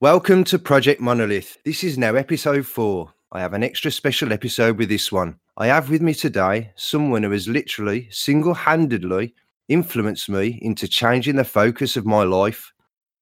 Welcome 0.00 0.44
to 0.44 0.60
Project 0.60 1.00
Monolith. 1.00 1.58
This 1.64 1.82
is 1.82 1.98
now 1.98 2.14
episode 2.14 2.64
four. 2.64 3.14
I 3.32 3.40
have 3.40 3.52
an 3.52 3.64
extra 3.64 3.90
special 3.90 4.32
episode 4.32 4.78
with 4.78 4.88
this 4.88 5.10
one. 5.10 5.40
I 5.56 5.66
have 5.66 5.90
with 5.90 6.02
me 6.02 6.14
today 6.14 6.70
someone 6.76 7.24
who 7.24 7.32
has 7.32 7.48
literally, 7.48 8.06
single 8.12 8.54
handedly 8.54 9.34
influenced 9.68 10.28
me 10.28 10.60
into 10.62 10.86
changing 10.86 11.34
the 11.34 11.44
focus 11.44 11.96
of 11.96 12.06
my 12.06 12.22
life, 12.22 12.72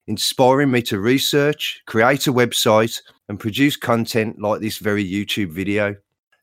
inspiring 0.07 0.70
me 0.70 0.83
to 0.83 1.01
research, 1.01 1.80
create 1.87 2.27
a 2.27 2.33
website, 2.33 3.01
and 3.30 3.41
produce 3.41 3.77
content 3.77 4.38
like 4.38 4.61
this 4.61 4.77
very 4.77 5.02
YouTube 5.02 5.52
video. 5.52 5.97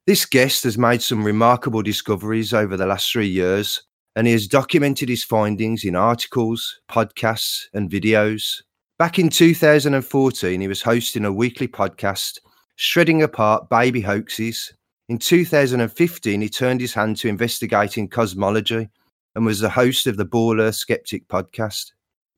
This 0.07 0.25
guest 0.25 0.63
has 0.63 0.79
made 0.79 1.03
some 1.03 1.23
remarkable 1.23 1.83
discoveries 1.83 2.55
over 2.55 2.75
the 2.75 2.87
last 2.87 3.11
three 3.11 3.27
years, 3.27 3.83
and 4.15 4.25
he 4.25 4.33
has 4.33 4.47
documented 4.47 5.09
his 5.09 5.23
findings 5.23 5.83
in 5.83 5.95
articles, 5.95 6.81
podcasts, 6.89 7.65
and 7.71 7.87
videos. 7.87 8.63
Back 8.99 9.19
in 9.19 9.29
2014, 9.29 10.61
he 10.61 10.67
was 10.67 10.81
hosting 10.81 11.25
a 11.25 11.31
weekly 11.31 11.67
podcast, 11.67 12.39
shredding 12.75 13.23
apart 13.23 13.69
baby 13.69 14.01
hoaxes 14.01 14.73
in 15.09 15.17
2015, 15.17 16.41
he 16.41 16.49
turned 16.49 16.79
his 16.79 16.93
hand 16.93 17.17
to 17.17 17.27
investigating 17.27 18.07
cosmology 18.07 18.89
and 19.35 19.45
was 19.45 19.59
the 19.59 19.69
host 19.69 20.07
of 20.07 20.15
the 20.15 20.23
Ball 20.25 20.61
Earth 20.61 20.75
Skeptic 20.75 21.27
podcast. 21.27 21.91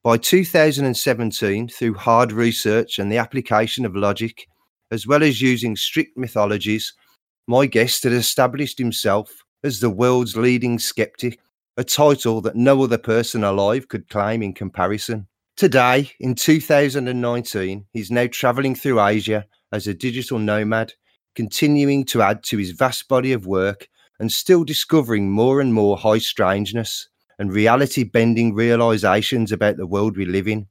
By 0.04 0.18
2017, 0.18 1.68
through 1.68 1.94
hard 1.94 2.31
research 2.31 2.98
and 2.98 3.12
the 3.12 3.17
application 3.17 3.86
of 3.86 3.95
logic, 3.95 4.48
as 4.92 5.06
well 5.06 5.22
as 5.22 5.42
using 5.42 5.76
strict 5.76 6.17
mythologies, 6.17 6.94
my 7.48 7.67
guest 7.67 8.03
had 8.03 8.14
established 8.14 8.80
himself 8.80 9.31
as 9.64 9.80
the 9.80 9.90
world's 9.90 10.36
leading 10.36 10.80
skeptic, 10.80 11.40
a 11.78 11.84
title 11.84 12.42
that 12.42 12.56
no 12.56 12.84
other 12.84 12.97
person 12.97 13.44
alive 13.44 13.88
could 13.88 14.09
claim 14.09 14.42
in 14.42 14.53
comparison. 14.53 15.28
Today, 15.58 16.11
in 16.20 16.36
2019, 16.36 17.86
he's 17.94 18.11
now 18.11 18.28
traveling 18.28 18.75
through 18.75 19.02
Asia 19.02 19.45
as 19.72 19.88
a 19.88 19.94
digital 19.94 20.38
nomad 20.38 20.92
continuing 21.34 22.03
to 22.06 22.22
add 22.22 22.44
to 22.44 22.58
his 22.58 22.72
vast 22.72 23.08
body 23.08 23.31
of 23.31 23.47
work 23.47 23.88
and 24.20 24.30
still 24.30 24.66
discovering 24.66 25.31
more 25.31 25.62
and 25.62 25.73
more 25.73 25.95
high 25.95 26.17
strangeness 26.17 27.08
and 27.39 27.53
reality 27.53 28.03
bending 28.03 28.53
realizations 28.53 29.53
about 29.53 29.78
the 29.78 29.88
world 29.88 30.17
we 30.17 30.25
live 30.25 30.50
in. 30.50 30.67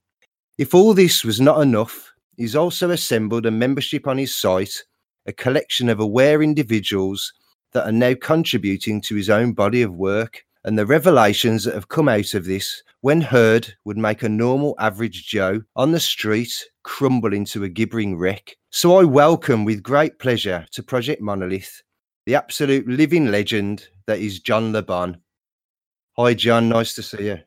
If 0.58 0.74
all 0.74 0.92
this 0.92 1.24
was 1.24 1.40
not 1.40 1.62
enough, 1.62 2.12
he's 2.36 2.54
also 2.54 2.90
assembled 2.90 3.46
a 3.46 3.50
membership 3.50 4.06
on 4.06 4.18
his 4.18 4.36
site, 4.36 4.82
a 5.24 5.32
collection 5.32 5.88
of 5.88 5.98
aware 5.98 6.42
individuals 6.42 7.32
that 7.72 7.86
are 7.86 7.92
now 7.92 8.12
contributing 8.20 9.00
to 9.02 9.14
his 9.14 9.30
own 9.30 9.54
body 9.54 9.80
of 9.80 9.94
work. 9.94 10.44
And 10.62 10.78
the 10.78 10.86
revelations 10.86 11.64
that 11.64 11.74
have 11.74 11.88
come 11.88 12.08
out 12.08 12.34
of 12.34 12.44
this, 12.44 12.82
when 13.04 13.20
heard, 13.20 13.74
would 13.84 13.98
make 13.98 14.22
a 14.22 14.28
normal 14.30 14.74
average 14.78 15.26
Joe 15.26 15.60
on 15.76 15.92
the 15.92 16.00
street 16.00 16.64
crumble 16.84 17.34
into 17.34 17.62
a 17.62 17.68
gibbering 17.68 18.16
wreck. 18.16 18.56
So 18.70 18.98
I 18.98 19.04
welcome 19.04 19.66
with 19.66 19.82
great 19.82 20.18
pleasure 20.18 20.64
to 20.72 20.82
Project 20.82 21.20
Monolith 21.20 21.82
the 22.24 22.34
absolute 22.34 22.88
living 22.88 23.30
legend 23.30 23.86
that 24.06 24.20
is 24.20 24.40
John 24.40 24.72
Le 24.72 24.80
Bon. 24.80 25.18
Hi, 26.16 26.32
John. 26.32 26.70
Nice 26.70 26.94
to 26.94 27.02
see 27.02 27.26
you. 27.26 27.40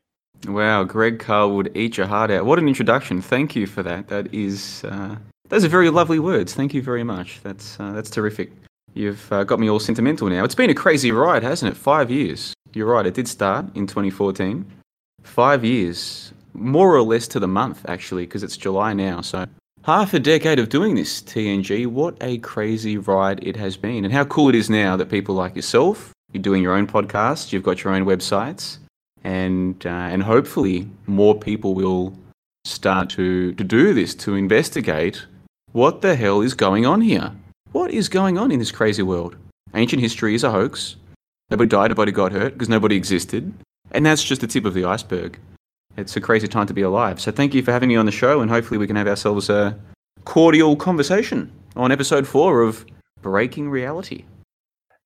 Wow, 0.47 0.83
Greg 0.83 1.17
Carlwood 1.17 1.75
eat 1.75 1.97
your 1.97 2.05
heart 2.05 2.29
out. 2.29 2.45
What 2.45 2.59
an 2.59 2.67
introduction! 2.67 3.19
Thank 3.19 3.55
you 3.55 3.65
for 3.65 3.81
that. 3.81 4.09
That 4.09 4.31
is, 4.31 4.83
uh, 4.83 5.15
those 5.49 5.65
are 5.65 5.69
very 5.69 5.89
lovely 5.89 6.19
words. 6.19 6.53
Thank 6.53 6.75
you 6.75 6.83
very 6.83 7.03
much. 7.03 7.39
That's 7.41 7.79
uh, 7.79 7.93
that's 7.93 8.11
terrific. 8.11 8.51
You've 8.93 9.33
uh, 9.33 9.43
got 9.43 9.59
me 9.59 9.71
all 9.71 9.79
sentimental 9.79 10.29
now. 10.29 10.43
It's 10.43 10.53
been 10.53 10.69
a 10.69 10.75
crazy 10.75 11.11
ride, 11.11 11.41
hasn't 11.41 11.71
it? 11.71 11.75
Five 11.75 12.11
years. 12.11 12.53
You're 12.75 12.85
right. 12.85 13.07
It 13.07 13.15
did 13.15 13.27
start 13.27 13.65
in 13.75 13.87
2014. 13.87 14.76
Five 15.27 15.63
years, 15.63 16.33
more 16.53 16.95
or 16.95 17.03
less 17.03 17.27
to 17.29 17.39
the 17.39 17.47
month, 17.47 17.85
actually, 17.87 18.25
because 18.25 18.43
it's 18.43 18.57
July 18.57 18.93
now. 18.93 19.21
So 19.21 19.45
half 19.83 20.13
a 20.13 20.19
decade 20.19 20.57
of 20.57 20.69
doing 20.69 20.95
this, 20.95 21.21
TNG. 21.21 21.85
What 21.85 22.17
a 22.21 22.39
crazy 22.39 22.97
ride 22.97 23.43
it 23.43 23.55
has 23.55 23.77
been. 23.77 24.03
And 24.03 24.13
how 24.13 24.25
cool 24.25 24.49
it 24.49 24.55
is 24.55 24.69
now 24.69 24.97
that 24.97 25.09
people 25.09 25.35
like 25.35 25.55
yourself, 25.55 26.13
you're 26.33 26.41
doing 26.41 26.63
your 26.63 26.73
own 26.73 26.87
podcast, 26.87 27.53
you've 27.53 27.63
got 27.63 27.83
your 27.83 27.93
own 27.93 28.05
websites, 28.05 28.79
and, 29.23 29.85
uh, 29.85 29.89
and 29.89 30.23
hopefully 30.23 30.89
more 31.05 31.37
people 31.37 31.75
will 31.75 32.17
start 32.65 33.09
to, 33.11 33.53
to 33.53 33.63
do 33.63 33.93
this, 33.93 34.15
to 34.15 34.35
investigate 34.35 35.25
what 35.71 36.01
the 36.01 36.15
hell 36.15 36.41
is 36.41 36.53
going 36.53 36.85
on 36.85 37.01
here. 37.01 37.31
What 37.73 37.91
is 37.91 38.09
going 38.09 38.37
on 38.37 38.51
in 38.51 38.59
this 38.59 38.71
crazy 38.71 39.03
world? 39.03 39.35
Ancient 39.73 40.01
history 40.01 40.33
is 40.33 40.43
a 40.43 40.51
hoax. 40.51 40.95
Nobody 41.49 41.69
died, 41.69 41.91
nobody 41.91 42.11
got 42.11 42.31
hurt 42.31 42.53
because 42.53 42.69
nobody 42.69 42.95
existed. 42.95 43.53
And 43.91 44.05
that's 44.05 44.23
just 44.23 44.41
the 44.41 44.47
tip 44.47 44.65
of 44.65 44.73
the 44.73 44.85
iceberg 44.85 45.39
it's 45.97 46.15
a 46.15 46.21
crazy 46.21 46.47
time 46.47 46.67
to 46.67 46.73
be 46.73 46.83
alive. 46.83 47.19
So 47.19 47.31
thank 47.31 47.53
you 47.53 47.63
for 47.63 47.71
having 47.71 47.89
me 47.89 47.95
on 47.95 48.05
the 48.05 48.11
show, 48.11 48.39
and 48.39 48.49
hopefully 48.49 48.77
we 48.77 48.87
can 48.87 48.95
have 48.95 49.07
ourselves 49.07 49.49
a 49.49 49.77
cordial 50.25 50.75
conversation 50.75 51.51
on 51.75 51.91
episode 51.91 52.27
four 52.27 52.61
of 52.61 52.85
Breaking 53.21 53.69
Reality. 53.69 54.25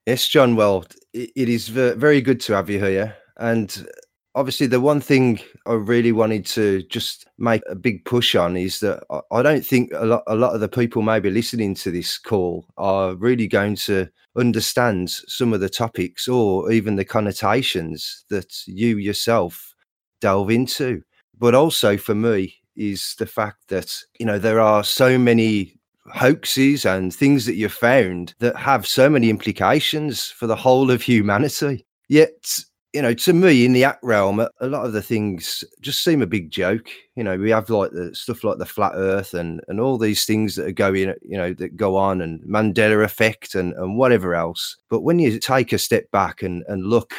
Yes, 0.05 0.27
John. 0.27 0.55
Well, 0.55 0.83
it 1.13 1.49
is 1.49 1.69
very 1.69 2.21
good 2.21 2.41
to 2.41 2.53
have 2.53 2.69
you 2.69 2.79
here. 2.79 3.15
And 3.37 3.87
obviously, 4.35 4.67
the 4.67 4.81
one 4.81 5.01
thing 5.01 5.39
I 5.65 5.73
really 5.73 6.11
wanted 6.11 6.45
to 6.47 6.83
just 6.83 7.27
make 7.37 7.61
a 7.69 7.75
big 7.75 8.05
push 8.05 8.35
on 8.35 8.57
is 8.57 8.79
that 8.79 9.03
I 9.31 9.41
don't 9.41 9.65
think 9.65 9.91
a 9.93 10.05
lot, 10.05 10.23
a 10.27 10.35
lot 10.35 10.53
of 10.53 10.61
the 10.61 10.69
people 10.69 11.01
maybe 11.01 11.29
listening 11.29 11.75
to 11.75 11.91
this 11.91 12.17
call 12.17 12.65
are 12.77 13.15
really 13.15 13.47
going 13.47 13.75
to 13.77 14.07
understand 14.35 15.09
some 15.09 15.53
of 15.53 15.59
the 15.59 15.69
topics 15.69 16.27
or 16.27 16.71
even 16.71 16.95
the 16.95 17.05
connotations 17.05 18.25
that 18.29 18.65
you 18.65 18.97
yourself 18.97 19.75
delve 20.21 20.51
into. 20.51 21.01
But 21.37 21.55
also 21.55 21.97
for 21.97 22.15
me 22.15 22.55
is 22.75 23.15
the 23.17 23.25
fact 23.25 23.67
that, 23.67 23.95
you 24.19 24.25
know, 24.25 24.39
there 24.39 24.59
are 24.59 24.83
so 24.83 25.17
many 25.17 25.77
hoaxes 26.13 26.85
and 26.85 27.13
things 27.13 27.45
that 27.45 27.55
you've 27.55 27.73
found 27.73 28.33
that 28.39 28.55
have 28.55 28.87
so 28.87 29.09
many 29.09 29.29
implications 29.29 30.25
for 30.25 30.47
the 30.47 30.55
whole 30.55 30.89
of 30.91 31.01
humanity. 31.01 31.85
Yet, 32.07 32.59
you 32.93 33.01
know, 33.01 33.13
to 33.13 33.33
me 33.33 33.63
in 33.63 33.73
the 33.73 33.85
act 33.85 34.03
realm, 34.03 34.39
a 34.39 34.67
lot 34.67 34.85
of 34.85 34.91
the 34.91 35.01
things 35.01 35.63
just 35.79 36.03
seem 36.03 36.21
a 36.21 36.27
big 36.27 36.51
joke. 36.51 36.89
You 37.15 37.23
know, 37.23 37.37
we 37.37 37.49
have 37.51 37.69
like 37.69 37.91
the 37.91 38.13
stuff 38.13 38.43
like 38.43 38.57
the 38.57 38.65
flat 38.65 38.93
earth 38.95 39.33
and, 39.33 39.61
and 39.69 39.79
all 39.79 39.97
these 39.97 40.25
things 40.25 40.55
that 40.55 40.67
are 40.67 40.73
going, 40.73 41.13
you 41.21 41.37
know, 41.37 41.53
that 41.53 41.77
go 41.77 41.95
on 41.95 42.21
and 42.21 42.41
Mandela 42.41 43.03
effect 43.03 43.55
and, 43.55 43.73
and 43.73 43.97
whatever 43.97 44.35
else. 44.35 44.75
But 44.89 45.01
when 45.01 45.19
you 45.19 45.39
take 45.39 45.71
a 45.71 45.77
step 45.77 46.11
back 46.11 46.43
and, 46.43 46.63
and 46.67 46.85
look 46.85 47.13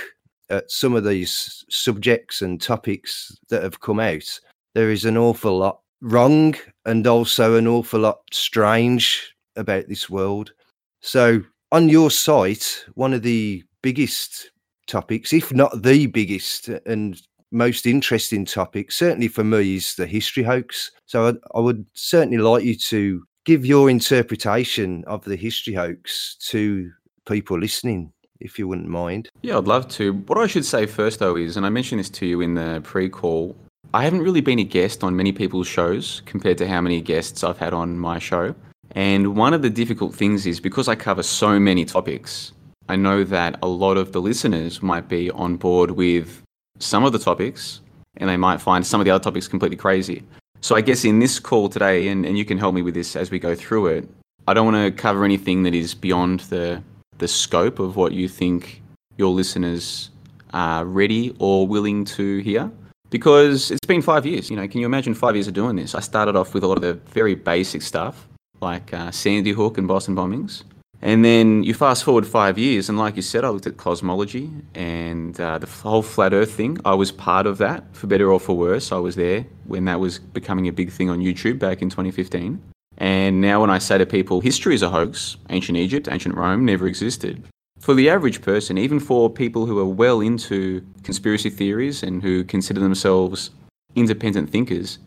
at 0.50 0.70
some 0.70 0.94
of 0.94 1.04
these 1.04 1.64
subjects 1.70 2.42
and 2.42 2.60
topics 2.60 3.34
that 3.48 3.62
have 3.62 3.80
come 3.80 3.98
out, 3.98 4.40
there 4.74 4.90
is 4.90 5.06
an 5.06 5.16
awful 5.16 5.56
lot 5.56 5.80
wrong 6.02 6.54
and 6.84 7.06
also 7.06 7.56
an 7.56 7.66
awful 7.66 8.00
lot 8.00 8.20
strange 8.30 9.34
about 9.56 9.88
this 9.88 10.10
world. 10.10 10.52
So, 11.00 11.42
on 11.70 11.88
your 11.88 12.10
site, 12.10 12.84
one 12.94 13.14
of 13.14 13.22
the 13.22 13.64
biggest 13.80 14.51
topics, 14.92 15.32
if 15.32 15.52
not 15.52 15.82
the 15.82 16.06
biggest 16.06 16.68
and 16.68 17.20
most 17.50 17.86
interesting 17.86 18.44
topic, 18.44 18.92
certainly 18.92 19.28
for 19.28 19.44
me, 19.44 19.76
is 19.76 19.94
the 19.96 20.06
history 20.06 20.42
hoax. 20.42 20.90
So, 21.06 21.28
I, 21.28 21.58
I 21.58 21.60
would 21.60 21.84
certainly 21.94 22.38
like 22.38 22.64
you 22.64 22.76
to 22.76 23.24
give 23.44 23.66
your 23.66 23.90
interpretation 23.90 25.04
of 25.06 25.24
the 25.24 25.36
history 25.36 25.74
hoax 25.74 26.36
to 26.50 26.90
people 27.26 27.58
listening 27.58 28.12
if 28.40 28.58
you 28.58 28.68
wouldn't 28.68 28.88
mind. 28.88 29.28
Yeah, 29.42 29.58
I'd 29.58 29.64
love 29.64 29.88
to. 29.90 30.12
What 30.12 30.38
I 30.38 30.46
should 30.46 30.64
say 30.64 30.86
first, 30.86 31.20
though, 31.20 31.36
is, 31.36 31.56
and 31.56 31.64
I 31.64 31.70
mentioned 31.70 32.00
this 32.00 32.10
to 32.10 32.26
you 32.26 32.40
in 32.40 32.54
the 32.54 32.80
pre 32.84 33.08
call, 33.08 33.56
I 33.94 34.04
haven't 34.04 34.22
really 34.22 34.40
been 34.40 34.58
a 34.58 34.64
guest 34.64 35.04
on 35.04 35.16
many 35.16 35.32
people's 35.32 35.68
shows 35.68 36.22
compared 36.26 36.58
to 36.58 36.68
how 36.68 36.80
many 36.80 37.00
guests 37.00 37.44
I've 37.44 37.58
had 37.58 37.72
on 37.72 37.98
my 37.98 38.18
show. 38.18 38.54
And 38.92 39.36
one 39.36 39.54
of 39.54 39.62
the 39.62 39.70
difficult 39.70 40.14
things 40.14 40.46
is 40.46 40.60
because 40.60 40.88
I 40.88 40.94
cover 40.94 41.22
so 41.22 41.58
many 41.58 41.84
topics, 41.84 42.52
I 42.92 42.96
know 42.96 43.24
that 43.24 43.58
a 43.62 43.66
lot 43.66 43.96
of 43.96 44.12
the 44.12 44.20
listeners 44.20 44.82
might 44.82 45.08
be 45.08 45.30
on 45.30 45.56
board 45.56 45.92
with 45.92 46.42
some 46.78 47.04
of 47.04 47.12
the 47.12 47.18
topics 47.18 47.80
and 48.18 48.28
they 48.28 48.36
might 48.36 48.60
find 48.60 48.86
some 48.86 49.00
of 49.00 49.06
the 49.06 49.10
other 49.10 49.24
topics 49.24 49.48
completely 49.48 49.78
crazy. 49.78 50.24
So 50.60 50.76
I 50.76 50.82
guess 50.82 51.02
in 51.02 51.18
this 51.18 51.38
call 51.38 51.70
today, 51.70 52.08
and, 52.08 52.26
and 52.26 52.36
you 52.36 52.44
can 52.44 52.58
help 52.58 52.74
me 52.74 52.82
with 52.82 52.92
this 52.92 53.16
as 53.16 53.30
we 53.30 53.38
go 53.38 53.54
through 53.54 53.86
it, 53.86 54.10
I 54.46 54.52
don't 54.52 54.70
want 54.70 54.76
to 54.84 54.90
cover 54.90 55.24
anything 55.24 55.62
that 55.62 55.74
is 55.74 55.94
beyond 55.94 56.40
the 56.40 56.82
the 57.16 57.28
scope 57.28 57.78
of 57.78 57.96
what 57.96 58.12
you 58.12 58.28
think 58.28 58.82
your 59.16 59.30
listeners 59.30 60.10
are 60.52 60.84
ready 60.84 61.34
or 61.38 61.66
willing 61.66 62.04
to 62.16 62.38
hear? 62.40 62.70
Because 63.08 63.70
it's 63.70 63.86
been 63.86 64.02
five 64.02 64.26
years. 64.26 64.50
You 64.50 64.56
know, 64.56 64.68
can 64.68 64.80
you 64.80 64.86
imagine 64.86 65.14
five 65.14 65.34
years 65.34 65.48
of 65.48 65.54
doing 65.54 65.76
this? 65.76 65.94
I 65.94 66.00
started 66.00 66.36
off 66.36 66.52
with 66.52 66.62
a 66.62 66.66
lot 66.66 66.76
of 66.76 66.82
the 66.82 66.94
very 67.14 67.36
basic 67.36 67.80
stuff, 67.80 68.28
like 68.60 68.92
uh, 68.92 69.10
Sandy 69.12 69.52
Hook 69.52 69.78
and 69.78 69.88
Boston 69.88 70.14
bombings. 70.14 70.64
And 71.04 71.24
then 71.24 71.64
you 71.64 71.74
fast 71.74 72.04
forward 72.04 72.28
five 72.28 72.58
years, 72.58 72.88
and 72.88 72.96
like 72.96 73.16
you 73.16 73.22
said, 73.22 73.44
I 73.44 73.48
looked 73.48 73.66
at 73.66 73.76
cosmology 73.76 74.52
and 74.72 75.38
uh, 75.40 75.58
the 75.58 75.66
whole 75.66 76.00
flat 76.02 76.32
Earth 76.32 76.52
thing. 76.52 76.78
I 76.84 76.94
was 76.94 77.10
part 77.10 77.44
of 77.48 77.58
that, 77.58 77.84
for 77.92 78.06
better 78.06 78.30
or 78.30 78.38
for 78.38 78.56
worse. 78.56 78.92
I 78.92 78.98
was 78.98 79.16
there 79.16 79.44
when 79.64 79.84
that 79.86 79.98
was 79.98 80.20
becoming 80.20 80.68
a 80.68 80.72
big 80.72 80.92
thing 80.92 81.10
on 81.10 81.18
YouTube 81.18 81.58
back 81.58 81.82
in 81.82 81.90
2015. 81.90 82.62
And 82.98 83.40
now, 83.40 83.60
when 83.60 83.70
I 83.70 83.78
say 83.78 83.98
to 83.98 84.06
people, 84.06 84.40
history 84.40 84.76
is 84.76 84.82
a 84.82 84.90
hoax, 84.90 85.38
ancient 85.50 85.76
Egypt, 85.76 86.08
ancient 86.08 86.36
Rome 86.36 86.64
never 86.64 86.86
existed. 86.86 87.42
For 87.80 87.94
the 87.94 88.08
average 88.08 88.40
person, 88.40 88.78
even 88.78 89.00
for 89.00 89.28
people 89.28 89.66
who 89.66 89.80
are 89.80 89.84
well 89.84 90.20
into 90.20 90.86
conspiracy 91.02 91.50
theories 91.50 92.04
and 92.04 92.22
who 92.22 92.44
consider 92.44 92.78
themselves 92.78 93.50
independent 93.96 94.50
thinkers, 94.50 95.00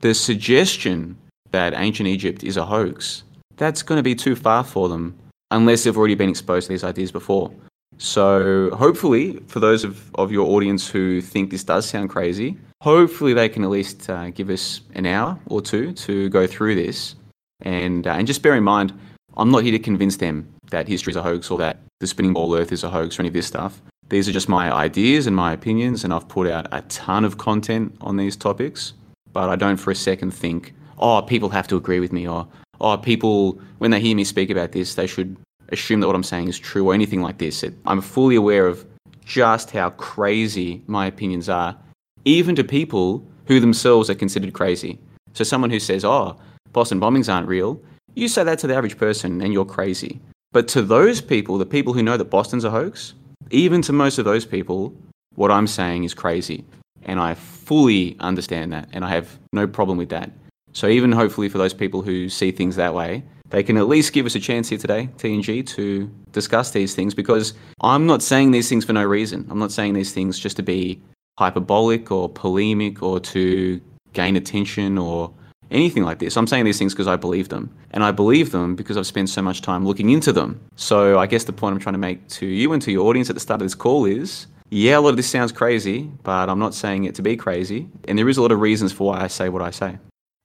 the 0.00 0.14
suggestion 0.14 1.18
that 1.50 1.74
ancient 1.74 2.08
Egypt 2.08 2.42
is 2.42 2.56
a 2.56 2.64
hoax, 2.64 3.24
that's 3.56 3.82
going 3.82 3.98
to 3.98 4.02
be 4.02 4.14
too 4.14 4.34
far 4.34 4.64
for 4.64 4.88
them 4.88 5.18
unless 5.54 5.84
they've 5.84 5.96
already 5.96 6.16
been 6.16 6.28
exposed 6.28 6.66
to 6.66 6.72
these 6.72 6.84
ideas 6.84 7.12
before. 7.12 7.50
So, 7.96 8.70
hopefully, 8.74 9.38
for 9.46 9.60
those 9.60 9.84
of, 9.84 10.12
of 10.16 10.32
your 10.32 10.48
audience 10.48 10.88
who 10.88 11.20
think 11.20 11.50
this 11.50 11.62
does 11.62 11.88
sound 11.88 12.10
crazy, 12.10 12.58
hopefully 12.82 13.34
they 13.34 13.48
can 13.48 13.62
at 13.62 13.70
least 13.70 14.10
uh, 14.10 14.30
give 14.30 14.50
us 14.50 14.80
an 14.94 15.06
hour 15.06 15.38
or 15.46 15.62
two 15.62 15.92
to 15.92 16.28
go 16.28 16.46
through 16.46 16.74
this. 16.74 17.14
And, 17.62 18.06
uh, 18.06 18.14
and 18.14 18.26
just 18.26 18.42
bear 18.42 18.56
in 18.56 18.64
mind, 18.64 18.92
I'm 19.36 19.50
not 19.50 19.62
here 19.62 19.72
to 19.72 19.78
convince 19.78 20.16
them 20.16 20.48
that 20.70 20.88
history 20.88 21.12
is 21.12 21.16
a 21.16 21.22
hoax 21.22 21.50
or 21.52 21.58
that 21.58 21.78
the 22.00 22.08
spinning 22.08 22.32
ball 22.32 22.54
earth 22.56 22.72
is 22.72 22.82
a 22.82 22.90
hoax 22.90 23.18
or 23.18 23.22
any 23.22 23.28
of 23.28 23.34
this 23.34 23.46
stuff. 23.46 23.80
These 24.08 24.28
are 24.28 24.32
just 24.32 24.48
my 24.48 24.72
ideas 24.72 25.28
and 25.28 25.36
my 25.36 25.52
opinions, 25.52 26.02
and 26.02 26.12
I've 26.12 26.28
put 26.28 26.48
out 26.48 26.66
a 26.72 26.82
ton 26.82 27.24
of 27.24 27.38
content 27.38 27.96
on 28.00 28.16
these 28.16 28.36
topics. 28.36 28.92
But 29.32 29.48
I 29.48 29.56
don't 29.56 29.76
for 29.76 29.92
a 29.92 29.96
second 29.96 30.32
think, 30.32 30.74
oh, 30.98 31.22
people 31.22 31.48
have 31.50 31.68
to 31.68 31.76
agree 31.76 32.00
with 32.00 32.12
me, 32.12 32.28
or 32.28 32.48
oh, 32.80 32.96
people, 32.98 33.60
when 33.78 33.92
they 33.92 34.00
hear 34.00 34.16
me 34.16 34.24
speak 34.24 34.50
about 34.50 34.72
this, 34.72 34.94
they 34.94 35.06
should 35.06 35.36
assume 35.70 36.00
that 36.00 36.06
what 36.06 36.16
I'm 36.16 36.22
saying 36.22 36.48
is 36.48 36.58
true, 36.58 36.88
or 36.88 36.94
anything 36.94 37.22
like 37.22 37.38
this. 37.38 37.62
It, 37.62 37.74
I'm 37.86 38.00
fully 38.00 38.36
aware 38.36 38.66
of 38.66 38.84
just 39.24 39.70
how 39.70 39.90
crazy 39.90 40.82
my 40.86 41.06
opinions 41.06 41.48
are, 41.48 41.76
even 42.24 42.54
to 42.56 42.64
people 42.64 43.26
who 43.46 43.60
themselves 43.60 44.10
are 44.10 44.14
considered 44.14 44.52
crazy. 44.52 44.98
So, 45.32 45.44
someone 45.44 45.70
who 45.70 45.80
says, 45.80 46.04
oh, 46.04 46.36
Boston 46.72 47.00
bombings 47.00 47.32
aren't 47.32 47.48
real, 47.48 47.80
you 48.14 48.28
say 48.28 48.44
that 48.44 48.58
to 48.60 48.66
the 48.66 48.74
average 48.74 48.96
person 48.96 49.40
and 49.40 49.52
you're 49.52 49.64
crazy. 49.64 50.20
But 50.52 50.68
to 50.68 50.82
those 50.82 51.20
people, 51.20 51.58
the 51.58 51.66
people 51.66 51.92
who 51.92 52.02
know 52.02 52.16
that 52.16 52.26
Boston's 52.26 52.64
a 52.64 52.70
hoax, 52.70 53.14
even 53.50 53.82
to 53.82 53.92
most 53.92 54.18
of 54.18 54.24
those 54.24 54.44
people, 54.46 54.94
what 55.34 55.50
I'm 55.50 55.66
saying 55.66 56.04
is 56.04 56.14
crazy. 56.14 56.64
And 57.02 57.18
I 57.18 57.34
fully 57.34 58.16
understand 58.20 58.72
that. 58.72 58.88
And 58.92 59.04
I 59.04 59.10
have 59.10 59.38
no 59.52 59.66
problem 59.66 59.98
with 59.98 60.10
that. 60.10 60.30
So, 60.72 60.86
even 60.88 61.12
hopefully 61.12 61.48
for 61.48 61.58
those 61.58 61.74
people 61.74 62.02
who 62.02 62.28
see 62.28 62.52
things 62.52 62.76
that 62.76 62.94
way, 62.94 63.24
they 63.50 63.62
can 63.62 63.76
at 63.76 63.88
least 63.88 64.12
give 64.12 64.26
us 64.26 64.34
a 64.34 64.40
chance 64.40 64.68
here 64.68 64.78
today, 64.78 65.08
TNG, 65.18 65.66
to 65.66 66.10
discuss 66.32 66.70
these 66.70 66.94
things 66.94 67.14
because 67.14 67.54
I'm 67.80 68.06
not 68.06 68.22
saying 68.22 68.50
these 68.50 68.68
things 68.68 68.84
for 68.84 68.92
no 68.92 69.04
reason. 69.04 69.46
I'm 69.50 69.58
not 69.58 69.72
saying 69.72 69.94
these 69.94 70.12
things 70.12 70.38
just 70.38 70.56
to 70.56 70.62
be 70.62 71.00
hyperbolic 71.38 72.10
or 72.10 72.28
polemic 72.28 73.02
or 73.02 73.20
to 73.20 73.80
gain 74.12 74.36
attention 74.36 74.98
or 74.98 75.32
anything 75.70 76.04
like 76.04 76.18
this. 76.18 76.36
I'm 76.36 76.46
saying 76.46 76.64
these 76.64 76.78
things 76.78 76.94
because 76.94 77.08
I 77.08 77.16
believe 77.16 77.48
them. 77.48 77.74
And 77.90 78.02
I 78.02 78.12
believe 78.12 78.52
them 78.52 78.76
because 78.76 78.96
I've 78.96 79.06
spent 79.06 79.28
so 79.28 79.42
much 79.42 79.62
time 79.62 79.86
looking 79.86 80.10
into 80.10 80.32
them. 80.32 80.60
So 80.76 81.18
I 81.18 81.26
guess 81.26 81.44
the 81.44 81.52
point 81.52 81.74
I'm 81.74 81.80
trying 81.80 81.94
to 81.94 81.98
make 81.98 82.26
to 82.28 82.46
you 82.46 82.72
and 82.72 82.82
to 82.82 82.92
your 82.92 83.06
audience 83.06 83.30
at 83.30 83.36
the 83.36 83.40
start 83.40 83.60
of 83.60 83.66
this 83.66 83.74
call 83.74 84.04
is 84.04 84.46
yeah, 84.70 84.98
a 84.98 85.00
lot 85.00 85.10
of 85.10 85.16
this 85.16 85.28
sounds 85.28 85.52
crazy, 85.52 86.10
but 86.22 86.48
I'm 86.48 86.58
not 86.58 86.74
saying 86.74 87.04
it 87.04 87.14
to 87.16 87.22
be 87.22 87.36
crazy. 87.36 87.88
And 88.08 88.18
there 88.18 88.28
is 88.28 88.38
a 88.38 88.42
lot 88.42 88.50
of 88.50 88.60
reasons 88.60 88.92
for 88.92 89.08
why 89.08 89.20
I 89.20 89.26
say 89.28 89.48
what 89.48 89.62
I 89.62 89.70
say. 89.70 89.98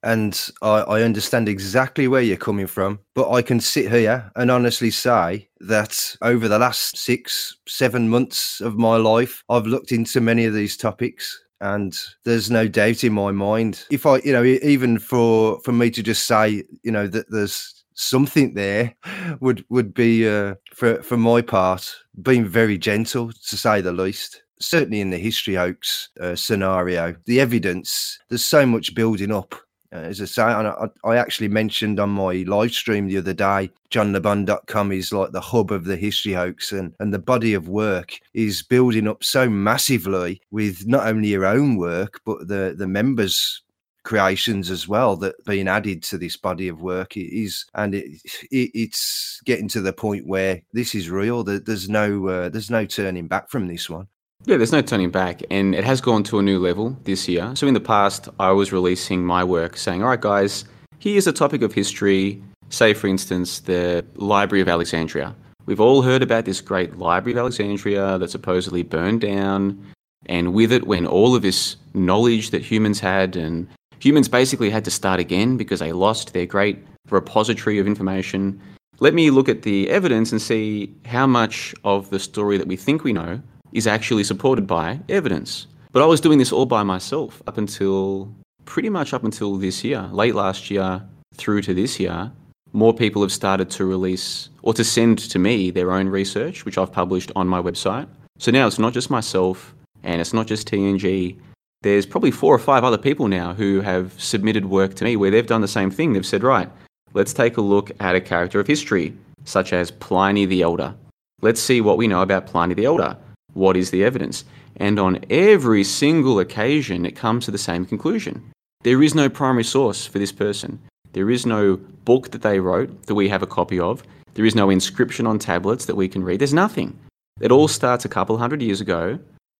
And 0.04 0.50
I, 0.62 0.80
I 0.81 1.01
understand 1.01 1.50
exactly 1.50 2.07
where 2.07 2.22
you're 2.22 2.38
coming 2.38 2.68
from, 2.68 3.00
but 3.16 3.30
I 3.31 3.42
can 3.42 3.60
sit 3.60 3.92
here 3.92 4.31
and 4.36 4.50
honestly 4.50 4.92
say 4.92 5.50
that 5.60 6.16
over 6.22 6.48
the 6.48 6.60
last 6.60 6.98
six, 6.98 7.57
seven 7.68 8.10
months 8.10 8.62
of 8.62 8.78
my 8.78 8.96
life, 8.96 9.44
I've 9.50 9.68
looked 9.68 9.92
into 9.92 10.22
many 10.22 10.46
of 10.46 10.54
these 10.54 10.78
topics 10.78 11.38
and 11.62 11.98
there's 12.24 12.50
no 12.50 12.68
doubt 12.68 13.04
in 13.04 13.13
my 13.13 13.31
mind. 13.31 13.86
If 13.92 14.06
i 14.06 14.18
you 14.19 14.31
know 14.31 14.44
even 14.44 15.00
for 15.00 15.60
for 15.62 15.72
me 15.72 15.90
to 15.92 16.04
just 16.04 16.25
say 16.25 16.63
you 16.84 16.92
know 16.92 17.07
that 17.07 17.30
there's 17.30 17.84
something 17.96 18.54
there 18.54 18.96
would 19.42 19.66
would 19.69 19.94
be 19.94 20.28
uh, 20.28 20.56
for 20.74 21.01
for 21.04 21.18
my 21.18 21.42
part 21.42 21.94
being 22.22 22.46
very 22.46 22.78
gentle 22.78 23.31
to 23.31 23.57
say 23.57 23.81
the 23.81 23.92
least. 23.92 24.44
Certainly 24.62 25.00
in 25.00 25.10
the 25.10 25.18
history 25.18 25.56
hoax 25.56 26.10
uh, 26.19 26.36
scenario 26.36 27.16
the 27.25 27.40
evidence 27.40 28.19
there's 28.28 28.46
so 28.46 28.66
much 28.66 28.94
building 28.94 29.31
up 29.31 29.56
as 29.91 30.21
I 30.21 30.25
say, 30.25 30.44
I, 30.44 30.88
I, 31.03 31.15
actually 31.18 31.47
mentioned 31.47 32.00
on 32.00 32.12
my 32.12 32.44
live 32.47 32.71
stream 32.71 33.07
the 33.07 33.18
other 33.18 33.33
day, 33.33 33.71
johnlebon.com 33.89 34.91
is 34.91 35.12
like 35.12 35.31
the 35.31 35.41
hub 35.41 35.71
of 35.71 35.86
the 35.86 35.97
history 35.97 36.33
hoax, 36.33 36.71
and, 36.71 36.94
and 37.00 37.13
the 37.13 37.19
body 37.19 37.53
of 37.53 37.69
work 37.69 38.19
is 38.33 38.62
building 38.62 39.07
up 39.07 39.24
so 39.24 39.50
massively 39.50 40.41
with 40.51 40.86
not 40.88 41.07
only 41.07 41.30
your 41.30 41.45
own 41.45 41.75
work, 41.75 42.21
but 42.25 42.47
the, 42.47 42.75
the 42.77 42.88
members' 42.88 43.63
creations 44.03 44.71
as 44.71 44.88
well 44.88 45.15
that 45.18 45.44
being 45.45 45.68
added 45.68 46.01
to 46.01 46.18
this 46.18 46.38
body 46.38 46.68
of 46.68 46.81
work 46.81 47.18
is 47.18 47.65
and 47.75 47.94
it, 47.94 48.06
it, 48.50 48.71
it's 48.74 49.41
getting 49.44 49.68
to 49.68 49.81
the 49.81 49.94
point 49.94 50.25
where 50.25 50.62
this 50.74 50.95
is 50.95 51.09
real. 51.09 51.44
There's 51.44 51.89
no 51.89 52.27
uh, 52.27 52.50
there's 52.50 52.71
no 52.71 52.86
turning 52.86 53.27
back 53.27 53.50
from 53.50 53.68
this 53.68 53.89
one 53.89 54.07
yeah, 54.50 54.57
there's 54.57 54.71
no 54.71 54.81
turning 54.81 55.12
back, 55.12 55.44
and 55.51 55.75
it 55.75 55.83
has 55.83 56.01
gone 56.01 56.24
to 56.24 56.39
a 56.39 56.41
new 56.41 56.57
level 56.57 56.97
this 57.03 57.27
year. 57.27 57.56
So, 57.56 57.68
in 57.68 57.75
the 57.75 57.80
past, 57.80 58.27
I 58.39 58.50
was 58.51 58.71
releasing 58.71 59.24
my 59.24 59.44
work 59.44 59.77
saying, 59.77 60.01
all 60.01 60.09
right, 60.09 60.19
guys, 60.19 60.65
here's 60.97 61.27
a 61.27 61.31
topic 61.31 61.62
of 61.62 61.71
history, 61.71 62.41
say, 62.69 62.95
for 62.95 63.06
instance, 63.06 63.59
the 63.59 64.03
Library 64.15 64.62
of 64.62 64.68
Alexandria. 64.68 65.36
We've 65.68 65.80
all 65.80 66.01
heard 66.01 66.24
about 66.24 66.45
this 66.45 66.62
great 66.62 66.97
Library 66.97 67.33
of 67.33 67.38
Alexandria 67.38 68.18
that 68.18 68.31
supposedly 68.31 68.81
burned 68.81 69.21
down, 69.21 69.86
and 70.25 70.51
with 70.51 70.71
it 70.71 70.88
went 70.88 71.06
all 71.06 71.36
of 71.36 71.44
this 71.44 71.75
knowledge 71.94 72.50
that 72.50 72.63
humans 72.63 73.00
had, 73.00 73.36
and 73.36 73.68
humans 74.00 74.27
basically 74.27 74.71
had 74.71 74.83
to 74.86 74.91
start 74.91 75.19
again 75.19 75.57
because 75.57 75.80
they 75.80 75.91
lost 75.91 76.33
their 76.33 76.47
great 76.47 76.83
repository 77.12 77.77
of 77.77 77.86
information. 77.86 78.59
Let 79.00 79.13
me 79.13 79.30
look 79.30 79.47
at 79.47 79.62
the 79.62 79.91
evidence 79.91 80.31
and 80.31 80.41
see 80.41 80.91
how 81.06 81.27
much 81.27 81.75
of 81.83 82.09
the 82.09 82.19
story 82.19 82.57
that 82.57 82.68
we 82.68 82.77
think 82.77 83.03
we 83.03 83.13
know 83.13 83.41
is 83.71 83.88
actually 83.88 84.24
supported 84.24 84.68
by 84.68 85.00
evidence. 85.10 85.68
But 85.92 86.04
I 86.04 86.06
was 86.06 86.21
doing 86.21 86.38
this 86.38 86.51
all 86.51 86.66
by 86.66 86.83
myself 86.83 87.42
up 87.48 87.57
until 87.57 88.33
pretty 88.66 88.89
much 88.89 89.13
up 89.13 89.24
until 89.24 89.56
this 89.57 89.83
year, 89.83 90.07
late 90.12 90.36
last 90.36 90.69
year 90.69 91.01
through 91.33 91.62
to 91.63 91.74
this 91.74 92.00
year. 92.00 92.31
More 92.71 92.94
people 92.94 93.24
have 93.24 93.31
started 93.31 93.71
to 93.71 93.86
release 93.86 94.50
or 94.62 94.75
to 94.75 94.83
send 94.83 95.18
to 95.18 95.39
me 95.39 95.71
their 95.71 95.92
own 95.92 96.07
research, 96.07 96.66
which 96.66 96.77
I've 96.77 96.92
published 96.92 97.31
on 97.36 97.48
my 97.48 97.60
website. 97.60 98.07
So 98.38 98.51
now 98.51 98.68
it's 98.68 98.77
not 98.77 98.94
just 98.94 99.10
myself 99.10 99.74
and 100.04 100.22
it's 100.22 100.33
not 100.33 100.45
just 100.45 100.69
TNG. 100.69 101.39
There's 101.81 102.06
probably 102.06 102.30
four 102.30 102.54
or 102.54 102.60
five 102.60 102.83
other 102.83 102.98
people 102.98 103.27
now 103.27 103.54
who 103.54 103.81
have 103.81 104.13
submitted 104.22 104.65
work 104.65 104.94
to 104.95 105.04
me 105.04 105.15
where 105.15 105.31
they've 105.31 105.48
done 105.48 105.62
the 105.62 105.68
same 105.68 105.89
thing. 105.89 106.13
They've 106.13 106.25
said, 106.25 106.44
right, 106.44 106.69
let's 107.13 107.33
take 107.33 107.57
a 107.57 107.62
look 107.62 107.89
at 108.00 108.15
a 108.15 108.22
character 108.22 108.60
of 108.60 108.68
history, 108.68 109.15
such 109.45 109.74
as 109.74 109.89
Pliny 109.89 110.45
the 110.45 110.62
Elder. 110.62 110.93
Let's 111.41 111.62
see 111.62 111.82
what 111.82 111.98
we 111.98 112.08
know 112.08 112.22
about 112.22 112.46
Pliny 112.46 112.75
the 112.75 112.86
Elder 112.86 113.17
what 113.53 113.77
is 113.77 113.91
the 113.91 114.03
evidence? 114.03 114.46
And 114.75 115.00
on 115.00 115.24
every 115.29 115.84
single 115.84 116.39
occasion, 116.39 117.06
it 117.06 117.15
comes 117.15 117.46
to 117.46 117.51
the 117.51 117.58
same 117.58 117.86
conclusion. 117.86 118.51
There 118.84 119.03
is 119.03 119.13
no 119.13 119.29
primary 119.29 119.63
source 119.63 120.06
for 120.06 120.20
this 120.20 120.32
person. 120.32 120.79
There 121.13 121.29
is 121.29 121.46
no 121.46 121.77
book 121.77 122.32
that 122.32 122.44
they 122.44 122.60
wrote 122.60 123.08
that 123.08 123.15
we 123.15 123.29
have 123.29 123.44
a 123.44 123.48
copy 123.48 123.79
of. 123.79 124.03
There 124.36 124.46
is 124.46 124.56
no 124.56 124.70
inscription 124.70 125.27
on 125.27 125.39
tablets 125.39 125.86
that 125.86 125.96
we 125.96 126.08
can 126.08 126.24
read. 126.24 126.39
There's 126.39 126.53
nothing. 126.53 126.98
It 127.41 127.51
all 127.51 127.68
starts 127.68 128.06
a 128.06 128.10
couple 128.10 128.38
hundred 128.38 128.62
years 128.62 128.79
ago, 128.79 129.20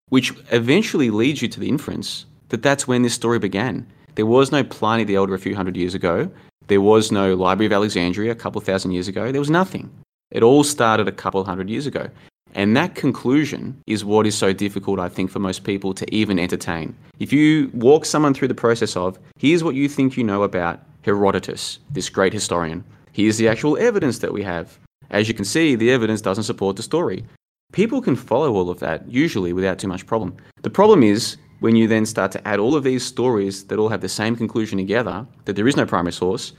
which 0.10 0.34
eventually 0.52 1.10
leads 1.10 1.42
you 1.42 1.48
to 1.50 1.60
the 1.60 1.70
inference 1.70 2.26
that 2.50 2.64
that's 2.64 2.88
when 2.88 3.02
this 3.02 3.14
story 3.14 3.40
began. 3.40 3.88
There 4.16 4.26
was 4.26 4.52
no 4.52 4.64
Pliny 4.64 5.04
the 5.04 5.16
Elder 5.16 5.34
a 5.34 5.40
few 5.40 5.56
hundred 5.56 5.78
years 5.78 5.96
ago. 5.96 6.30
There 6.68 6.82
was 6.82 7.12
no 7.12 7.34
Library 7.34 7.68
of 7.68 7.74
Alexandria 7.74 8.32
a 8.32 8.36
couple 8.36 8.62
thousand 8.62 8.92
years 8.92 9.08
ago. 9.08 9.32
There 9.32 9.42
was 9.42 9.50
nothing. 9.50 9.90
It 10.32 10.44
all 10.44 10.64
started 10.64 11.08
a 11.08 11.12
couple 11.12 11.44
hundred 11.44 11.70
years 11.70 11.88
ago. 11.88 12.10
And 12.56 12.76
that 12.76 12.96
conclusion 12.96 13.82
is 13.86 14.04
what 14.04 14.26
is 14.26 14.36
so 14.36 14.54
difficult, 14.54 15.00
I 15.00 15.10
think, 15.10 15.30
for 15.30 15.40
most 15.40 15.64
people 15.64 15.94
to 15.94 16.14
even 16.14 16.40
entertain. 16.40 16.96
If 17.20 17.32
you 17.32 17.70
walk 17.74 18.06
someone 18.06 18.34
through 18.34 18.48
the 18.48 18.56
process 18.56 18.96
of, 18.96 19.20
here's 19.38 19.64
what 19.64 19.76
you 19.76 19.88
think 19.88 20.18
you 20.18 20.24
know 20.24 20.44
about 20.44 20.82
Herodotus, 21.04 21.80
this 21.92 22.10
great 22.10 22.34
historian, 22.34 22.84
here's 23.12 23.38
the 23.38 23.48
actual 23.48 23.78
evidence 23.78 24.20
that 24.20 24.34
we 24.34 24.44
have. 24.44 24.78
As 25.10 25.28
you 25.28 25.34
can 25.34 25.46
see, 25.46 25.76
the 25.76 25.92
evidence 25.92 26.22
doesn't 26.22 26.44
support 26.44 26.76
the 26.76 26.84
story. 26.84 27.26
People 27.72 28.02
can 28.02 28.16
follow 28.16 28.54
all 28.54 28.70
of 28.70 28.80
that, 28.80 29.08
usually 29.08 29.54
without 29.54 29.78
too 29.78 29.88
much 29.88 30.06
problem. 30.06 30.36
The 30.64 30.70
problem 30.70 31.04
is 31.04 31.38
when 31.60 31.76
you 31.76 31.88
then 31.88 32.06
start 32.06 32.32
to 32.32 32.48
add 32.48 32.60
all 32.60 32.76
of 32.76 32.84
these 32.84 33.06
stories 33.06 33.66
that 33.66 33.78
all 33.78 33.90
have 33.90 34.02
the 34.02 34.10
same 34.10 34.36
conclusion 34.36 34.78
together, 34.78 35.26
that 35.46 35.56
there 35.56 35.68
is 35.68 35.76
no 35.76 35.86
primary 35.86 36.14
source, 36.14 36.54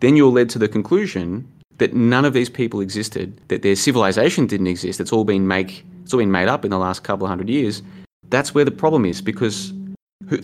then 0.00 0.16
you're 0.16 0.30
led 0.30 0.50
to 0.50 0.58
the 0.58 0.68
conclusion 0.68 1.46
that 1.78 1.94
none 1.94 2.24
of 2.24 2.32
these 2.32 2.48
people 2.48 2.80
existed, 2.80 3.38
that 3.48 3.62
their 3.62 3.76
civilization 3.76 4.46
didn't 4.46 4.66
exist. 4.66 5.00
It's 5.00 5.12
all 5.12 5.24
been 5.24 5.46
make 5.46 5.84
it's 6.02 6.14
all 6.14 6.20
been 6.20 6.30
made 6.30 6.48
up 6.48 6.64
in 6.64 6.70
the 6.70 6.78
last 6.78 7.02
couple 7.02 7.26
of 7.26 7.28
hundred 7.28 7.48
years. 7.48 7.82
That's 8.28 8.54
where 8.54 8.64
the 8.64 8.70
problem 8.70 9.04
is 9.04 9.20
because 9.20 9.72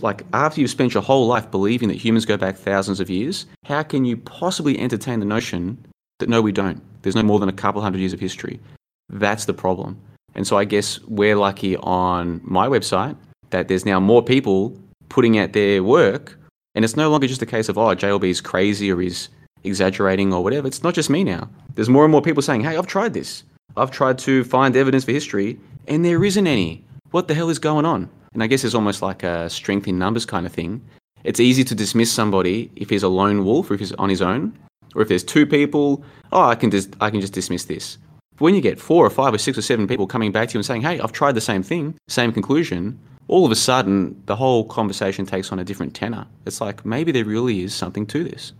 like 0.00 0.22
after 0.32 0.60
you've 0.60 0.70
spent 0.70 0.94
your 0.94 1.02
whole 1.02 1.26
life 1.26 1.50
believing 1.50 1.88
that 1.88 1.96
humans 1.96 2.24
go 2.24 2.36
back 2.36 2.56
thousands 2.56 3.00
of 3.00 3.10
years, 3.10 3.46
how 3.64 3.82
can 3.82 4.04
you 4.04 4.16
possibly 4.16 4.78
entertain 4.78 5.20
the 5.20 5.26
notion 5.26 5.78
that 6.18 6.28
no, 6.28 6.42
we 6.42 6.52
don't? 6.52 6.80
There's 7.02 7.16
no 7.16 7.22
more 7.22 7.40
than 7.40 7.48
a 7.48 7.52
couple 7.52 7.80
hundred 7.80 7.98
years 7.98 8.12
of 8.12 8.20
history. 8.20 8.60
That's 9.08 9.44
the 9.44 9.54
problem. 9.54 10.00
And 10.34 10.46
so 10.46 10.56
I 10.56 10.64
guess 10.64 11.00
we're 11.02 11.36
lucky 11.36 11.76
on 11.76 12.40
my 12.44 12.68
website 12.68 13.16
that 13.50 13.68
there's 13.68 13.84
now 13.84 14.00
more 14.00 14.22
people 14.22 14.76
putting 15.08 15.38
out 15.38 15.52
their 15.52 15.82
work, 15.82 16.38
and 16.74 16.84
it's 16.84 16.96
no 16.96 17.10
longer 17.10 17.26
just 17.26 17.42
a 17.42 17.46
case 17.46 17.68
of 17.68 17.76
oh 17.76 17.94
JLB 17.94 18.30
is 18.30 18.40
crazy 18.40 18.90
or 18.90 19.00
he's 19.00 19.28
exaggerating 19.64 20.32
or 20.32 20.42
whatever. 20.42 20.66
It's 20.66 20.82
not 20.82 20.94
just 20.94 21.10
me 21.10 21.24
now. 21.24 21.48
There's 21.74 21.88
more 21.88 22.04
and 22.04 22.12
more 22.12 22.22
people 22.22 22.42
saying, 22.42 22.62
hey, 22.62 22.76
I've 22.76 22.86
tried 22.86 23.14
this. 23.14 23.44
I've 23.76 23.90
tried 23.90 24.18
to 24.18 24.44
find 24.44 24.76
evidence 24.76 25.04
for 25.04 25.12
history, 25.12 25.58
and 25.88 26.04
there 26.04 26.24
isn't 26.24 26.46
any. 26.46 26.84
What 27.10 27.28
the 27.28 27.34
hell 27.34 27.50
is 27.50 27.58
going 27.58 27.86
on? 27.86 28.10
And 28.34 28.42
I 28.42 28.46
guess 28.46 28.64
it's 28.64 28.74
almost 28.74 29.02
like 29.02 29.22
a 29.22 29.48
strength 29.50 29.88
in 29.88 29.98
numbers 29.98 30.26
kind 30.26 30.46
of 30.46 30.52
thing. 30.52 30.82
It's 31.24 31.40
easy 31.40 31.64
to 31.64 31.74
dismiss 31.74 32.10
somebody 32.12 32.70
if 32.76 32.90
he's 32.90 33.02
a 33.02 33.08
lone 33.08 33.44
wolf 33.44 33.70
or 33.70 33.74
if 33.74 33.80
he's 33.80 33.92
on 33.92 34.08
his 34.08 34.22
own, 34.22 34.58
or 34.94 35.02
if 35.02 35.08
there's 35.08 35.24
two 35.24 35.46
people. 35.46 36.04
Oh, 36.32 36.42
I 36.42 36.54
can 36.54 36.70
just 36.70 36.96
I 37.00 37.10
can 37.10 37.20
just 37.20 37.32
dismiss 37.32 37.64
this. 37.66 37.98
But 38.36 38.44
when 38.44 38.54
you 38.54 38.60
get 38.60 38.80
four 38.80 39.06
or 39.06 39.10
five 39.10 39.32
or 39.32 39.38
six 39.38 39.56
or 39.56 39.62
seven 39.62 39.86
people 39.86 40.06
coming 40.06 40.32
back 40.32 40.48
to 40.48 40.54
you 40.54 40.58
and 40.58 40.66
saying, 40.66 40.82
"Hey, 40.82 41.00
I've 41.00 41.12
tried 41.12 41.34
the 41.34 41.40
same 41.40 41.62
thing, 41.62 41.94
same 42.08 42.32
conclusion," 42.32 42.98
all 43.28 43.44
of 43.44 43.52
a 43.52 43.56
sudden 43.56 44.20
the 44.26 44.36
whole 44.36 44.64
conversation 44.64 45.26
takes 45.26 45.52
on 45.52 45.58
a 45.58 45.64
different 45.64 45.94
tenor. 45.94 46.26
It's 46.46 46.60
like 46.60 46.84
maybe 46.84 47.12
there 47.12 47.24
really 47.24 47.62
is 47.62 47.74
something 47.74 48.06
to 48.06 48.24
this. 48.24 48.52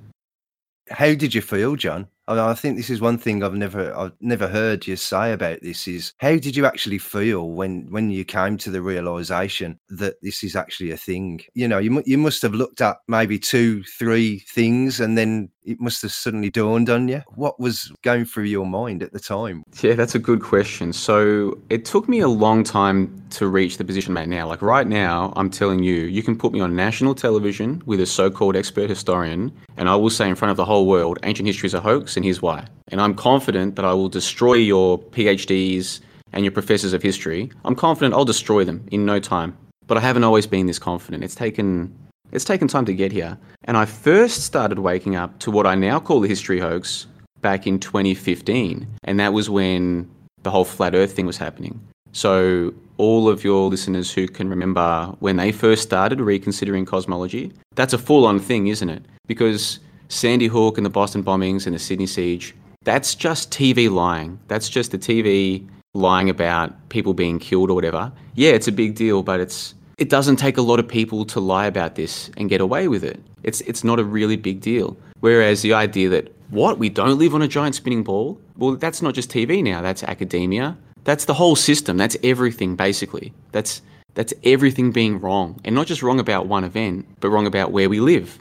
How 0.91 1.15
did 1.15 1.35
you 1.35 1.41
feel, 1.41 1.77
John? 1.77 2.09
I, 2.29 2.55
think 2.55 2.77
this 2.77 2.91
is 2.91 3.01
one 3.01 3.19
thing 3.19 3.43
I've 3.43 3.55
never 3.55 3.95
I've 3.97 4.13
never 4.21 4.49
heard 4.49 4.87
you 4.87 4.97
say 4.97 5.33
about 5.33 5.61
this 5.61 5.87
is 5.89 6.13
how 6.19 6.37
did 6.37 6.57
you 6.57 6.65
actually 6.65 6.99
feel 6.99 7.51
when 7.51 7.91
when 7.91 8.11
you 8.11 8.25
came 8.25 8.57
to 8.59 8.71
the 8.71 8.81
realization 8.81 9.79
that 9.91 10.15
this 10.23 10.43
is 10.45 10.57
actually 10.57 10.93
a 10.93 10.97
thing? 10.97 11.43
You 11.55 11.69
know, 11.69 11.79
you 11.79 12.03
you 12.07 12.19
must 12.19 12.43
have 12.43 12.55
looked 12.55 12.81
at 12.81 12.99
maybe 13.09 13.39
two, 13.39 13.83
three 13.85 14.39
things, 14.39 15.01
and 15.01 15.19
then 15.19 15.51
it 15.65 15.81
must 15.81 16.03
have 16.03 16.13
suddenly 16.13 16.51
dawned 16.51 16.91
on 16.91 17.09
you. 17.09 17.23
What 17.35 17.59
was 17.61 17.93
going 18.03 18.25
through 18.25 18.45
your 18.45 18.67
mind 18.67 19.03
at 19.03 19.13
the 19.13 19.21
time? 19.21 19.63
Yeah, 19.81 19.95
that's 19.95 20.15
a 20.15 20.19
good 20.19 20.43
question. 20.43 20.93
So 20.93 21.59
it 21.71 21.85
took 21.85 22.09
me 22.09 22.21
a 22.21 22.29
long 22.29 22.65
time 22.65 23.23
to 23.31 23.47
reach 23.47 23.79
the 23.79 23.85
position 23.85 24.13
I'm 24.13 24.23
at 24.23 24.29
now. 24.29 24.47
Like 24.49 24.63
right 24.63 24.87
now, 24.87 25.33
I'm 25.37 25.51
telling 25.51 25.83
you, 25.83 25.95
you 25.95 26.23
can 26.23 26.37
put 26.37 26.53
me 26.53 26.61
on 26.61 26.75
national 26.75 27.15
television 27.15 27.83
with 27.87 28.01
a 28.01 28.07
so-called 28.07 28.57
expert 28.57 28.89
historian, 28.89 29.53
and 29.77 29.89
I 29.89 29.97
will 29.97 30.11
say 30.11 30.29
in 30.29 30.35
front 30.35 30.51
of 30.51 30.57
the 30.57 30.65
whole 30.65 30.87
world, 30.87 31.19
ancient 31.23 31.47
history 31.47 31.67
is 31.67 31.75
a 31.75 31.81
hoax, 31.81 32.17
and 32.17 32.25
here's 32.25 32.43
why. 32.43 32.67
And 32.89 33.01
I'm 33.01 33.15
confident 33.15 33.77
that 33.77 33.85
I 33.85 33.93
will 33.95 34.09
destroy 34.09 34.55
your 34.55 34.99
PhDs 34.99 36.01
and 36.33 36.45
your 36.45 36.53
professors 36.53 36.93
of 36.93 37.03
history. 37.03 37.51
I'm 37.65 37.75
confident 37.75 38.15
I'll 38.15 38.25
destroy 38.25 38.65
them 38.65 38.87
in 38.91 39.05
no 39.05 39.21
time. 39.21 39.57
But 39.87 39.99
I 39.99 40.01
haven't 40.01 40.25
always 40.25 40.47
been 40.47 40.67
this 40.67 40.79
confident. 40.79 41.25
It's 41.25 41.35
taken 41.35 41.95
it's 42.33 42.45
taken 42.45 42.67
time 42.67 42.85
to 42.87 42.95
get 42.95 43.13
here. 43.13 43.39
And 43.65 43.77
I 43.77 43.85
first 43.85 44.43
started 44.43 44.79
waking 44.81 45.15
up 45.17 45.39
to 45.41 45.51
what 45.51 45.67
I 45.67 45.75
now 45.75 46.01
call 46.01 46.21
the 46.21 46.29
history 46.29 46.59
hoax 46.59 47.07
back 47.41 47.67
in 47.67 47.79
2015. 47.79 48.87
And 49.05 49.21
that 49.21 49.33
was 49.33 49.49
when 49.49 50.11
the 50.43 50.51
whole 50.51 50.65
flat 50.65 50.95
earth 50.95 51.13
thing 51.13 51.27
was 51.27 51.37
happening. 51.37 51.81
So, 52.13 52.75
all 52.99 53.29
of 53.29 53.43
your 53.43 53.69
listeners 53.71 54.13
who 54.13 54.29
can 54.29 54.49
remember 54.51 55.15
when 55.21 55.37
they 55.37 55.51
first 55.51 55.83
started 55.83 56.21
reconsidering 56.21 56.85
cosmology, 56.85 57.53
that's 57.75 57.95
a 57.95 57.99
full 57.99 58.27
on 58.27 58.39
thing, 58.39 58.67
isn't 58.67 58.89
it? 58.89 59.03
Because 59.27 59.81
Sandy 60.09 60.47
Hook 60.47 60.77
and 60.77 60.85
the 60.85 60.91
Boston 60.91 61.25
bombings 61.25 61.65
and 61.67 61.75
the 61.75 61.79
Sydney 61.79 62.07
siege, 62.07 62.55
that's 62.85 63.15
just 63.15 63.51
TV 63.51 63.91
lying. 63.91 64.39
That's 64.49 64.69
just 64.69 64.91
the 64.91 64.99
TV 64.99 65.67
lying 65.95 66.29
about 66.29 66.89
people 66.91 67.15
being 67.15 67.39
killed 67.39 67.71
or 67.71 67.75
whatever. 67.75 68.13
Yeah, 68.35 68.51
it's 68.51 68.69
a 68.69 68.73
big 68.73 68.95
deal, 68.95 69.23
but 69.23 69.41
it's 69.41 69.75
it 69.99 70.09
doesn't 70.09 70.37
take 70.37 70.57
a 70.57 70.63
lot 70.63 70.79
of 70.79 70.89
people 70.89 71.25
to 71.27 71.41
lie 71.41 71.67
about 71.67 71.95
this 71.95 72.31
and 72.37 72.49
get 72.49 72.61
away 72.61 72.89
with 72.89 73.05
it. 73.05 73.21
It's 73.43 73.61
it's 73.63 73.85
not 73.85 73.99
a 73.99 74.05
really 74.05 74.37
big 74.37 74.61
deal. 74.61 74.97
Whereas 75.21 75.63
the 75.63 75.73
idea 75.73 76.09
that 76.11 76.35
what 76.51 76.79
we 76.79 76.89
don't 76.89 77.19
live 77.19 77.35
on 77.35 77.43
a 77.43 77.49
giant 77.49 77.75
spinning 77.75 78.03
ball, 78.03 78.41
well, 78.57 78.77
that's 78.77 79.03
not 79.03 79.15
just 79.15 79.31
TV 79.31 79.63
now. 79.63 79.81
That's 79.81 80.03
academia. 80.03 80.77
That's 81.05 81.25
the 81.25 81.35
whole 81.35 81.57
system. 81.57 81.97
That's 81.97 82.17
everything 82.23 82.77
basically. 82.77 83.33
That's 83.53 83.83
that's 84.15 84.35
everything 84.45 84.93
being 84.93 85.21
wrong, 85.21 85.59
and 85.65 85.75
not 85.75 85.87
just 85.87 86.03
wrong 86.03 86.21
about 86.21 86.47
one 86.47 86.65
event, 86.65 87.07
but 87.21 87.31
wrong 87.31 87.47
about 87.47 87.73
where 87.73 87.89
we 87.89 88.01
live. 88.01 88.39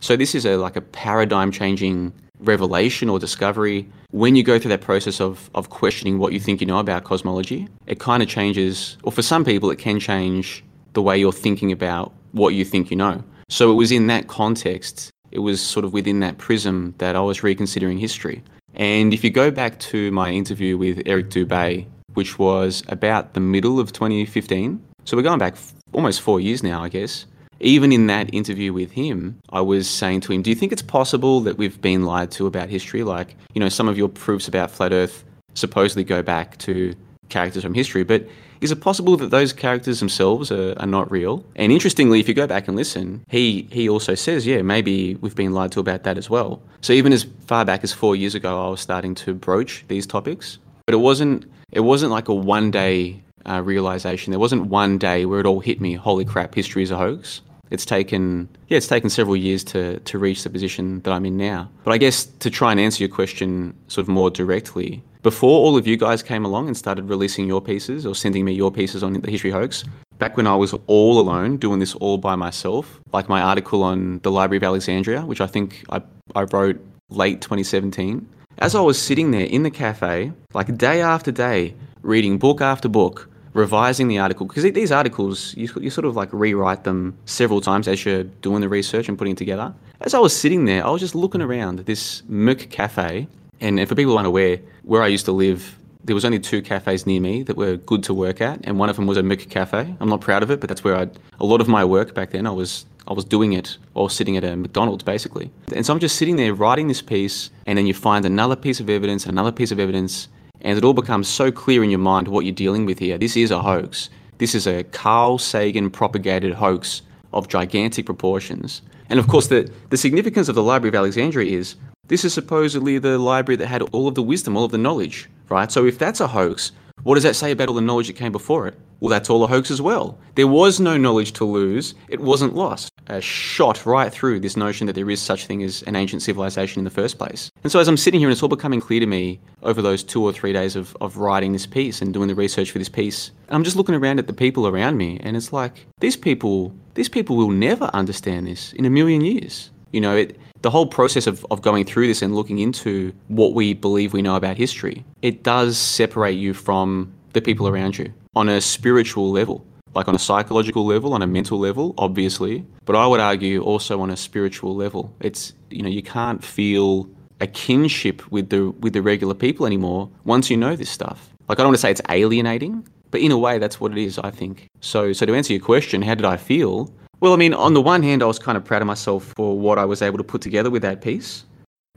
So 0.00 0.16
this 0.16 0.34
is 0.34 0.46
a 0.46 0.56
like 0.56 0.76
a 0.76 0.80
paradigm 0.80 1.50
changing 1.50 2.12
revelation 2.40 3.08
or 3.08 3.18
discovery, 3.18 3.88
when 4.10 4.36
you 4.36 4.42
go 4.42 4.58
through 4.58 4.70
that 4.70 4.80
process 4.80 5.20
of, 5.20 5.50
of 5.54 5.70
questioning 5.70 6.18
what 6.18 6.32
you 6.32 6.40
think 6.40 6.60
you 6.60 6.66
know 6.66 6.78
about 6.78 7.04
cosmology, 7.04 7.68
it 7.86 7.98
kind 7.98 8.22
of 8.22 8.28
changes, 8.28 8.96
or 9.02 9.12
for 9.12 9.22
some 9.22 9.44
people, 9.44 9.70
it 9.70 9.78
can 9.78 10.00
change 10.00 10.64
the 10.98 11.02
way 11.02 11.16
you're 11.16 11.30
thinking 11.30 11.70
about 11.70 12.12
what 12.32 12.54
you 12.54 12.64
think 12.64 12.90
you 12.90 12.96
know. 12.96 13.22
So 13.48 13.70
it 13.70 13.74
was 13.74 13.92
in 13.92 14.08
that 14.08 14.26
context, 14.26 15.12
it 15.30 15.38
was 15.38 15.60
sort 15.60 15.84
of 15.84 15.92
within 15.92 16.18
that 16.20 16.38
prism 16.38 16.92
that 16.98 17.14
I 17.14 17.20
was 17.20 17.44
reconsidering 17.44 17.98
history. 17.98 18.42
And 18.74 19.14
if 19.14 19.22
you 19.22 19.30
go 19.30 19.52
back 19.52 19.78
to 19.90 20.10
my 20.10 20.32
interview 20.32 20.76
with 20.76 21.00
Eric 21.06 21.30
Dubay, 21.30 21.86
which 22.14 22.36
was 22.36 22.82
about 22.88 23.34
the 23.34 23.38
middle 23.38 23.78
of 23.78 23.92
2015, 23.92 24.82
so 25.04 25.16
we're 25.16 25.22
going 25.22 25.38
back 25.38 25.54
almost 25.92 26.20
four 26.20 26.40
years 26.40 26.64
now, 26.64 26.82
I 26.82 26.88
guess. 26.88 27.26
Even 27.60 27.92
in 27.92 28.08
that 28.08 28.34
interview 28.34 28.72
with 28.72 28.90
him, 28.90 29.38
I 29.50 29.60
was 29.60 29.88
saying 29.88 30.22
to 30.22 30.32
him, 30.32 30.42
Do 30.42 30.50
you 30.50 30.56
think 30.56 30.72
it's 30.72 30.82
possible 30.82 31.38
that 31.42 31.58
we've 31.58 31.80
been 31.80 32.06
lied 32.06 32.32
to 32.32 32.48
about 32.48 32.70
history? 32.70 33.04
Like, 33.04 33.36
you 33.54 33.60
know, 33.60 33.68
some 33.68 33.86
of 33.86 33.96
your 33.96 34.08
proofs 34.08 34.48
about 34.48 34.72
flat 34.72 34.92
Earth 34.92 35.22
supposedly 35.54 36.02
go 36.02 36.22
back 36.24 36.58
to 36.58 36.92
characters 37.28 37.62
from 37.62 37.74
history, 37.74 38.02
but 38.02 38.26
is 38.60 38.72
it 38.72 38.80
possible 38.80 39.16
that 39.16 39.30
those 39.30 39.52
characters 39.52 40.00
themselves 40.00 40.50
are, 40.50 40.74
are, 40.78 40.86
not 40.86 41.10
real? 41.10 41.44
And 41.56 41.72
interestingly, 41.72 42.20
if 42.20 42.28
you 42.28 42.34
go 42.34 42.46
back 42.46 42.68
and 42.68 42.76
listen, 42.76 43.24
he, 43.28 43.68
he 43.70 43.88
also 43.88 44.14
says, 44.14 44.46
yeah, 44.46 44.62
maybe 44.62 45.14
we've 45.16 45.36
been 45.36 45.52
lied 45.52 45.72
to 45.72 45.80
about 45.80 46.04
that 46.04 46.18
as 46.18 46.28
well. 46.28 46.60
So 46.80 46.92
even 46.92 47.12
as 47.12 47.26
far 47.46 47.64
back 47.64 47.84
as 47.84 47.92
four 47.92 48.16
years 48.16 48.34
ago, 48.34 48.66
I 48.66 48.70
was 48.70 48.80
starting 48.80 49.14
to 49.16 49.34
broach 49.34 49.84
these 49.88 50.06
topics, 50.06 50.58
but 50.86 50.94
it 50.94 50.98
wasn't 50.98 51.44
it 51.70 51.80
wasn't 51.80 52.12
like 52.12 52.28
a 52.28 52.34
one 52.34 52.70
day 52.70 53.22
uh, 53.46 53.62
realization. 53.62 54.30
There 54.30 54.40
wasn't 54.40 54.66
one 54.66 54.98
day 54.98 55.26
where 55.26 55.40
it 55.40 55.46
all 55.46 55.60
hit 55.60 55.80
me. 55.80 55.94
Holy 55.94 56.24
crap, 56.24 56.54
history 56.54 56.82
is 56.82 56.90
a 56.90 56.96
hoax. 56.96 57.42
It's 57.70 57.84
taken 57.84 58.48
yeah, 58.68 58.78
it's 58.78 58.86
taken 58.86 59.10
several 59.10 59.36
years 59.36 59.62
to 59.64 59.98
to 60.00 60.18
reach 60.18 60.42
the 60.42 60.50
position 60.50 61.00
that 61.02 61.12
I'm 61.12 61.26
in 61.26 61.36
now. 61.36 61.68
But 61.84 61.92
I 61.92 61.98
guess 61.98 62.24
to 62.24 62.50
try 62.50 62.70
and 62.70 62.80
answer 62.80 63.02
your 63.02 63.14
question 63.14 63.74
sort 63.88 64.04
of 64.04 64.08
more 64.08 64.30
directly, 64.30 65.02
before 65.22 65.58
all 65.60 65.76
of 65.76 65.86
you 65.86 65.96
guys 65.96 66.22
came 66.22 66.44
along 66.44 66.68
and 66.68 66.76
started 66.76 67.08
releasing 67.08 67.46
your 67.46 67.60
pieces 67.60 68.06
or 68.06 68.14
sending 68.14 68.44
me 68.44 68.52
your 68.52 68.70
pieces 68.70 69.02
on 69.02 69.12
the 69.14 69.30
history 69.30 69.50
hoax, 69.50 69.84
back 70.18 70.36
when 70.36 70.46
I 70.46 70.54
was 70.54 70.74
all 70.86 71.18
alone 71.18 71.56
doing 71.56 71.80
this 71.80 71.94
all 71.96 72.18
by 72.18 72.36
myself, 72.36 73.00
like 73.12 73.28
my 73.28 73.40
article 73.40 73.82
on 73.82 74.20
the 74.22 74.30
Library 74.30 74.58
of 74.58 74.64
Alexandria, 74.64 75.22
which 75.22 75.40
I 75.40 75.46
think 75.46 75.84
I, 75.90 76.02
I 76.36 76.42
wrote 76.44 76.80
late 77.10 77.40
2017. 77.40 78.28
As 78.58 78.74
I 78.74 78.80
was 78.80 79.00
sitting 79.00 79.30
there 79.30 79.46
in 79.46 79.62
the 79.62 79.70
cafe, 79.70 80.32
like 80.54 80.76
day 80.76 81.00
after 81.00 81.32
day, 81.32 81.74
reading 82.02 82.38
book 82.38 82.60
after 82.60 82.88
book, 82.88 83.28
revising 83.54 84.08
the 84.08 84.18
article 84.18 84.46
because 84.46 84.62
these 84.62 84.92
articles 84.92 85.56
you, 85.56 85.68
you 85.80 85.90
sort 85.90 86.04
of 86.04 86.14
like 86.14 86.28
rewrite 86.32 86.84
them 86.84 87.16
several 87.24 87.60
times 87.60 87.88
as 87.88 88.04
you're 88.04 88.22
doing 88.22 88.60
the 88.60 88.68
research 88.68 89.08
and 89.08 89.16
putting 89.18 89.32
it 89.32 89.38
together 89.38 89.74
as 90.02 90.14
i 90.14 90.18
was 90.18 90.36
sitting 90.36 90.66
there 90.66 90.86
i 90.86 90.90
was 90.90 91.00
just 91.00 91.14
looking 91.14 91.40
around 91.40 91.78
this 91.80 92.22
McCafe 92.30 93.26
and 93.60 93.86
for 93.88 93.94
people 93.94 94.18
unaware 94.18 94.58
where 94.82 95.02
i 95.02 95.06
used 95.06 95.24
to 95.24 95.32
live 95.32 95.76
there 96.04 96.14
was 96.14 96.24
only 96.24 96.38
two 96.38 96.62
cafes 96.62 97.06
near 97.06 97.20
me 97.20 97.42
that 97.42 97.56
were 97.56 97.76
good 97.76 98.02
to 98.02 98.14
work 98.14 98.40
at 98.40 98.60
and 98.64 98.78
one 98.78 98.88
of 98.88 98.96
them 98.96 99.06
was 99.06 99.18
a 99.18 99.22
McCafe 99.22 99.96
i'm 100.00 100.08
not 100.08 100.20
proud 100.20 100.42
of 100.42 100.50
it 100.50 100.60
but 100.60 100.68
that's 100.68 100.84
where 100.84 100.96
i 100.96 101.08
a 101.40 101.44
lot 101.44 101.60
of 101.60 101.68
my 101.68 101.84
work 101.84 102.14
back 102.14 102.30
then 102.30 102.46
i 102.46 102.50
was 102.50 102.86
I 103.08 103.14
was 103.14 103.24
doing 103.24 103.54
it 103.54 103.78
while 103.94 104.10
sitting 104.10 104.36
at 104.36 104.44
a 104.44 104.54
McDonald's 104.54 105.02
basically. 105.02 105.50
And 105.74 105.84
so 105.84 105.94
I'm 105.94 105.98
just 105.98 106.16
sitting 106.16 106.36
there 106.36 106.52
writing 106.52 106.88
this 106.88 107.00
piece, 107.00 107.50
and 107.66 107.78
then 107.78 107.86
you 107.86 107.94
find 107.94 108.26
another 108.26 108.54
piece 108.54 108.80
of 108.80 108.90
evidence, 108.90 109.24
another 109.24 109.50
piece 109.50 109.72
of 109.72 109.80
evidence, 109.80 110.28
and 110.60 110.76
it 110.76 110.84
all 110.84 110.92
becomes 110.92 111.26
so 111.26 111.50
clear 111.50 111.82
in 111.82 111.88
your 111.88 112.00
mind 112.00 112.28
what 112.28 112.44
you're 112.44 112.54
dealing 112.54 112.84
with 112.84 112.98
here. 112.98 113.16
This 113.16 113.34
is 113.34 113.50
a 113.50 113.62
hoax. 113.62 114.10
This 114.36 114.54
is 114.54 114.66
a 114.66 114.84
Carl 114.84 115.38
Sagan 115.38 115.90
propagated 115.90 116.52
hoax 116.52 117.00
of 117.32 117.48
gigantic 117.48 118.04
proportions. 118.04 118.82
And 119.08 119.18
of 119.18 119.26
course, 119.26 119.46
the, 119.46 119.70
the 119.88 119.96
significance 119.96 120.50
of 120.50 120.54
the 120.54 120.62
Library 120.62 120.90
of 120.90 120.94
Alexandria 120.94 121.50
is 121.50 121.76
this 122.08 122.24
is 122.24 122.32
supposedly 122.32 122.98
the 122.98 123.18
library 123.18 123.56
that 123.56 123.66
had 123.66 123.82
all 123.82 124.08
of 124.08 124.14
the 124.14 124.22
wisdom, 124.22 124.56
all 124.56 124.64
of 124.64 124.72
the 124.72 124.78
knowledge, 124.78 125.28
right? 125.48 125.70
So 125.70 125.86
if 125.86 125.98
that's 125.98 126.20
a 126.20 126.26
hoax, 126.26 126.72
what 127.02 127.14
does 127.14 127.22
that 127.22 127.36
say 127.36 127.52
about 127.52 127.68
all 127.68 127.74
the 127.74 127.80
knowledge 127.80 128.08
that 128.08 128.16
came 128.16 128.32
before 128.32 128.66
it? 128.66 128.74
Well, 129.00 129.10
that's 129.10 129.30
all 129.30 129.44
a 129.44 129.46
hoax 129.46 129.70
as 129.70 129.80
well. 129.80 130.18
There 130.34 130.48
was 130.48 130.80
no 130.80 130.96
knowledge 130.96 131.32
to 131.34 131.44
lose, 131.44 131.94
it 132.08 132.20
wasn't 132.20 132.56
lost. 132.56 132.90
A 133.06 133.20
shot 133.20 133.86
right 133.86 134.12
through 134.12 134.40
this 134.40 134.56
notion 134.56 134.86
that 134.86 134.94
there 134.94 135.08
is 135.08 135.20
such 135.20 135.46
thing 135.46 135.62
as 135.62 135.82
an 135.84 135.96
ancient 135.96 136.22
civilization 136.22 136.80
in 136.80 136.84
the 136.84 136.90
first 136.90 137.16
place. 137.16 137.50
And 137.62 137.70
so 137.70 137.78
as 137.78 137.88
I'm 137.88 137.96
sitting 137.96 138.20
here 138.20 138.28
and 138.28 138.32
it's 138.32 138.42
all 138.42 138.48
becoming 138.48 138.80
clear 138.80 139.00
to 139.00 139.06
me 139.06 139.38
over 139.62 139.80
those 139.80 140.02
two 140.02 140.22
or 140.22 140.32
three 140.32 140.52
days 140.52 140.76
of, 140.76 140.96
of 141.00 141.16
writing 141.16 141.52
this 141.52 141.66
piece 141.66 142.02
and 142.02 142.12
doing 142.12 142.28
the 142.28 142.34
research 142.34 142.70
for 142.70 142.78
this 142.78 142.88
piece, 142.88 143.30
I'm 143.48 143.64
just 143.64 143.76
looking 143.76 143.94
around 143.94 144.18
at 144.18 144.26
the 144.26 144.32
people 144.32 144.66
around 144.66 144.96
me 144.96 145.20
and 145.22 145.36
it's 145.36 145.52
like, 145.52 145.86
these 146.00 146.16
people, 146.16 146.74
these 146.94 147.08
people 147.08 147.36
will 147.36 147.50
never 147.50 147.90
understand 147.94 148.46
this 148.46 148.72
in 148.72 148.84
a 148.84 148.90
million 148.90 149.20
years. 149.20 149.70
You 149.92 150.00
know, 150.00 150.16
it, 150.16 150.38
the 150.62 150.70
whole 150.70 150.86
process 150.86 151.26
of, 151.26 151.46
of 151.50 151.62
going 151.62 151.84
through 151.84 152.06
this 152.06 152.22
and 152.22 152.34
looking 152.34 152.58
into 152.58 153.12
what 153.28 153.54
we 153.54 153.74
believe 153.74 154.12
we 154.12 154.22
know 154.22 154.36
about 154.36 154.56
history, 154.56 155.04
it 155.22 155.42
does 155.42 155.78
separate 155.78 156.32
you 156.32 156.54
from 156.54 157.12
the 157.32 157.40
people 157.40 157.68
around 157.68 157.98
you 157.98 158.12
on 158.34 158.48
a 158.48 158.60
spiritual 158.60 159.30
level, 159.30 159.64
like 159.94 160.08
on 160.08 160.14
a 160.14 160.18
psychological 160.18 160.86
level, 160.86 161.12
on 161.12 161.22
a 161.22 161.26
mental 161.26 161.58
level, 161.58 161.94
obviously, 161.98 162.64
but 162.84 162.96
I 162.96 163.06
would 163.06 163.20
argue 163.20 163.62
also 163.62 164.00
on 164.00 164.10
a 164.10 164.16
spiritual 164.16 164.74
level. 164.74 165.14
It's 165.20 165.52
you 165.70 165.82
know 165.82 165.88
you 165.88 166.02
can't 166.02 166.42
feel 166.42 167.08
a 167.40 167.46
kinship 167.46 168.30
with 168.30 168.50
the 168.50 168.70
with 168.70 168.92
the 168.92 169.02
regular 169.02 169.34
people 169.34 169.66
anymore 169.66 170.10
once 170.24 170.50
you 170.50 170.56
know 170.56 170.76
this 170.76 170.90
stuff. 170.90 171.30
Like 171.48 171.58
I 171.58 171.62
don't 171.62 171.68
want 171.68 171.76
to 171.76 171.82
say 171.82 171.90
it's 171.90 172.02
alienating, 172.08 172.86
but 173.10 173.20
in 173.20 173.30
a 173.30 173.38
way 173.38 173.58
that's 173.58 173.80
what 173.80 173.92
it 173.92 173.98
is, 173.98 174.18
I 174.18 174.30
think. 174.30 174.68
So 174.80 175.12
so 175.12 175.26
to 175.26 175.34
answer 175.34 175.52
your 175.52 175.62
question, 175.62 176.02
how 176.02 176.14
did 176.14 176.24
I 176.24 176.36
feel? 176.36 176.92
Well, 177.20 177.32
I 177.32 177.36
mean, 177.36 177.52
on 177.52 177.74
the 177.74 177.82
one 177.82 178.02
hand, 178.02 178.22
I 178.22 178.26
was 178.26 178.38
kind 178.38 178.56
of 178.56 178.64
proud 178.64 178.80
of 178.80 178.86
myself 178.86 179.32
for 179.36 179.58
what 179.58 179.78
I 179.78 179.84
was 179.84 180.02
able 180.02 180.18
to 180.18 180.24
put 180.24 180.40
together 180.40 180.70
with 180.70 180.82
that 180.82 181.00
piece. 181.00 181.44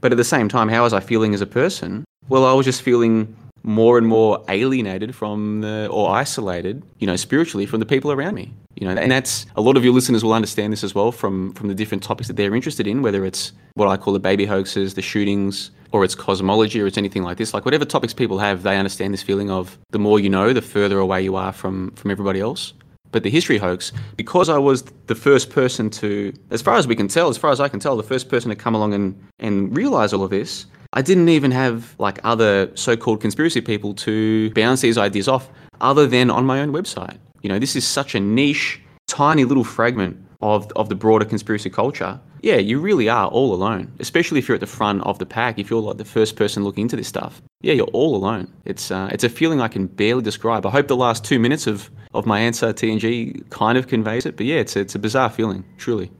But 0.00 0.10
at 0.10 0.18
the 0.18 0.24
same 0.24 0.48
time, 0.48 0.68
how 0.68 0.82
was 0.82 0.92
I 0.92 1.00
feeling 1.00 1.32
as 1.32 1.40
a 1.40 1.46
person? 1.46 2.04
Well, 2.28 2.44
I 2.44 2.52
was 2.52 2.66
just 2.66 2.82
feeling 2.82 3.36
more 3.62 3.98
and 3.98 4.06
more 4.06 4.44
alienated 4.48 5.14
from 5.14 5.60
the, 5.60 5.88
or 5.92 6.10
isolated, 6.10 6.82
you 6.98 7.06
know, 7.06 7.14
spiritually 7.14 7.66
from 7.66 7.78
the 7.78 7.86
people 7.86 8.10
around 8.10 8.34
me. 8.34 8.52
You 8.74 8.88
know, 8.88 9.00
and 9.00 9.12
that's 9.12 9.46
a 9.54 9.60
lot 9.60 9.76
of 9.76 9.84
your 9.84 9.92
listeners 9.92 10.24
will 10.24 10.32
understand 10.32 10.72
this 10.72 10.82
as 10.82 10.94
well 10.94 11.12
from 11.12 11.52
from 11.52 11.68
the 11.68 11.74
different 11.74 12.02
topics 12.02 12.26
that 12.26 12.36
they're 12.36 12.54
interested 12.54 12.86
in, 12.86 13.02
whether 13.02 13.24
it's 13.24 13.52
what 13.74 13.86
I 13.86 13.96
call 13.96 14.12
the 14.12 14.18
baby 14.18 14.44
hoaxes, 14.44 14.94
the 14.94 15.02
shootings, 15.02 15.70
or 15.92 16.04
it's 16.04 16.14
cosmology, 16.14 16.80
or 16.80 16.86
it's 16.86 16.98
anything 16.98 17.22
like 17.22 17.36
this. 17.36 17.54
Like 17.54 17.64
whatever 17.64 17.84
topics 17.84 18.14
people 18.14 18.38
have, 18.38 18.62
they 18.62 18.76
understand 18.76 19.12
this 19.12 19.22
feeling 19.22 19.50
of 19.50 19.78
the 19.90 19.98
more 19.98 20.18
you 20.18 20.30
know, 20.30 20.52
the 20.52 20.62
further 20.62 20.98
away 20.98 21.22
you 21.22 21.36
are 21.36 21.52
from 21.52 21.92
from 21.92 22.10
everybody 22.10 22.40
else. 22.40 22.72
But 23.12 23.22
the 23.22 23.30
history 23.30 23.58
hoax, 23.58 23.92
because 24.16 24.48
I 24.48 24.58
was 24.58 24.82
the 25.06 25.14
first 25.14 25.50
person 25.50 25.90
to, 25.90 26.32
as 26.50 26.62
far 26.62 26.76
as 26.76 26.86
we 26.86 26.96
can 26.96 27.08
tell, 27.08 27.28
as 27.28 27.36
far 27.38 27.52
as 27.52 27.60
I 27.60 27.68
can 27.68 27.78
tell, 27.78 27.96
the 27.96 28.02
first 28.02 28.28
person 28.28 28.48
to 28.48 28.56
come 28.56 28.74
along 28.74 28.94
and, 28.94 29.22
and 29.38 29.76
realize 29.76 30.12
all 30.12 30.24
of 30.24 30.30
this, 30.30 30.66
I 30.94 31.02
didn't 31.02 31.28
even 31.28 31.50
have 31.52 31.94
like 31.98 32.18
other 32.24 32.74
so-called 32.74 33.20
conspiracy 33.20 33.60
people 33.60 33.94
to 33.94 34.50
bounce 34.50 34.80
these 34.80 34.98
ideas 34.98 35.28
off 35.28 35.48
other 35.80 36.06
than 36.06 36.30
on 36.30 36.44
my 36.44 36.60
own 36.60 36.72
website. 36.72 37.18
You 37.42 37.48
know, 37.50 37.58
this 37.58 37.76
is 37.76 37.86
such 37.86 38.14
a 38.14 38.20
niche, 38.20 38.80
tiny 39.06 39.44
little 39.44 39.64
fragment 39.64 40.16
of, 40.40 40.70
of 40.74 40.88
the 40.88 40.94
broader 40.94 41.24
conspiracy 41.24 41.70
culture. 41.70 42.18
Yeah, 42.42 42.56
you 42.56 42.80
really 42.80 43.08
are 43.08 43.28
all 43.28 43.54
alone, 43.54 43.92
especially 44.00 44.40
if 44.40 44.48
you're 44.48 44.56
at 44.56 44.60
the 44.60 44.66
front 44.66 45.02
of 45.02 45.20
the 45.20 45.26
pack, 45.26 45.60
if 45.60 45.70
you're 45.70 45.80
like 45.80 45.96
the 45.96 46.04
first 46.04 46.34
person 46.34 46.64
looking 46.64 46.82
into 46.82 46.96
this 46.96 47.06
stuff. 47.06 47.40
Yeah, 47.60 47.74
you're 47.74 47.86
all 47.86 48.16
alone. 48.16 48.52
It's, 48.64 48.90
uh, 48.90 49.08
it's 49.12 49.22
a 49.22 49.28
feeling 49.28 49.60
I 49.60 49.68
can 49.68 49.86
barely 49.86 50.22
describe. 50.22 50.66
I 50.66 50.70
hope 50.70 50.88
the 50.88 50.96
last 50.96 51.24
two 51.24 51.38
minutes 51.38 51.68
of, 51.68 51.88
of 52.12 52.26
my 52.26 52.40
answer, 52.40 52.72
TNG, 52.72 53.48
kind 53.50 53.78
of 53.78 53.86
conveys 53.86 54.26
it, 54.26 54.36
but 54.36 54.46
yeah, 54.46 54.56
it's, 54.56 54.74
it's 54.74 54.96
a 54.96 54.98
bizarre 54.98 55.30
feeling, 55.30 55.64
truly. 55.78 56.10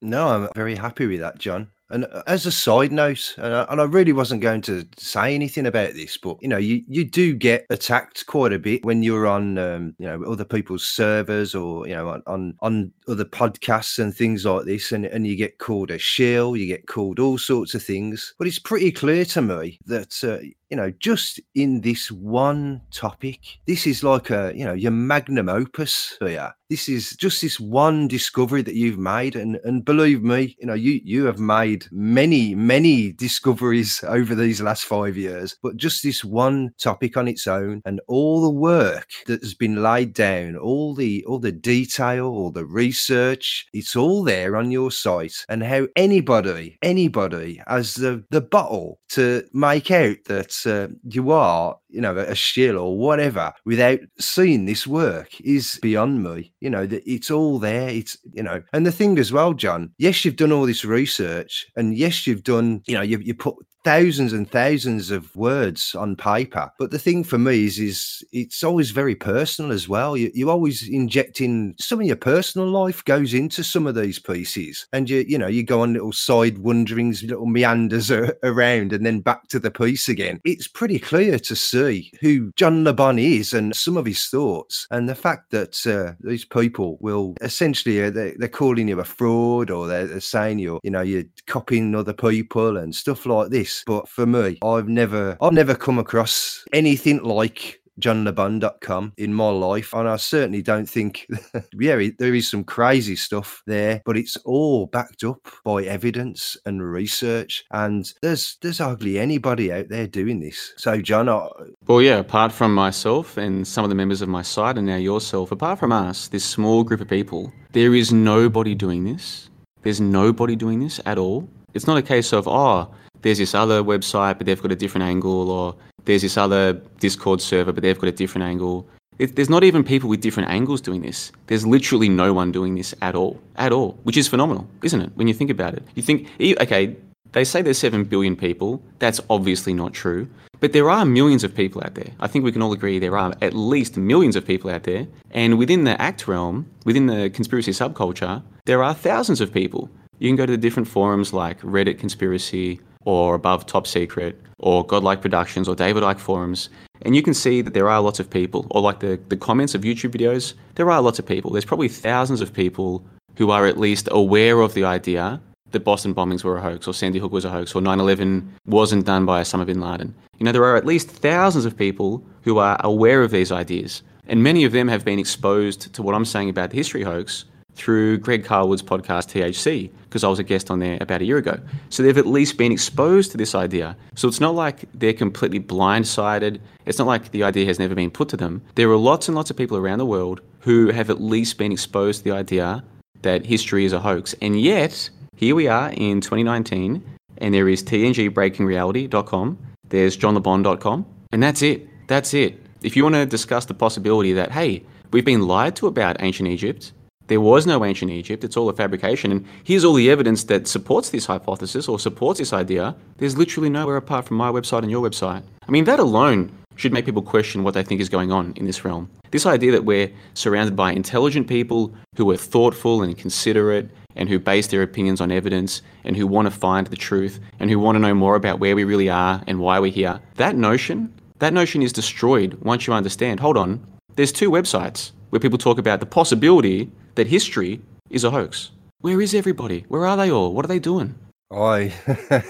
No, 0.00 0.28
I'm 0.28 0.48
very 0.54 0.76
happy 0.76 1.06
with 1.08 1.18
that, 1.20 1.38
John. 1.38 1.68
And 1.90 2.04
uh, 2.04 2.22
as 2.26 2.46
a 2.46 2.52
side 2.52 2.92
note, 2.92 3.34
and 3.38 3.54
I, 3.54 3.66
and 3.70 3.80
I, 3.80 3.84
really 3.84 4.12
wasn't 4.12 4.42
going 4.42 4.60
to 4.62 4.86
say 4.98 5.34
anything 5.34 5.66
about 5.66 5.94
this, 5.94 6.16
but 6.16 6.36
you 6.42 6.48
know, 6.48 6.58
you, 6.58 6.82
you 6.86 7.04
do 7.04 7.34
get 7.34 7.66
attacked 7.70 8.26
quite 8.26 8.52
a 8.52 8.58
bit 8.58 8.84
when 8.84 9.02
you're 9.02 9.26
on, 9.26 9.56
um, 9.56 9.94
you 9.98 10.06
know, 10.06 10.22
other 10.24 10.44
people's 10.44 10.86
servers 10.86 11.54
or 11.54 11.88
you 11.88 11.94
know, 11.94 12.10
on, 12.10 12.22
on, 12.26 12.54
on 12.60 12.92
other 13.08 13.24
podcasts 13.24 13.98
and 13.98 14.14
things 14.14 14.44
like 14.44 14.66
this, 14.66 14.92
and, 14.92 15.06
and 15.06 15.26
you 15.26 15.36
get 15.36 15.58
called 15.58 15.90
a 15.90 15.98
shill, 15.98 16.56
you 16.56 16.66
get 16.66 16.86
called 16.86 17.18
all 17.18 17.38
sorts 17.38 17.74
of 17.74 17.82
things. 17.82 18.34
But 18.38 18.46
it's 18.46 18.58
pretty 18.58 18.92
clear 18.92 19.24
to 19.26 19.42
me 19.42 19.78
that 19.86 20.22
uh, 20.22 20.44
you 20.70 20.76
know, 20.76 20.92
just 20.98 21.40
in 21.54 21.80
this 21.80 22.10
one 22.10 22.80
topic, 22.90 23.40
this 23.66 23.86
is 23.86 24.04
like 24.04 24.30
a, 24.30 24.52
you 24.54 24.64
know, 24.64 24.74
your 24.74 24.90
magnum 24.90 25.48
opus 25.48 26.16
here. 26.20 26.52
This 26.68 26.86
is 26.90 27.16
just 27.16 27.40
this 27.40 27.58
one 27.58 28.08
discovery 28.08 28.60
that 28.60 28.74
you've 28.74 28.98
made. 28.98 29.36
And, 29.36 29.58
and 29.64 29.86
believe 29.86 30.22
me, 30.22 30.54
you 30.60 30.66
know, 30.66 30.74
you, 30.74 31.00
you 31.02 31.24
have 31.24 31.38
made 31.38 31.86
many, 31.90 32.54
many 32.54 33.12
discoveries 33.12 34.04
over 34.06 34.34
these 34.34 34.60
last 34.60 34.84
five 34.84 35.16
years, 35.16 35.56
but 35.62 35.78
just 35.78 36.02
this 36.02 36.22
one 36.22 36.70
topic 36.78 37.16
on 37.16 37.26
its 37.26 37.46
own 37.46 37.80
and 37.86 38.02
all 38.06 38.42
the 38.42 38.50
work 38.50 39.08
that 39.26 39.42
has 39.42 39.54
been 39.54 39.82
laid 39.82 40.12
down, 40.12 40.56
all 40.56 40.94
the, 40.94 41.24
all 41.24 41.38
the 41.38 41.52
detail, 41.52 42.26
all 42.26 42.50
the 42.50 42.66
research, 42.66 43.66
it's 43.72 43.96
all 43.96 44.22
there 44.22 44.54
on 44.54 44.70
your 44.70 44.90
site 44.90 45.46
and 45.48 45.62
how 45.62 45.86
anybody, 45.96 46.78
anybody 46.82 47.62
has 47.66 47.94
the, 47.94 48.22
the 48.28 48.42
bottle 48.42 49.00
to 49.08 49.42
make 49.54 49.90
out 49.90 50.18
that 50.26 50.57
uh, 50.66 50.88
you 51.08 51.30
are, 51.30 51.76
you 51.88 52.00
know, 52.00 52.16
a 52.16 52.34
shill 52.34 52.78
or 52.78 52.96
whatever 52.96 53.52
without 53.64 54.00
seeing 54.18 54.64
this 54.64 54.86
work 54.86 55.40
is 55.40 55.78
beyond 55.82 56.22
me. 56.22 56.52
You 56.60 56.70
know, 56.70 56.86
that 56.86 57.02
it's 57.10 57.30
all 57.30 57.58
there. 57.58 57.88
It's, 57.88 58.16
you 58.32 58.42
know, 58.42 58.62
and 58.72 58.86
the 58.86 58.92
thing 58.92 59.18
as 59.18 59.32
well, 59.32 59.54
John, 59.54 59.92
yes, 59.98 60.24
you've 60.24 60.36
done 60.36 60.52
all 60.52 60.66
this 60.66 60.84
research 60.84 61.66
and 61.76 61.96
yes, 61.96 62.26
you've 62.26 62.44
done, 62.44 62.82
you 62.86 62.94
know, 62.94 63.02
you, 63.02 63.18
you 63.18 63.34
put 63.34 63.56
thousands 63.84 64.32
and 64.32 64.50
thousands 64.50 65.10
of 65.10 65.34
words 65.36 65.94
on 65.94 66.16
paper. 66.16 66.70
But 66.78 66.90
the 66.90 66.98
thing 66.98 67.24
for 67.24 67.38
me 67.38 67.64
is, 67.64 67.78
is 67.78 68.24
it's 68.32 68.62
always 68.62 68.90
very 68.90 69.14
personal 69.14 69.72
as 69.72 69.88
well. 69.88 70.16
You, 70.16 70.30
you 70.34 70.50
always 70.50 70.88
injecting 70.88 71.74
some 71.78 72.00
of 72.00 72.06
your 72.06 72.16
personal 72.16 72.68
life 72.68 73.04
goes 73.04 73.34
into 73.34 73.62
some 73.62 73.86
of 73.86 73.94
these 73.94 74.18
pieces, 74.18 74.86
and 74.92 75.08
you 75.08 75.24
you 75.28 75.38
know 75.38 75.46
you 75.46 75.62
go 75.62 75.82
on 75.82 75.92
little 75.92 76.12
side 76.12 76.58
wanderings, 76.58 77.22
little 77.22 77.46
meanders 77.46 78.10
around, 78.10 78.92
and 78.92 79.06
then 79.06 79.20
back 79.20 79.48
to 79.48 79.58
the 79.58 79.70
piece 79.70 80.08
again. 80.08 80.40
It's 80.44 80.68
pretty 80.68 80.98
clear 80.98 81.38
to 81.38 81.56
see 81.56 82.12
who 82.20 82.52
John 82.56 82.84
Le 82.84 82.94
is 83.16 83.52
and 83.52 83.74
some 83.74 83.96
of 83.96 84.06
his 84.06 84.26
thoughts, 84.26 84.86
and 84.90 85.08
the 85.08 85.14
fact 85.14 85.50
that 85.50 85.86
uh, 85.86 86.14
these 86.20 86.44
people 86.44 86.98
will 87.00 87.34
essentially 87.40 88.02
uh, 88.02 88.10
they're, 88.10 88.34
they're, 88.38 88.48
calling 88.48 88.88
you 88.88 88.98
a 88.98 89.04
fraud 89.04 89.70
or 89.70 89.86
they're, 89.86 90.06
they're 90.06 90.20
saying 90.20 90.58
you're 90.58 90.80
you 90.82 90.90
know 90.90 91.02
you're 91.02 91.24
copying 91.46 91.94
other 91.94 92.12
people 92.12 92.76
and 92.76 92.94
stuff 92.94 93.24
like 93.24 93.50
this 93.50 93.67
but 93.86 94.08
for 94.08 94.26
me, 94.26 94.58
I've 94.62 94.88
never 94.88 95.36
I've 95.40 95.52
never 95.52 95.74
come 95.74 95.98
across 95.98 96.64
anything 96.72 97.22
like 97.22 97.80
johnlebon.com 98.00 99.12
in 99.16 99.34
my 99.34 99.50
life. 99.50 99.92
And 99.92 100.08
I 100.08 100.16
certainly 100.16 100.62
don't 100.62 100.88
think, 100.88 101.26
yeah, 101.78 102.00
there 102.18 102.34
is 102.34 102.50
some 102.50 102.64
crazy 102.64 103.16
stuff 103.16 103.62
there, 103.66 104.02
but 104.04 104.16
it's 104.16 104.36
all 104.38 104.86
backed 104.86 105.24
up 105.24 105.48
by 105.64 105.84
evidence 105.84 106.56
and 106.64 106.82
research. 106.82 107.64
And 107.70 108.12
there's 108.22 108.56
there's 108.62 108.78
hardly 108.78 109.18
anybody 109.18 109.72
out 109.72 109.88
there 109.88 110.06
doing 110.06 110.40
this. 110.40 110.72
So, 110.76 111.00
John, 111.00 111.28
I... 111.28 111.48
well, 111.86 112.02
yeah, 112.02 112.18
apart 112.18 112.52
from 112.52 112.74
myself 112.74 113.36
and 113.36 113.66
some 113.66 113.84
of 113.84 113.90
the 113.90 113.96
members 113.96 114.22
of 114.22 114.28
my 114.28 114.42
site, 114.42 114.78
and 114.78 114.86
now 114.86 114.96
yourself, 114.96 115.52
apart 115.52 115.78
from 115.78 115.92
us, 115.92 116.28
this 116.28 116.44
small 116.44 116.84
group 116.84 117.00
of 117.00 117.08
people, 117.08 117.52
there 117.72 117.94
is 117.94 118.12
nobody 118.12 118.74
doing 118.74 119.04
this. 119.04 119.50
There's 119.82 120.00
nobody 120.00 120.56
doing 120.56 120.80
this 120.80 121.00
at 121.06 121.18
all. 121.18 121.48
It's 121.74 121.86
not 121.86 121.98
a 121.98 122.02
case 122.02 122.32
of, 122.32 122.48
oh, 122.48 122.92
there's 123.22 123.38
this 123.38 123.54
other 123.54 123.82
website, 123.82 124.38
but 124.38 124.46
they've 124.46 124.60
got 124.60 124.72
a 124.72 124.76
different 124.76 125.04
angle, 125.04 125.50
or 125.50 125.74
there's 126.04 126.22
this 126.22 126.36
other 126.36 126.74
Discord 127.00 127.40
server, 127.40 127.72
but 127.72 127.82
they've 127.82 127.98
got 127.98 128.08
a 128.08 128.12
different 128.12 128.44
angle. 128.44 128.86
It, 129.18 129.34
there's 129.34 129.50
not 129.50 129.64
even 129.64 129.82
people 129.82 130.08
with 130.08 130.20
different 130.20 130.48
angles 130.50 130.80
doing 130.80 131.02
this. 131.02 131.32
There's 131.48 131.66
literally 131.66 132.08
no 132.08 132.32
one 132.32 132.52
doing 132.52 132.76
this 132.76 132.94
at 133.02 133.14
all, 133.14 133.40
at 133.56 133.72
all, 133.72 133.98
which 134.04 134.16
is 134.16 134.28
phenomenal, 134.28 134.68
isn't 134.82 135.00
it? 135.00 135.10
When 135.16 135.26
you 135.26 135.34
think 135.34 135.50
about 135.50 135.74
it, 135.74 135.82
you 135.96 136.02
think, 136.02 136.28
okay, 136.40 136.96
they 137.32 137.44
say 137.44 137.62
there's 137.62 137.78
7 137.78 138.04
billion 138.04 138.36
people. 138.36 138.80
That's 139.00 139.20
obviously 139.28 139.74
not 139.74 139.92
true. 139.92 140.28
But 140.60 140.72
there 140.72 140.90
are 140.90 141.04
millions 141.04 141.44
of 141.44 141.54
people 141.54 141.82
out 141.84 141.94
there. 141.94 142.10
I 142.18 142.26
think 142.26 142.44
we 142.44 142.52
can 142.52 142.62
all 142.62 142.72
agree 142.72 142.98
there 142.98 143.16
are 143.16 143.32
at 143.40 143.54
least 143.54 143.96
millions 143.96 144.34
of 144.34 144.44
people 144.44 144.70
out 144.70 144.84
there. 144.84 145.06
And 145.30 145.56
within 145.58 145.84
the 145.84 146.00
ACT 146.00 146.26
realm, 146.26 146.66
within 146.84 147.06
the 147.06 147.30
conspiracy 147.30 147.70
subculture, 147.72 148.42
there 148.64 148.82
are 148.82 148.94
thousands 148.94 149.40
of 149.40 149.52
people. 149.52 149.88
You 150.18 150.28
can 150.28 150.36
go 150.36 150.46
to 150.46 150.52
the 150.52 150.58
different 150.58 150.88
forums 150.88 151.32
like 151.32 151.60
Reddit 151.60 151.98
Conspiracy, 151.98 152.80
or 153.08 153.34
Above 153.34 153.64
Top 153.64 153.86
Secret 153.86 154.38
or 154.58 154.84
Godlike 154.84 155.22
Productions 155.22 155.66
or 155.66 155.74
David 155.74 156.02
Icke 156.02 156.18
forums, 156.18 156.68
and 157.00 157.16
you 157.16 157.22
can 157.22 157.32
see 157.32 157.62
that 157.62 157.72
there 157.72 157.88
are 157.88 158.02
lots 158.02 158.20
of 158.20 158.28
people, 158.28 158.66
or 158.70 158.82
like 158.82 159.00
the, 159.00 159.18
the 159.30 159.36
comments 159.36 159.74
of 159.74 159.80
YouTube 159.80 160.10
videos, 160.10 160.52
there 160.74 160.90
are 160.90 161.00
lots 161.00 161.18
of 161.18 161.24
people. 161.24 161.50
There's 161.50 161.64
probably 161.64 161.88
thousands 161.88 162.42
of 162.42 162.52
people 162.52 163.02
who 163.36 163.50
are 163.50 163.66
at 163.66 163.78
least 163.78 164.10
aware 164.10 164.60
of 164.60 164.74
the 164.74 164.84
idea 164.84 165.40
that 165.70 165.80
Boston 165.80 166.14
bombings 166.14 166.44
were 166.44 166.58
a 166.58 166.60
hoax, 166.60 166.86
or 166.86 166.92
Sandy 166.92 167.18
Hook 167.18 167.32
was 167.32 167.46
a 167.46 167.50
hoax, 167.50 167.74
or 167.74 167.80
9 167.80 167.98
11 167.98 168.56
wasn't 168.66 169.06
done 169.06 169.24
by 169.24 169.40
Osama 169.40 169.64
bin 169.64 169.80
Laden. 169.80 170.14
You 170.36 170.44
know, 170.44 170.52
there 170.52 170.64
are 170.64 170.76
at 170.76 170.84
least 170.84 171.08
thousands 171.08 171.64
of 171.64 171.78
people 171.78 172.22
who 172.42 172.58
are 172.58 172.78
aware 172.84 173.22
of 173.22 173.30
these 173.30 173.50
ideas, 173.50 174.02
and 174.26 174.42
many 174.42 174.64
of 174.64 174.72
them 174.72 174.88
have 174.88 175.06
been 175.06 175.18
exposed 175.18 175.94
to 175.94 176.02
what 176.02 176.14
I'm 176.14 176.26
saying 176.26 176.50
about 176.50 176.70
the 176.70 176.76
history 176.76 177.04
hoax 177.04 177.46
through 177.78 178.18
Greg 178.18 178.44
Carlwood's 178.44 178.82
podcast 178.82 179.30
THC, 179.30 179.90
because 180.04 180.24
I 180.24 180.28
was 180.28 180.38
a 180.38 180.42
guest 180.42 180.70
on 180.70 180.80
there 180.80 180.98
about 181.00 181.22
a 181.22 181.24
year 181.24 181.38
ago. 181.38 181.58
So 181.88 182.02
they've 182.02 182.18
at 182.18 182.26
least 182.26 182.58
been 182.58 182.72
exposed 182.72 183.30
to 183.30 183.36
this 183.36 183.54
idea. 183.54 183.96
So 184.16 184.26
it's 184.28 184.40
not 184.40 184.54
like 184.54 184.84
they're 184.92 185.12
completely 185.12 185.60
blindsided. 185.60 186.60
It's 186.86 186.98
not 186.98 187.06
like 187.06 187.30
the 187.30 187.44
idea 187.44 187.66
has 187.66 187.78
never 187.78 187.94
been 187.94 188.10
put 188.10 188.28
to 188.30 188.36
them. 188.36 188.62
There 188.74 188.90
are 188.90 188.96
lots 188.96 189.28
and 189.28 189.36
lots 189.36 189.50
of 189.50 189.56
people 189.56 189.76
around 189.76 189.98
the 189.98 190.06
world 190.06 190.40
who 190.60 190.90
have 190.90 191.08
at 191.08 191.20
least 191.20 191.56
been 191.56 191.72
exposed 191.72 192.18
to 192.18 192.24
the 192.24 192.32
idea 192.32 192.82
that 193.22 193.46
history 193.46 193.84
is 193.84 193.92
a 193.92 194.00
hoax. 194.00 194.34
And 194.42 194.60
yet, 194.60 195.08
here 195.36 195.54
we 195.54 195.68
are 195.68 195.90
in 195.90 196.20
2019, 196.20 197.02
and 197.38 197.54
there 197.54 197.68
is 197.68 197.82
tngbreakingreality.com, 197.84 199.58
there's 199.88 200.16
johnlebon.com, 200.16 201.06
and 201.32 201.42
that's 201.42 201.62
it. 201.62 201.88
That's 202.08 202.34
it. 202.34 202.60
If 202.82 202.96
you 202.96 203.02
want 203.04 203.14
to 203.14 203.26
discuss 203.26 203.66
the 203.66 203.74
possibility 203.74 204.32
that, 204.32 204.50
hey, 204.50 204.84
we've 205.12 205.24
been 205.24 205.46
lied 205.46 205.76
to 205.76 205.86
about 205.86 206.16
ancient 206.20 206.48
Egypt, 206.48 206.92
there 207.28 207.40
was 207.40 207.66
no 207.66 207.84
ancient 207.84 208.10
Egypt, 208.10 208.42
it's 208.42 208.56
all 208.56 208.68
a 208.68 208.72
fabrication. 208.72 209.30
And 209.30 209.46
here's 209.62 209.84
all 209.84 209.94
the 209.94 210.10
evidence 210.10 210.44
that 210.44 210.66
supports 210.66 211.10
this 211.10 211.26
hypothesis 211.26 211.88
or 211.88 211.98
supports 211.98 212.38
this 212.38 212.52
idea. 212.52 212.96
There's 213.18 213.38
literally 213.38 213.70
nowhere 213.70 213.96
apart 213.96 214.26
from 214.26 214.36
my 214.36 214.50
website 214.50 214.82
and 214.82 214.90
your 214.90 215.08
website. 215.08 215.42
I 215.66 215.70
mean, 215.70 215.84
that 215.84 216.00
alone 216.00 216.50
should 216.76 216.92
make 216.92 217.04
people 217.04 217.22
question 217.22 217.64
what 217.64 217.74
they 217.74 217.82
think 217.82 218.00
is 218.00 218.08
going 218.08 218.32
on 218.32 218.52
in 218.56 218.64
this 218.64 218.84
realm. 218.84 219.10
This 219.30 219.46
idea 219.46 219.72
that 219.72 219.84
we're 219.84 220.10
surrounded 220.34 220.74
by 220.74 220.92
intelligent 220.92 221.48
people 221.48 221.92
who 222.16 222.30
are 222.30 222.36
thoughtful 222.36 223.02
and 223.02 223.18
considerate 223.18 223.90
and 224.16 224.28
who 224.28 224.38
base 224.38 224.68
their 224.68 224.82
opinions 224.82 225.20
on 225.20 225.30
evidence 225.30 225.82
and 226.04 226.16
who 226.16 226.26
want 226.26 226.46
to 226.46 226.50
find 226.50 226.86
the 226.86 226.96
truth 226.96 227.40
and 227.60 227.70
who 227.70 227.78
want 227.78 227.96
to 227.96 228.00
know 228.00 228.14
more 228.14 228.36
about 228.36 228.58
where 228.58 228.74
we 228.74 228.84
really 228.84 229.10
are 229.10 229.42
and 229.46 229.60
why 229.60 229.78
we're 229.78 229.92
here. 229.92 230.20
That 230.36 230.56
notion, 230.56 231.12
that 231.40 231.52
notion 231.52 231.82
is 231.82 231.92
destroyed 231.92 232.54
once 232.62 232.86
you 232.86 232.92
understand, 232.92 233.40
hold 233.40 233.56
on, 233.56 233.84
there's 234.16 234.32
two 234.32 234.50
websites 234.50 235.12
where 235.30 235.40
people 235.40 235.58
talk 235.58 235.78
about 235.78 236.00
the 236.00 236.06
possibility 236.06 236.90
that 237.14 237.26
history 237.26 237.80
is 238.10 238.24
a 238.24 238.30
hoax. 238.30 238.70
Where 239.00 239.20
is 239.20 239.34
everybody? 239.34 239.84
Where 239.88 240.06
are 240.06 240.16
they 240.16 240.30
all? 240.30 240.52
What 240.52 240.64
are 240.64 240.68
they 240.68 240.78
doing? 240.78 241.14
I, 241.50 241.94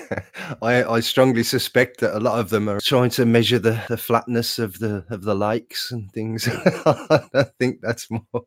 I, 0.63 0.83
I 0.83 1.01
strongly 1.01 1.45
suspect 1.45 2.01
that 2.01 2.17
a 2.17 2.19
lot 2.19 2.41
of 2.41 2.51
them 2.51 2.69
are 2.69 2.81
trying 2.81 3.11
to 3.11 3.25
measure 3.25 3.61
the, 3.61 3.81
the 3.89 3.97
flatness 3.97 4.59
of 4.59 4.81
the 4.81 5.05
of 5.09 5.23
the 5.23 5.37
lakes 5.37 5.93
and 5.93 6.11
things. 6.11 6.49
I 6.87 7.47
think 7.61 7.81
that's 7.81 8.11
more, 8.11 8.43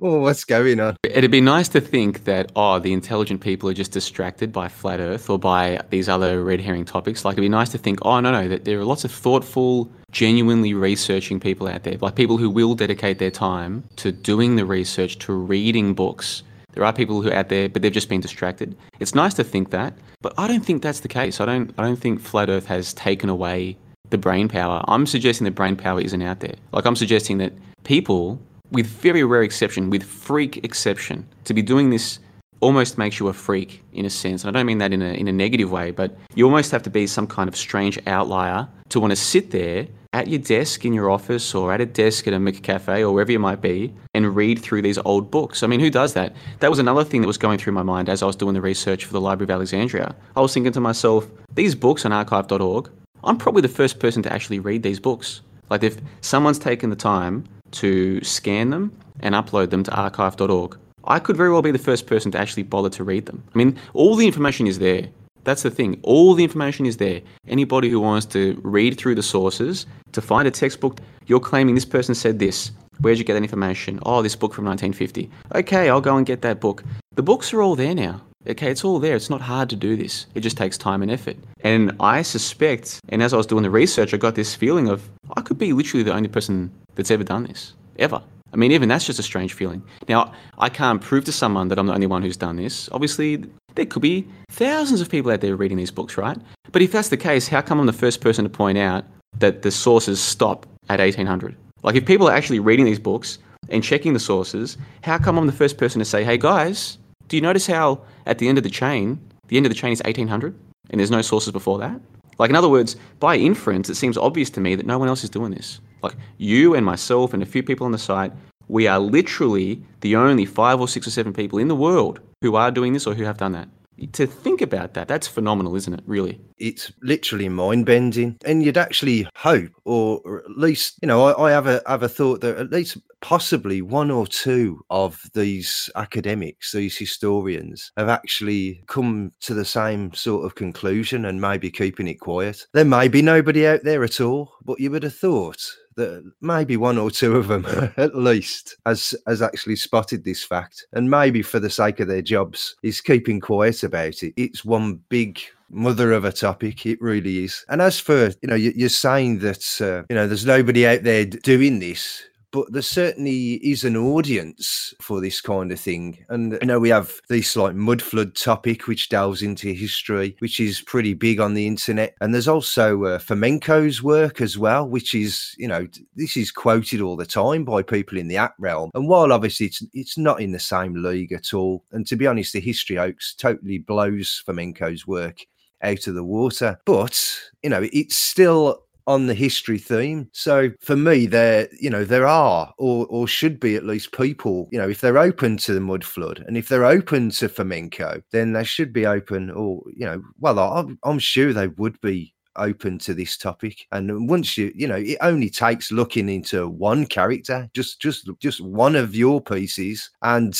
more 0.00 0.20
what's 0.20 0.44
going 0.44 0.78
on. 0.80 0.96
It'd 1.04 1.30
be 1.30 1.40
nice 1.40 1.68
to 1.70 1.80
think 1.80 2.24
that 2.24 2.52
oh, 2.54 2.78
the 2.80 2.92
intelligent 2.92 3.40
people 3.40 3.70
are 3.70 3.74
just 3.74 3.92
distracted 3.92 4.52
by 4.52 4.68
flat 4.68 5.00
Earth 5.00 5.30
or 5.30 5.38
by 5.38 5.80
these 5.88 6.08
other 6.08 6.44
red 6.44 6.60
herring 6.60 6.84
topics. 6.84 7.24
Like 7.24 7.34
it'd 7.34 7.42
be 7.42 7.48
nice 7.48 7.70
to 7.70 7.78
think, 7.78 8.00
oh 8.02 8.20
no, 8.20 8.30
no, 8.30 8.46
that 8.48 8.66
there 8.66 8.78
are 8.78 8.84
lots 8.84 9.04
of 9.06 9.12
thoughtful, 9.12 9.90
genuinely 10.14 10.72
researching 10.72 11.38
people 11.38 11.66
out 11.66 11.82
there, 11.82 11.98
like 12.00 12.14
people 12.14 12.38
who 12.38 12.48
will 12.48 12.74
dedicate 12.74 13.18
their 13.18 13.30
time 13.30 13.84
to 13.96 14.12
doing 14.12 14.56
the 14.56 14.64
research, 14.64 15.18
to 15.18 15.32
reading 15.34 15.92
books 15.92 16.42
there 16.74 16.84
are 16.84 16.92
people 16.92 17.22
who 17.22 17.30
are 17.30 17.34
out 17.34 17.48
there, 17.48 17.68
but 17.68 17.82
they've 17.82 17.92
just 17.92 18.08
been 18.08 18.20
distracted. 18.20 18.76
It's 18.98 19.14
nice 19.14 19.34
to 19.34 19.44
think 19.44 19.70
that, 19.70 19.94
but 20.22 20.34
I 20.36 20.48
don't 20.48 20.64
think 20.66 20.82
that's 20.82 21.00
the 21.00 21.08
case. 21.08 21.40
I 21.40 21.46
don't. 21.46 21.72
I 21.78 21.82
don't 21.82 21.98
think 21.98 22.20
flat 22.20 22.50
Earth 22.50 22.66
has 22.66 22.92
taken 22.94 23.30
away 23.30 23.76
the 24.10 24.18
brain 24.18 24.48
power. 24.48 24.84
I'm 24.88 25.06
suggesting 25.06 25.44
that 25.44 25.52
brain 25.52 25.76
power 25.76 26.00
isn't 26.00 26.20
out 26.20 26.40
there. 26.40 26.54
Like 26.72 26.84
I'm 26.84 26.96
suggesting 26.96 27.38
that 27.38 27.52
people, 27.84 28.40
with 28.72 28.86
very 28.86 29.22
rare 29.22 29.42
exception, 29.42 29.88
with 29.88 30.02
freak 30.02 30.64
exception, 30.64 31.26
to 31.44 31.54
be 31.54 31.62
doing 31.62 31.90
this 31.90 32.18
almost 32.60 32.98
makes 32.98 33.20
you 33.20 33.28
a 33.28 33.32
freak 33.32 33.82
in 33.92 34.04
a 34.04 34.10
sense. 34.10 34.42
And 34.42 34.54
I 34.54 34.58
don't 34.58 34.66
mean 34.66 34.78
that 34.78 34.92
in 34.92 35.00
a 35.00 35.14
in 35.14 35.28
a 35.28 35.32
negative 35.32 35.70
way, 35.70 35.92
but 35.92 36.16
you 36.34 36.44
almost 36.44 36.72
have 36.72 36.82
to 36.82 36.90
be 36.90 37.06
some 37.06 37.28
kind 37.28 37.48
of 37.48 37.54
strange 37.54 38.00
outlier 38.08 38.66
to 38.88 38.98
want 38.98 39.12
to 39.12 39.16
sit 39.16 39.52
there 39.52 39.86
at 40.14 40.28
your 40.28 40.38
desk 40.38 40.84
in 40.84 40.92
your 40.92 41.10
office 41.10 41.56
or 41.56 41.72
at 41.72 41.80
a 41.80 41.86
desk 41.86 42.28
at 42.28 42.32
a 42.32 42.38
McCafe 42.38 43.00
or 43.00 43.10
wherever 43.10 43.32
you 43.32 43.40
might 43.40 43.60
be 43.60 43.92
and 44.14 44.36
read 44.36 44.60
through 44.60 44.80
these 44.80 44.96
old 44.98 45.28
books. 45.28 45.64
I 45.64 45.66
mean, 45.66 45.80
who 45.80 45.90
does 45.90 46.14
that? 46.14 46.32
That 46.60 46.70
was 46.70 46.78
another 46.78 47.02
thing 47.02 47.20
that 47.20 47.26
was 47.26 47.36
going 47.36 47.58
through 47.58 47.72
my 47.72 47.82
mind 47.82 48.08
as 48.08 48.22
I 48.22 48.26
was 48.26 48.36
doing 48.36 48.54
the 48.54 48.60
research 48.60 49.04
for 49.06 49.12
the 49.12 49.20
Library 49.20 49.46
of 49.46 49.50
Alexandria. 49.50 50.14
I 50.36 50.40
was 50.40 50.54
thinking 50.54 50.72
to 50.72 50.80
myself, 50.80 51.28
these 51.52 51.74
books 51.74 52.06
on 52.06 52.12
archive.org, 52.12 52.90
I'm 53.24 53.36
probably 53.36 53.62
the 53.62 53.68
first 53.68 53.98
person 53.98 54.22
to 54.22 54.32
actually 54.32 54.60
read 54.60 54.84
these 54.84 55.00
books. 55.00 55.40
Like, 55.68 55.82
if 55.82 55.96
someone's 56.20 56.60
taken 56.60 56.90
the 56.90 56.96
time 56.96 57.44
to 57.72 58.22
scan 58.22 58.70
them 58.70 58.96
and 59.18 59.34
upload 59.34 59.70
them 59.70 59.82
to 59.82 59.92
archive.org, 59.96 60.78
I 61.02 61.18
could 61.18 61.36
very 61.36 61.50
well 61.50 61.62
be 61.62 61.72
the 61.72 61.78
first 61.78 62.06
person 62.06 62.30
to 62.32 62.38
actually 62.38 62.62
bother 62.62 62.90
to 62.90 63.02
read 63.02 63.26
them. 63.26 63.42
I 63.52 63.58
mean, 63.58 63.76
all 63.94 64.14
the 64.14 64.26
information 64.26 64.68
is 64.68 64.78
there. 64.78 65.08
That's 65.44 65.62
the 65.62 65.70
thing. 65.70 66.00
All 66.02 66.34
the 66.34 66.42
information 66.42 66.86
is 66.86 66.96
there. 66.96 67.20
Anybody 67.46 67.88
who 67.90 68.00
wants 68.00 68.26
to 68.26 68.60
read 68.64 68.98
through 68.98 69.14
the 69.14 69.22
sources 69.22 69.86
to 70.12 70.20
find 70.20 70.48
a 70.48 70.50
textbook, 70.50 71.00
you're 71.26 71.40
claiming 71.40 71.74
this 71.74 71.84
person 71.84 72.14
said 72.14 72.38
this. 72.38 72.72
Where'd 73.00 73.18
you 73.18 73.24
get 73.24 73.34
that 73.34 73.42
information? 73.42 73.98
Oh, 74.04 74.22
this 74.22 74.36
book 74.36 74.54
from 74.54 74.64
1950. 74.64 75.30
Okay, 75.54 75.90
I'll 75.90 76.00
go 76.00 76.16
and 76.16 76.24
get 76.24 76.42
that 76.42 76.60
book. 76.60 76.84
The 77.14 77.22
books 77.22 77.52
are 77.52 77.60
all 77.60 77.76
there 77.76 77.94
now. 77.94 78.22
Okay, 78.46 78.70
it's 78.70 78.84
all 78.84 78.98
there. 78.98 79.16
It's 79.16 79.30
not 79.30 79.40
hard 79.40 79.70
to 79.70 79.76
do 79.76 79.96
this. 79.96 80.26
It 80.34 80.40
just 80.40 80.56
takes 80.56 80.76
time 80.76 81.02
and 81.02 81.10
effort. 81.10 81.36
And 81.60 81.96
I 81.98 82.22
suspect, 82.22 83.00
and 83.08 83.22
as 83.22 83.32
I 83.32 83.36
was 83.38 83.46
doing 83.46 83.62
the 83.62 83.70
research, 83.70 84.12
I 84.12 84.18
got 84.18 84.34
this 84.34 84.54
feeling 84.54 84.88
of 84.88 85.08
I 85.36 85.40
could 85.40 85.58
be 85.58 85.72
literally 85.72 86.02
the 86.02 86.12
only 86.12 86.28
person 86.28 86.70
that's 86.94 87.10
ever 87.10 87.24
done 87.24 87.44
this, 87.44 87.72
ever. 87.98 88.22
I 88.52 88.56
mean, 88.56 88.70
even 88.70 88.88
that's 88.88 89.06
just 89.06 89.18
a 89.18 89.22
strange 89.22 89.54
feeling. 89.54 89.82
Now, 90.08 90.32
I 90.58 90.68
can't 90.68 91.00
prove 91.00 91.24
to 91.24 91.32
someone 91.32 91.68
that 91.68 91.78
I'm 91.78 91.86
the 91.86 91.94
only 91.94 92.06
one 92.06 92.22
who's 92.22 92.36
done 92.36 92.56
this. 92.56 92.88
Obviously, 92.92 93.44
there 93.74 93.86
could 93.86 94.02
be 94.02 94.26
thousands 94.48 95.00
of 95.00 95.08
people 95.08 95.30
out 95.30 95.40
there 95.40 95.56
reading 95.56 95.76
these 95.76 95.90
books, 95.90 96.16
right? 96.16 96.38
But 96.72 96.82
if 96.82 96.92
that's 96.92 97.08
the 97.08 97.16
case, 97.16 97.48
how 97.48 97.60
come 97.60 97.80
I'm 97.80 97.86
the 97.86 97.92
first 97.92 98.20
person 98.20 98.44
to 98.44 98.50
point 98.50 98.78
out 98.78 99.04
that 99.38 99.62
the 99.62 99.70
sources 99.70 100.20
stop 100.20 100.66
at 100.88 101.00
1800? 101.00 101.56
Like, 101.82 101.96
if 101.96 102.06
people 102.06 102.28
are 102.28 102.34
actually 102.34 102.60
reading 102.60 102.86
these 102.86 102.98
books 102.98 103.38
and 103.68 103.82
checking 103.82 104.12
the 104.12 104.20
sources, 104.20 104.76
how 105.02 105.18
come 105.18 105.38
I'm 105.38 105.46
the 105.46 105.52
first 105.52 105.76
person 105.76 105.98
to 105.98 106.04
say, 106.04 106.24
hey 106.24 106.38
guys, 106.38 106.98
do 107.28 107.36
you 107.36 107.42
notice 107.42 107.66
how 107.66 108.00
at 108.26 108.38
the 108.38 108.48
end 108.48 108.58
of 108.58 108.64
the 108.64 108.70
chain, 108.70 109.20
the 109.48 109.56
end 109.56 109.66
of 109.66 109.70
the 109.70 109.78
chain 109.78 109.92
is 109.92 110.02
1800 110.04 110.54
and 110.90 111.00
there's 111.00 111.10
no 111.10 111.22
sources 111.22 111.52
before 111.52 111.78
that? 111.78 112.00
Like, 112.38 112.50
in 112.50 112.56
other 112.56 112.68
words, 112.68 112.96
by 113.20 113.36
inference, 113.36 113.88
it 113.88 113.94
seems 113.94 114.18
obvious 114.18 114.50
to 114.50 114.60
me 114.60 114.74
that 114.74 114.86
no 114.86 114.98
one 114.98 115.08
else 115.08 115.24
is 115.24 115.30
doing 115.30 115.52
this. 115.52 115.80
Like 116.02 116.14
you 116.38 116.74
and 116.74 116.84
myself 116.84 117.32
and 117.32 117.42
a 117.42 117.46
few 117.46 117.62
people 117.62 117.86
on 117.86 117.92
the 117.92 117.98
site, 117.98 118.32
we 118.68 118.86
are 118.86 118.98
literally 118.98 119.82
the 120.00 120.16
only 120.16 120.44
five 120.44 120.80
or 120.80 120.88
six 120.88 121.06
or 121.06 121.10
seven 121.10 121.32
people 121.32 121.58
in 121.58 121.68
the 121.68 121.74
world 121.74 122.20
who 122.44 122.56
are 122.56 122.70
doing 122.70 122.92
this 122.92 123.06
or 123.06 123.14
who 123.14 123.24
have 123.24 123.38
done 123.38 123.52
that. 123.52 123.68
To 124.12 124.26
think 124.26 124.60
about 124.60 124.92
that, 124.94 125.08
that's 125.08 125.26
phenomenal, 125.26 125.76
isn't 125.76 125.94
it? 125.94 126.02
Really? 126.04 126.38
It's 126.58 126.92
literally 127.00 127.48
mind 127.48 127.86
bending. 127.86 128.36
And 128.44 128.62
you'd 128.62 128.76
actually 128.76 129.26
hope, 129.36 129.70
or 129.84 130.42
at 130.44 130.58
least, 130.58 130.98
you 131.00 131.08
know, 131.08 131.24
I, 131.24 131.46
I 131.46 131.50
have 131.52 131.66
a 131.66 131.80
have 131.86 132.02
a 132.02 132.08
thought 132.08 132.42
that 132.42 132.58
at 132.58 132.70
least 132.70 132.98
possibly 133.20 133.80
one 133.80 134.10
or 134.10 134.26
two 134.26 134.84
of 134.90 135.22
these 135.32 135.88
academics, 135.94 136.72
these 136.72 136.98
historians, 136.98 137.92
have 137.96 138.08
actually 138.10 138.82
come 138.88 139.32
to 139.40 139.54
the 139.54 139.64
same 139.64 140.12
sort 140.12 140.44
of 140.44 140.56
conclusion 140.56 141.24
and 141.24 141.40
maybe 141.40 141.70
keeping 141.70 142.08
it 142.08 142.20
quiet. 142.20 142.66
There 142.74 142.84
may 142.84 143.08
be 143.08 143.22
nobody 143.22 143.66
out 143.66 143.84
there 143.84 144.04
at 144.04 144.20
all, 144.20 144.52
but 144.64 144.80
you 144.80 144.90
would 144.90 145.04
have 145.04 145.14
thought 145.14 145.64
that 145.96 146.30
maybe 146.40 146.76
one 146.76 146.98
or 146.98 147.10
two 147.10 147.36
of 147.36 147.48
them 147.48 147.66
at 147.96 148.16
least 148.16 148.76
has 148.86 149.14
has 149.26 149.42
actually 149.42 149.76
spotted 149.76 150.24
this 150.24 150.44
fact. 150.44 150.86
And 150.92 151.10
maybe 151.10 151.42
for 151.42 151.60
the 151.60 151.70
sake 151.70 152.00
of 152.00 152.08
their 152.08 152.22
jobs 152.22 152.76
is 152.82 153.00
keeping 153.00 153.40
quiet 153.40 153.82
about 153.82 154.22
it. 154.22 154.34
It's 154.36 154.64
one 154.64 155.00
big 155.08 155.40
mother 155.70 156.12
of 156.12 156.24
a 156.24 156.32
topic 156.32 156.86
it 156.86 157.00
really 157.00 157.44
is. 157.44 157.64
And 157.68 157.82
as 157.82 157.98
for 157.98 158.28
you 158.42 158.48
know 158.48 158.54
you're 158.54 158.88
saying 158.88 159.40
that 159.40 159.80
uh, 159.80 160.04
you 160.08 160.16
know 160.16 160.26
there's 160.26 160.46
nobody 160.46 160.86
out 160.86 161.02
there 161.02 161.24
doing 161.24 161.80
this 161.80 162.22
but 162.54 162.72
there 162.72 162.82
certainly 162.82 163.54
is 163.54 163.82
an 163.82 163.96
audience 163.96 164.94
for 165.00 165.20
this 165.20 165.40
kind 165.40 165.72
of 165.72 165.80
thing. 165.80 166.24
And 166.28 166.56
you 166.60 166.68
know, 166.68 166.78
we 166.78 166.88
have 166.90 167.20
this 167.28 167.56
like 167.56 167.74
mud 167.74 168.00
flood 168.00 168.36
topic, 168.36 168.86
which 168.86 169.08
delves 169.08 169.42
into 169.42 169.72
history, 169.72 170.36
which 170.38 170.60
is 170.60 170.80
pretty 170.80 171.14
big 171.14 171.40
on 171.40 171.54
the 171.54 171.66
internet. 171.66 172.14
And 172.20 172.32
there's 172.32 172.46
also 172.46 173.02
uh, 173.06 173.18
Fomenko's 173.18 174.04
work 174.04 174.40
as 174.40 174.56
well, 174.56 174.88
which 174.88 175.16
is, 175.16 175.56
you 175.58 175.66
know, 175.66 175.88
this 176.14 176.36
is 176.36 176.52
quoted 176.52 177.00
all 177.00 177.16
the 177.16 177.26
time 177.26 177.64
by 177.64 177.82
people 177.82 178.18
in 178.18 178.28
the 178.28 178.36
app 178.36 178.54
realm. 178.60 178.92
And 178.94 179.08
while 179.08 179.32
obviously 179.32 179.66
it's 179.66 179.82
it's 179.92 180.16
not 180.16 180.40
in 180.40 180.52
the 180.52 180.60
same 180.60 181.02
league 181.02 181.32
at 181.32 181.54
all, 181.54 181.82
and 181.90 182.06
to 182.06 182.14
be 182.14 182.28
honest, 182.28 182.52
the 182.52 182.60
history 182.60 182.94
hoax 182.94 183.34
totally 183.34 183.78
blows 183.78 184.44
Fomenko's 184.46 185.08
work 185.08 185.40
out 185.82 186.06
of 186.06 186.14
the 186.14 186.24
water. 186.24 186.78
But 186.84 187.36
you 187.64 187.70
know, 187.70 187.88
it's 187.92 188.14
still 188.14 188.83
on 189.06 189.26
the 189.26 189.34
history 189.34 189.78
theme. 189.78 190.28
So 190.32 190.70
for 190.80 190.96
me, 190.96 191.26
there, 191.26 191.68
you 191.78 191.90
know, 191.90 192.04
there 192.04 192.26
are 192.26 192.72
or 192.78 193.06
or 193.06 193.28
should 193.28 193.60
be 193.60 193.76
at 193.76 193.84
least 193.84 194.12
people, 194.12 194.68
you 194.72 194.78
know, 194.78 194.88
if 194.88 195.00
they're 195.00 195.18
open 195.18 195.56
to 195.58 195.74
the 195.74 195.80
mud 195.80 196.04
flood 196.04 196.44
and 196.46 196.56
if 196.56 196.68
they're 196.68 196.84
open 196.86 197.30
to 197.30 197.48
Fomenko, 197.48 198.22
then 198.32 198.52
they 198.52 198.64
should 198.64 198.92
be 198.92 199.06
open 199.06 199.50
or, 199.50 199.82
you 199.94 200.06
know, 200.06 200.22
well, 200.38 200.58
I'm, 200.58 200.98
I'm 201.02 201.18
sure 201.18 201.52
they 201.52 201.68
would 201.68 202.00
be 202.00 202.34
open 202.56 202.98
to 202.98 203.14
this 203.14 203.36
topic 203.36 203.84
and 203.90 204.28
once 204.28 204.56
you 204.56 204.70
you 204.76 204.86
know 204.86 204.94
it 204.94 205.18
only 205.20 205.50
takes 205.50 205.90
looking 205.90 206.28
into 206.28 206.68
one 206.68 207.04
character 207.04 207.68
just 207.74 208.00
just 208.00 208.30
just 208.38 208.60
one 208.60 208.94
of 208.94 209.12
your 209.12 209.40
pieces 209.40 210.08
and 210.22 210.54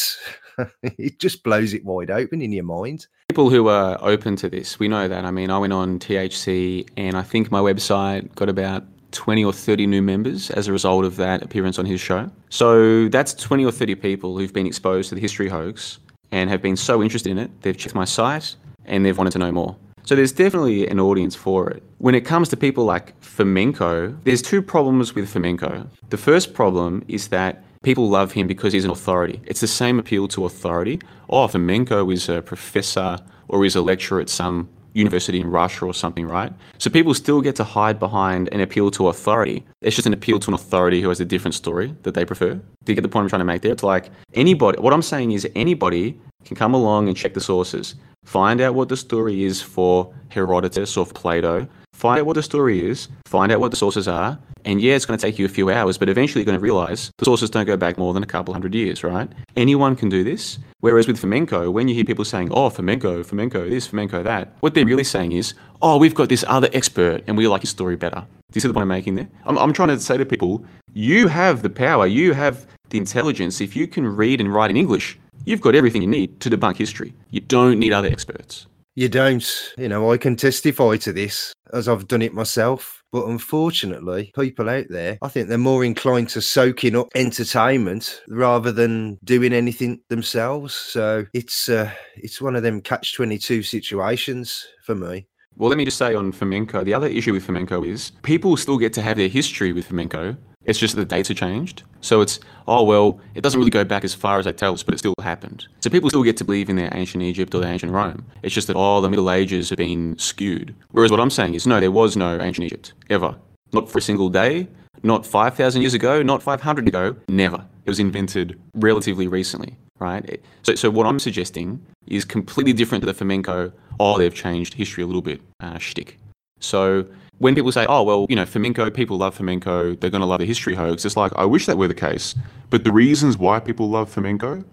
it 0.83 1.19
just 1.19 1.43
blows 1.43 1.75
it 1.75 1.85
wide 1.85 2.11
open 2.11 2.43
in 2.43 2.53
your 2.53 2.65
mind 2.65 3.07
people 3.35 3.51
who 3.51 3.67
are 3.67 3.99
open 4.01 4.37
to 4.37 4.49
this, 4.49 4.79
we 4.79 4.87
know 4.87 5.09
that. 5.09 5.25
I 5.25 5.33
mean, 5.33 5.51
I 5.51 5.59
went 5.59 5.73
on 5.73 5.99
THC 5.99 6.89
and 6.97 7.17
I 7.17 7.23
think 7.23 7.51
my 7.51 7.59
website 7.59 8.33
got 8.37 8.49
about 8.49 8.85
20 9.11 9.45
or 9.45 9.53
30 9.53 9.89
new 9.89 10.03
members 10.03 10.51
as 10.51 10.69
a 10.69 10.73
result 10.73 11.05
of 11.05 11.17
that 11.17 11.43
appearance 11.43 11.77
on 11.77 11.85
his 11.85 12.01
show. 12.01 12.31
So 12.51 13.09
that's 13.09 13.35
20 13.35 13.65
or 13.65 13.73
30 13.73 13.97
people 13.97 14.39
who've 14.39 14.53
been 14.53 14.69
exposed 14.69 15.09
to 15.09 15.17
the 15.17 15.21
history 15.21 15.49
hoax 15.49 15.99
and 16.31 16.49
have 16.49 16.63
been 16.63 16.77
so 16.77 17.03
interested 17.03 17.33
in 17.33 17.39
it, 17.39 17.51
they've 17.63 17.77
checked 17.77 17.97
my 17.97 18.05
site 18.05 18.55
and 18.85 19.05
they've 19.05 19.19
wanted 19.19 19.33
to 19.33 19.41
know 19.41 19.51
more. 19.51 19.75
So 20.05 20.15
there's 20.15 20.31
definitely 20.31 20.87
an 20.87 21.01
audience 21.01 21.35
for 21.35 21.69
it. 21.71 21.83
When 21.99 22.15
it 22.15 22.21
comes 22.21 22.49
to 22.51 22.57
people 22.57 22.85
like 22.85 23.21
Fomenko, 23.21 24.17
there's 24.23 24.43
two 24.43 24.63
problems 24.63 25.17
with 25.17 25.33
Fomenko. 25.35 25.89
The 26.11 26.19
first 26.19 26.55
problem 26.55 27.05
is 27.09 27.29
that 27.29 27.65
people 27.85 28.09
love 28.09 28.33
him 28.33 28.47
because 28.47 28.73
he's 28.73 28.85
an 28.85 28.91
authority. 28.91 29.41
It's 29.47 29.61
the 29.61 29.69
same 29.69 29.99
appeal 29.99 30.27
to 30.29 30.47
authority. 30.47 31.01
Oh, 31.29 31.47
Fomenko 31.47 32.13
is 32.13 32.29
a 32.29 32.43
professor 32.43 33.19
or 33.49 33.65
is 33.65 33.77
a 33.77 33.83
lecturer 33.83 34.21
at 34.21 34.29
some 34.29 34.69
university 34.95 35.41
in 35.41 35.51
Russia 35.51 35.85
or 35.85 35.93
something, 35.93 36.27
right? 36.27 36.53
So 36.79 36.89
people 36.89 37.15
still 37.15 37.41
get 37.41 37.57
to 37.57 37.65
hide 37.65 37.99
behind 37.99 38.49
an 38.53 38.61
appeal 38.61 38.91
to 38.93 39.09
authority. 39.09 39.65
It's 39.81 39.97
just 39.97 40.07
an 40.07 40.13
appeal 40.13 40.39
to 40.39 40.51
an 40.51 40.55
authority 40.55 41.03
who 41.03 41.09
has 41.09 41.21
a 41.21 41.25
different 41.25 41.55
story 41.55 41.95
that 42.03 42.15
they 42.15 42.25
prefer. 42.25 42.55
Do 42.55 42.93
you 42.93 42.95
get 42.95 43.03
the 43.03 43.09
point 43.09 43.25
I'm 43.25 43.29
trying 43.29 43.41
to 43.41 43.45
make 43.45 43.63
there? 43.63 43.73
It's 43.73 43.83
like 43.83 44.11
anybody, 44.35 44.81
what 44.81 44.93
I'm 44.93 45.03
saying 45.03 45.33
is 45.33 45.47
anybody 45.55 46.19
can 46.45 46.57
come 46.57 46.75
along 46.75 47.09
and 47.09 47.17
check 47.17 47.35
the 47.35 47.41
sources, 47.41 47.97
find 48.25 48.61
out 48.61 48.75
what 48.75 48.89
the 48.89 48.97
story 48.97 49.45
is 49.45 49.61
for 49.61 50.15
Herodotus 50.29 50.97
or 50.97 51.07
Plato, 51.07 51.67
find 51.95 52.21
out 52.21 52.27
what 52.27 52.35
the 52.35 52.43
story 52.43 52.85
is, 52.85 53.09
find 53.25 53.51
out 53.51 53.61
what 53.61 53.71
the 53.71 53.77
sources 53.77 54.07
are, 54.07 54.39
and 54.65 54.81
yeah, 54.81 54.95
it's 54.95 55.07
going 55.07 55.19
to 55.19 55.25
take 55.25 55.39
you 55.39 55.45
a 55.45 55.49
few 55.49 55.71
hours, 55.71 55.97
but 55.99 56.09
eventually 56.09 56.41
you're 56.41 56.47
going 56.47 56.59
to 56.59 56.63
realize 56.63 57.11
the 57.19 57.25
sources 57.25 57.51
don't 57.51 57.67
go 57.67 57.77
back 57.77 57.99
more 57.99 58.13
than 58.13 58.23
a 58.23 58.27
couple 58.27 58.53
hundred 58.53 58.75
years, 58.75 59.05
right? 59.05 59.31
Anyone 59.57 59.95
can 59.95 60.09
do 60.09 60.25
this. 60.25 60.59
Whereas 60.81 61.07
with 61.07 61.21
Fomenko, 61.21 61.73
when 61.73 61.89
you 61.89 61.95
hear 61.95 62.05
people 62.05 62.25
saying, 62.25 62.51
oh, 62.53 62.69
Fomenko, 62.71 63.25
Fomenko 63.25 63.71
this, 63.71 63.89
Fomenko 63.89 64.25
that, 64.25 64.55
what 64.61 64.75
they're 64.75 64.85
really 64.85 65.05
saying 65.05 65.33
is, 65.33 65.55
oh, 65.83 65.97
we've 65.97 66.15
got 66.15 66.29
this 66.29 66.45
other 66.49 66.69
expert 66.73 67.23
and 67.27 67.37
we 67.37 67.47
like 67.47 67.63
his 67.63 67.71
story 67.71 67.97
better. 67.97 68.21
Do 68.21 68.57
you 68.57 68.61
see 68.61 68.69
the 68.69 68.75
point 68.75 68.83
I'm 68.83 68.89
making 68.89 69.15
there? 69.15 69.29
I'm, 69.45 69.59
I'm 69.59 69.73
trying 69.73 69.89
to 69.89 70.01
say 70.01 70.17
to 70.17 70.27
people, 70.27 70.65
you 70.93 71.29
have 71.29 71.63
the 71.63 71.71
power, 71.71 72.07
you 72.07 72.33
have 72.35 72.67
the 72.91 72.99
intelligence. 72.99 73.61
If 73.61 73.77
you 73.77 73.87
can 73.87 74.07
read 74.07 74.41
and 74.41 74.53
write 74.53 74.71
in 74.71 74.77
English, 74.77 75.19
you've 75.45 75.61
got 75.61 75.75
everything 75.75 76.03
you 76.03 76.09
need 76.09 76.41
to 76.41 76.51
debunk 76.51 76.77
history. 76.77 77.15
You 77.31 77.41
don't 77.41 77.79
need 77.79 77.93
other 77.93 78.09
experts. 78.09 78.67
You 78.95 79.09
don't. 79.09 79.75
You 79.77 79.89
know, 79.89 80.13
I 80.13 80.19
can 80.19 80.37
testify 80.37 80.97
to 80.99 81.13
this 81.13 81.53
as 81.73 81.89
I've 81.89 82.09
done 82.09 82.23
it 82.23 82.33
myself. 82.33 83.03
But 83.11 83.27
unfortunately, 83.27 84.33
people 84.35 84.69
out 84.69 84.87
there, 84.91 85.19
I 85.23 85.29
think 85.29 85.49
they're 85.49 85.59
more 85.59 85.85
inclined 85.85 86.31
to 86.31 86.41
soaking 86.41 86.97
up 86.97 87.09
entertainment 87.15 88.21
rather 88.29 88.73
than 88.73 89.19
doing 89.23 89.53
anything 89.53 90.01
themselves. 90.09 90.75
So 90.75 91.25
it's 91.33 91.69
uh, 91.69 91.93
it's 92.17 92.41
one 92.41 92.57
of 92.57 92.63
them 92.63 92.81
catch 92.81 93.15
twenty 93.15 93.39
two 93.39 93.63
situations 93.63 94.67
for 94.85 94.95
me. 94.95 95.29
Well, 95.57 95.69
let 95.69 95.79
me 95.79 95.85
just 95.85 95.99
say 95.99 96.17
on 96.17 96.33
Fomenko, 96.33 96.85
the 96.85 96.95
other 96.95 97.07
issue 97.07 97.33
with 97.33 97.47
Fomenko 97.47 97.87
is 97.87 98.11
people 98.23 98.57
still 98.57 98.79
get 98.79 98.93
to 98.95 99.03
have 99.03 99.17
their 99.17 99.29
history 99.29 99.73
with 99.73 99.89
Fomenko. 99.89 100.37
It's 100.65 100.79
just 100.79 100.97
the 100.97 101.05
dates 101.05 101.31
are 101.31 101.35
changed. 101.35 101.83
So 102.01 102.21
it's, 102.21 102.41
oh, 102.67 102.83
well, 102.85 103.21
it 103.35 103.43
doesn't 103.43 103.59
really 103.59 103.71
go 103.71 103.85
back 103.85 104.05
as 104.05 104.15
far 104.15 104.39
as 104.39 104.45
they 104.45 104.53
tell 104.53 104.73
us, 104.73 104.83
but 104.83 104.95
it 104.95 104.99
still 104.99 105.15
happened. 105.23 105.67
So 105.81 105.91
people 105.91 106.11
still 106.11 106.23
get 106.23 106.37
to 106.39 106.45
believe 106.45 106.69
in 106.69 106.77
their 106.77 106.91
ancient 106.93 107.23
Egypt 107.23 107.55
or 107.55 107.61
their 107.61 107.73
ancient 107.73 107.93
Rome. 107.93 108.25
It's 108.43 108.55
just 108.55 108.67
that, 108.69 108.77
oh, 108.77 109.01
the 109.01 109.11
Middle 109.11 109.31
Ages 109.31 109.71
have 109.71 109.79
been 109.79 110.19
skewed. 110.19 110.75
Whereas 110.93 111.11
what 111.11 111.21
I'm 111.21 111.31
saying 111.31 111.55
is, 111.55 111.67
no, 111.67 111.81
there 111.81 111.91
was 111.91 112.17
no 112.17 112.41
ancient 112.41 112.67
Egypt, 112.67 112.93
ever. 113.11 113.37
Not 113.73 113.91
for 113.91 113.99
a 113.99 114.03
single 114.03 114.29
day, 114.29 114.69
not 115.03 115.27
5,000 115.27 115.83
years 115.83 115.95
ago, 115.95 116.23
not 116.23 116.43
500 116.43 116.89
ago, 116.89 117.17
never. 117.29 117.65
It 117.85 117.91
was 117.91 118.01
invented 118.01 118.59
relatively 118.75 119.29
recently, 119.29 119.77
right? 119.99 120.41
So, 120.63 120.75
so 120.75 120.91
what 120.91 121.07
I'm 121.07 121.19
suggesting 121.19 121.85
is 122.07 122.25
completely 122.25 122.73
different 122.73 123.03
to 123.03 123.13
the 123.13 123.25
Fomenko, 123.25 123.73
oh, 124.01 124.19
they've 124.19 124.35
changed 124.35 124.75
history 124.75 125.03
a 125.03 125.07
little 125.07 125.23
bit 125.23 125.41
uh, 125.61 125.79
shtick. 125.79 126.19
So 126.61 127.07
when 127.39 127.55
people 127.55 127.73
say, 127.73 127.87
oh, 127.89 128.03
well, 128.03 128.27
you 128.29 128.37
know, 128.37 128.45
Fomenko, 128.45 128.93
people 128.95 129.19
love 129.19 129.37
Fomenko, 129.37 130.01
they're 130.01 130.11
going 130.11 130.21
to 130.21 130.27
love 130.27 130.41
the 130.41 130.47
history 130.47 130.75
hoax, 130.75 131.05
it's 131.05 131.17
like, 131.17 131.33
I 131.37 131.45
wish 131.45 131.67
that 131.67 131.77
were 131.77 131.89
the 131.89 131.95
case. 131.95 132.35
But 132.71 132.85
the 132.85 132.93
reasons 132.93 133.37
why 133.37 133.61
people 133.61 133.89
love 133.89 134.15
Fomenko 134.15 134.65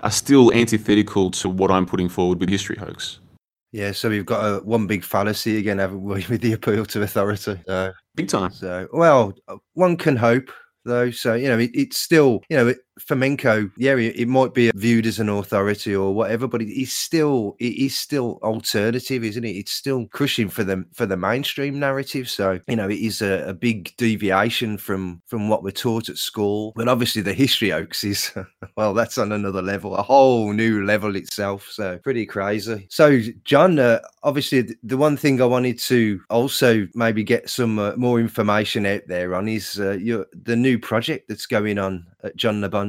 are 0.00 0.10
still 0.10 0.52
antithetical 0.52 1.30
to 1.32 1.48
what 1.48 1.70
I'm 1.70 1.86
putting 1.86 2.08
forward 2.08 2.40
with 2.40 2.48
history 2.48 2.76
hoax. 2.76 3.20
Yeah, 3.72 3.92
so 3.92 4.08
we've 4.08 4.24
got 4.24 4.44
a, 4.44 4.64
one 4.64 4.86
big 4.86 5.04
fallacy 5.04 5.58
again, 5.58 5.78
haven't 5.78 6.02
we, 6.02 6.24
with 6.28 6.40
the 6.40 6.54
appeal 6.54 6.86
to 6.86 7.02
authority? 7.02 7.60
So, 7.66 7.92
big 8.14 8.28
time. 8.28 8.50
So, 8.50 8.88
well, 8.92 9.34
one 9.74 9.96
can 9.96 10.16
hope 10.16 10.50
though. 10.88 11.10
So 11.10 11.34
you 11.34 11.48
know, 11.48 11.58
it, 11.58 11.70
it's 11.74 11.98
still 11.98 12.42
you 12.48 12.56
know, 12.56 12.68
it, 12.68 12.78
Fomenko, 12.98 13.70
yeah, 13.76 13.96
it, 13.96 14.28
might 14.28 14.54
be 14.54 14.70
viewed 14.74 15.06
as 15.06 15.18
an 15.18 15.28
authority 15.28 15.94
or 15.94 16.14
whatever, 16.14 16.46
but 16.46 16.62
it 16.62 16.70
is 16.70 16.92
still 16.92 17.56
it 17.58 17.74
is 17.74 17.96
still 17.96 18.38
alternative, 18.42 19.24
isn't 19.24 19.44
it? 19.44 19.56
It's 19.56 19.72
still 19.72 20.06
crushing 20.06 20.48
for 20.48 20.64
the 20.64 20.84
for 20.92 21.06
the 21.06 21.16
mainstream 21.16 21.78
narrative. 21.78 22.28
So 22.28 22.60
you 22.68 22.76
know, 22.76 22.88
it 22.88 22.98
is 22.98 23.22
a, 23.22 23.48
a 23.48 23.54
big 23.54 23.96
deviation 23.96 24.78
from 24.78 25.22
from 25.26 25.48
what 25.48 25.62
we're 25.62 25.70
taught 25.70 26.08
at 26.08 26.18
school. 26.18 26.72
But 26.76 26.88
obviously, 26.88 27.22
the 27.22 27.34
history 27.34 27.70
hoax 27.70 28.04
is 28.04 28.32
well, 28.76 28.94
that's 28.94 29.18
on 29.18 29.32
another 29.32 29.62
level, 29.62 29.96
a 29.96 30.02
whole 30.02 30.52
new 30.52 30.84
level 30.84 31.16
itself. 31.16 31.68
So 31.70 31.98
pretty 31.98 32.26
crazy. 32.26 32.86
So 32.90 33.20
John, 33.44 33.78
uh, 33.78 34.00
obviously, 34.22 34.76
the 34.82 34.96
one 34.96 35.16
thing 35.16 35.40
I 35.40 35.46
wanted 35.46 35.78
to 35.80 36.20
also 36.30 36.86
maybe 36.94 37.24
get 37.24 37.48
some 37.48 37.78
uh, 37.78 37.92
more 37.96 38.20
information 38.20 38.86
out 38.86 39.02
there 39.06 39.34
on 39.34 39.48
is 39.48 39.78
uh, 39.80 39.92
your 39.92 40.26
the 40.32 40.56
new 40.56 40.78
project 40.78 41.28
that's 41.28 41.46
going 41.46 41.78
on 41.78 42.06
at 42.24 42.36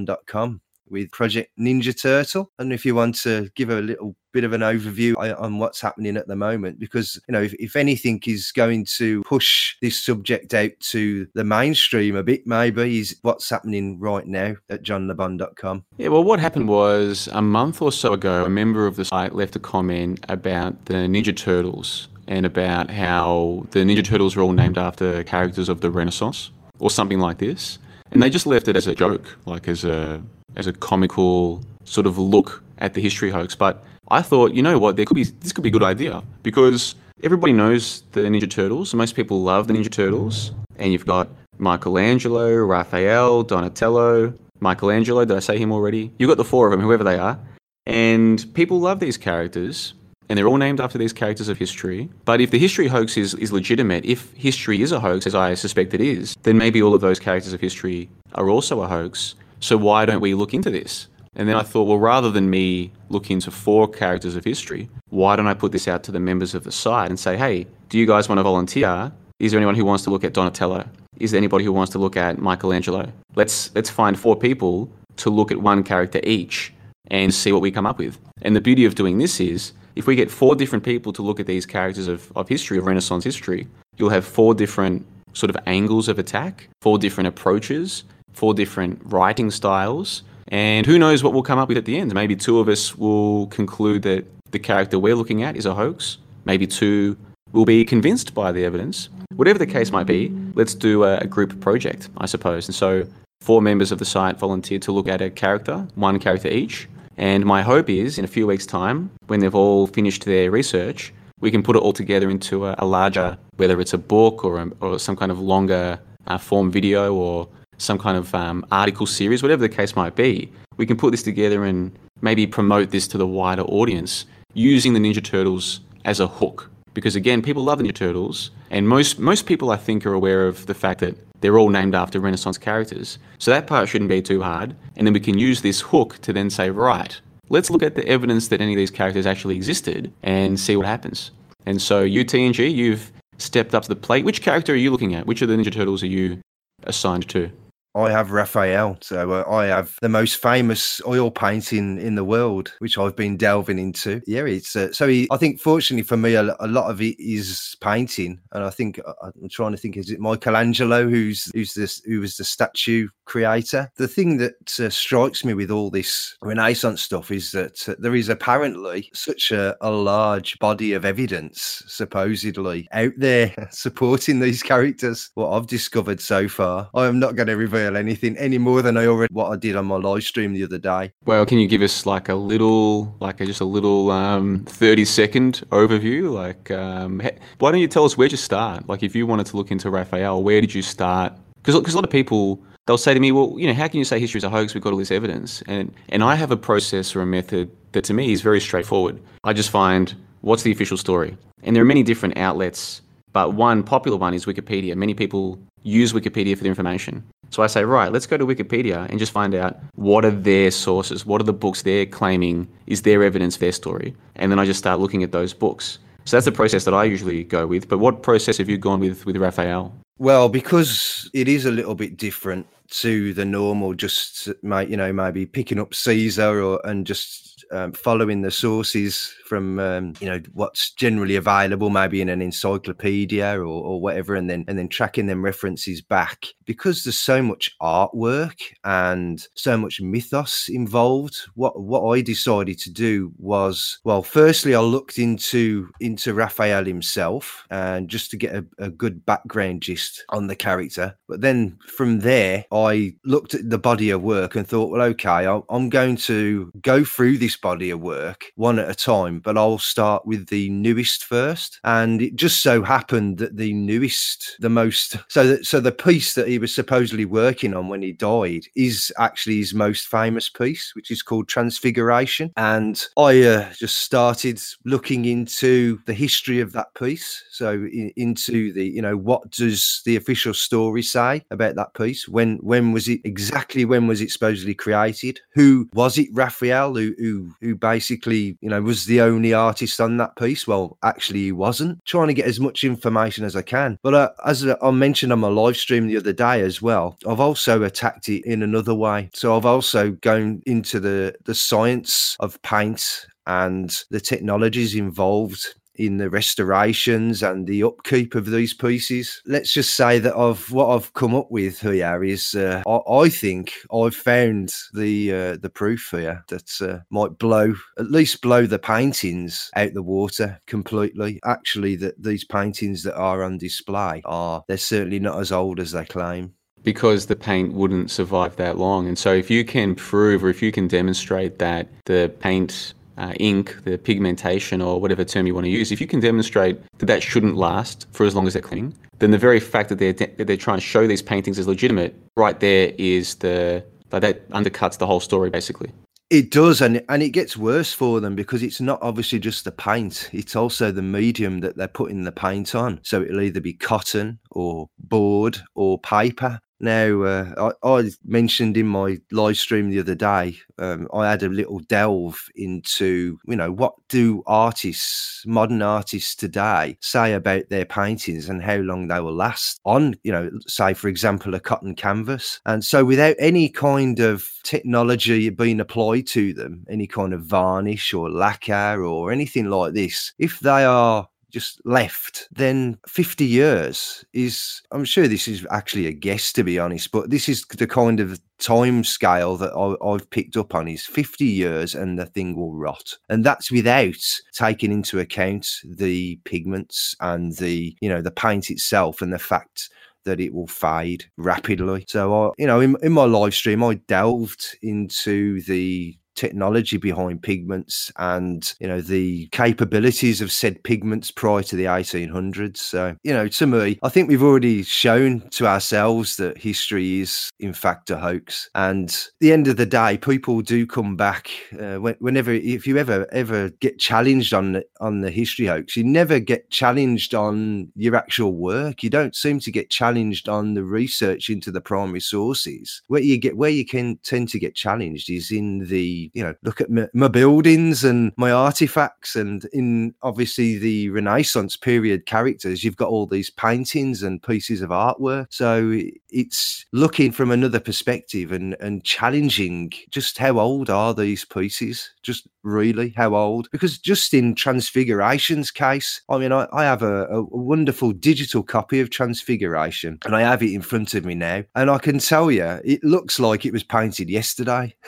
johnlebon.com 0.05 0.61
with 0.89 1.11
Project 1.11 1.51
Ninja 1.59 1.99
Turtle. 1.99 2.51
And 2.57 2.73
if 2.73 2.83
you 2.83 2.95
want 2.95 3.13
to 3.21 3.49
give 3.55 3.69
a 3.69 3.79
little 3.79 4.15
bit 4.33 4.43
of 4.43 4.53
an 4.53 4.61
overview 4.61 5.15
on 5.39 5.59
what's 5.59 5.79
happening 5.79 6.17
at 6.17 6.27
the 6.27 6.35
moment, 6.35 6.79
because, 6.79 7.21
you 7.27 7.31
know, 7.31 7.43
if, 7.43 7.53
if 7.55 7.75
anything 7.75 8.19
is 8.25 8.51
going 8.51 8.85
to 8.97 9.21
push 9.21 9.75
this 9.83 10.03
subject 10.03 10.55
out 10.55 10.71
to 10.79 11.27
the 11.35 11.43
mainstream 11.43 12.15
a 12.15 12.23
bit, 12.23 12.47
maybe, 12.47 12.99
is 12.99 13.17
what's 13.21 13.47
happening 13.51 13.99
right 13.99 14.25
now 14.25 14.55
at 14.71 14.81
johnlebon.com. 14.81 15.85
Yeah, 15.97 16.07
well, 16.07 16.23
what 16.23 16.39
happened 16.39 16.67
was 16.67 17.29
a 17.33 17.41
month 17.41 17.83
or 17.83 17.91
so 17.91 18.13
ago, 18.13 18.43
a 18.43 18.49
member 18.49 18.87
of 18.87 18.95
the 18.95 19.05
site 19.05 19.35
left 19.35 19.55
a 19.55 19.59
comment 19.59 20.25
about 20.27 20.85
the 20.85 20.93
Ninja 20.93 21.37
Turtles 21.37 22.07
and 22.27 22.47
about 22.47 22.89
how 22.89 23.67
the 23.71 23.81
Ninja 23.81 24.03
Turtles 24.03 24.35
are 24.35 24.41
all 24.41 24.53
named 24.53 24.79
after 24.79 25.23
characters 25.23 25.69
of 25.69 25.81
the 25.81 25.91
Renaissance 25.91 26.49
or 26.79 26.89
something 26.89 27.19
like 27.19 27.37
this 27.37 27.77
and 28.11 28.21
they 28.21 28.29
just 28.29 28.45
left 28.45 28.67
it 28.67 28.75
as 28.75 28.87
a 28.87 28.95
joke, 28.95 29.37
like 29.45 29.67
as 29.67 29.83
a 29.83 30.21
as 30.55 30.67
a 30.67 30.73
comical 30.73 31.63
sort 31.83 32.07
of 32.07 32.17
look 32.17 32.63
at 32.79 32.93
the 32.93 33.01
history 33.01 33.29
hoax. 33.29 33.55
But 33.55 33.83
I 34.09 34.21
thought, 34.21 34.53
you 34.53 34.61
know 34.61 34.79
what, 34.79 34.95
there 34.95 35.05
could 35.05 35.15
be 35.15 35.23
this 35.23 35.51
could 35.51 35.63
be 35.63 35.69
a 35.69 35.71
good 35.71 35.83
idea 35.83 36.23
because 36.43 36.95
everybody 37.23 37.53
knows 37.53 38.03
the 38.11 38.21
Ninja 38.21 38.49
Turtles. 38.49 38.93
Most 38.93 39.15
people 39.15 39.41
love 39.41 39.67
the 39.67 39.73
Ninja 39.73 39.91
Turtles, 39.91 40.51
and 40.77 40.91
you've 40.91 41.05
got 41.05 41.29
Michelangelo, 41.57 42.55
Raphael, 42.55 43.43
Donatello, 43.43 44.33
Michelangelo. 44.59 45.25
Did 45.25 45.37
I 45.37 45.39
say 45.39 45.57
him 45.57 45.71
already? 45.71 46.11
You've 46.17 46.29
got 46.29 46.37
the 46.37 46.45
four 46.45 46.67
of 46.67 46.71
them, 46.71 46.81
whoever 46.81 47.03
they 47.03 47.19
are, 47.19 47.39
and 47.85 48.45
people 48.53 48.79
love 48.79 48.99
these 48.99 49.17
characters 49.17 49.93
and 50.29 50.37
they're 50.37 50.47
all 50.47 50.57
named 50.57 50.79
after 50.79 50.97
these 50.97 51.11
characters 51.11 51.49
of 51.49 51.57
history. 51.57 52.09
But 52.23 52.39
if 52.39 52.51
the 52.51 52.59
history 52.59 52.87
hoax 52.87 53.17
is, 53.17 53.33
is 53.33 53.51
legitimate, 53.51 54.05
if 54.05 54.31
history 54.33 54.81
is 54.81 54.91
a 54.91 54.99
hoax, 54.99 55.25
as 55.25 55.33
I 55.35 55.55
suspect 55.55 55.93
it 55.93 56.01
is, 56.01 56.35
then 56.43 56.57
maybe 56.57 56.81
all 56.81 56.93
of 56.93 57.01
those 57.01 57.19
characters 57.19 57.51
of 57.51 57.59
history 57.59 58.09
are 58.35 58.49
also 58.49 58.81
a 58.81 58.87
hoax. 58.87 59.35
So 59.59 59.75
why 59.75 60.05
don't 60.05 60.21
we 60.21 60.35
look 60.35 60.53
into 60.53 60.69
this? 60.69 61.07
And 61.35 61.47
then 61.47 61.55
I 61.55 61.63
thought, 61.63 61.83
well, 61.83 61.97
rather 61.97 62.31
than 62.31 62.49
me 62.49 62.91
look 63.09 63.31
into 63.31 63.51
four 63.51 63.87
characters 63.87 64.35
of 64.35 64.43
history, 64.43 64.89
why 65.09 65.35
don't 65.35 65.47
I 65.47 65.53
put 65.53 65.71
this 65.71 65.87
out 65.87 66.03
to 66.03 66.11
the 66.11 66.19
members 66.19 66.53
of 66.53 66.63
the 66.63 66.71
site 66.71 67.09
and 67.09 67.19
say, 67.19 67.37
hey, 67.37 67.65
do 67.89 67.97
you 67.97 68.05
guys 68.05 68.29
want 68.29 68.39
to 68.39 68.43
volunteer? 68.43 69.11
Is 69.39 69.51
there 69.51 69.59
anyone 69.59 69.75
who 69.75 69.85
wants 69.85 70.03
to 70.03 70.09
look 70.09 70.23
at 70.23 70.33
Donatello? 70.33 70.87
Is 71.19 71.31
there 71.31 71.37
anybody 71.37 71.65
who 71.65 71.73
wants 71.73 71.91
to 71.93 71.99
look 71.99 72.17
at 72.17 72.39
Michelangelo? 72.39 73.11
Let's 73.35 73.73
let's 73.75 73.89
find 73.89 74.17
four 74.19 74.35
people 74.35 74.89
to 75.17 75.29
look 75.29 75.51
at 75.51 75.61
one 75.61 75.83
character 75.83 76.19
each 76.23 76.73
and 77.07 77.33
see 77.33 77.51
what 77.51 77.61
we 77.61 77.71
come 77.71 77.85
up 77.85 77.97
with. 77.97 78.19
And 78.41 78.55
the 78.55 78.61
beauty 78.61 78.85
of 78.85 78.95
doing 78.95 79.17
this 79.17 79.39
is 79.39 79.73
if 79.99 80.07
we 80.07 80.15
get 80.15 80.31
four 80.31 80.55
different 80.55 80.85
people 80.85 81.11
to 81.11 81.21
look 81.21 81.41
at 81.41 81.45
these 81.45 81.65
characters 81.65 82.07
of, 82.07 82.31
of 82.37 82.47
history, 82.47 82.77
of 82.77 82.85
Renaissance 82.85 83.21
history, 83.21 83.67
you'll 83.97 84.09
have 84.09 84.25
four 84.25 84.53
different 84.53 85.05
sort 85.33 85.49
of 85.49 85.57
angles 85.67 86.07
of 86.07 86.17
attack, 86.17 86.69
four 86.81 86.97
different 86.97 87.27
approaches, 87.27 88.05
four 88.31 88.53
different 88.53 89.01
writing 89.03 89.51
styles. 89.51 90.23
And 90.47 90.85
who 90.85 90.97
knows 90.97 91.21
what 91.21 91.33
we'll 91.33 91.43
come 91.43 91.59
up 91.59 91.67
with 91.67 91.77
at 91.77 91.83
the 91.83 91.99
end? 91.99 92.13
Maybe 92.13 92.37
two 92.37 92.59
of 92.59 92.69
us 92.69 92.97
will 92.97 93.47
conclude 93.47 94.03
that 94.03 94.25
the 94.51 94.59
character 94.59 94.97
we're 94.97 95.15
looking 95.15 95.43
at 95.43 95.57
is 95.57 95.65
a 95.65 95.73
hoax. 95.73 96.17
Maybe 96.45 96.65
two 96.65 97.17
will 97.51 97.65
be 97.65 97.83
convinced 97.83 98.33
by 98.33 98.53
the 98.53 98.63
evidence. 98.63 99.09
Whatever 99.35 99.59
the 99.59 99.67
case 99.67 99.91
might 99.91 100.07
be, 100.07 100.33
let's 100.55 100.73
do 100.73 101.03
a, 101.03 101.27
group 101.27 101.59
project, 101.59 102.07
I 102.15 102.25
suppose. 102.25 102.69
And 102.69 102.75
so 102.75 103.05
four 103.41 103.61
members 103.61 103.91
of 103.91 103.99
the 103.99 104.05
site 104.05 104.39
volunteered 104.39 104.81
to 104.83 104.93
look 104.93 105.09
at 105.09 105.21
a 105.21 105.29
character, 105.29 105.85
one 105.95 106.19
character 106.19 106.47
each. 106.47 106.87
And 107.19 107.45
my 107.45 107.61
hope 107.61 107.89
is 107.89 108.17
in 108.17 108.23
a 108.23 108.29
few 108.29 108.47
weeks' 108.47 108.65
time, 108.65 109.11
when 109.27 109.41
they've 109.41 109.53
all 109.53 109.87
finished 109.87 110.23
their 110.23 110.49
research, 110.49 111.13
we 111.41 111.51
can 111.51 111.61
put 111.61 111.75
it 111.75 111.79
all 111.79 111.91
together 111.91 112.29
into 112.29 112.65
a, 112.65 112.75
a 112.79 112.85
larger, 112.85 113.37
whether 113.57 113.81
it's 113.81 113.93
a 113.93 113.97
book 113.97 114.45
or, 114.45 114.57
a, 114.61 114.71
or 114.79 114.97
some 114.97 115.17
kind 115.17 115.29
of 115.29 115.37
longer 115.37 115.99
uh, 116.27 116.37
form 116.37 116.71
video 116.71 117.13
or 117.13 117.49
some 117.77 117.99
kind 117.99 118.17
of 118.17 118.33
um, 118.33 118.65
article 118.71 119.05
series, 119.05 119.43
whatever 119.43 119.61
the 119.61 119.69
case 119.69 119.97
might 119.97 120.15
be. 120.15 120.49
We 120.77 120.85
can 120.85 120.95
put 120.95 121.11
this 121.11 121.21
together 121.21 121.65
and 121.65 121.91
maybe 122.21 122.47
promote 122.47 122.91
this 122.91 123.05
to 123.09 123.17
the 123.17 123.27
wider 123.27 123.63
audience 123.63 124.25
using 124.53 124.93
the 124.93 124.99
Ninja 124.99 125.23
Turtles 125.23 125.81
as 126.05 126.21
a 126.21 126.27
hook. 126.27 126.71
Because 126.93 127.17
again, 127.17 127.41
people 127.41 127.65
love 127.65 127.79
the 127.79 127.83
Ninja 127.83 127.95
Turtles, 127.95 128.51
and 128.71 128.87
most 128.87 129.19
most 129.19 129.45
people 129.45 129.71
I 129.71 129.77
think 129.77 130.05
are 130.05 130.13
aware 130.13 130.47
of 130.47 130.65
the 130.67 130.73
fact 130.73 131.01
that 131.01 131.15
they're 131.41 131.57
all 131.57 131.69
named 131.69 131.95
after 131.95 132.19
Renaissance 132.19 132.57
characters. 132.57 133.19
So 133.37 133.51
that 133.51 133.67
part 133.67 133.89
shouldn't 133.89 134.09
be 134.09 134.21
too 134.21 134.41
hard. 134.41 134.75
And 134.97 135.07
then 135.07 135.13
we 135.13 135.19
can 135.19 135.37
use 135.37 135.61
this 135.61 135.81
hook 135.81 136.19
to 136.21 136.33
then 136.33 136.49
say, 136.49 136.69
right, 136.69 137.19
let's 137.49 137.69
look 137.69 137.83
at 137.83 137.95
the 137.95 138.07
evidence 138.07 138.47
that 138.49 138.61
any 138.61 138.73
of 138.73 138.77
these 138.77 138.91
characters 138.91 139.25
actually 139.25 139.55
existed 139.55 140.11
and 140.23 140.59
see 140.59 140.75
what 140.75 140.85
happens. 140.85 141.31
And 141.65 141.81
so 141.81 142.01
you, 142.01 142.25
TNG, 142.25 142.73
you've 142.73 143.11
stepped 143.37 143.73
up 143.73 143.83
to 143.83 143.89
the 143.89 143.95
plate. 143.95 144.25
Which 144.25 144.41
character 144.41 144.73
are 144.73 144.77
you 144.77 144.91
looking 144.91 145.15
at? 145.15 145.25
Which 145.25 145.41
of 145.41 145.49
the 145.49 145.55
Ninja 145.55 145.71
Turtles 145.71 146.03
are 146.03 146.07
you 146.07 146.39
assigned 146.83 147.29
to? 147.29 147.51
I 147.95 148.11
have 148.11 148.31
Raphael. 148.31 148.97
So 149.01 149.31
uh, 149.31 149.49
I 149.49 149.65
have 149.65 149.97
the 150.01 150.09
most 150.09 150.37
famous 150.37 151.01
oil 151.07 151.31
painting 151.31 151.99
in 151.99 152.15
the 152.15 152.23
world, 152.23 152.73
which 152.79 152.97
I've 152.97 153.15
been 153.15 153.35
delving 153.35 153.79
into. 153.79 154.21
Yeah, 154.27 154.45
it's 154.45 154.75
uh, 154.75 154.91
so 154.93 155.07
he, 155.07 155.27
I 155.31 155.37
think 155.37 155.59
fortunately 155.59 156.03
for 156.03 156.17
me, 156.17 156.35
a, 156.35 156.55
a, 156.59 156.67
lot 156.67 156.89
of 156.89 157.01
it 157.01 157.19
is 157.19 157.75
painting, 157.81 158.39
and 158.51 158.63
I 158.63 158.69
think 158.69 158.99
uh, 159.05 159.13
I'm 159.23 159.49
trying 159.49 159.71
to 159.71 159.77
think 159.77 159.97
is 159.97 160.11
it 160.11 160.19
Michelangelo 160.19 161.09
who's 161.09 161.49
who's 161.53 161.73
this 161.73 162.01
who 162.05 162.19
was 162.21 162.37
the 162.37 162.43
statue 162.43 163.07
creator. 163.29 163.89
The 163.95 164.07
thing 164.07 164.37
that 164.37 164.79
uh, 164.79 164.89
strikes 164.89 165.45
me 165.45 165.53
with 165.53 165.71
all 165.71 165.89
this 165.89 166.35
Renaissance 166.41 167.01
stuff 167.01 167.31
is 167.31 167.51
that 167.51 167.87
uh, 167.87 167.95
there 167.99 168.15
is 168.15 168.27
apparently 168.27 169.09
such 169.13 169.51
a, 169.51 169.77
a 169.81 169.91
large 169.91 170.57
body 170.59 170.93
of 170.93 171.05
evidence, 171.05 171.83
supposedly 171.87 172.87
out 172.91 173.13
there 173.17 173.53
supporting 173.71 174.39
these 174.39 174.63
characters. 174.63 175.29
What 175.35 175.51
I've 175.51 175.67
discovered 175.67 176.19
so 176.19 176.47
far, 176.47 176.89
I 176.95 177.05
am 177.05 177.19
not 177.19 177.35
going 177.35 177.47
to 177.47 177.55
reveal 177.55 177.95
anything 177.95 178.35
any 178.37 178.57
more 178.57 178.81
than 178.81 178.97
I 178.97 179.05
already 179.05 179.33
what 179.33 179.51
I 179.51 179.55
did 179.55 179.75
on 179.75 179.85
my 179.85 179.95
live 179.95 180.23
stream 180.23 180.53
the 180.53 180.63
other 180.63 180.79
day. 180.79 181.11
Well, 181.25 181.45
can 181.45 181.59
you 181.59 181.67
give 181.67 181.83
us 181.83 182.05
like 182.05 182.29
a 182.29 182.35
little, 182.35 183.15
like 183.19 183.39
a, 183.39 183.45
just 183.45 183.61
a 183.61 183.65
little 183.65 184.09
um, 184.09 184.65
thirty 184.65 185.05
second 185.05 185.61
overview? 185.69 186.33
Like, 186.33 186.71
um, 186.71 187.21
why 187.59 187.71
don't 187.71 187.79
you 187.79 187.87
tell 187.87 188.05
us 188.05 188.17
where 188.17 188.27
you 188.27 188.37
start? 188.37 188.89
Like, 188.89 189.03
if 189.03 189.15
you 189.15 189.27
wanted 189.27 189.45
to 189.47 189.57
look 189.57 189.69
into 189.69 189.91
Raphael, 189.91 190.41
where 190.41 190.61
did 190.61 190.73
you 190.73 190.81
start? 190.81 191.33
Because 191.61 191.93
a 191.93 191.95
lot 191.95 192.05
of 192.05 192.09
people 192.09 192.63
they'll 192.89 192.97
say 192.97 193.13
to 193.13 193.19
me, 193.19 193.31
well, 193.31 193.53
you 193.55 193.67
know, 193.67 193.73
how 193.75 193.87
can 193.87 193.99
you 193.99 194.03
say 194.03 194.19
history 194.19 194.39
is 194.39 194.43
a 194.43 194.49
hoax? 194.49 194.73
We've 194.73 194.81
got 194.81 194.93
all 194.93 194.97
this 194.97 195.11
evidence, 195.11 195.61
and 195.67 195.93
and 196.09 196.23
I 196.23 196.33
have 196.33 196.49
a 196.49 196.57
process 196.57 197.15
or 197.15 197.21
a 197.21 197.25
method 197.25 197.69
that 197.91 198.03
to 198.05 198.15
me 198.15 198.31
is 198.31 198.41
very 198.41 198.59
straightforward. 198.59 199.21
I 199.43 199.53
just 199.53 199.69
find 199.69 200.15
what's 200.41 200.63
the 200.63 200.71
official 200.71 200.97
story? 200.97 201.37
And 201.61 201.75
there 201.75 201.83
are 201.83 201.91
many 201.93 202.01
different 202.01 202.35
outlets, 202.37 203.03
but 203.31 203.53
one 203.53 203.83
popular 203.83 204.17
one 204.17 204.33
is 204.33 204.45
Wikipedia. 204.47 204.95
Many 204.95 205.13
people 205.13 205.59
use 205.83 206.13
Wikipedia 206.13 206.57
for 206.57 206.63
their 206.63 206.71
information. 206.71 207.23
So 207.51 207.61
I 207.61 207.67
say, 207.67 207.83
right, 207.83 208.11
let's 208.11 208.25
go 208.25 208.37
to 208.37 208.45
Wikipedia 208.45 209.07
and 209.09 209.19
just 209.19 209.31
find 209.31 209.53
out 209.53 209.77
what 209.93 210.25
are 210.25 210.31
their 210.31 210.71
sources, 210.71 211.27
what 211.27 211.41
are 211.41 211.49
the 211.51 211.59
books 211.65 211.83
they're 211.83 212.07
claiming 212.07 212.67
is 212.87 213.03
their 213.03 213.21
evidence 213.23 213.57
their 213.57 213.71
story. 213.71 214.15
And 214.35 214.51
then 214.51 214.57
I 214.57 214.65
just 214.65 214.79
start 214.79 214.99
looking 214.99 215.21
at 215.23 215.31
those 215.31 215.53
books. 215.53 215.99
So 216.25 216.37
that's 216.37 216.45
the 216.45 216.51
process 216.51 216.85
that 216.85 216.93
I 216.93 217.03
usually 217.03 217.43
go 217.43 217.67
with. 217.67 217.87
But 217.87 217.99
what 217.99 218.23
process 218.23 218.57
have 218.57 218.69
you 218.69 218.77
gone 218.77 218.99
with 218.99 219.27
with 219.27 219.37
Raphael? 219.37 219.93
Well, 220.19 220.49
because 220.49 221.29
it 221.33 221.47
is 221.47 221.65
a 221.65 221.71
little 221.71 221.95
bit 221.95 222.17
different 222.17 222.67
to 222.91 223.33
the 223.33 223.45
normal, 223.45 223.93
just 223.93 224.49
might 224.63 224.89
you 224.89 224.97
know, 224.97 225.13
maybe 225.13 225.45
picking 225.45 225.79
up 225.79 225.93
Caesar 225.93 226.61
or 226.61 226.81
and 226.85 227.05
just 227.05 227.65
um, 227.71 227.91
following 227.91 228.41
the 228.41 228.51
sources 228.51 229.33
from 229.49 229.79
um, 229.79 230.13
you 230.19 230.27
know 230.27 230.39
what's 230.53 230.91
generally 230.91 231.35
available, 231.35 231.89
maybe 231.89 232.21
in 232.21 232.29
an 232.29 232.41
encyclopedia 232.41 233.57
or, 233.57 233.65
or 233.65 233.99
whatever, 233.99 234.35
and 234.35 234.49
then 234.49 234.63
and 234.67 234.77
then 234.77 234.87
tracking 234.87 235.25
them 235.25 235.43
references 235.43 236.01
back 236.01 236.45
because 236.65 237.03
there's 237.03 237.17
so 237.17 237.41
much 237.41 237.75
artwork 237.81 238.61
and 238.83 239.47
so 239.55 239.75
much 239.75 239.99
mythos 239.99 240.69
involved. 240.69 241.39
What 241.55 241.81
what 241.81 242.07
I 242.15 242.21
decided 242.21 242.77
to 242.79 242.91
do 242.91 243.33
was 243.37 243.99
well, 244.03 244.21
firstly 244.21 244.75
I 244.75 244.81
looked 244.81 245.17
into 245.17 245.89
into 245.99 246.35
Raphael 246.35 246.85
himself 246.85 247.65
and 247.71 248.07
just 248.07 248.29
to 248.31 248.37
get 248.37 248.53
a, 248.53 248.65
a 248.77 248.89
good 248.89 249.25
background 249.25 249.81
gist 249.81 250.23
on 250.29 250.45
the 250.45 250.55
character, 250.55 251.17
but 251.27 251.41
then 251.41 251.79
from 251.87 252.19
there 252.19 252.65
I 252.71 253.15
looked 253.25 253.55
at 253.55 253.67
the 253.67 253.79
body 253.79 254.11
of 254.11 254.21
work 254.21 254.55
and 254.55 254.67
thought, 254.67 254.91
well, 254.91 255.01
okay, 255.01 255.47
I'm 255.69 255.89
going 255.89 256.17
to 256.17 256.71
go 256.81 257.03
through 257.03 257.39
this 257.39 257.57
body 257.57 257.89
of 257.89 257.99
work 257.99 258.51
one 258.55 258.77
at 258.77 258.91
a 258.91 258.95
time 258.95 259.38
but 259.39 259.57
I'll 259.57 259.77
start 259.77 260.25
with 260.25 260.47
the 260.47 260.69
newest 260.69 261.25
first. 261.25 261.79
And 261.83 262.21
it 262.21 262.35
just 262.35 262.61
so 262.61 262.83
happened 262.83 263.37
that 263.39 263.57
the 263.57 263.73
newest, 263.73 264.55
the 264.59 264.69
most, 264.69 265.17
so 265.27 265.47
that, 265.47 265.65
so 265.65 265.79
the 265.79 265.91
piece 265.91 266.33
that 266.33 266.47
he 266.47 266.59
was 266.59 266.73
supposedly 266.73 267.25
working 267.25 267.73
on 267.73 267.87
when 267.87 268.01
he 268.01 268.11
died 268.11 268.65
is 268.75 269.11
actually 269.17 269.57
his 269.57 269.73
most 269.73 270.07
famous 270.07 270.49
piece, 270.49 270.93
which 270.95 271.11
is 271.11 271.21
called 271.21 271.47
Transfiguration. 271.47 272.51
And 272.57 273.05
I 273.17 273.43
uh, 273.43 273.73
just 273.73 273.99
started 273.99 274.61
looking 274.85 275.25
into 275.25 275.99
the 276.05 276.13
history 276.13 276.59
of 276.59 276.71
that 276.73 276.93
piece. 276.93 277.43
So 277.51 277.71
in, 277.71 278.11
into 278.15 278.73
the, 278.73 278.85
you 278.85 279.01
know, 279.01 279.17
what 279.17 279.49
does 279.51 280.01
the 280.05 280.15
official 280.15 280.53
story 280.53 281.03
say 281.03 281.43
about 281.51 281.75
that 281.75 281.93
piece? 281.93 282.27
When 282.27 282.57
when 282.57 282.91
was 282.91 283.07
it 283.07 283.21
exactly? 283.23 283.85
When 283.85 284.07
was 284.07 284.21
it 284.21 284.31
supposedly 284.31 284.73
created? 284.73 285.39
Who 285.53 285.89
was 285.93 286.17
it? 286.17 286.29
Raphael, 286.33 286.95
who 286.95 287.13
who, 287.17 287.51
who 287.61 287.75
basically, 287.75 288.57
you 288.61 288.69
know, 288.69 288.81
was 288.81 289.05
the 289.05 289.21
only 289.29 289.53
artist 289.53 290.01
on 290.01 290.17
that 290.17 290.35
piece. 290.35 290.67
Well, 290.67 290.97
actually, 291.03 291.43
he 291.43 291.51
wasn't. 291.51 292.03
Trying 292.05 292.27
to 292.27 292.33
get 292.33 292.47
as 292.47 292.59
much 292.59 292.83
information 292.83 293.45
as 293.45 293.55
I 293.55 293.61
can. 293.61 293.97
But 294.01 294.13
uh, 294.13 294.29
as 294.45 294.67
I 294.67 294.91
mentioned 294.91 295.31
on 295.31 295.39
my 295.39 295.47
live 295.47 295.77
stream 295.77 296.07
the 296.07 296.17
other 296.17 296.33
day 296.33 296.61
as 296.61 296.81
well, 296.81 297.17
I've 297.27 297.39
also 297.39 297.83
attacked 297.83 298.29
it 298.29 298.45
in 298.45 298.63
another 298.63 298.95
way. 298.95 299.29
So 299.33 299.55
I've 299.55 299.65
also 299.65 300.11
gone 300.11 300.61
into 300.65 300.99
the 300.99 301.35
the 301.45 301.55
science 301.55 302.35
of 302.39 302.61
paint 302.61 303.27
and 303.47 304.03
the 304.11 304.19
technologies 304.19 304.95
involved 304.95 305.75
in 305.99 306.17
the 306.17 306.29
restorations 306.29 307.43
and 307.43 307.67
the 307.67 307.83
upkeep 307.83 308.33
of 308.33 308.49
these 308.49 308.73
pieces. 308.73 309.41
Let's 309.45 309.73
just 309.73 309.95
say 309.95 310.17
that 310.19 310.33
of 310.33 310.71
what 310.71 310.89
I've 310.89 311.13
come 311.13 311.35
up 311.35 311.51
with 311.51 311.81
here 311.81 312.23
is, 312.23 312.55
uh, 312.55 312.81
I, 312.87 312.99
I, 313.11 313.29
think 313.29 313.73
I've 313.93 314.15
found 314.15 314.73
the 314.93 315.33
uh, 315.33 315.57
the 315.57 315.69
proof 315.69 316.09
here 316.11 316.43
that 316.47 316.81
uh, 316.81 316.99
might 317.11 317.37
blow 317.37 317.75
at 317.97 318.09
least 318.09 318.41
blow 318.41 318.65
the 318.65 318.79
paintings 318.79 319.69
out 319.75 319.93
the 319.93 320.01
water 320.01 320.59
completely. 320.65 321.39
Actually, 321.45 321.97
that 321.97 322.21
these 322.23 322.45
paintings 322.45 323.03
that 323.03 323.15
are 323.15 323.43
on 323.43 323.57
display 323.57 324.21
are 324.25 324.63
they're 324.67 324.77
certainly 324.77 325.19
not 325.19 325.39
as 325.39 325.51
old 325.51 325.79
as 325.79 325.91
they 325.91 326.05
claim 326.05 326.53
because 326.83 327.25
the 327.25 327.35
paint 327.35 327.73
wouldn't 327.73 328.09
survive 328.09 328.55
that 328.55 328.77
long. 328.77 329.07
And 329.07 329.17
so, 329.17 329.33
if 329.33 329.49
you 329.49 329.65
can 329.65 329.95
prove 329.95 330.43
or 330.43 330.49
if 330.49 330.61
you 330.61 330.71
can 330.71 330.87
demonstrate 330.87 331.59
that 331.59 331.89
the 332.05 332.33
paint 332.39 332.93
uh, 333.19 333.33
ink, 333.39 333.83
the 333.83 333.97
pigmentation, 333.97 334.81
or 334.81 334.99
whatever 334.99 335.23
term 335.23 335.45
you 335.45 335.53
want 335.53 335.65
to 335.65 335.69
use, 335.69 335.91
if 335.91 336.01
you 336.01 336.07
can 336.07 336.19
demonstrate 336.19 336.79
that 336.97 337.05
that 337.05 337.21
shouldn't 337.21 337.55
last 337.55 338.07
for 338.11 338.25
as 338.25 338.35
long 338.35 338.47
as 338.47 338.53
they're 338.53 338.61
cleaning, 338.61 338.93
then 339.19 339.31
the 339.31 339.37
very 339.37 339.59
fact 339.59 339.89
that 339.89 339.99
they're 339.99 340.13
that 340.13 340.47
they're 340.47 340.57
trying 340.57 340.77
to 340.77 340.85
show 340.85 341.05
these 341.05 341.21
paintings 341.21 341.59
as 341.59 341.67
legitimate, 341.67 342.15
right 342.35 342.59
there 342.59 342.93
is 342.97 343.35
the 343.35 343.83
like 344.11 344.21
that 344.21 344.49
undercuts 344.49 344.97
the 344.97 345.05
whole 345.05 345.19
story 345.19 345.49
basically. 345.49 345.91
It 346.29 346.51
does, 346.51 346.79
and 346.79 347.03
and 347.09 347.23
it 347.23 347.29
gets 347.29 347.57
worse 347.57 347.91
for 347.91 348.19
them 348.19 348.35
because 348.35 348.61
it's 348.61 348.79
not 348.79 348.99
obviously 349.01 349.39
just 349.39 349.65
the 349.65 349.71
paint; 349.71 350.29
it's 350.31 350.55
also 350.55 350.91
the 350.91 351.01
medium 351.01 351.59
that 351.61 351.75
they're 351.75 351.87
putting 351.87 352.23
the 352.23 352.31
paint 352.31 352.75
on. 352.75 352.99
So 353.03 353.21
it'll 353.21 353.41
either 353.41 353.61
be 353.61 353.73
cotton 353.73 354.39
or 354.51 354.89
board 354.99 355.59
or 355.73 355.99
paper, 355.99 356.59
now, 356.79 357.23
uh, 357.23 357.71
I, 357.83 357.87
I, 357.87 358.09
mentioned 358.25 358.77
in 358.77 358.87
my 358.87 359.19
live 359.31 359.57
stream 359.57 359.89
the 359.89 359.99
other 359.99 360.15
day, 360.15 360.57
um, 360.77 361.07
I 361.13 361.29
had 361.29 361.43
a 361.43 361.49
little 361.49 361.79
delve 361.79 362.47
into, 362.55 363.37
you 363.45 363.55
know, 363.55 363.71
what 363.71 363.95
do 364.07 364.43
artists, 364.47 365.43
modern 365.45 365.81
artists 365.81 366.35
today, 366.35 366.97
say 367.01 367.33
about 367.33 367.67
their 367.69 367.85
paintings 367.85 368.47
and 368.47 368.63
how 368.63 368.77
long 368.77 369.07
they 369.07 369.19
will 369.19 369.35
last 369.35 369.81
on, 369.83 370.15
you 370.23 370.31
know, 370.31 370.49
say, 370.67 370.93
for 370.93 371.09
example, 371.09 371.53
a 371.53 371.59
cotton 371.59 371.95
canvas. 371.95 372.61
And 372.65 372.83
so, 372.83 373.03
without 373.03 373.35
any 373.39 373.67
kind 373.67 374.19
of 374.19 374.49
technology 374.63 375.49
being 375.49 375.81
applied 375.81 376.27
to 376.27 376.53
them, 376.53 376.85
any 376.89 377.07
kind 377.07 377.33
of 377.33 377.43
varnish 377.43 378.13
or 378.13 378.29
lacquer 378.29 379.03
or 379.03 379.31
anything 379.31 379.69
like 379.69 379.93
this, 379.93 380.33
if 380.39 380.59
they 380.59 380.85
are 380.85 381.27
just 381.49 381.81
left, 381.85 382.47
then 382.51 382.97
50 383.07 383.45
years 383.45 384.23
is, 384.33 384.81
I'm 384.91 385.05
sure 385.05 385.27
this 385.27 385.47
is 385.47 385.65
actually 385.71 386.07
a 386.07 386.11
guess 386.11 386.53
to 386.53 386.63
be 386.63 386.79
honest, 386.79 387.11
but 387.11 387.29
this 387.29 387.49
is 387.49 387.65
the 387.65 387.87
kind 387.87 388.19
of 388.19 388.39
time 388.59 389.03
scale 389.03 389.55
that 389.57 389.73
I, 389.73 390.11
have 390.11 390.29
picked 390.29 390.57
up 390.57 390.75
on 390.75 390.87
is 390.87 391.05
50 391.05 391.45
years 391.45 391.95
and 391.95 392.19
the 392.19 392.25
thing 392.25 392.55
will 392.55 392.75
rot. 392.75 393.17
And 393.29 393.45
that's 393.45 393.71
without 393.71 394.23
taking 394.53 394.91
into 394.91 395.19
account 395.19 395.67
the 395.83 396.39
pigments 396.45 397.15
and 397.19 397.55
the, 397.57 397.95
you 398.01 398.09
know, 398.09 398.21
the 398.21 398.31
paint 398.31 398.69
itself 398.69 399.21
and 399.21 399.31
the 399.31 399.39
fact 399.39 399.89
that 400.25 400.39
it 400.39 400.53
will 400.53 400.67
fade 400.67 401.25
rapidly. 401.37 402.05
So 402.07 402.33
I, 402.33 402.51
you 402.57 402.67
know, 402.67 402.81
in, 402.81 402.95
in 403.01 403.13
my 403.13 403.23
live 403.23 403.53
stream, 403.53 403.83
I 403.83 403.95
delved 404.07 404.77
into 404.81 405.61
the 405.63 406.17
technology 406.39 406.97
behind 406.97 407.43
pigments 407.43 408.11
and 408.17 408.73
you 408.79 408.87
know 408.87 409.01
the 409.01 409.47
capabilities 409.51 410.39
of 410.39 410.51
said 410.51 410.81
pigments 410.83 411.31
prior 411.31 411.61
to 411.61 411.75
the 411.75 411.83
1800s 411.83 412.77
so 412.77 413.13
you 413.23 413.33
know 413.33 413.47
to 413.47 413.67
me 413.67 413.99
i 414.03 414.09
think 414.09 414.29
we've 414.29 414.43
already 414.43 414.81
shown 414.83 415.41
to 415.49 415.67
ourselves 415.67 416.37
that 416.37 416.57
history 416.57 417.19
is 417.19 417.49
in 417.59 417.73
fact 417.73 418.09
a 418.09 418.17
hoax. 418.17 418.69
And 418.75 419.15
the 419.39 419.51
end 419.51 419.67
of 419.67 419.77
the 419.77 419.85
day 419.85 420.17
people 420.17 420.61
do 420.61 420.85
come 420.87 421.15
back 421.15 421.49
uh, 421.79 421.97
whenever 421.97 422.51
if 422.51 422.87
you 422.87 422.97
ever 422.97 423.27
ever 423.31 423.69
get 423.81 423.99
challenged 423.99 424.53
on 424.53 424.73
the, 424.73 424.85
on 424.99 425.21
the 425.21 425.31
history 425.31 425.65
hoax 425.65 425.95
you 425.95 426.03
never 426.03 426.39
get 426.39 426.69
challenged 426.69 427.35
on 427.35 427.91
your 427.95 428.15
actual 428.15 428.55
work. 428.55 429.03
You 429.03 429.09
don't 429.09 429.35
seem 429.35 429.59
to 429.61 429.71
get 429.71 429.89
challenged 429.89 430.47
on 430.47 430.73
the 430.73 430.83
research 430.83 431.49
into 431.49 431.71
the 431.71 431.81
primary 431.81 432.21
sources. 432.21 433.01
Where 433.07 433.21
you 433.21 433.37
get 433.37 433.57
where 433.57 433.69
you 433.69 433.85
can 433.85 434.19
tend 434.23 434.49
to 434.49 434.59
get 434.59 434.75
challenged 434.75 435.29
is 435.29 435.51
in 435.51 435.79
the 435.87 436.28
you 436.33 436.43
know 436.43 436.55
look 436.63 436.81
at 436.81 436.89
my, 436.89 437.07
my, 437.13 437.27
buildings 437.27 438.03
and 438.03 438.31
my 438.37 438.51
artifacts. 438.51 439.35
And 439.35 439.65
in 439.73 440.13
obviously 440.21 440.77
the 440.77 441.09
renaissance 441.09 441.75
period 441.75 442.25
characters 442.25 442.83
you've 442.83 442.97
got 442.97 443.09
all 443.09 443.25
these 443.25 443.49
paintings 443.49 444.23
and 444.23 444.41
pieces 444.41 444.81
of 444.81 444.89
artwork. 444.89 445.47
So 445.49 445.99
it's 446.29 446.85
looking 446.91 447.31
from 447.31 447.51
another 447.51 447.79
perspective 447.79 448.51
and 448.51 448.75
and 448.79 449.03
challenging 449.03 449.91
just 450.09 450.37
how 450.37 450.59
old 450.59 450.89
are 450.89 451.13
these 451.13 451.45
pieces? 451.45 452.11
Just 452.23 452.47
really 452.63 453.09
how 453.15 453.35
old? 453.35 453.69
Because 453.71 453.97
just 453.97 454.33
in 454.33 454.55
transfiguration's 454.55 455.71
case 455.71 456.21
i 456.29 456.37
mean 456.37 456.51
i, 456.51 456.67
I 456.73 456.83
have 456.83 457.01
a, 457.01 457.25
a 457.27 457.41
wonderful 457.43 458.11
digital 458.11 458.63
copy 458.63 458.99
of 458.99 459.09
transfiguration 459.09 460.19
and 460.25 460.35
i 460.35 460.41
have 460.41 460.61
it 460.61 460.73
in 460.73 460.81
front 460.81 461.13
of 461.13 461.25
me 461.25 461.35
now. 461.35 461.63
And 461.75 461.89
i 461.89 461.97
can 461.97 462.19
tell 462.19 462.51
you 462.51 462.79
it 462.83 463.03
looks 463.03 463.39
like 463.39 463.65
it 463.65 463.73
was 463.73 463.83
painted 463.83 464.29
yesterday. 464.29 464.95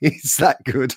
It's 0.00 0.36
that 0.36 0.47
that 0.48 0.64
good. 0.64 0.94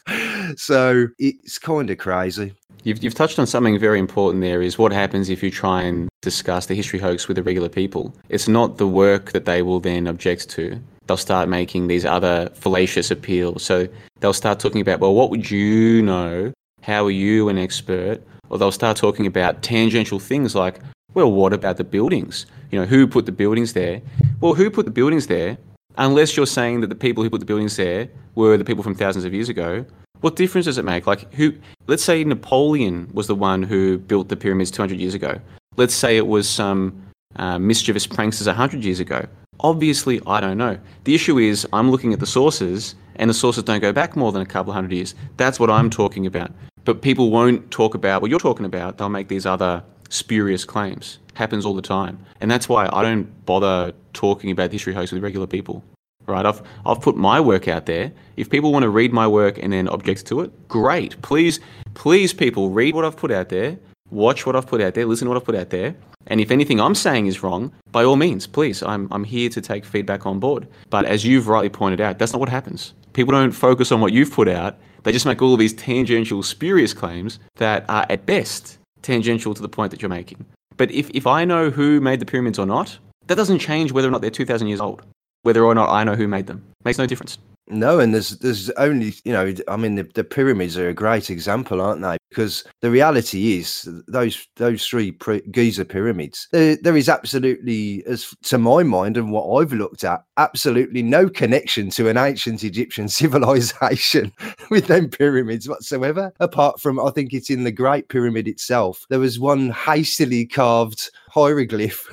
So 0.58 1.08
it's 1.18 1.60
kind 1.60 1.89
of 1.89 1.97
crazy. 1.97 2.54
You've, 2.84 3.04
you've 3.04 3.14
touched 3.14 3.38
on 3.38 3.45
something 3.45 3.78
very 3.80 3.99
important 3.99 4.41
there 4.41 4.62
is 4.62 4.78
what 4.78 4.91
happens 4.91 5.30
if 5.30 5.43
you 5.43 5.52
try 5.52 5.84
and 5.84 6.10
discuss 6.22 6.66
the 6.66 6.76
history 6.76 6.99
hoax 6.99 7.28
with 7.28 7.36
the 7.36 7.43
regular 7.43 7.70
people. 7.70 8.14
It's 8.30 8.47
not 8.47 8.78
the 8.78 8.88
work 8.88 9.32
that 9.32 9.45
they 9.45 9.62
will 9.62 9.80
then 9.80 10.08
object 10.08 10.49
to. 10.52 10.82
They'll 11.06 11.18
start 11.18 11.47
making 11.47 11.88
these 11.88 12.06
other 12.06 12.49
fallacious 12.54 13.12
appeals. 13.12 13.64
So 13.64 13.88
they'll 14.20 14.34
start 14.34 14.60
talking 14.60 14.82
about, 14.82 14.99
well, 14.99 15.14
what 15.14 15.30
would 15.30 15.49
you 15.52 16.02
know? 16.02 16.54
How 16.82 17.06
are 17.06 17.12
you 17.12 17.49
an 17.49 17.58
expert? 17.58 18.22
Or 18.49 18.58
they'll 18.58 18.72
start 18.72 18.97
talking 18.97 19.28
about 19.28 19.62
tangential 19.62 20.20
things 20.20 20.56
like, 20.56 20.80
well, 21.14 21.32
what 21.32 21.54
about 21.54 21.78
the 21.78 21.84
buildings? 21.84 22.45
You 22.72 22.80
know, 22.80 22.86
who 22.86 23.08
put 23.08 23.26
the 23.26 23.32
buildings 23.32 23.74
there? 23.74 24.02
Well, 24.39 24.56
who 24.56 24.72
put 24.72 24.86
the 24.86 24.91
buildings 24.91 25.28
there 25.28 25.58
unless 25.97 26.35
you're 26.35 26.45
saying 26.45 26.81
that 26.81 26.87
the 26.87 26.95
people 26.95 27.23
who 27.23 27.29
put 27.29 27.39
the 27.39 27.45
buildings 27.45 27.75
there 27.75 28.09
were 28.35 28.57
the 28.57 28.63
people 28.65 28.83
from 28.83 28.95
thousands 28.95 29.25
of 29.25 29.33
years 29.33 29.49
ago, 29.49 29.85
What 30.21 30.35
difference 30.35 30.65
does 30.65 30.77
it 30.77 30.85
make? 30.85 31.07
Like, 31.07 31.33
who? 31.33 31.53
Let's 31.87 32.03
say 32.03 32.23
Napoleon 32.23 33.09
was 33.11 33.25
the 33.25 33.35
one 33.35 33.63
who 33.63 33.97
built 33.97 34.29
the 34.29 34.37
pyramids 34.37 34.69
200 34.69 34.99
years 34.99 35.15
ago. 35.15 35.39
Let's 35.77 35.95
say 35.95 36.15
it 36.15 36.27
was 36.27 36.47
some 36.47 36.93
uh, 37.37 37.57
mischievous 37.57 38.05
pranksters 38.05 38.45
100 38.45 38.83
years 38.83 38.99
ago. 38.99 39.25
Obviously, 39.61 40.21
I 40.27 40.39
don't 40.39 40.57
know. 40.57 40.77
The 41.05 41.15
issue 41.15 41.39
is 41.39 41.67
I'm 41.73 41.89
looking 41.89 42.13
at 42.13 42.19
the 42.19 42.27
sources, 42.27 42.95
and 43.15 43.29
the 43.29 43.33
sources 43.33 43.63
don't 43.63 43.79
go 43.79 43.91
back 43.91 44.15
more 44.15 44.31
than 44.31 44.43
a 44.43 44.45
couple 44.45 44.71
of 44.71 44.75
hundred 44.75 44.93
years. 44.93 45.15
That's 45.37 45.59
what 45.59 45.69
I'm 45.71 45.89
talking 45.89 46.27
about. 46.27 46.51
But 46.85 47.01
people 47.01 47.31
won't 47.31 47.69
talk 47.71 47.95
about 47.95 48.21
what 48.21 48.29
you're 48.29 48.39
talking 48.39 48.65
about. 48.65 48.97
They'll 48.97 49.09
make 49.09 49.27
these 49.27 49.47
other 49.47 49.83
spurious 50.09 50.65
claims. 50.65 51.17
Happens 51.34 51.65
all 51.65 51.73
the 51.73 51.82
time. 51.82 52.19
And 52.39 52.49
that's 52.49 52.67
why 52.67 52.89
I 52.91 53.01
don't 53.01 53.45
bother 53.45 53.93
talking 54.13 54.51
about 54.51 54.71
history 54.71 54.93
hoax 54.93 55.11
with 55.11 55.23
regular 55.23 55.47
people. 55.47 55.84
Right? 56.27 56.45
I've 56.45 56.61
I've 56.86 57.01
put 57.01 57.17
my 57.17 57.39
work 57.39 57.67
out 57.67 57.86
there. 57.86 58.11
If 58.38 58.49
people 58.49 58.71
want 58.71 58.84
to 58.84 58.89
read 58.89 59.11
my 59.11 59.27
work 59.27 59.57
and 59.57 59.73
then 59.73 59.88
object 59.88 60.25
to 60.27 60.41
it, 60.41 60.67
great. 60.67 61.21
Please, 61.21 61.59
please 61.93 62.34
people, 62.34 62.69
read 62.69 62.95
what 62.95 63.05
I've 63.05 63.17
put 63.17 63.32
out 63.32 63.49
there, 63.49 63.77
watch 64.11 64.45
what 64.45 64.55
I've 64.55 64.67
put 64.67 64.82
out 64.82 64.93
there, 64.93 65.05
listen 65.05 65.25
to 65.25 65.29
what 65.29 65.38
I've 65.38 65.45
put 65.45 65.55
out 65.55 65.69
there. 65.71 65.95
And 66.27 66.39
if 66.39 66.51
anything 66.51 66.79
I'm 66.79 66.95
saying 66.95 67.25
is 67.27 67.41
wrong, 67.41 67.71
by 67.91 68.03
all 68.03 68.15
means, 68.15 68.45
please, 68.45 68.84
I'm, 68.84 69.07
I'm 69.11 69.23
here 69.23 69.49
to 69.49 69.61
take 69.61 69.84
feedback 69.84 70.25
on 70.25 70.39
board. 70.39 70.67
But 70.89 71.05
as 71.05 71.25
you've 71.25 71.47
rightly 71.47 71.69
pointed 71.69 71.99
out, 71.99 72.19
that's 72.19 72.32
not 72.32 72.39
what 72.39 72.49
happens. 72.49 72.93
People 73.13 73.32
don't 73.32 73.51
focus 73.51 73.91
on 73.91 74.01
what 74.01 74.13
you've 74.13 74.32
put 74.32 74.47
out. 74.47 74.77
They 75.03 75.11
just 75.11 75.25
make 75.25 75.41
all 75.41 75.53
of 75.53 75.59
these 75.59 75.73
tangential, 75.73 76.43
spurious 76.43 76.93
claims 76.93 77.39
that 77.55 77.86
are 77.89 78.05
at 78.09 78.25
best 78.25 78.77
tangential 79.01 79.53
to 79.53 79.61
the 79.61 79.69
point 79.69 79.91
that 79.91 80.01
you're 80.01 80.09
making. 80.09 80.45
But 80.82 80.89
if, 80.89 81.11
if 81.11 81.27
I 81.27 81.45
know 81.45 81.69
who 81.69 82.01
made 82.01 82.19
the 82.19 82.25
pyramids 82.25 82.57
or 82.57 82.65
not, 82.65 82.97
that 83.27 83.36
doesn't 83.36 83.59
change 83.59 83.91
whether 83.91 84.07
or 84.07 84.11
not 84.11 84.21
they're 84.21 84.32
2,000 84.32 84.67
years 84.67 84.82
old. 84.82 85.03
Whether 85.43 85.63
or 85.63 85.75
not 85.75 85.89
I 85.89 86.03
know 86.03 86.15
who 86.15 86.27
made 86.27 86.47
them 86.47 86.63
makes 86.83 86.97
no 86.97 87.05
difference. 87.05 87.37
No, 87.71 87.99
and 87.99 88.13
there's 88.13 88.37
there's 88.39 88.69
only 88.71 89.13
you 89.23 89.31
know 89.31 89.53
I 89.69 89.77
mean 89.77 89.95
the, 89.95 90.03
the 90.03 90.25
pyramids 90.25 90.77
are 90.77 90.89
a 90.89 90.93
great 90.93 91.29
example, 91.29 91.79
aren't 91.79 92.01
they? 92.01 92.17
Because 92.29 92.65
the 92.81 92.91
reality 92.91 93.57
is 93.57 93.87
those 94.07 94.45
those 94.57 94.85
three 94.85 95.17
Giza 95.51 95.85
pyramids, 95.85 96.49
there, 96.51 96.75
there 96.75 96.97
is 96.97 97.07
absolutely, 97.07 98.03
as 98.05 98.33
to 98.43 98.57
my 98.57 98.83
mind 98.83 99.15
and 99.15 99.31
what 99.31 99.61
I've 99.61 99.71
looked 99.71 100.03
at, 100.03 100.23
absolutely 100.35 101.01
no 101.01 101.29
connection 101.29 101.89
to 101.91 102.09
an 102.09 102.17
ancient 102.17 102.63
Egyptian 102.63 103.07
civilization 103.09 104.33
with 104.69 104.87
them 104.87 105.09
pyramids 105.09 105.69
whatsoever. 105.69 106.33
Apart 106.41 106.81
from 106.81 106.99
I 106.99 107.11
think 107.11 107.31
it's 107.31 107.49
in 107.49 107.63
the 107.63 107.71
Great 107.71 108.09
Pyramid 108.09 108.49
itself, 108.49 109.05
there 109.09 109.19
was 109.19 109.39
one 109.39 109.69
hastily 109.69 110.45
carved 110.45 111.09
hieroglyph 111.29 112.05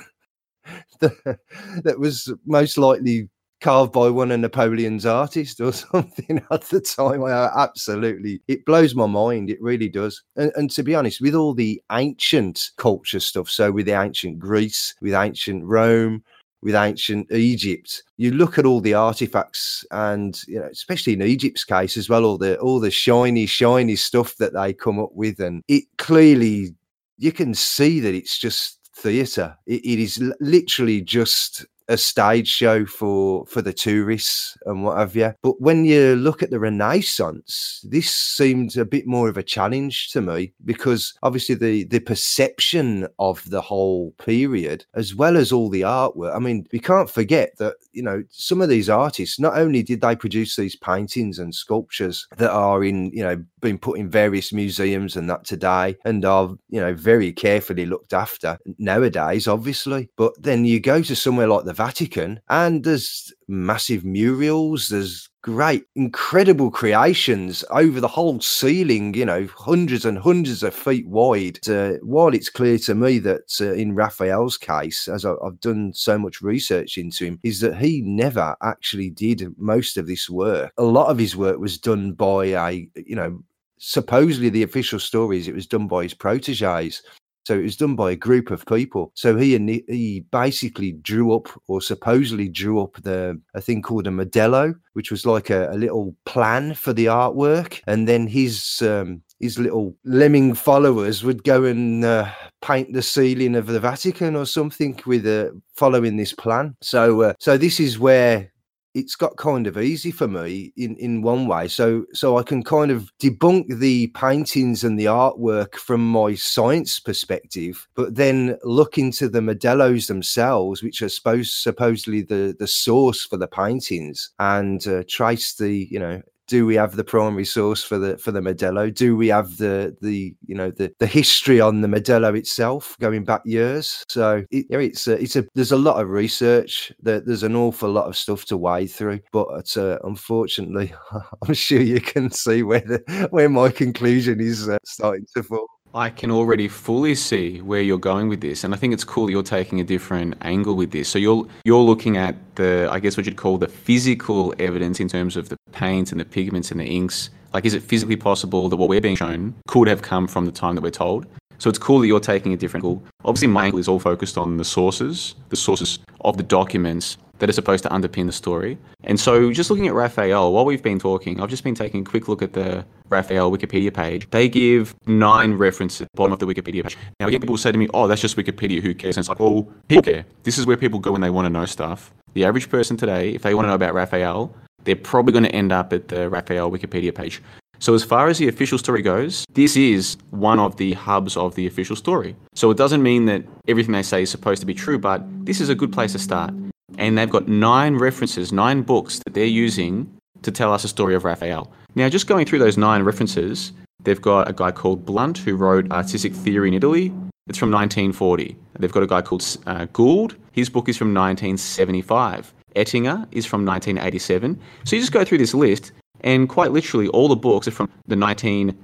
that, 1.25 1.39
that 1.85 1.99
was 1.99 2.33
most 2.47 2.79
likely 2.79 3.29
carved 3.61 3.93
by 3.93 4.09
one 4.09 4.31
of 4.31 4.41
Napoleon's 4.41 5.07
artists 5.07 5.61
or 5.61 5.73
something 5.93 6.43
at 6.51 6.63
the 6.65 6.81
time. 6.81 7.25
I 7.25 7.31
uh, 7.31 7.51
absolutely, 7.57 8.41
it 8.49 8.65
blows 8.65 8.95
my 8.95 9.07
mind. 9.07 9.51
It 9.51 9.61
really 9.61 9.89
does. 9.89 10.23
And, 10.37 10.53
and, 10.57 10.71
to 10.73 10.83
be 10.83 10.95
honest, 10.95 11.21
with 11.21 11.35
all 11.35 11.55
the 11.55 11.81
ancient 11.93 12.71
culture 12.77 13.21
stuff, 13.21 13.49
so 13.49 13.73
with 13.73 13.87
the 13.87 14.01
ancient 14.01 14.39
Greece, 14.39 14.95
with 15.01 15.15
ancient 15.15 15.65
Rome, 15.65 16.23
with 16.63 16.75
ancient 16.75 17.31
Egypt, 17.33 18.03
you 18.17 18.33
look 18.33 18.59
at 18.59 18.67
all 18.67 18.81
the 18.81 18.95
artifacts, 18.95 19.85
and 19.91 20.41
you 20.49 20.59
know, 20.59 20.67
especially 20.67 21.13
in 21.13 21.23
Egypt's 21.23 21.65
case 21.65 21.97
as 21.97 22.09
well, 22.09 22.25
all 22.25 22.39
the 22.39 22.59
all 22.59 22.81
the 22.81 22.91
shiny, 22.91 23.47
shiny 23.47 23.97
stuff 23.97 24.37
that 24.37 24.55
they 24.55 24.73
come 24.73 24.99
up 24.99 25.11
with, 25.15 25.39
and 25.41 25.63
it 25.69 25.85
clearly 25.99 26.75
you 27.19 27.33
can 27.33 27.53
see 27.53 28.01
that 28.01 28.15
it's 28.15 28.39
just 28.39 28.78
theatre. 28.99 29.57
It, 29.67 29.85
it 29.85 29.99
is 29.99 30.23
literally 30.41 31.01
just 31.01 31.65
a 31.89 31.97
stage 31.97 32.49
show 32.49 32.85
for 32.85 33.47
for 33.47 33.63
the 33.63 33.73
tourists 33.73 34.57
and 34.67 34.85
what 34.85 34.99
have 34.99 35.17
you. 35.17 35.33
But 35.43 35.61
when 35.61 35.85
you 35.85 36.17
look 36.17 36.43
at 36.43 36.51
the 36.51 36.61
Renaissance, 36.61 37.85
this 37.89 38.11
seemed 38.11 38.77
a 38.77 38.85
bit 38.85 39.07
more 39.07 39.29
of 39.29 39.39
a 39.39 39.43
challenge 39.43 40.11
to 40.11 40.21
me 40.21 40.53
because 40.65 41.15
obviously 41.23 41.55
the 41.55 41.85
the 41.85 42.01
perception 42.01 43.09
of 43.19 43.49
the 43.49 43.63
whole 43.63 44.13
period, 44.19 44.85
as 44.95 45.15
well 45.15 45.37
as 45.37 45.51
all 45.51 45.71
the 45.71 45.81
artwork. 45.81 46.37
I 46.37 46.39
mean, 46.39 46.67
we 46.73 46.79
can't 46.79 47.11
forget 47.11 47.57
that 47.59 47.77
you 47.93 48.03
know 48.03 48.23
some 48.31 48.61
of 48.61 48.69
these 48.69 48.91
artists 48.91 49.41
not 49.41 49.57
only 49.57 49.83
did 49.83 50.03
they 50.03 50.15
produce 50.15 50.57
these 50.57 50.77
paintings 50.77 51.39
and 51.39 51.55
sculptures 51.55 52.27
that 52.37 52.51
are 52.51 52.85
in 52.85 53.11
you 53.13 53.23
know 53.23 53.43
being 53.61 53.79
put 53.79 53.99
in 53.99 54.09
various 54.11 54.53
museums 54.53 55.17
and 55.17 55.29
that 55.29 55.45
today 55.45 55.97
and 56.05 56.25
are 56.25 56.51
you 56.69 56.81
know 56.81 56.95
very 56.95 57.33
carefully 57.33 57.87
looked 57.87 58.13
after 58.13 58.59
nowadays 58.79 59.49
obviously. 59.49 60.11
But 60.17 60.41
then 60.43 60.65
you 60.65 60.81
go 60.81 61.03
to 61.03 61.17
somewhere 61.17 61.49
like 61.49 61.65
the 61.65 61.73
vatican 61.73 62.41
and 62.49 62.85
there's 62.85 63.33
massive 63.49 64.05
murals 64.05 64.89
there's 64.89 65.29
great 65.43 65.85
incredible 65.95 66.71
creations 66.71 67.65
over 67.71 68.01
the 68.01 68.09
whole 68.09 68.41
ceiling 68.41 69.15
you 69.15 69.25
know 69.25 69.47
hundreds 69.57 70.05
and 70.05 70.19
hundreds 70.19 70.65
of 70.65 70.75
feet 70.75 71.07
wide 71.07 71.59
uh, 71.69 71.93
while 72.03 72.35
it's 72.35 72.51
clear 72.51 72.77
to 72.77 72.95
me 72.95 73.19
that 73.19 73.49
uh, 73.61 73.73
in 73.73 73.95
raphael's 73.95 74.59
case 74.59 75.07
as 75.07 75.25
I, 75.25 75.35
i've 75.45 75.61
done 75.61 75.93
so 75.95 76.19
much 76.19 76.43
research 76.43 76.99
into 76.99 77.25
him 77.25 77.41
is 77.45 77.61
that 77.61 77.77
he 77.77 78.03
never 78.03 78.57
actually 78.63 79.11
did 79.11 79.47
most 79.57 79.97
of 79.97 80.09
this 80.09 80.29
work 80.29 80.73
a 80.77 80.83
lot 80.83 81.09
of 81.09 81.19
his 81.19 81.37
work 81.37 81.59
was 81.61 81.79
done 81.79 82.13
by 82.13 82.47
a 82.47 82.89
you 82.97 83.15
know 83.15 83.41
supposedly 83.79 84.49
the 84.49 84.63
official 84.63 84.99
story 84.99 85.39
is 85.39 85.49
it 85.49 85.55
was 85.55 85.67
done 85.67 85.87
by 85.87 86.03
his 86.03 86.15
proteges. 86.15 87.03
So 87.49 87.59
it 87.59 87.63
was 87.63 87.79
done 87.79 87.97
by 87.97 88.11
a 88.11 88.17
group 88.17 88.51
of 88.51 88.67
people. 88.67 89.11
So 89.15 89.35
he 89.39 89.57
he 89.89 90.21
basically 90.31 90.93
drew 90.93 91.35
up, 91.35 91.49
or 91.67 91.81
supposedly 91.81 92.47
drew 92.47 92.79
up, 92.83 93.03
the 93.03 93.41
a 93.55 93.61
thing 93.63 93.81
called 93.81 94.07
a 94.07 94.11
modello, 94.11 94.75
which 94.93 95.11
was 95.11 95.25
like 95.25 95.49
a, 95.49 95.71
a 95.71 95.79
little 95.79 96.15
plan 96.27 96.75
for 96.75 96.93
the 96.93 97.07
artwork, 97.07 97.81
and 97.87 98.07
then 98.07 98.27
his 98.27 98.83
um, 98.83 99.23
his 99.41 99.59
little 99.59 99.97
lemming 100.05 100.53
followers 100.53 101.25
would 101.25 101.43
go 101.43 101.65
and 101.65 102.05
uh, 102.05 102.31
paint 102.61 102.93
the 102.93 103.01
ceiling 103.01 103.55
of 103.55 103.67
the 103.67 103.81
Vatican 103.81 104.37
or 104.37 104.45
something 104.45 105.01
with 105.07 105.27
uh, 105.27 105.49
following 105.75 106.19
this 106.19 106.35
plan. 106.35 106.77
So 106.83 107.23
uh, 107.23 107.33
so 107.39 107.57
this 107.57 107.81
is 107.81 107.99
where 107.99 108.53
it's 108.95 109.15
got 109.15 109.37
kind 109.37 109.67
of 109.67 109.79
easy 109.79 110.11
for 110.11 110.29
me 110.29 110.73
in 110.77 110.97
in 110.97 111.23
one 111.23 111.47
way. 111.47 111.69
So 111.69 112.05
so 112.13 112.39
i 112.39 112.43
can 112.43 112.63
kind 112.63 112.91
of 112.91 113.11
debunk 113.19 113.79
the 113.79 114.09
paintings 114.09 114.85
and 114.85 114.99
the 114.99 115.05
artwork 115.07 115.75
from 115.77 116.07
my 116.11 116.35
science 116.35 117.01
perspective 117.01 117.87
but 117.95 118.15
then 118.15 118.57
look 118.65 118.99
into 118.99 119.29
the 119.29 119.41
modellos 119.41 120.09
themselves 120.09 120.83
which 120.83 121.03
are 121.03 121.09
supposed 121.09 121.53
supposedly 121.53 122.23
the 122.23 122.55
the 122.59 122.67
source 122.67 123.25
for 123.25 123.37
the 123.37 123.47
paintings 123.47 124.31
and 124.39 124.87
uh, 124.87 125.03
trace 125.09 125.55
the 125.55 125.89
you 125.91 125.99
know 125.99 126.23
do 126.49 126.67
we 126.67 126.75
have 126.75 126.97
the 126.97 127.05
primary 127.05 127.45
source 127.45 127.85
for 127.85 127.99
the 127.99 128.19
for 128.19 128.33
the 128.33 128.41
Modello? 128.41 128.93
Do 128.93 129.17
we 129.17 129.29
have 129.29 129.59
the 129.59 129.97
the 130.01 130.35
you 130.47 130.55
know 130.55 130.71
the 130.71 130.93
the 130.99 131.07
history 131.07 131.61
on 131.61 131.83
the 131.83 131.89
Modello 131.89 132.37
itself 132.37 132.97
going 133.01 133.25
back 133.25 133.43
years? 133.45 134.05
So 134.09 134.45
it, 134.51 134.67
it's 134.71 135.07
a, 135.07 135.23
it's 135.23 135.37
a 135.37 135.45
there's 135.55 135.73
a 135.73 135.77
lot 135.77 136.01
of 136.01 136.09
research. 136.09 136.93
There, 137.01 137.21
there's 137.21 137.43
an 137.43 137.55
awful 137.55 137.91
lot 137.91 138.09
of 138.09 138.17
stuff 138.17 138.47
to 138.47 138.57
wade 138.57 138.91
through, 138.91 139.21
but 139.33 139.77
uh, 139.77 139.99
unfortunately, 140.05 140.93
I'm 141.47 141.55
sure 141.55 141.81
you 141.81 142.01
can 142.01 142.31
see 142.31 142.63
where 142.63 142.81
the 142.81 143.29
where 143.31 143.49
my 143.49 143.69
conclusion 143.69 144.41
is 144.41 144.69
uh, 144.69 144.79
starting 144.85 145.27
to 145.37 145.43
fall. 145.43 145.69
I 145.95 146.11
can 146.11 146.31
already 146.31 146.69
fully 146.69 147.15
see 147.15 147.63
where 147.63 147.81
you're 147.81 147.99
going 147.99 148.29
with 148.29 148.41
this, 148.41 148.63
and 148.63 148.75
I 148.75 148.77
think 148.77 148.93
it's 148.93 149.05
cool 149.05 149.27
that 149.27 149.33
you're 149.33 149.43
taking 149.43 149.81
a 149.81 149.85
different 149.85 150.37
angle 150.43 150.75
with 150.75 150.91
this. 150.91 151.09
So 151.09 151.19
you're 151.19 151.47
you're 151.65 151.83
looking 151.83 152.19
at 152.19 152.37
the, 152.57 152.89
I 152.91 153.01
guess, 153.01 153.17
what 153.17 153.25
you'd 153.25 153.37
call 153.37 153.57
the 153.57 153.69
physical 153.69 154.55
evidence 154.59 155.01
in 155.01 155.09
terms 155.09 155.37
of 155.37 155.49
the 155.49 155.57
paints 155.73 156.13
and 156.13 156.21
the 156.21 156.27
pigments 156.27 156.71
and 156.71 156.81
the 156.81 156.85
inks. 156.85 157.31
Like, 157.55 157.65
is 157.65 157.73
it 157.73 157.83
physically 157.83 158.17
possible 158.17 158.69
that 158.69 158.77
what 158.77 158.91
we're 158.91 159.01
being 159.01 159.17
shown 159.17 159.55
could 159.67 159.89
have 159.89 160.03
come 160.03 160.29
from 160.29 160.45
the 160.45 160.53
time 160.53 160.75
that 160.75 160.83
we're 160.83 160.91
told? 160.91 161.27
So 161.57 161.71
it's 161.71 161.79
cool 161.79 162.01
that 162.01 162.07
you're 162.07 162.21
taking 162.21 162.53
a 162.53 162.57
different 162.57 162.85
angle. 162.85 163.03
Obviously, 163.25 163.49
my 163.49 163.65
angle 163.65 163.81
is 163.81 163.89
all 163.89 163.99
focused 163.99 164.37
on 164.37 164.59
the 164.59 164.65
sources, 164.65 165.35
the 165.49 165.57
sources 165.57 165.99
of 166.21 166.37
the 166.37 166.43
documents 166.43 167.17
that 167.39 167.49
are 167.49 167.53
supposed 167.53 167.83
to 167.85 167.91
underpin 167.91 168.27
the 168.27 168.33
story. 168.33 168.79
And 169.05 169.19
so, 169.19 169.53
just 169.53 169.71
looking 169.71 169.87
at 169.87 169.95
Raphael, 169.95 170.53
while 170.53 170.65
we've 170.65 170.83
been 170.83 170.99
talking, 170.99 171.41
I've 171.41 171.51
just 171.51 171.65
been 171.65 171.75
taking 171.75 172.03
a 172.03 172.05
quick 172.05 172.29
look 172.29 172.43
at 172.43 172.53
the 172.53 172.85
Raphael 173.09 173.51
Wikipedia 173.51 173.93
page. 173.93 174.29
They 174.31 174.49
give 174.49 174.95
nine 175.07 175.55
references 175.55 176.03
at 176.03 176.09
the 176.13 176.17
bottom 176.17 176.33
of 176.33 176.39
the 176.39 176.47
Wikipedia 176.47 176.83
page. 176.83 176.97
Now, 177.21 177.29
again, 177.29 177.41
people 177.41 177.57
say 177.57 177.73
to 177.73 177.79
me, 177.79 177.89
oh, 177.95 178.07
that's 178.07 178.21
just 178.21 178.37
Wikipedia, 178.37 178.83
who 178.83 178.95
cares? 178.95 179.17
And 179.17 179.23
it's 179.23 179.29
like, 179.29 179.41
well, 179.41 179.69
people 179.89 180.03
care. 180.03 180.25
This 180.43 180.59
is 180.59 180.67
where 180.67 180.77
people 180.77 180.99
go 180.99 181.13
when 181.13 181.21
they 181.21 181.31
want 181.31 181.47
to 181.47 181.51
know 181.51 181.65
stuff. 181.67 182.13
The 182.35 182.45
average 182.45 182.69
person 182.69 182.97
today, 182.97 183.31
if 183.31 183.43
they 183.43 183.55
want 183.55 183.65
to 183.65 183.69
know 183.69 183.75
about 183.75 183.95
Raphael, 183.95 184.55
they're 184.85 184.97
probably 184.97 185.33
going 185.33 185.45
to 185.45 185.55
end 185.55 185.73
up 185.73 185.93
at 185.93 186.09
the 186.09 186.29
Raphael 186.29 186.71
Wikipedia 186.71 187.15
page. 187.15 187.43
So, 187.81 187.95
as 187.95 188.03
far 188.03 188.29
as 188.29 188.39
the 188.39 188.49
official 188.49 188.77
story 188.77 189.03
goes, 189.03 189.45
this 189.53 189.77
is 189.77 190.17
one 190.31 190.59
of 190.59 190.77
the 190.79 190.95
hubs 190.95 191.37
of 191.37 191.55
the 191.55 191.67
official 191.69 191.95
story. 191.95 192.35
So, 192.55 192.73
it 192.73 192.77
doesn't 192.77 193.05
mean 193.05 193.27
that 193.27 193.45
everything 193.69 193.93
they 193.93 194.03
say 194.03 194.23
is 194.23 194.31
supposed 194.31 194.61
to 194.61 194.67
be 194.67 194.75
true, 194.75 194.99
but 194.99 195.23
this 195.47 195.61
is 195.61 195.69
a 195.69 195.77
good 195.77 195.93
place 195.93 196.13
to 196.13 196.19
start 196.19 196.53
and 196.97 197.19
they've 197.19 197.31
got 197.31 197.49
nine 197.49 197.97
references, 197.97 198.53
nine 198.53 198.83
books 198.83 199.19
that 199.21 199.35
they're 199.35 199.45
using 199.45 200.13
to 200.43 200.51
tell 200.51 200.73
us 200.73 200.85
a 200.85 200.89
story 200.89 201.15
of 201.15 201.25
Raphael. 201.25 201.71
Now, 201.95 202.09
just 202.09 202.27
going 202.27 202.47
through 202.47 202.61
those 202.61 202.79
nine 202.79 203.03
references, 203.03 203.73
they've 204.03 204.23
got 204.23 204.49
a 204.49 204.53
guy 204.53 204.71
called 204.71 205.05
Blunt 205.05 205.39
who 205.39 205.57
wrote 205.57 205.91
Artistic 205.91 206.33
Theory 206.33 206.69
in 206.69 206.75
Italy. 206.75 207.13
It's 207.49 207.59
from 207.59 207.71
1940. 207.71 208.57
They've 208.79 208.93
got 208.93 209.03
a 209.03 209.07
guy 209.07 209.23
called 209.23 209.45
uh, 209.67 209.87
Gould. 209.93 210.37
His 210.53 210.69
book 210.69 210.89
is 210.89 210.97
from 210.97 211.09
1975. 211.15 212.55
Ettlinger 212.77 213.27
is 213.33 213.47
from 213.47 213.65
1987. 213.65 214.61
So 214.85 214.97
you 214.97 215.03
just 215.03 215.13
go 215.13 215.25
through 215.25 215.39
this 215.39 215.55
list, 215.55 215.93
And 216.21 216.49
quite 216.49 216.73
literally, 216.73 217.09
all 217.09 217.29
the 217.29 217.37
books 217.37 217.67
are 217.69 217.73
from 217.73 217.89
the 218.07 218.17
1950s, 218.17 218.75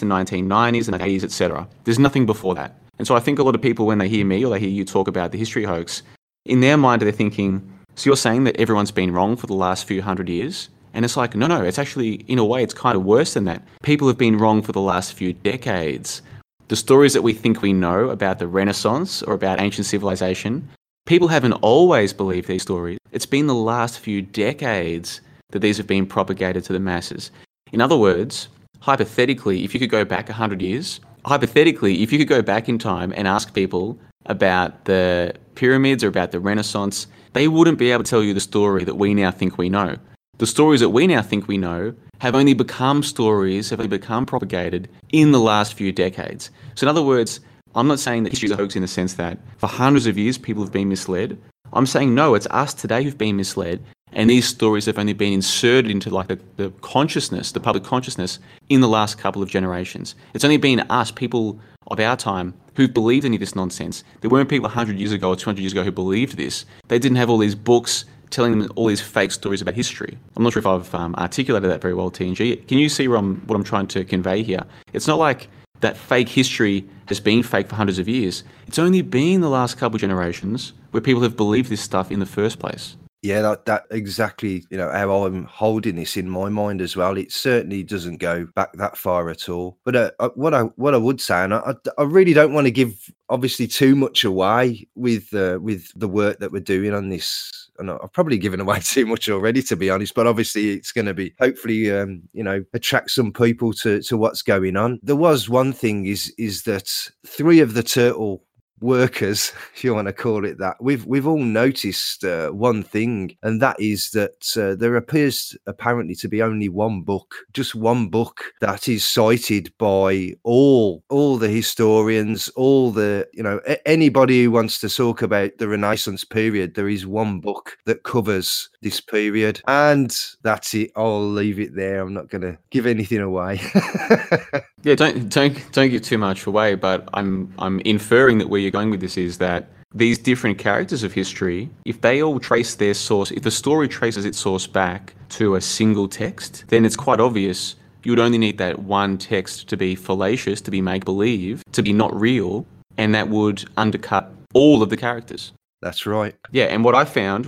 the 0.00 0.06
1990s, 0.06 0.86
the 0.86 0.98
80s, 0.98 1.24
etc. 1.24 1.68
There's 1.84 1.98
nothing 1.98 2.26
before 2.26 2.54
that. 2.54 2.78
And 2.98 3.06
so 3.06 3.14
I 3.14 3.20
think 3.20 3.38
a 3.38 3.42
lot 3.42 3.54
of 3.54 3.62
people, 3.62 3.86
when 3.86 3.98
they 3.98 4.08
hear 4.08 4.24
me 4.24 4.44
or 4.44 4.50
they 4.50 4.60
hear 4.60 4.70
you 4.70 4.84
talk 4.84 5.06
about 5.06 5.32
the 5.32 5.38
history 5.38 5.64
hoax, 5.64 6.02
in 6.46 6.60
their 6.60 6.76
mind 6.76 7.02
they're 7.02 7.12
thinking, 7.12 7.72
so 7.94 8.08
you're 8.08 8.16
saying 8.16 8.44
that 8.44 8.56
everyone's 8.56 8.90
been 8.90 9.12
wrong 9.12 9.36
for 9.36 9.46
the 9.46 9.54
last 9.54 9.84
few 9.86 10.02
hundred 10.02 10.28
years? 10.28 10.68
And 10.94 11.04
it's 11.04 11.16
like, 11.16 11.34
no, 11.34 11.46
no, 11.46 11.62
it's 11.62 11.78
actually, 11.78 12.14
in 12.26 12.38
a 12.38 12.44
way, 12.44 12.62
it's 12.62 12.72
kind 12.72 12.96
of 12.96 13.04
worse 13.04 13.34
than 13.34 13.44
that. 13.44 13.62
People 13.82 14.08
have 14.08 14.16
been 14.16 14.38
wrong 14.38 14.62
for 14.62 14.72
the 14.72 14.80
last 14.80 15.12
few 15.12 15.32
decades. 15.32 16.22
The 16.68 16.76
stories 16.76 17.12
that 17.12 17.22
we 17.22 17.34
think 17.34 17.60
we 17.60 17.72
know 17.72 18.08
about 18.08 18.38
the 18.38 18.48
Renaissance 18.48 19.22
or 19.22 19.34
about 19.34 19.60
ancient 19.60 19.86
civilization, 19.86 20.68
people 21.04 21.28
haven't 21.28 21.52
always 21.54 22.12
believed 22.12 22.48
these 22.48 22.62
stories. 22.62 22.98
It's 23.12 23.26
been 23.26 23.46
the 23.46 23.54
last 23.54 23.98
few 23.98 24.22
decades 24.22 25.20
that 25.50 25.58
these 25.60 25.76
have 25.76 25.86
been 25.86 26.06
propagated 26.06 26.64
to 26.64 26.72
the 26.72 26.80
masses. 26.80 27.30
In 27.72 27.80
other 27.80 27.96
words, 27.96 28.48
hypothetically, 28.80 29.64
if 29.64 29.74
you 29.74 29.80
could 29.80 29.90
go 29.90 30.04
back 30.04 30.28
100 30.28 30.62
years, 30.62 31.00
hypothetically, 31.24 32.02
if 32.02 32.12
you 32.12 32.18
could 32.18 32.28
go 32.28 32.42
back 32.42 32.68
in 32.68 32.78
time 32.78 33.12
and 33.16 33.28
ask 33.28 33.52
people 33.52 33.98
about 34.26 34.84
the 34.84 35.34
pyramids 35.54 36.04
or 36.04 36.08
about 36.08 36.32
the 36.32 36.40
Renaissance, 36.40 37.06
they 37.32 37.48
wouldn't 37.48 37.78
be 37.78 37.90
able 37.90 38.04
to 38.04 38.10
tell 38.10 38.22
you 38.22 38.34
the 38.34 38.40
story 38.40 38.84
that 38.84 38.96
we 38.96 39.14
now 39.14 39.30
think 39.30 39.58
we 39.58 39.68
know. 39.68 39.96
The 40.38 40.46
stories 40.46 40.80
that 40.80 40.90
we 40.90 41.06
now 41.06 41.22
think 41.22 41.48
we 41.48 41.56
know 41.56 41.94
have 42.20 42.34
only 42.34 42.54
become 42.54 43.02
stories, 43.02 43.70
have 43.70 43.80
only 43.80 43.88
become 43.88 44.26
propagated 44.26 44.88
in 45.10 45.32
the 45.32 45.40
last 45.40 45.74
few 45.74 45.92
decades. 45.92 46.50
So, 46.74 46.84
in 46.84 46.88
other 46.88 47.02
words, 47.02 47.40
I'm 47.74 47.88
not 47.88 48.00
saying 48.00 48.24
that 48.24 48.30
history 48.30 48.46
is 48.46 48.52
a 48.52 48.56
hoax 48.56 48.76
in 48.76 48.82
the 48.82 48.88
sense 48.88 49.14
that 49.14 49.38
for 49.58 49.66
hundreds 49.66 50.06
of 50.06 50.16
years 50.16 50.38
people 50.38 50.62
have 50.62 50.72
been 50.72 50.88
misled. 50.88 51.38
I'm 51.72 51.86
saying 51.86 52.14
no, 52.14 52.34
it's 52.34 52.46
us 52.50 52.72
today 52.72 53.02
who've 53.02 53.18
been 53.18 53.36
misled, 53.36 53.82
and 54.12 54.30
these 54.30 54.46
stories 54.46 54.86
have 54.86 54.98
only 54.98 55.12
been 55.12 55.32
inserted 55.32 55.90
into 55.90 56.10
like 56.10 56.28
the, 56.28 56.38
the 56.56 56.70
consciousness, 56.80 57.52
the 57.52 57.60
public 57.60 57.84
consciousness, 57.84 58.38
in 58.68 58.80
the 58.80 58.88
last 58.88 59.18
couple 59.18 59.42
of 59.42 59.50
generations. 59.50 60.14
It's 60.32 60.44
only 60.44 60.56
been 60.56 60.80
us, 60.80 61.10
people 61.10 61.60
of 61.88 62.00
our 62.00 62.16
time, 62.16 62.54
who've 62.74 62.92
believed 62.92 63.24
any 63.24 63.36
of 63.36 63.40
this 63.40 63.54
nonsense. 63.54 64.04
There 64.20 64.30
weren't 64.30 64.48
people 64.48 64.64
100 64.64 64.98
years 64.98 65.12
ago 65.12 65.30
or 65.30 65.36
200 65.36 65.60
years 65.60 65.72
ago 65.72 65.82
who 65.82 65.92
believed 65.92 66.36
this. 66.36 66.66
They 66.88 66.98
didn't 66.98 67.16
have 67.16 67.30
all 67.30 67.38
these 67.38 67.54
books 67.54 68.04
telling 68.30 68.58
them 68.58 68.70
all 68.76 68.86
these 68.86 69.00
fake 69.00 69.32
stories 69.32 69.62
about 69.62 69.74
history. 69.74 70.18
I'm 70.36 70.42
not 70.42 70.52
sure 70.52 70.60
if 70.60 70.66
I've 70.66 70.94
um, 70.94 71.14
articulated 71.16 71.70
that 71.70 71.80
very 71.80 71.94
well, 71.94 72.10
TNG. 72.10 72.66
Can 72.66 72.78
you 72.78 72.88
see 72.88 73.08
what 73.08 73.18
I'm, 73.18 73.36
what 73.46 73.56
I'm 73.56 73.64
trying 73.64 73.86
to 73.88 74.04
convey 74.04 74.42
here? 74.42 74.64
It's 74.92 75.06
not 75.06 75.18
like 75.18 75.48
that 75.80 75.96
fake 75.96 76.28
history 76.28 76.84
has 77.06 77.20
been 77.20 77.42
fake 77.42 77.68
for 77.68 77.76
hundreds 77.76 77.98
of 77.98 78.08
years. 78.08 78.42
It's 78.66 78.78
only 78.78 79.02
been 79.02 79.40
the 79.40 79.48
last 79.48 79.78
couple 79.78 79.96
of 79.96 80.00
generations 80.00 80.72
where 80.90 81.00
people 81.00 81.22
have 81.22 81.36
believed 81.36 81.70
this 81.70 81.80
stuff 81.80 82.10
in 82.10 82.20
the 82.20 82.26
first 82.26 82.58
place. 82.58 82.96
Yeah, 83.26 83.42
that, 83.42 83.64
that 83.64 83.86
exactly, 83.90 84.64
you 84.70 84.78
know, 84.78 84.88
how 84.88 85.24
I'm 85.24 85.46
holding 85.46 85.96
this 85.96 86.16
in 86.16 86.30
my 86.30 86.48
mind 86.48 86.80
as 86.80 86.94
well. 86.94 87.16
It 87.16 87.32
certainly 87.32 87.82
doesn't 87.82 88.18
go 88.18 88.46
back 88.54 88.72
that 88.74 88.96
far 88.96 89.30
at 89.30 89.48
all. 89.48 89.78
But 89.84 89.96
uh, 89.96 90.10
uh 90.20 90.28
what 90.36 90.54
I 90.54 90.62
what 90.76 90.94
I 90.94 90.98
would 90.98 91.20
say, 91.20 91.42
and 91.42 91.52
I, 91.52 91.74
I 91.98 92.04
really 92.04 92.34
don't 92.34 92.52
want 92.52 92.68
to 92.68 92.70
give 92.70 93.10
obviously 93.28 93.66
too 93.66 93.96
much 93.96 94.22
away 94.22 94.86
with 94.94 95.34
uh, 95.34 95.58
with 95.60 95.90
the 95.96 96.06
work 96.06 96.38
that 96.38 96.52
we're 96.52 96.60
doing 96.60 96.94
on 96.94 97.08
this 97.08 97.66
and 97.78 97.90
I've 97.90 98.12
probably 98.12 98.38
given 98.38 98.60
away 98.66 98.80
too 98.80 99.06
much 99.06 99.28
already, 99.28 99.62
to 99.62 99.76
be 99.76 99.90
honest. 99.90 100.14
But 100.14 100.26
obviously, 100.26 100.70
it's 100.70 100.92
going 100.92 101.06
to 101.06 101.14
be 101.14 101.34
hopefully, 101.40 101.90
um, 101.90 102.22
you 102.32 102.42
know, 102.42 102.64
attract 102.74 103.10
some 103.10 103.32
people 103.32 103.72
to 103.74 104.02
to 104.02 104.16
what's 104.16 104.42
going 104.42 104.76
on. 104.76 105.00
There 105.02 105.16
was 105.16 105.48
one 105.48 105.72
thing 105.72 106.06
is 106.06 106.32
is 106.38 106.62
that 106.62 106.88
three 107.26 107.60
of 107.60 107.74
the 107.74 107.82
turtle 107.82 108.44
workers, 108.80 109.52
if 109.74 109.84
you 109.84 109.94
want 109.94 110.08
to 110.08 110.12
call 110.12 110.44
it 110.44 110.58
that, 110.58 110.76
we've 110.80 111.04
we've 111.06 111.26
all 111.26 111.38
noticed 111.38 112.24
uh, 112.24 112.50
one 112.50 112.82
thing, 112.82 113.36
and 113.42 113.60
that 113.62 113.76
is 113.80 114.10
that 114.10 114.46
uh, 114.56 114.74
there 114.74 114.96
appears 114.96 115.56
apparently 115.66 116.14
to 116.16 116.28
be 116.28 116.42
only 116.42 116.68
one 116.68 117.02
book, 117.02 117.34
just 117.52 117.74
one 117.74 118.08
book 118.08 118.44
that 118.60 118.88
is 118.88 119.04
cited 119.04 119.72
by 119.78 120.34
all 120.42 121.02
all 121.08 121.36
the 121.36 121.48
historians, 121.48 122.48
all 122.50 122.90
the 122.90 123.26
you 123.32 123.42
know 123.42 123.60
a- 123.66 123.88
anybody 123.88 124.44
who 124.44 124.50
wants 124.50 124.80
to 124.80 124.88
talk 124.88 125.22
about 125.22 125.50
the 125.58 125.68
Renaissance 125.68 126.24
period. 126.24 126.74
There 126.74 126.88
is 126.88 127.06
one 127.06 127.40
book 127.40 127.76
that 127.86 128.04
covers 128.04 128.68
this 128.86 129.00
period, 129.00 129.60
and 129.66 130.16
that's 130.42 130.72
it. 130.72 130.92
I'll 130.94 131.28
leave 131.28 131.58
it 131.58 131.74
there. 131.74 132.00
I'm 132.00 132.14
not 132.14 132.28
going 132.28 132.42
to 132.42 132.56
give 132.70 132.86
anything 132.86 133.20
away. 133.20 133.60
yeah, 134.84 134.94
don't 134.94 135.28
don't 135.28 135.72
don't 135.72 135.90
give 135.90 136.02
too 136.02 136.18
much 136.18 136.46
away. 136.46 136.76
But 136.76 137.08
I'm 137.14 137.52
I'm 137.58 137.80
inferring 137.80 138.38
that 138.38 138.48
where 138.48 138.60
you're 138.60 138.70
going 138.70 138.90
with 138.90 139.00
this 139.00 139.18
is 139.18 139.38
that 139.38 139.68
these 139.92 140.18
different 140.18 140.58
characters 140.58 141.02
of 141.02 141.12
history, 141.12 141.68
if 141.84 142.00
they 142.00 142.22
all 142.22 142.38
trace 142.38 142.76
their 142.76 142.94
source, 142.94 143.32
if 143.32 143.42
the 143.42 143.50
story 143.50 143.88
traces 143.88 144.24
its 144.24 144.38
source 144.38 144.68
back 144.68 145.14
to 145.30 145.56
a 145.56 145.60
single 145.60 146.06
text, 146.06 146.64
then 146.68 146.84
it's 146.84 146.96
quite 146.96 147.18
obvious 147.18 147.74
you 148.04 148.12
would 148.12 148.20
only 148.20 148.38
need 148.38 148.58
that 148.58 148.78
one 148.78 149.18
text 149.18 149.68
to 149.68 149.76
be 149.76 149.96
fallacious, 149.96 150.60
to 150.60 150.70
be 150.70 150.80
make 150.80 151.04
believe, 151.04 151.64
to 151.72 151.82
be 151.82 151.92
not 151.92 152.14
real, 152.14 152.64
and 152.96 153.12
that 153.16 153.28
would 153.30 153.64
undercut 153.76 154.32
all 154.54 154.80
of 154.80 154.90
the 154.90 154.96
characters. 154.96 155.52
That's 155.82 156.06
right. 156.06 156.34
Yeah, 156.52 156.66
and 156.66 156.84
what 156.84 156.94
I 156.94 157.04
found 157.04 157.46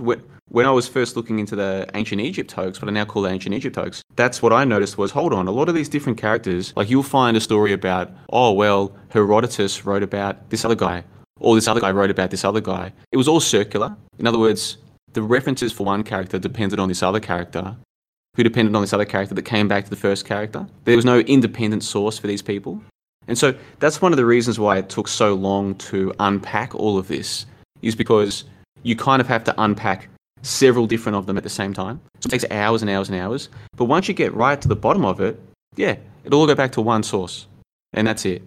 when 0.49 0.65
I 0.65 0.71
was 0.71 0.87
first 0.87 1.15
looking 1.15 1.39
into 1.39 1.55
the 1.55 1.87
ancient 1.93 2.21
Egypt 2.21 2.51
hoax, 2.51 2.81
what 2.81 2.89
I 2.89 2.91
now 2.91 3.05
call 3.05 3.21
the 3.21 3.29
ancient 3.29 3.55
Egypt 3.55 3.75
hoax, 3.75 4.03
that's 4.15 4.41
what 4.41 4.51
I 4.51 4.65
noticed 4.65 4.97
was 4.97 5.11
hold 5.11 5.33
on, 5.33 5.47
a 5.47 5.51
lot 5.51 5.69
of 5.69 5.75
these 5.75 5.89
different 5.89 6.17
characters, 6.17 6.73
like 6.75 6.89
you'll 6.89 7.03
find 7.03 7.37
a 7.37 7.41
story 7.41 7.71
about, 7.71 8.11
oh, 8.31 8.51
well, 8.51 8.95
Herodotus 9.09 9.85
wrote 9.85 10.03
about 10.03 10.49
this 10.49 10.65
other 10.65 10.75
guy, 10.75 11.03
or 11.39 11.55
this 11.55 11.67
other 11.67 11.79
guy 11.79 11.91
wrote 11.91 12.09
about 12.09 12.31
this 12.31 12.43
other 12.43 12.61
guy. 12.61 12.91
It 13.11 13.17
was 13.17 13.27
all 13.27 13.39
circular. 13.39 13.95
In 14.17 14.27
other 14.27 14.39
words, 14.39 14.77
the 15.13 15.21
references 15.21 15.71
for 15.71 15.85
one 15.85 16.03
character 16.03 16.39
depended 16.39 16.79
on 16.79 16.89
this 16.89 17.03
other 17.03 17.19
character, 17.19 17.75
who 18.35 18.43
depended 18.43 18.75
on 18.75 18.81
this 18.81 18.93
other 18.93 19.05
character 19.05 19.35
that 19.35 19.43
came 19.43 19.67
back 19.67 19.83
to 19.83 19.89
the 19.89 19.95
first 19.95 20.25
character. 20.25 20.67
There 20.85 20.95
was 20.95 21.05
no 21.05 21.19
independent 21.19 21.83
source 21.83 22.17
for 22.17 22.27
these 22.27 22.41
people. 22.41 22.81
And 23.27 23.37
so 23.37 23.53
that's 23.79 24.01
one 24.01 24.11
of 24.11 24.17
the 24.17 24.25
reasons 24.25 24.59
why 24.59 24.77
it 24.77 24.89
took 24.89 25.07
so 25.07 25.35
long 25.35 25.75
to 25.75 26.13
unpack 26.19 26.73
all 26.73 26.97
of 26.97 27.07
this, 27.07 27.45
is 27.83 27.95
because 27.95 28.45
you 28.81 28.95
kind 28.95 29.21
of 29.21 29.27
have 29.27 29.43
to 29.43 29.53
unpack 29.61 30.09
several 30.41 30.87
different 30.87 31.17
of 31.17 31.25
them 31.25 31.37
at 31.37 31.43
the 31.43 31.49
same 31.49 31.73
time. 31.73 32.01
So 32.19 32.27
it 32.27 32.31
takes 32.31 32.45
hours 32.51 32.81
and 32.81 32.89
hours 32.89 33.09
and 33.09 33.19
hours. 33.19 33.49
But 33.75 33.85
once 33.85 34.07
you 34.07 34.13
get 34.13 34.33
right 34.33 34.59
to 34.61 34.67
the 34.67 34.75
bottom 34.75 35.05
of 35.05 35.19
it, 35.19 35.39
yeah, 35.75 35.97
it'll 36.23 36.39
all 36.39 36.47
go 36.47 36.55
back 36.55 36.71
to 36.73 36.81
one 36.81 37.03
source. 37.03 37.47
And 37.93 38.07
that's 38.07 38.25
it. 38.25 38.41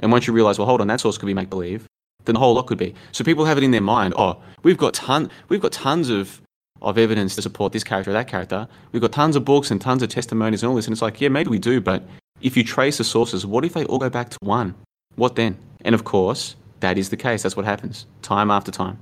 And 0.00 0.12
once 0.12 0.26
you 0.26 0.32
realize, 0.32 0.58
well, 0.58 0.66
hold 0.66 0.80
on, 0.80 0.86
that 0.88 1.00
source 1.00 1.18
could 1.18 1.26
be 1.26 1.34
make 1.34 1.50
believe, 1.50 1.86
then 2.24 2.34
the 2.34 2.40
whole 2.40 2.54
lot 2.54 2.66
could 2.66 2.78
be. 2.78 2.94
So 3.12 3.24
people 3.24 3.44
have 3.44 3.58
it 3.58 3.64
in 3.64 3.70
their 3.70 3.80
mind, 3.80 4.14
oh, 4.16 4.40
we've 4.62 4.78
got 4.78 4.94
ton 4.94 5.30
we've 5.48 5.60
got 5.60 5.72
tons 5.72 6.10
of 6.10 6.40
of 6.80 6.96
evidence 6.96 7.34
to 7.34 7.42
support 7.42 7.72
this 7.72 7.82
character 7.82 8.10
or 8.10 8.14
that 8.14 8.28
character. 8.28 8.68
We've 8.92 9.02
got 9.02 9.12
tons 9.12 9.34
of 9.34 9.44
books 9.44 9.70
and 9.70 9.80
tons 9.80 10.02
of 10.02 10.10
testimonies 10.10 10.62
and 10.62 10.70
all 10.70 10.76
this. 10.76 10.86
And 10.86 10.92
it's 10.92 11.02
like, 11.02 11.20
yeah, 11.20 11.28
maybe 11.28 11.50
we 11.50 11.58
do, 11.58 11.80
but 11.80 12.06
if 12.40 12.56
you 12.56 12.62
trace 12.62 12.98
the 12.98 13.04
sources, 13.04 13.44
what 13.44 13.64
if 13.64 13.72
they 13.72 13.84
all 13.86 13.98
go 13.98 14.08
back 14.08 14.30
to 14.30 14.38
one? 14.40 14.74
What 15.16 15.34
then? 15.34 15.58
And 15.84 15.94
of 15.94 16.04
course, 16.04 16.54
that 16.80 16.96
is 16.96 17.10
the 17.10 17.16
case. 17.16 17.42
That's 17.42 17.56
what 17.56 17.64
happens 17.64 18.06
time 18.22 18.50
after 18.50 18.70
time. 18.70 18.98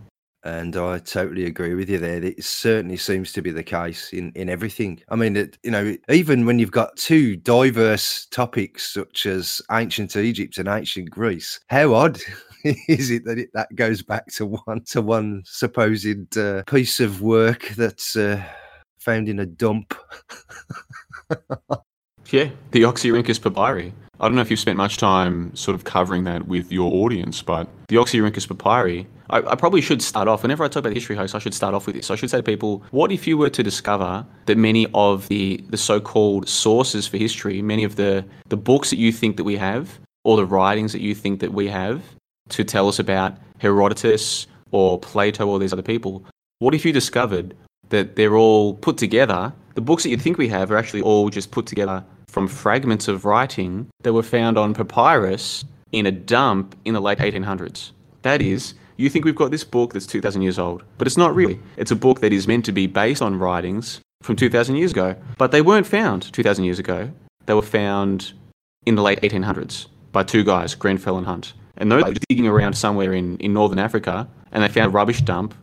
And 0.46 0.76
I 0.76 1.00
totally 1.00 1.46
agree 1.46 1.74
with 1.74 1.90
you 1.90 1.98
there. 1.98 2.22
It 2.22 2.44
certainly 2.44 2.96
seems 2.96 3.32
to 3.32 3.42
be 3.42 3.50
the 3.50 3.64
case 3.64 4.12
in, 4.12 4.30
in 4.36 4.48
everything. 4.48 5.02
I 5.08 5.16
mean, 5.16 5.36
it, 5.36 5.58
you 5.64 5.72
know, 5.72 5.96
even 6.08 6.46
when 6.46 6.60
you've 6.60 6.70
got 6.70 6.96
two 6.96 7.34
diverse 7.34 8.26
topics 8.26 8.94
such 8.94 9.26
as 9.26 9.60
ancient 9.72 10.14
Egypt 10.14 10.56
and 10.58 10.68
ancient 10.68 11.10
Greece, 11.10 11.58
how 11.66 11.94
odd 11.94 12.20
is 12.64 13.10
it 13.10 13.24
that 13.24 13.38
it, 13.38 13.50
that 13.54 13.74
goes 13.74 14.02
back 14.02 14.26
to 14.34 14.46
one 14.46 14.84
to 14.84 15.02
one 15.02 15.42
supposed 15.44 16.38
uh, 16.38 16.62
piece 16.62 17.00
of 17.00 17.22
work 17.22 17.70
that's 17.70 18.14
uh, 18.14 18.40
found 19.00 19.28
in 19.28 19.40
a 19.40 19.46
dump? 19.46 19.94
yeah, 22.30 22.50
the 22.70 22.82
Oxyrhynchus 22.82 23.42
papyri. 23.42 23.92
I 24.20 24.28
don't 24.28 24.36
know 24.36 24.42
if 24.42 24.50
you've 24.50 24.60
spent 24.60 24.76
much 24.76 24.96
time 24.96 25.56
sort 25.56 25.74
of 25.74 25.82
covering 25.82 26.22
that 26.24 26.46
with 26.46 26.70
your 26.70 26.92
audience, 27.04 27.42
but 27.42 27.68
the 27.88 27.96
Oxyrhynchus 27.96 28.46
papyri, 28.46 29.08
I, 29.30 29.38
I, 29.38 29.54
probably 29.54 29.80
should 29.80 30.02
start 30.02 30.28
off, 30.28 30.42
whenever 30.42 30.64
I 30.64 30.68
talk 30.68 30.80
about 30.80 30.92
history 30.92 31.16
hoax, 31.16 31.34
I 31.34 31.38
should 31.38 31.54
start 31.54 31.74
off 31.74 31.86
with 31.86 31.96
this. 31.96 32.10
I 32.10 32.16
should 32.16 32.30
say 32.30 32.38
to 32.38 32.42
people, 32.42 32.84
what 32.90 33.10
if 33.10 33.26
you 33.26 33.36
were 33.36 33.50
to 33.50 33.62
discover 33.62 34.24
that 34.46 34.56
many 34.56 34.86
of 34.94 35.28
the, 35.28 35.64
the 35.68 35.76
so-called 35.76 36.48
sources 36.48 37.06
for 37.06 37.16
history, 37.16 37.62
many 37.62 37.84
of 37.84 37.96
the, 37.96 38.24
the 38.48 38.56
books 38.56 38.90
that 38.90 38.98
you 38.98 39.12
think 39.12 39.36
that 39.36 39.44
we 39.44 39.56
have, 39.56 39.98
or 40.24 40.36
the 40.36 40.44
writings 40.44 40.92
that 40.92 41.00
you 41.00 41.14
think 41.14 41.40
that 41.40 41.52
we 41.52 41.68
have 41.68 42.02
to 42.50 42.64
tell 42.64 42.88
us 42.88 42.98
about 42.98 43.36
Herodotus 43.58 44.46
or 44.70 44.98
Plato 44.98 45.46
or 45.46 45.58
these 45.58 45.72
other 45.72 45.82
people, 45.82 46.24
what 46.58 46.74
if 46.74 46.84
you 46.84 46.92
discovered 46.92 47.56
that 47.90 48.16
they're 48.16 48.36
all 48.36 48.74
put 48.74 48.98
together, 48.98 49.52
the 49.74 49.80
books 49.80 50.02
that 50.02 50.10
you 50.10 50.16
think 50.16 50.38
we 50.38 50.48
have 50.48 50.70
are 50.70 50.76
actually 50.76 51.02
all 51.02 51.30
just 51.30 51.50
put 51.50 51.66
together 51.66 52.04
from 52.28 52.48
fragments 52.48 53.08
of 53.08 53.24
writing 53.24 53.88
that 54.02 54.12
were 54.12 54.22
found 54.22 54.58
on 54.58 54.74
papyrus 54.74 55.64
in 55.92 56.06
a 56.06 56.10
dump 56.10 56.76
in 56.84 56.94
the 56.94 57.00
late 57.00 57.18
1800s. 57.18 57.92
That 58.22 58.42
is, 58.42 58.74
you 58.96 59.10
think 59.10 59.24
we've 59.24 59.34
got 59.34 59.50
this 59.50 59.64
book 59.64 59.92
that's 59.92 60.06
2,000 60.06 60.42
years 60.42 60.58
old, 60.58 60.82
but 60.98 61.06
it's 61.06 61.16
not 61.16 61.34
really. 61.34 61.60
It's 61.76 61.90
a 61.90 61.96
book 61.96 62.20
that 62.20 62.32
is 62.32 62.48
meant 62.48 62.64
to 62.66 62.72
be 62.72 62.86
based 62.86 63.22
on 63.22 63.38
writings 63.38 64.00
from 64.22 64.36
2,000 64.36 64.76
years 64.76 64.92
ago, 64.92 65.16
but 65.38 65.52
they 65.52 65.62
weren't 65.62 65.86
found 65.86 66.32
2,000 66.32 66.64
years 66.64 66.78
ago. 66.78 67.10
They 67.46 67.54
were 67.54 67.62
found 67.62 68.32
in 68.86 68.94
the 68.94 69.02
late 69.02 69.20
1800s 69.20 69.86
by 70.12 70.22
two 70.22 70.44
guys, 70.44 70.74
Grenfell 70.74 71.18
and 71.18 71.26
Hunt. 71.26 71.52
And 71.76 71.92
those 71.92 72.04
were 72.04 72.14
digging 72.28 72.46
around 72.46 72.72
somewhere 72.72 73.12
in, 73.12 73.36
in 73.36 73.52
northern 73.52 73.78
Africa, 73.78 74.28
and 74.50 74.62
they 74.62 74.68
found 74.68 74.86
a 74.86 74.90
rubbish 74.90 75.20
dump 75.20 75.54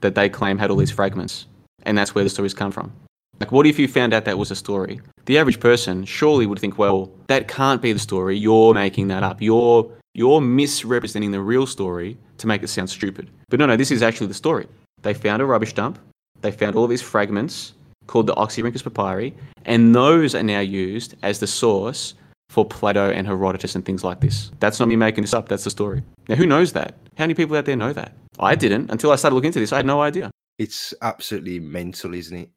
that 0.00 0.14
they 0.14 0.28
claim 0.28 0.58
had 0.58 0.70
all 0.70 0.76
these 0.76 0.92
fragments. 0.92 1.46
And 1.82 1.98
that's 1.98 2.14
where 2.14 2.22
the 2.22 2.30
stories 2.30 2.54
come 2.54 2.70
from. 2.70 2.92
Like, 3.40 3.52
what 3.52 3.66
if 3.66 3.78
you 3.78 3.88
found 3.88 4.12
out 4.12 4.26
that 4.26 4.38
was 4.38 4.50
a 4.50 4.56
story? 4.56 5.00
The 5.24 5.38
average 5.38 5.60
person 5.60 6.04
surely 6.04 6.46
would 6.46 6.58
think, 6.58 6.78
well, 6.78 7.10
that 7.26 7.48
can't 7.48 7.80
be 7.80 7.92
the 7.92 7.98
story. 7.98 8.36
You're 8.36 8.74
making 8.74 9.08
that 9.08 9.22
up. 9.22 9.40
You're 9.40 9.90
you're 10.12 10.40
misrepresenting 10.40 11.30
the 11.30 11.40
real 11.40 11.66
story 11.66 12.18
to 12.40 12.46
make 12.46 12.62
it 12.62 12.68
sound 12.68 12.90
stupid. 12.90 13.30
But 13.48 13.60
no, 13.60 13.66
no, 13.66 13.76
this 13.76 13.90
is 13.90 14.02
actually 14.02 14.26
the 14.26 14.34
story. 14.34 14.66
They 15.02 15.14
found 15.14 15.40
a 15.40 15.46
rubbish 15.46 15.72
dump. 15.72 15.98
They 16.40 16.50
found 16.50 16.76
all 16.76 16.86
these 16.86 17.02
fragments 17.02 17.74
called 18.06 18.26
the 18.26 18.34
Oxyrhynchus 18.34 18.82
papyri, 18.82 19.34
and 19.64 19.94
those 19.94 20.34
are 20.34 20.42
now 20.42 20.60
used 20.60 21.14
as 21.22 21.38
the 21.38 21.46
source 21.46 22.14
for 22.48 22.64
Plato 22.64 23.10
and 23.10 23.26
Herodotus 23.26 23.76
and 23.76 23.84
things 23.84 24.02
like 24.02 24.20
this. 24.20 24.50
That's 24.58 24.80
not 24.80 24.88
me 24.88 24.96
making 24.96 25.22
this 25.22 25.34
up. 25.34 25.48
That's 25.48 25.64
the 25.64 25.70
story. 25.70 26.02
Now, 26.28 26.34
who 26.34 26.46
knows 26.46 26.72
that? 26.72 26.94
How 27.16 27.24
many 27.24 27.34
people 27.34 27.56
out 27.56 27.64
there 27.64 27.76
know 27.76 27.92
that? 27.92 28.12
I 28.40 28.54
didn't 28.54 28.90
until 28.90 29.12
I 29.12 29.16
started 29.16 29.34
looking 29.34 29.48
into 29.48 29.60
this. 29.60 29.72
I 29.72 29.76
had 29.76 29.86
no 29.86 30.00
idea. 30.02 30.30
It's 30.58 30.92
absolutely 31.02 31.60
mental, 31.60 32.14
isn't 32.14 32.36
it? 32.36 32.50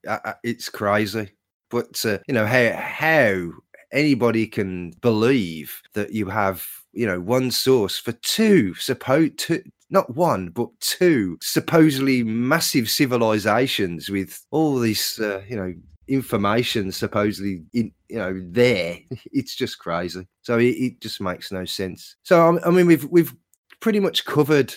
It's 0.43 0.69
crazy. 0.69 1.31
But 1.69 2.05
uh, 2.05 2.19
you 2.27 2.33
know 2.33 2.45
how 2.45 2.71
how 2.73 3.51
anybody 3.91 4.47
can 4.47 4.91
believe 5.01 5.81
that 5.93 6.11
you 6.11 6.27
have 6.27 6.65
you 6.93 7.05
know 7.05 7.19
one 7.19 7.51
source 7.51 7.97
for 7.97 8.11
two 8.11 8.73
supposed 8.75 9.37
two 9.37 9.63
not 9.89 10.15
one 10.15 10.49
but 10.49 10.69
two 10.79 11.37
supposedly 11.41 12.23
massive 12.23 12.89
civilizations 12.89 14.09
with 14.09 14.45
all 14.51 14.79
this 14.79 15.19
uh, 15.19 15.41
you 15.47 15.55
know 15.55 15.73
information 16.07 16.91
supposedly 16.91 17.63
in 17.73 17.91
you 18.09 18.17
know 18.17 18.39
there. 18.49 18.99
It's 19.31 19.55
just 19.55 19.79
crazy. 19.79 20.27
So 20.41 20.57
it, 20.59 20.75
it 20.75 21.01
just 21.01 21.21
makes 21.21 21.51
no 21.51 21.65
sense. 21.65 22.15
So 22.23 22.59
I 22.63 22.69
mean 22.69 22.87
we've 22.87 23.05
we've 23.05 23.33
pretty 23.79 23.99
much 23.99 24.25
covered 24.25 24.73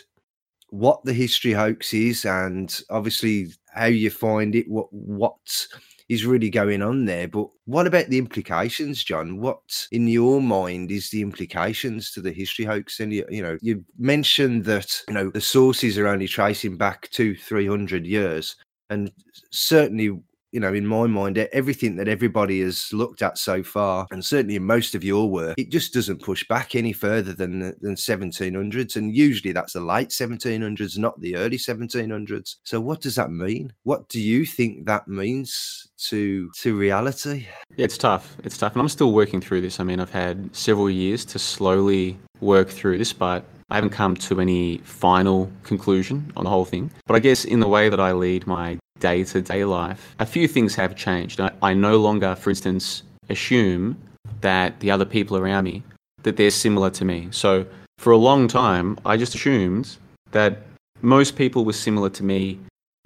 what 0.70 1.04
the 1.04 1.12
history 1.12 1.52
hoax 1.52 1.94
is 1.94 2.24
and 2.24 2.80
obviously 2.90 3.48
how 3.72 3.86
you 3.86 4.10
find 4.10 4.54
it 4.54 4.68
what 4.68 4.92
what 4.92 5.36
is 6.09 6.24
really 6.24 6.50
going 6.50 6.82
on 6.82 7.04
there. 7.04 7.28
But 7.28 7.48
what 7.64 7.86
about 7.86 8.07
the 8.07 8.18
implications, 8.18 9.02
John? 9.02 9.40
What, 9.40 9.88
in 9.90 10.07
your 10.07 10.40
mind, 10.40 10.90
is 10.90 11.11
the 11.11 11.22
implications 11.22 12.12
to 12.12 12.20
the 12.20 12.32
history 12.32 12.64
hoax? 12.64 13.00
And 13.00 13.12
you, 13.12 13.24
you 13.28 13.42
know, 13.42 13.59
you 13.61 13.84
mentioned 13.98 14.64
that 14.64 15.02
you 15.09 15.14
know 15.14 15.30
the 15.30 15.40
sources 15.40 15.98
are 15.98 16.07
only 16.09 16.28
tracing 16.28 16.76
back 16.76 17.09
three 17.12 17.66
hundred 17.66 18.07
years, 18.07 18.57
and 18.90 19.11
certainly 19.50 20.18
you 20.57 20.61
know, 20.61 20.72
in 20.72 20.86
my 20.86 21.07
mind, 21.07 21.36
everything 21.36 21.96
that 21.96 22.09
everybody 22.09 22.62
has 22.62 22.90
looked 22.90 23.20
at 23.20 23.36
so 23.36 23.62
far, 23.62 24.07
and 24.11 24.24
certainly 24.24 24.57
in 24.57 24.64
most 24.64 24.94
of 24.94 25.04
your 25.04 25.30
work, 25.30 25.54
it 25.59 25.68
just 25.68 25.92
doesn't 25.92 26.22
push 26.22 26.48
back 26.48 26.74
any 26.74 26.94
further 26.94 27.34
than 27.34 27.62
uh, 27.62 27.72
than 27.82 27.94
1700s, 27.94 28.96
and 28.96 29.14
usually 29.14 29.52
that's 29.52 29.74
the 29.74 29.82
late 29.82 30.09
1700s, 30.09 30.96
not 30.96 31.20
the 31.20 31.36
early 31.36 31.59
1700s. 31.59 32.57
So, 32.64 32.80
what 32.80 33.02
does 33.02 33.16
that 33.16 33.30
mean? 33.30 33.70
What 33.82 34.09
do 34.09 34.18
you 34.18 34.46
think 34.46 34.86
that 34.86 35.07
means 35.07 35.88
to 36.09 36.50
to 36.62 36.74
reality? 36.74 37.48
It's 37.76 37.98
tough. 37.98 38.34
It's 38.42 38.57
tough, 38.57 38.72
and 38.72 38.80
I'm 38.80 38.88
still 38.88 39.12
working 39.12 39.42
through 39.42 39.61
this. 39.61 39.78
I 39.78 39.84
mean, 39.84 40.00
I've 40.00 40.11
had 40.11 40.57
several 40.57 40.88
years 40.88 41.26
to 41.26 41.38
slowly 41.38 42.18
work 42.40 42.70
through 42.70 42.96
this, 42.96 43.12
but 43.12 43.44
I 43.68 43.74
haven't 43.74 43.90
come 43.90 44.14
to 44.14 44.40
any 44.40 44.78
final 44.78 45.52
conclusion 45.64 46.32
on 46.34 46.44
the 46.44 46.50
whole 46.50 46.64
thing. 46.64 46.90
But 47.07 47.16
I 47.16 47.18
guess 47.18 47.44
in 47.44 47.61
the 47.61 47.68
way 47.68 47.90
that 47.90 48.00
I 48.00 48.12
lead 48.12 48.46
my 48.46 48.78
day 49.01 49.24
to 49.24 49.42
day 49.42 49.64
life, 49.64 50.14
a 50.18 50.26
few 50.26 50.49
things 50.49 50.74
have 50.74 50.97
changed. 50.97 51.40
I, 51.40 51.51
I 51.62 51.74
no 51.74 51.99
longer, 51.99 52.34
for 52.36 52.51
instance, 52.51 53.03
assume 53.28 53.97
that 54.40 54.80
the 54.80 54.90
other 54.90 55.05
people 55.05 55.36
around 55.36 55.64
me 55.64 55.82
that 56.22 56.36
they're 56.36 56.51
similar 56.51 56.90
to 56.90 57.05
me. 57.05 57.28
So 57.30 57.66
for 57.99 58.12
a 58.12 58.16
long 58.16 58.49
time, 58.49 58.99
I 59.07 59.16
just 59.16 59.34
assumed 59.34 59.97
that 60.32 60.62
most 61.01 61.36
people 61.36 61.64
were 61.64 61.72
similar 61.72 62.11
to 62.11 62.24
me. 62.24 62.59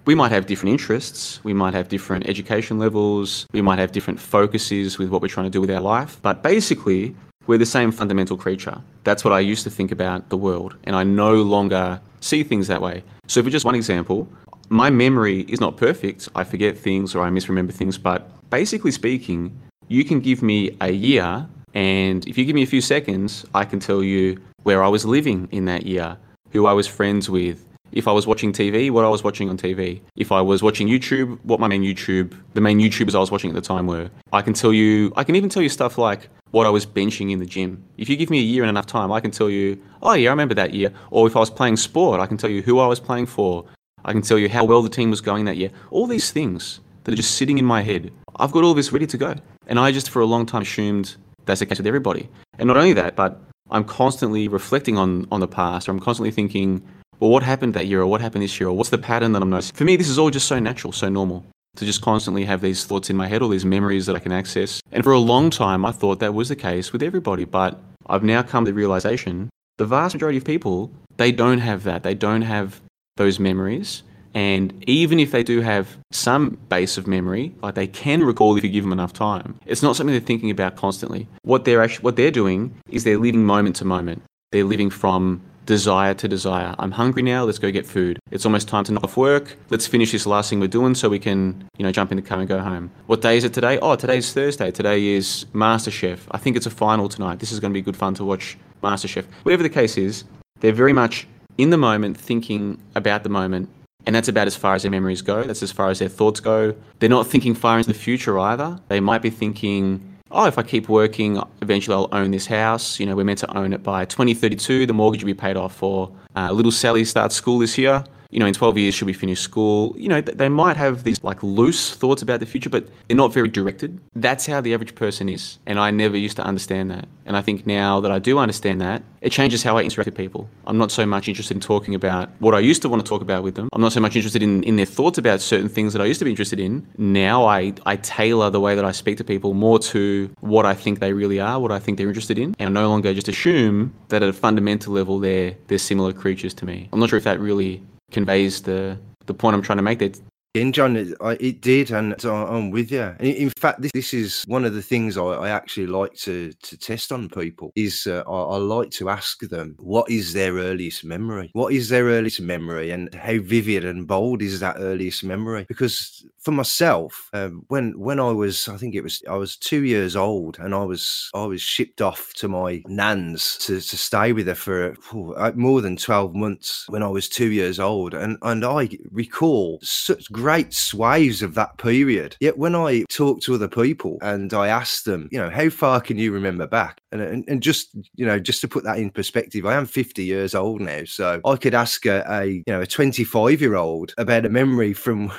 We 0.07 0.15
might 0.15 0.33
have 0.33 0.47
different 0.47 0.73
interests, 0.73 1.41
we 1.45 1.53
might 1.53 1.75
have 1.75 1.89
different 1.89 2.27
education 2.27 2.79
levels, 2.79 3.47
we 3.53 3.61
might 3.61 3.79
have 3.79 3.93
different 3.93 4.19
focuses 4.19 4.99
with 4.99 5.11
what 5.11 5.21
we're 5.21 5.29
trying 5.29 5.45
to 5.45 5.51
do 5.51 5.61
with 5.61 5.71
our 5.71 5.81
life, 5.81 6.19
but 6.23 6.43
basically, 6.43 7.15
we're 7.47 7.59
the 7.59 7.67
same 7.67 7.93
fundamental 7.93 8.37
creature. 8.37 8.81
That's 9.05 9.25
what 9.25 9.33
I 9.35 9.41
used 9.41 9.65
to 9.65 9.71
think 9.71 9.93
about 9.93 10.29
the 10.31 10.37
world, 10.37 10.77
and 10.85 10.97
I 10.97 11.05
no 11.05 11.35
longer 11.43 12.01
see 12.21 12.43
things 12.43 12.67
that 12.69 12.81
way. 12.81 13.03
So, 13.27 13.43
for 13.43 13.51
just 13.51 13.65
one 13.67 13.75
example, 13.75 14.27
my 14.71 14.89
memory 14.89 15.41
is 15.43 15.61
not 15.61 15.77
perfect. 15.77 16.29
I 16.35 16.45
forget 16.45 16.79
things 16.79 17.15
or 17.15 17.23
I 17.23 17.31
misremember 17.31 17.73
things, 17.73 17.99
but 17.99 18.31
basically 18.51 18.93
speaking, 18.93 19.61
you 19.89 20.05
can 20.05 20.21
give 20.21 20.43
me 20.43 20.77
a 20.81 20.93
year, 20.93 21.49
and 21.75 22.27
if 22.29 22.39
you 22.39 22.45
give 22.45 22.55
me 22.55 22.63
a 22.63 22.67
few 22.67 22.81
seconds, 22.81 23.45
I 23.53 23.65
can 23.65 23.81
tell 23.81 24.03
you 24.03 24.41
where 24.63 24.85
I 24.85 24.89
was 24.89 25.05
living 25.05 25.49
in 25.51 25.65
that 25.65 25.87
year, 25.87 26.17
who 26.53 26.67
I 26.67 26.73
was 26.73 26.87
friends 26.87 27.29
with, 27.29 27.67
if 27.91 28.07
I 28.07 28.13
was 28.13 28.29
watching 28.29 28.53
TV, 28.53 28.93
what 28.93 29.05
I 29.05 29.09
was 29.09 29.25
watching 29.25 29.51
on 29.51 29.57
TV. 29.59 30.01
If 30.15 30.31
I 30.31 30.41
was 30.41 30.63
watching 30.63 30.87
YouTube, 30.87 31.41
what 31.43 31.59
my 31.59 31.67
main 31.67 31.83
YouTube, 31.83 32.37
the 32.55 32.61
main 32.61 32.79
YouTubers 32.79 33.17
I 33.17 33.19
was 33.19 33.33
watching 33.33 33.51
at 33.51 33.55
the 33.57 33.61
time 33.61 33.89
were. 33.89 34.09
I 34.33 34.43
can 34.43 34.55
tell 34.55 34.73
you, 34.73 35.13
I 35.17 35.25
can 35.25 35.35
even 35.35 35.51
tell 35.51 35.65
you 35.65 35.69
stuff 35.69 35.99
like 35.99 36.29
what 36.53 36.69
I 36.69 36.71
was 36.71 36.87
benching 36.87 37.33
in 37.33 37.41
the 37.41 37.47
gym. 37.47 37.83
If 37.99 38.09
you 38.09 38.17
give 38.17 38.31
me 38.31 38.39
a 38.39 38.43
year 38.43 38.63
and 38.63 38.71
enough 38.71 38.87
time, 38.87 39.11
I 39.11 39.19
can 39.19 39.33
tell 39.33 39.51
you, 39.51 39.83
oh 40.03 40.13
yeah, 40.13 40.31
I 40.31 40.33
remember 40.33 40.55
that 40.55 40.73
year. 40.75 40.93
Or 41.11 41.27
if 41.27 41.35
I 41.35 41.41
was 41.41 41.51
playing 41.51 41.77
sport, 41.77 42.21
I 42.21 42.27
can 42.27 42.37
tell 42.37 42.51
you 42.51 42.63
who 42.63 42.79
I 42.79 42.87
was 42.87 43.01
playing 43.01 43.27
for, 43.27 43.65
I 44.05 44.13
can 44.13 44.23
tell 44.23 44.39
you 44.39 44.49
how 44.49 44.65
well 44.65 44.83
the 44.83 44.89
team 44.89 45.11
was 45.11 45.21
going 45.21 45.45
that 45.45 45.57
year. 45.57 45.71
All 45.91 46.07
these 46.07 46.31
things 46.31 46.81
that 47.05 47.13
are 47.13 47.17
just 47.17 47.37
sitting 47.37 47.59
in 47.59 47.65
my 47.65 47.83
head. 47.83 48.13
I've 48.37 48.53
got 48.53 48.65
all 48.65 48.75
this 48.75 48.93
ready 48.93 49.07
to 49.07 49.17
go. 49.17 49.35
And 49.67 49.79
I 49.79 49.93
just 49.93 50.11
for 50.11 50.21
a 50.21 50.27
long 50.27 50.47
time 50.47 50.63
assumed 50.63 51.17
that's 51.47 51.61
the 51.61 51.67
case 51.67 51.79
with 51.79 51.87
everybody. 51.87 52.29
And 52.59 52.67
not 52.67 52.77
only 52.77 52.93
that, 52.95 53.17
but 53.17 53.41
I'm 53.71 53.85
constantly 53.85 54.49
reflecting 54.49 54.99
on, 54.99 55.27
on 55.31 55.41
the 55.41 55.49
past, 55.49 55.89
or 55.89 55.93
I'm 55.93 56.01
constantly 56.01 56.31
thinking, 56.31 56.83
well, 57.21 57.31
what 57.31 57.43
happened 57.43 57.75
that 57.75 57.87
year, 57.87 58.01
or 58.01 58.07
what 58.07 58.21
happened 58.21 58.43
this 58.43 58.59
year, 58.59 58.69
or 58.69 58.77
what's 58.77 58.91
the 58.91 58.99
pattern 58.99 59.33
that 59.33 59.43
I'm 59.43 59.51
noticing? 59.51 59.77
For 59.77 59.85
me, 59.85 59.97
this 59.97 60.09
is 60.09 60.19
all 60.19 60.31
just 60.31 60.49
so 60.49 60.59
natural, 60.59 60.93
so 60.93 61.09
normal 61.09 61.45
to 61.77 61.85
just 61.85 62.03
constantly 62.03 62.45
have 62.45 62.61
these 62.61 62.85
thoughts 62.85 63.11
in 63.11 63.17
my 63.17 63.29
head, 63.29 63.43
all 63.43 63.49
these 63.49 63.65
memories 63.65 64.07
that 64.07 64.17
I 64.17 64.19
can 64.19 64.33
access. 64.33 64.81
And 64.91 65.05
for 65.05 65.13
a 65.13 65.19
long 65.19 65.51
time, 65.51 65.85
I 65.85 65.93
thought 65.93 66.19
that 66.19 66.35
was 66.35 66.49
the 66.49 66.57
case 66.57 66.93
with 66.93 67.03
everybody. 67.03 67.45
But 67.45 67.81
I've 68.07 68.25
now 68.25 68.43
come 68.43 68.65
to 68.65 68.71
the 68.71 68.75
realization 68.75 69.51
the 69.81 69.87
vast 69.87 70.15
majority 70.15 70.37
of 70.37 70.45
people, 70.45 70.93
they 71.17 71.33
don't 71.33 71.61
have 71.61 71.85
that. 71.85 72.03
They 72.03 72.15
don't 72.15 72.43
have 72.43 72.83
those 73.21 73.39
memories. 73.39 74.03
And 74.33 74.73
even 74.89 75.21
if 75.21 75.31
they 75.31 75.43
do 75.43 75.61
have 75.61 75.99
some 76.11 76.57
base 76.71 76.97
of 76.97 77.07
memory, 77.07 77.55
like 77.63 77.75
they 77.75 77.87
can 77.87 78.23
recall 78.23 78.57
if 78.57 78.65
you 78.65 78.71
give 78.71 78.85
them 78.85 78.93
enough 78.93 79.13
time, 79.13 79.61
it's 79.67 79.83
not 79.83 79.95
something 79.95 80.13
they're 80.13 80.31
thinking 80.33 80.51
about 80.51 80.77
constantly. 80.77 81.29
What 81.43 81.65
they're 81.67 81.83
actually, 81.83 82.05
what 82.05 82.17
they're 82.17 82.31
doing 82.31 82.75
is 82.89 83.05
they're 83.05 83.19
living 83.19 83.45
moment 83.45 83.77
to 83.77 83.85
moment. 83.85 84.23
They're 84.53 84.65
living 84.65 84.89
from 84.89 85.43
desire 85.67 86.15
to 86.15 86.27
desire. 86.29 86.75
I'm 86.79 86.93
hungry 86.93 87.23
now, 87.23 87.45
let's 87.45 87.59
go 87.59 87.71
get 87.71 87.87
food. 87.87 88.19
It's 88.31 88.47
almost 88.47 88.69
time 88.69 88.85
to 88.85 88.93
knock 88.93 89.05
off 89.05 89.17
work. 89.17 89.57
Let's 89.69 89.87
finish 89.87 90.13
this 90.13 90.27
last 90.27 90.49
thing 90.49 90.59
we're 90.59 90.69
doing 90.69 90.95
so 90.95 91.09
we 91.11 91.19
can, 91.19 91.69
you 91.77 91.85
know, 91.85 91.93
jump 91.93 92.11
in 92.11 92.17
the 92.17 92.23
car 92.23 92.39
and 92.39 92.49
go 92.49 92.61
home. 92.61 92.91
What 93.07 93.21
day 93.21 93.37
is 93.37 93.45
it 93.45 93.53
today? 93.53 93.79
Oh, 93.81 93.97
today's 93.97 94.33
Thursday. 94.33 94.71
Today 94.71 95.09
is 95.09 95.45
MasterChef. 95.53 96.21
I 96.31 96.39
think 96.39 96.57
it's 96.57 96.67
a 96.67 96.71
final 96.71 97.09
tonight. 97.09 97.41
This 97.41 97.53
is 97.53 97.61
going 97.61 97.73
to 97.73 97.75
be 97.75 97.83
good 97.83 97.97
fun 97.97 98.15
to 98.15 98.25
watch 98.25 98.57
MasterChef. 98.83 99.27
Whatever 99.43 99.63
the 99.63 99.69
case 99.69 99.99
is, 99.99 100.25
they're 100.61 100.73
very 100.73 100.95
much 100.95 101.27
in 101.61 101.71
the 101.71 101.77
moment, 101.77 102.17
thinking 102.17 102.81
about 102.95 103.23
the 103.23 103.29
moment, 103.29 103.69
and 104.07 104.17
that's 104.17 104.29
about 104.29 104.47
as 104.47 104.57
far 104.57 104.75
as 104.75 104.83
their 104.83 104.91
memories 104.91 105.21
go. 105.21 105.43
That's 105.43 105.63
as 105.63 105.71
far 105.71 105.91
as 105.91 105.99
their 105.99 106.09
thoughts 106.09 106.41
go. 106.41 106.75
They're 106.99 107.11
not 107.11 107.27
thinking 107.27 107.55
far 107.55 107.77
into 107.77 107.89
the 107.89 107.99
future 107.99 108.39
either. 108.39 108.81
They 108.89 109.01
might 109.01 109.21
be 109.21 109.29
thinking, 109.29 110.01
oh, 110.31 110.47
if 110.47 110.57
I 110.57 110.63
keep 110.63 110.89
working, 110.89 111.43
eventually 111.61 111.95
I'll 111.95 112.09
own 112.13 112.31
this 112.31 112.47
house. 112.47 112.99
You 112.99 113.07
know, 113.07 113.15
we're 113.15 113.25
meant 113.25 113.41
to 113.41 113.57
own 113.57 113.75
it 113.75 113.83
by 113.83 114.07
2032. 114.07 114.87
The 114.87 114.93
mortgage 114.95 115.23
will 115.23 115.29
be 115.29 115.35
paid 115.35 115.57
off 115.59 115.77
for. 115.77 116.11
Uh, 116.35 116.51
little 116.51 116.73
Sally 116.73 117.05
starts 117.05 117.35
school 117.35 117.59
this 117.59 117.77
year 117.77 118.05
you 118.31 118.39
know, 118.39 118.47
in 118.47 118.55
12 118.55 118.79
years, 118.79 118.95
should 118.95 119.07
we 119.07 119.13
finish 119.13 119.41
school? 119.41 119.95
You 119.99 120.09
know, 120.09 120.21
they 120.21 120.49
might 120.49 120.77
have 120.77 121.05
these 121.05 121.23
like 121.23 121.43
loose 121.43 121.95
thoughts 121.95 122.23
about 122.23 122.41
the 122.41 122.47
future, 122.47 122.71
but 122.71 122.89
they're 123.09 123.17
not 123.17 123.33
very 123.33 123.49
directed. 123.49 124.01
That's 124.15 124.47
how 124.47 124.61
the 124.61 124.73
average 124.73 124.95
person 124.95 125.29
is. 125.29 125.59
And 125.67 125.79
I 125.79 125.91
never 125.91 126.17
used 126.17 126.37
to 126.37 126.43
understand 126.43 126.91
that. 126.91 127.09
And 127.27 127.37
I 127.37 127.43
think 127.43 127.67
now 127.67 128.01
that 128.01 128.11
I 128.11 128.19
do 128.19 128.39
understand 128.39 128.81
that, 128.81 129.03
it 129.21 129.31
changes 129.31 129.63
how 129.63 129.77
I 129.77 129.83
interact 129.83 130.07
with 130.07 130.17
people. 130.17 130.49
I'm 130.67 130.79
not 130.79 130.91
so 130.91 131.05
much 131.05 131.29
interested 131.29 131.57
in 131.57 131.61
talking 131.61 131.95
about 131.95 132.31
what 132.39 132.55
I 132.55 132.61
used 132.61 132.83
to 132.83 132.89
want 132.89 133.05
to 133.05 133.09
talk 133.09 133.21
about 133.21 133.43
with 133.43 133.55
them. 133.55 133.69
I'm 133.73 133.81
not 133.81 133.93
so 133.93 134.01
much 134.01 134.17
interested 134.17 134.43
in, 134.43 134.63
in 134.65 134.77
their 134.77 134.87
thoughts 134.87 135.19
about 135.19 135.41
certain 135.41 135.69
things 135.69 135.93
that 135.93 136.01
I 136.01 136.07
used 136.07 136.21
to 136.21 136.25
be 136.25 136.31
interested 136.31 136.59
in. 136.59 136.87
Now 136.97 137.45
I, 137.45 137.75
I 137.85 137.97
tailor 137.97 138.51
the 138.51 138.61
way 138.61 138.75
that 138.75 138.85
I 138.85 138.93
speak 138.93 139.19
to 139.19 139.25
people 139.25 139.55
more 139.55 139.79
to 139.79 140.31
what 140.41 140.67
I 140.67 140.75
think 140.75 141.01
they 141.01 141.13
really 141.13 141.41
are, 141.41 141.61
what 141.61 141.73
I 141.73 141.79
think 141.79 141.99
they're 141.99 142.09
interested 142.09 142.39
in. 142.39 142.55
And 142.59 142.69
I 142.69 142.81
no 142.83 142.89
longer 142.89 143.13
just 143.13 143.29
assume 143.29 143.95
that 144.09 144.23
at 144.23 144.29
a 144.29 144.33
fundamental 144.33 144.93
level 144.93 145.19
they're, 145.19 145.57
they're 145.67 145.79
similar 145.79 146.13
creatures 146.13 146.55
to 146.55 146.65
me. 146.65 146.89
I'm 146.93 147.01
not 147.01 147.11
sure 147.11 147.19
if 147.19 147.25
that 147.25 147.41
really 147.41 147.83
conveys 148.11 148.63
the 148.63 148.99
the 149.27 149.35
point 149.35 149.55
I'm 149.55 149.63
trying 149.63 149.79
to 149.79 149.83
make. 149.83 149.99
That 150.01 150.21
in 150.55 150.73
John, 150.73 150.97
it, 150.97 151.15
it 151.39 151.61
did, 151.61 151.93
and 151.93 152.23
I'm 152.25 152.71
with 152.71 152.91
you. 152.91 153.15
In 153.21 153.51
fact, 153.51 153.83
this, 153.83 153.93
this 153.93 154.13
is 154.13 154.43
one 154.49 154.65
of 154.65 154.75
the 154.75 154.83
things 154.83 155.17
I, 155.17 155.23
I 155.23 155.51
actually 155.51 155.87
like 155.87 156.15
to 156.15 156.53
to 156.53 156.77
test 156.77 157.13
on 157.13 157.29
people. 157.29 157.73
Is 157.77 158.07
uh, 158.07 158.25
I, 158.27 158.55
I, 158.55 158.57
like 158.57 158.91
to 158.93 159.11
ask 159.11 159.41
them 159.41 159.77
what 159.79 160.11
is 160.11 160.33
their 160.33 160.55
earliest 160.55 161.05
memory? 161.05 161.51
What 161.53 161.73
is 161.73 161.89
their 161.89 162.05
earliest 162.05 162.41
memory, 162.41 162.91
and 162.91 163.15
how 163.15 163.39
vivid 163.39 163.85
and 163.85 164.09
bold 164.09 164.43
is 164.43 164.59
that 164.61 164.77
earliest 164.79 165.23
memory? 165.23 165.67
Because 165.69 166.27
for 166.41 166.51
myself, 166.53 167.31
um, 167.33 167.65
when 167.69 167.97
when 167.99 168.19
I 168.19 168.33
was, 168.33 168.69
I 168.69 168.77
think 168.77 168.95
it 168.95 169.03
was, 169.03 169.23
I 169.29 169.37
was 169.37 169.57
two 169.57 169.85
years 169.85 170.17
old, 170.17 170.59
and 170.59 170.75
I 170.75 170.83
was 170.83 171.31
I 171.33 171.45
was 171.45 171.63
shipped 171.63 172.01
off 172.01 172.33
to 172.35 172.49
my 172.49 172.83
nan's 172.87 173.57
to, 173.59 173.81
to 173.81 173.97
stay 173.97 174.33
with 174.33 174.49
her 174.49 174.57
for 174.57 175.39
oh, 175.39 175.53
more 175.55 175.81
than 175.81 175.97
twelve 175.97 176.35
months 176.35 176.87
when 176.89 177.05
I 177.05 177.09
was 177.09 177.29
two 177.29 177.53
years 177.53 177.79
old, 177.79 178.15
and 178.15 178.37
and 178.43 178.65
I 178.65 178.89
recall 179.13 179.79
such 179.83 180.33
great 180.41 180.73
sways 180.73 181.43
of 181.43 181.55
that 181.55 181.77
period. 181.77 182.37
Yet 182.41 182.57
when 182.57 182.75
I 182.75 183.05
talk 183.11 183.43
to 183.43 183.55
other 183.55 183.69
people 183.69 184.17
and 184.23 184.55
I 184.55 184.69
ask 184.69 185.05
them, 185.05 185.29
you 185.31 185.39
know, 185.39 185.51
how 185.51 185.69
far 185.69 186.01
can 186.01 186.17
you 186.17 186.33
remember 186.33 186.67
back? 186.67 187.03
And, 187.13 187.21
and, 187.21 187.45
and 187.47 187.63
just, 187.63 187.95
you 188.15 188.25
know, 188.25 188.39
just 188.39 188.63
to 188.63 188.69
put 188.69 188.85
that 188.85 188.99
in 188.99 189.11
perspective, 189.11 189.67
I 189.67 189.75
am 189.75 189.85
50 189.85 190.25
years 190.25 190.55
old 190.55 190.81
now. 190.81 191.05
So 191.05 191.43
I 191.45 191.57
could 191.57 191.75
ask 191.75 192.07
a, 192.07 192.25
a 192.27 192.45
you 192.47 192.65
know, 192.69 192.81
a 192.81 192.87
25 192.87 193.61
year 193.61 193.75
old 193.75 194.15
about 194.17 194.47
a 194.47 194.49
memory 194.49 194.95
from, 194.95 195.31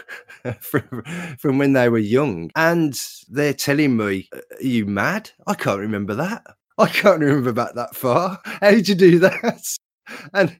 from, 0.60 1.04
from 1.40 1.58
when 1.58 1.74
they 1.74 1.90
were 1.90 1.98
young. 1.98 2.52
And 2.56 3.00
they're 3.28 3.54
telling 3.54 3.98
me, 3.98 4.30
are 4.34 4.64
you 4.64 4.86
mad? 4.86 5.32
I 5.48 5.56
can't 5.56 5.80
remember 5.80 6.14
that. 6.16 6.44
I 6.78 6.88
can't 6.88 7.22
remember 7.22 7.54
back 7.54 7.74
that 7.74 7.96
far. 7.96 8.40
How 8.44 8.72
did 8.72 8.88
you 8.88 8.96
do 8.96 9.20
that? 9.20 9.64
And 10.34 10.60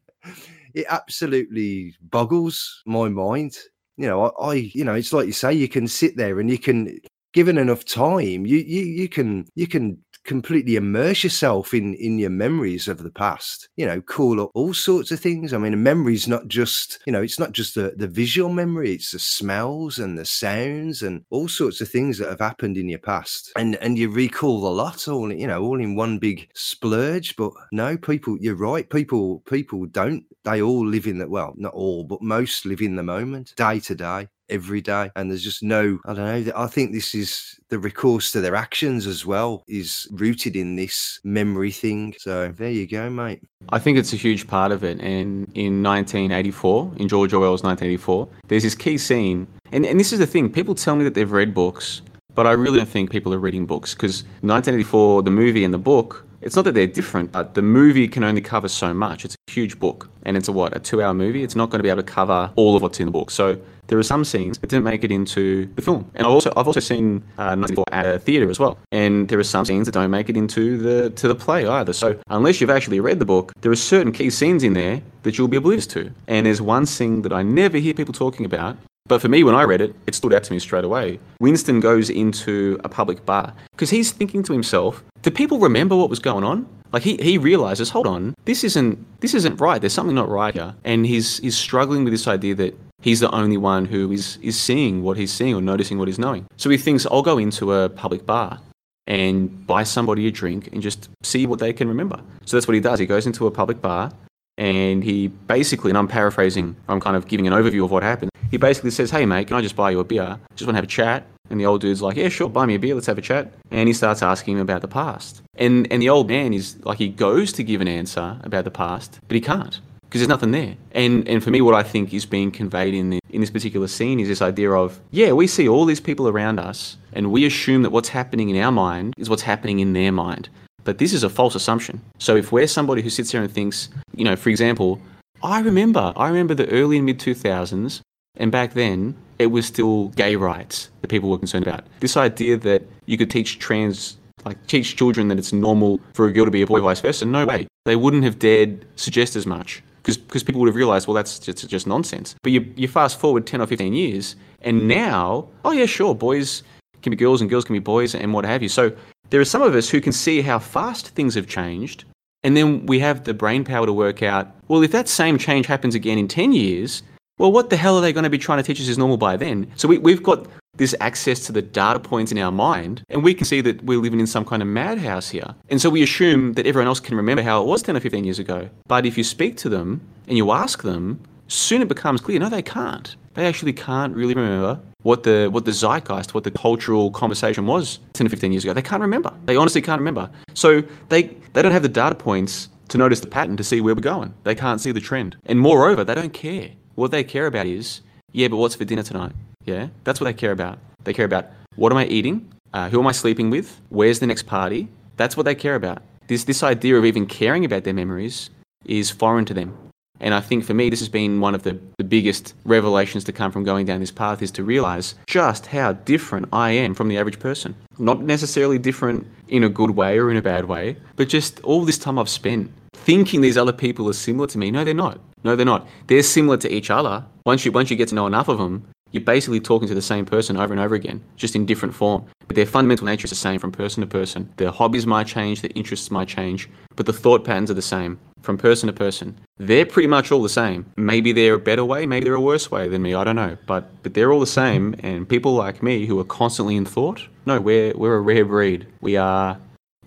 it 0.74 0.86
absolutely 0.90 1.96
boggles 2.02 2.82
my 2.86 3.10
mind. 3.10 3.58
You 3.98 4.08
know, 4.08 4.26
I, 4.40 4.52
I, 4.52 4.54
you 4.74 4.84
know, 4.84 4.94
it's 4.94 5.14
like 5.14 5.28
you 5.28 5.34
say, 5.34 5.54
you 5.54 5.68
can 5.70 5.88
sit 5.88 6.18
there 6.18 6.40
and 6.40 6.50
you 6.50 6.58
can, 6.58 7.00
given 7.34 7.58
enough 7.58 7.86
time, 7.86 8.46
you 8.46 8.58
you 8.58 8.82
you 8.84 9.10
can 9.10 9.46
you 9.56 9.68
can 9.68 10.04
completely 10.24 10.76
immerse 10.76 11.24
yourself 11.24 11.74
in 11.74 11.94
in 11.96 12.20
your 12.20 12.30
memories 12.30 12.88
of 12.88 13.04
the 13.04 13.12
past 13.12 13.70
you 13.76 13.86
know 13.86 14.02
call 14.02 14.40
up 14.42 14.52
all 14.54 14.74
sorts 14.74 15.12
of 15.12 15.20
things. 15.20 15.54
I 15.54 15.58
mean 15.58 15.74
a 15.74 15.78
memory's 15.78 16.28
not 16.28 16.48
just 16.48 17.00
you 17.06 17.14
know 17.14 17.22
it's 17.22 17.40
not 17.40 17.52
just 17.52 17.76
the 17.76 17.94
the 17.96 18.08
visual 18.08 18.50
memory 18.50 18.94
it's 18.94 19.12
the 19.12 19.20
smells 19.20 20.00
and 20.00 20.18
the 20.18 20.26
sounds 20.26 21.02
and 21.02 21.24
all 21.30 21.48
sorts 21.48 21.82
of 21.82 21.90
things 21.90 22.18
that 22.18 22.30
have 22.30 22.40
happened 22.40 22.78
in 22.78 22.90
your 22.90 23.00
past. 23.00 23.52
And 23.56 23.76
and 23.78 23.98
you 23.98 24.10
recall 24.10 24.68
a 24.68 24.74
lot 24.74 25.08
all 25.08 25.32
you 25.32 25.48
know 25.48 25.64
all 25.64 25.80
in 25.80 25.96
one 25.96 26.20
big 26.20 26.50
splurge 26.54 27.36
but 27.36 27.52
no 27.72 27.98
people 27.98 28.38
you're 28.40 28.56
right 28.56 28.90
people 28.90 29.40
people 29.42 29.86
don't 29.86 30.26
they 30.44 30.62
all 30.62 30.86
live 30.86 31.08
in 31.08 31.18
that 31.20 31.30
well 31.30 31.54
not 31.58 31.74
all 31.74 32.04
but 32.04 32.22
most 32.22 32.66
live 32.66 32.82
in 32.82 32.96
the 32.96 33.04
moment 33.04 33.54
day 33.56 33.80
to 33.80 33.96
day 33.96 34.28
every 34.52 34.82
day. 34.82 35.10
And 35.16 35.30
there's 35.30 35.44
just 35.44 35.64
no, 35.64 36.00
I 36.06 36.14
don't 36.14 36.46
know. 36.46 36.52
I 36.56 36.68
think 36.68 36.92
this 36.92 37.16
is 37.16 37.60
the 37.70 37.80
recourse 37.80 38.32
to 38.34 38.42
their 38.42 38.56
actions 38.56 39.08
as 39.08 39.26
well 39.26 39.64
is 39.68 40.08
rooted 40.12 40.56
in 40.56 40.76
this 40.76 41.20
memory 41.24 41.72
thing. 41.72 42.14
So 42.20 42.50
there 42.50 42.70
you 42.70 42.86
go, 42.86 43.10
mate. 43.10 43.42
I 43.70 43.80
think 43.80 43.98
it's 43.98 44.14
a 44.14 44.18
huge 44.18 44.48
part 44.48 44.72
of 44.72 44.84
it. 44.84 45.00
And 45.00 45.50
in 45.56 45.82
1984, 45.82 46.94
in 46.98 47.08
George 47.08 47.34
Orwell's 47.34 47.64
1984, 47.64 48.28
there's 48.48 48.64
this 48.64 48.76
key 48.76 48.98
scene. 48.98 49.48
And, 49.72 49.86
and 49.86 50.00
this 50.00 50.12
is 50.12 50.20
the 50.20 50.28
thing 50.28 50.52
people 50.52 50.76
tell 50.76 50.96
me 50.96 51.04
that 51.06 51.14
they've 51.14 51.32
read 51.32 51.54
books, 51.54 52.02
but 52.36 52.46
I 52.46 52.52
really 52.52 52.78
don't 52.78 52.90
think 52.90 53.10
people 53.10 53.34
are 53.34 53.40
reading 53.40 53.66
books 53.66 53.94
because 53.94 54.24
1984, 54.42 55.24
the 55.24 55.32
movie 55.32 55.64
and 55.64 55.74
the 55.74 55.78
book, 55.78 56.26
it's 56.42 56.56
not 56.56 56.66
that 56.66 56.74
they're 56.74 56.88
different, 56.88 57.32
but 57.32 57.54
the 57.54 57.62
movie 57.62 58.08
can 58.08 58.24
only 58.24 58.42
cover 58.42 58.68
so 58.68 58.94
much. 58.94 59.26
It's 59.26 59.36
a 59.48 59.52
huge 59.52 59.80
book 59.80 60.10
and 60.24 60.36
it's 60.38 60.48
a 60.48 60.52
what, 60.52 60.76
a 60.76 60.80
two 60.80 61.02
hour 61.02 61.14
movie? 61.14 61.44
It's 61.44 61.56
not 61.56 61.70
going 61.70 61.80
to 61.80 61.84
be 61.84 61.90
able 61.90 62.02
to 62.02 62.12
cover 62.12 62.52
all 62.56 62.76
of 62.76 62.82
what's 62.82 63.00
in 63.00 63.06
the 63.06 63.12
book. 63.12 63.32
So 63.32 63.60
there 63.88 64.00
are 64.00 64.04
some 64.04 64.24
scenes 64.24 64.58
that 64.60 64.70
didn't 64.70 64.86
make 64.86 65.04
it 65.04 65.12
into 65.12 65.66
the 65.76 65.82
film. 65.82 66.10
And 66.16 66.26
I've 66.26 66.34
also 66.34 66.52
I've 66.56 66.68
also 66.68 66.80
seen 66.80 67.24
uh, 67.38 67.68
at 67.92 68.06
a 68.06 68.20
theatre 68.20 68.50
as 68.50 68.60
well. 68.60 68.78
And 68.92 69.28
there 69.28 69.38
are 69.38 69.44
some 69.44 69.66
scenes 69.66 69.86
that 69.86 69.92
don't 69.92 70.12
make 70.12 70.30
it 70.30 70.38
into 70.38 70.78
the 70.78 71.10
to 71.12 71.28
the 71.28 71.36
play 71.36 71.68
either. 71.68 71.94
So 71.94 72.18
unless 72.30 72.62
you've 72.62 72.70
actually 72.70 73.00
read 73.00 73.20
the 73.20 73.26
book, 73.26 73.52
there 73.62 73.72
are 73.72 73.76
certain 73.76 74.12
key 74.12 74.30
scenes 74.30 74.64
in 74.64 74.74
there 74.74 75.02
that 75.24 75.38
you'll 75.38 75.48
be 75.48 75.58
oblivious 75.58 75.88
to. 75.88 76.12
And 76.28 76.46
there's 76.46 76.62
one 76.62 76.86
scene 76.86 77.22
that 77.24 77.34
I 77.34 77.44
never 77.44 77.78
hear 77.78 77.94
people 77.94 78.14
talking 78.14 78.46
about. 78.46 78.78
But 79.06 79.22
for 79.22 79.28
me, 79.28 79.44
when 79.44 79.56
I 79.56 79.64
read 79.64 79.82
it, 79.82 79.96
it 80.08 80.16
stood 80.16 80.34
out 80.34 80.44
to 80.44 80.54
me 80.54 80.60
straight 80.60 80.84
away. 80.84 81.20
Winston 81.40 81.80
goes 81.80 82.10
into 82.10 82.80
a 82.84 82.90
public 82.90 83.26
bar 83.26 83.54
because 83.72 83.90
he's 83.90 84.12
thinking 84.12 84.44
to 84.44 84.54
himself, 84.54 85.04
do 85.22 85.32
people 85.32 85.60
remember 85.60 85.96
what 85.96 86.10
was 86.10 86.20
going 86.20 86.44
on? 86.44 86.68
Like 86.94 87.04
he, 87.04 87.18
he 87.18 87.38
realizes, 87.38 87.90
hold 87.90 88.08
on, 88.08 88.34
this 88.46 88.64
isn't 88.64 88.98
this 89.22 89.34
isn't 89.34 89.62
right. 89.62 89.80
There's 89.80 89.94
something 89.94 90.16
not 90.16 90.30
right 90.30 90.54
here. 90.54 90.76
And 90.84 91.06
he's 91.06 91.40
he's 91.40 91.58
struggling 91.58 92.04
with 92.04 92.14
this 92.14 92.28
idea 92.28 92.56
that 92.56 92.78
he's 93.02 93.20
the 93.20 93.32
only 93.32 93.58
one 93.58 93.86
who 93.86 94.12
is, 94.12 94.38
is 94.42 94.60
seeing 94.60 95.04
what 95.04 95.18
he's 95.18 95.32
seeing 95.32 95.56
or 95.56 95.62
noticing 95.62 95.98
what 95.98 96.08
he's 96.08 96.20
knowing. 96.20 96.46
So 96.58 96.70
he 96.70 96.78
thinks, 96.78 97.06
I'll 97.06 97.22
go 97.22 97.38
into 97.38 97.74
a 97.74 97.90
public 97.90 98.26
bar 98.26 98.60
and 99.08 99.66
buy 99.66 99.84
somebody 99.84 100.28
a 100.28 100.32
drink 100.32 100.70
and 100.72 100.82
just 100.82 101.10
see 101.24 101.46
what 101.46 101.60
they 101.60 101.74
can 101.74 101.88
remember. 101.88 102.22
So 102.46 102.58
that's 102.58 102.68
what 102.68 102.76
he 102.76 102.80
does. 102.80 103.00
He 103.00 103.06
goes 103.06 103.26
into 103.26 103.48
a 103.48 103.52
public 103.52 103.82
bar 103.82 104.12
and 104.58 105.04
he 105.04 105.28
basically, 105.28 105.92
and 105.92 105.98
I'm 105.98 106.08
paraphrasing, 106.08 106.76
I'm 106.88 107.00
kind 107.00 107.16
of 107.16 107.28
giving 107.28 107.48
an 107.48 107.54
overview 107.54 107.84
of 107.84 107.92
what 107.92 108.04
happened. 108.04 108.31
He 108.52 108.58
basically 108.58 108.92
says, 108.92 109.10
Hey, 109.10 109.26
mate, 109.26 109.48
can 109.48 109.58
I 109.58 109.62
just 109.62 109.76
buy 109.76 109.92
you 109.92 110.00
a 110.00 110.04
beer? 110.04 110.38
Just 110.56 110.68
want 110.68 110.76
to 110.76 110.78
have 110.78 110.84
a 110.84 110.88
chat. 110.88 111.26
And 111.50 111.60
the 111.60 111.66
old 111.66 111.82
dude's 111.82 112.02
like, 112.02 112.18
Yeah, 112.18 112.30
sure, 112.30 112.50
buy 112.50 112.66
me 112.66 112.76
a 112.76 112.80
beer, 112.80 112.94
let's 112.94 113.08
have 113.08 113.18
a 113.18 113.22
chat. 113.22 113.52
And 113.72 113.88
he 113.88 113.94
starts 113.94 114.22
asking 114.22 114.56
him 114.56 114.62
about 114.62 114.82
the 114.82 114.88
past. 114.88 115.42
And, 115.56 115.92
and 115.92 116.02
the 116.02 116.10
old 116.10 116.28
man 116.28 116.54
is 116.54 116.78
like, 116.86 116.98
he 116.98 117.08
goes 117.08 117.54
to 117.54 117.64
give 117.64 117.82
an 117.82 117.88
answer 117.88 118.38
about 118.44 118.66
the 118.66 118.72
past, 118.72 119.20
but 119.28 119.36
he 119.36 119.42
can't 119.42 119.80
because 120.12 120.20
there's 120.20 120.28
nothing 120.28 120.52
there. 120.52 120.76
And 120.92 121.26
and 121.26 121.42
for 121.42 121.52
me, 121.52 121.62
what 121.62 121.74
I 121.74 121.84
think 121.84 122.14
is 122.14 122.26
being 122.26 122.52
conveyed 122.52 122.94
in 122.94 123.12
the, 123.12 123.20
in 123.30 123.40
this 123.40 123.50
particular 123.50 123.88
scene 123.88 124.20
is 124.20 124.28
this 124.28 124.42
idea 124.42 124.72
of 124.72 125.00
yeah, 125.10 125.32
we 125.32 125.48
see 125.48 125.70
all 125.70 125.86
these 125.86 126.02
people 126.02 126.28
around 126.28 126.60
us, 126.60 126.98
and 127.14 127.32
we 127.32 127.46
assume 127.46 127.84
that 127.84 127.92
what's 127.92 128.10
happening 128.10 128.50
in 128.50 128.62
our 128.62 128.74
mind 128.74 129.14
is 129.18 129.30
what's 129.30 129.44
happening 129.44 129.80
in 129.80 129.94
their 129.94 130.12
mind. 130.12 130.50
But 130.84 130.98
this 130.98 131.14
is 131.14 131.24
a 131.24 131.30
false 131.30 131.56
assumption. 131.56 132.02
So 132.20 132.36
if 132.36 132.52
we're 132.52 132.68
somebody 132.68 133.02
who 133.02 133.10
sits 133.10 133.32
there 133.32 133.42
and 133.42 133.52
thinks, 133.52 133.88
you 134.14 134.26
know, 134.26 134.36
for 134.36 134.50
example, 134.50 135.00
I 135.42 135.62
remember, 135.62 136.12
I 136.18 136.28
remember 136.28 136.56
the 136.56 136.70
early 136.70 136.98
and 136.98 137.06
mid 137.06 137.18
2000s, 137.20 138.02
and 138.36 138.52
back 138.52 138.74
then 138.74 139.16
it 139.40 139.48
was 139.48 139.66
still 139.66 140.10
gay 140.10 140.36
rights 140.36 140.90
that 141.02 141.08
people 141.08 141.30
were 141.30 141.38
concerned 141.38 141.68
about. 141.68 141.86
This 142.00 142.18
idea 142.18 142.58
that 142.58 142.84
you 143.06 143.18
could 143.18 143.30
teach 143.30 143.60
trans 143.60 144.18
like 144.46 144.66
teach 144.68 144.96
children 144.96 145.28
that 145.28 145.38
it's 145.38 145.54
normal 145.54 146.00
for 146.14 146.28
a 146.28 146.34
girl 146.34 146.46
to 146.46 146.52
be 146.52 146.64
a 146.64 146.68
boy, 146.68 146.82
vice 146.82 147.00
versa. 147.00 147.26
No 147.26 147.46
way. 147.46 147.68
They 147.86 147.96
wouldn't 147.96 148.24
have 148.24 148.40
dared 148.40 148.86
suggest 148.96 149.36
as 149.36 149.46
much 149.46 149.84
because 150.04 150.44
people 150.44 150.60
would 150.62 150.68
have 150.68 150.76
realized, 150.76 151.08
well, 151.08 151.14
that's 151.14 151.38
just, 151.38 151.68
just 151.70 151.86
nonsense. 151.86 152.36
But 152.42 152.52
you, 152.52 152.74
you 152.76 152.88
fast 152.88 153.20
forward 153.20 153.46
10 153.46 153.62
or 153.62 153.68
15 153.68 153.94
years, 153.94 154.36
and 154.62 154.88
now, 154.88 155.48
oh, 155.64 155.72
yeah, 155.72 155.86
sure, 155.86 156.16
boys 156.16 156.64
can 157.04 157.12
be 157.12 157.18
girls 157.18 157.42
and 157.42 157.50
girls 157.50 157.66
can 157.66 157.74
be 157.74 157.80
boys 157.80 158.16
and 158.16 158.34
what 158.34 158.46
have 158.46 158.64
you. 158.64 158.70
So 158.70 158.92
there 159.30 159.40
are 159.40 159.46
some 159.46 159.62
of 159.62 159.76
us 159.76 159.90
who 159.90 160.02
can 160.02 160.12
see 160.12 160.42
how 160.42 160.60
fast 160.60 161.10
things 161.10 161.36
have 161.36 161.48
changed. 161.48 162.06
And 162.44 162.58
then 162.58 162.88
we 162.88 163.00
have 163.00 163.24
the 163.24 163.34
brain 163.36 163.64
power 163.64 163.86
to 163.86 163.94
work 163.94 164.24
out, 164.24 164.50
well, 164.68 164.82
if 164.82 164.92
that 164.92 165.08
same 165.08 165.38
change 165.38 165.68
happens 165.68 165.94
again 165.94 166.18
in 166.18 166.28
10 166.28 166.54
years, 166.54 167.04
well, 167.42 167.52
what 167.52 167.72
the 167.72 167.76
hell 167.76 167.98
are 167.98 168.02
they 168.02 168.14
going 168.14 168.24
to 168.24 168.30
be 168.30 168.38
trying 168.38 168.60
to 168.60 168.64
teach 168.64 168.80
us 168.80 168.88
is 168.88 169.00
normal 169.00 169.18
by 169.18 169.36
then? 169.36 169.72
So 169.76 169.88
we, 169.88 169.98
we've 169.98 170.22
got 170.22 170.46
this 170.76 170.94
access 171.00 171.40
to 171.48 171.52
the 171.52 171.62
data 171.62 172.00
points 172.00 172.32
in 172.32 172.38
our 172.38 172.52
mind, 172.52 173.04
and 173.10 173.24
we 173.24 173.34
can 173.34 173.46
see 173.46 173.62
that 173.62 173.84
we're 173.84 173.98
living 173.98 174.20
in 174.20 174.28
some 174.28 174.46
kind 174.46 174.62
of 174.62 174.68
madhouse 174.68 175.30
here. 175.30 175.56
And 175.70 175.82
so 175.82 175.90
we 175.90 176.04
assume 176.04 176.54
that 176.54 176.68
everyone 176.68 176.88
else 176.88 177.00
can 177.00 177.18
remember 177.18 177.42
how 177.42 177.60
it 177.60 177.66
was 177.66 177.82
10 177.82 177.98
or 177.98 178.00
15 178.00 178.24
years 178.24 178.38
ago. 178.38 178.70
But 178.88 179.08
if 179.08 179.18
you 179.18 179.24
speak 179.24 179.58
to 179.58 179.70
them 179.70 180.02
and 180.28 180.38
you 180.38 180.52
ask 180.52 180.84
them, 180.84 181.20
soon 181.48 181.82
it 181.82 181.88
becomes 181.88 182.22
clear 182.22 182.40
no, 182.40 182.48
they 182.48 182.62
can't. 182.62 183.16
They 183.34 183.48
actually 183.48 183.74
can't 183.74 184.16
really 184.16 184.36
remember 184.36 184.80
what 185.02 185.24
the 185.24 185.50
what 185.52 185.66
the 185.66 185.72
zeitgeist, 185.72 186.36
what 186.36 186.44
the 186.44 186.52
cultural 186.52 187.10
conversation 187.10 187.66
was 187.66 187.98
10 188.14 188.28
or 188.28 188.30
15 188.30 188.52
years 188.52 188.64
ago. 188.64 188.74
They 188.74 188.84
can't 188.84 189.02
remember. 189.02 189.34
They 189.46 189.56
honestly 189.56 189.82
can't 189.82 190.00
remember. 190.00 190.30
So 190.54 190.84
they 191.10 191.24
they 191.54 191.64
don't 191.64 191.72
have 191.72 191.82
the 191.82 191.90
data 191.90 192.14
points 192.14 192.70
to 192.90 192.98
notice 193.00 193.22
the 193.22 193.28
pattern 193.28 193.58
to 193.58 193.64
see 193.64 193.82
where 193.82 193.96
we're 193.96 194.02
going. 194.02 194.34
They 194.44 194.54
can't 194.54 194.80
see 194.80 194.92
the 194.92 195.00
trend. 195.00 195.38
And 195.46 195.60
moreover, 195.60 196.04
they 196.04 196.14
don't 196.14 196.34
care. 196.34 196.72
What 196.96 197.12
they 197.12 197.24
care 197.24 197.48
about 197.48 197.66
is, 197.66 198.02
yeah, 198.32 198.48
but 198.48 198.58
what's 198.58 198.76
for 198.76 198.86
dinner 198.86 199.04
tonight? 199.04 199.34
Yeah, 199.66 199.88
that's 200.04 200.20
what 200.20 200.26
they 200.26 200.34
care 200.34 200.52
about. 200.52 200.80
They 201.04 201.14
care 201.14 201.26
about 201.26 201.48
what 201.76 201.92
am 201.92 201.98
I 201.98 202.06
eating? 202.06 202.52
Uh, 202.74 202.90
who 202.90 203.00
am 203.00 203.08
I 203.08 203.12
sleeping 203.12 203.50
with? 203.50 203.80
Where's 203.90 204.20
the 204.20 204.28
next 204.28 204.44
party? 204.44 204.88
That's 205.18 205.38
what 205.38 205.44
they 205.44 205.56
care 205.56 205.76
about. 205.76 206.02
This 206.28 206.44
this 206.44 206.64
idea 206.64 206.98
of 206.98 207.06
even 207.06 207.26
caring 207.26 207.66
about 207.66 207.84
their 207.84 207.94
memories 207.94 208.50
is 208.86 209.10
foreign 209.10 209.46
to 209.46 209.54
them. 209.54 209.78
And 210.22 210.36
I 210.36 210.40
think 210.40 210.64
for 210.64 210.76
me, 210.76 210.90
this 210.90 211.00
has 211.00 211.10
been 211.10 211.40
one 211.40 211.56
of 211.56 211.64
the, 211.64 211.80
the 211.98 212.04
biggest 212.04 212.54
revelations 212.64 213.24
to 213.24 213.32
come 213.32 213.52
from 213.52 213.64
going 213.64 213.88
down 213.88 214.00
this 214.00 214.12
path 214.12 214.44
is 214.44 214.52
to 214.52 214.64
realize 214.64 215.16
just 215.26 215.66
how 215.68 215.94
different 215.94 216.48
I 216.54 216.72
am 216.72 216.94
from 216.94 217.08
the 217.08 217.18
average 217.18 217.40
person. 217.40 217.76
Not 217.98 218.22
necessarily 218.22 218.78
different 218.78 219.26
in 219.48 219.64
a 219.64 219.70
good 219.70 219.92
way 219.92 220.20
or 220.20 220.30
in 220.30 220.38
a 220.38 220.42
bad 220.42 220.66
way, 220.66 220.98
but 221.16 221.28
just 221.28 221.60
all 221.62 221.86
this 221.86 221.98
time 221.98 222.20
I've 222.20 222.30
spent 222.30 222.72
thinking 223.12 223.42
these 223.42 223.58
other 223.58 223.74
people 223.74 224.08
are 224.10 224.14
similar 224.14 224.48
to 224.48 224.58
me. 224.58 224.72
No, 224.72 224.84
they're 224.84 224.94
not. 224.94 225.20
No, 225.44 225.56
they're 225.56 225.66
not. 225.66 225.88
They're 226.08 226.24
similar 226.24 226.58
to 226.58 226.72
each 226.72 226.90
other. 226.90 227.26
Once 227.46 227.66
you 227.66 227.72
once 227.72 227.90
you 227.90 227.98
get 227.98 228.10
to 228.10 228.16
know 228.16 228.28
enough 228.28 228.48
of 228.48 228.58
them, 228.58 228.88
you're 229.12 229.24
basically 229.24 229.60
talking 229.60 229.88
to 229.88 229.96
the 229.96 230.02
same 230.02 230.26
person 230.26 230.56
over 230.56 230.72
and 230.72 230.82
over 230.82 230.96
again, 230.96 231.22
just 231.36 231.56
in 231.56 231.66
different 231.66 231.94
form. 231.96 232.26
But 232.48 232.56
their 232.56 232.66
fundamental 232.66 233.06
nature 233.06 233.26
is 233.26 233.32
the 233.32 233.36
same 233.36 233.60
from 233.60 233.72
person 233.72 234.02
to 234.02 234.08
person. 234.08 234.54
Their 234.58 234.72
hobbies 234.72 235.06
might 235.06 235.28
change, 235.28 235.62
their 235.62 235.72
interests 235.76 236.12
might 236.12 236.28
change, 236.28 236.70
but 236.96 237.06
the 237.06 237.14
thought 237.14 237.44
patterns 237.44 237.72
are 237.72 237.76
the 237.76 237.82
same 237.82 238.20
from 238.42 238.58
person 238.58 238.88
to 238.88 238.94
person. 238.94 239.38
They're 239.58 239.86
pretty 239.86 240.08
much 240.08 240.32
all 240.32 240.42
the 240.42 240.50
same. 240.50 240.86
Maybe 240.96 241.32
they're 241.32 241.56
a 241.56 241.60
better 241.60 241.84
way, 241.84 242.06
maybe 242.06 242.26
they're 242.26 242.34
a 242.36 242.42
worse 242.42 242.72
way 242.72 242.88
than 242.88 243.02
me, 243.02 243.14
I 243.14 243.24
don't 243.24 243.36
know. 243.36 243.58
But 243.66 243.90
but 244.04 244.14
they're 244.14 244.32
all 244.32 244.40
the 244.40 244.48
same 244.48 244.96
and 245.00 245.28
people 245.28 245.54
like 245.56 245.84
me 245.84 246.06
who 246.06 246.20
are 246.20 246.26
constantly 246.26 246.76
in 246.76 246.86
thought, 246.86 247.22
no, 247.46 247.60
we're 247.60 247.94
we're 247.98 248.16
a 248.16 248.22
rare 248.22 248.46
breed. 248.46 248.88
We 249.02 249.18
are 249.18 249.58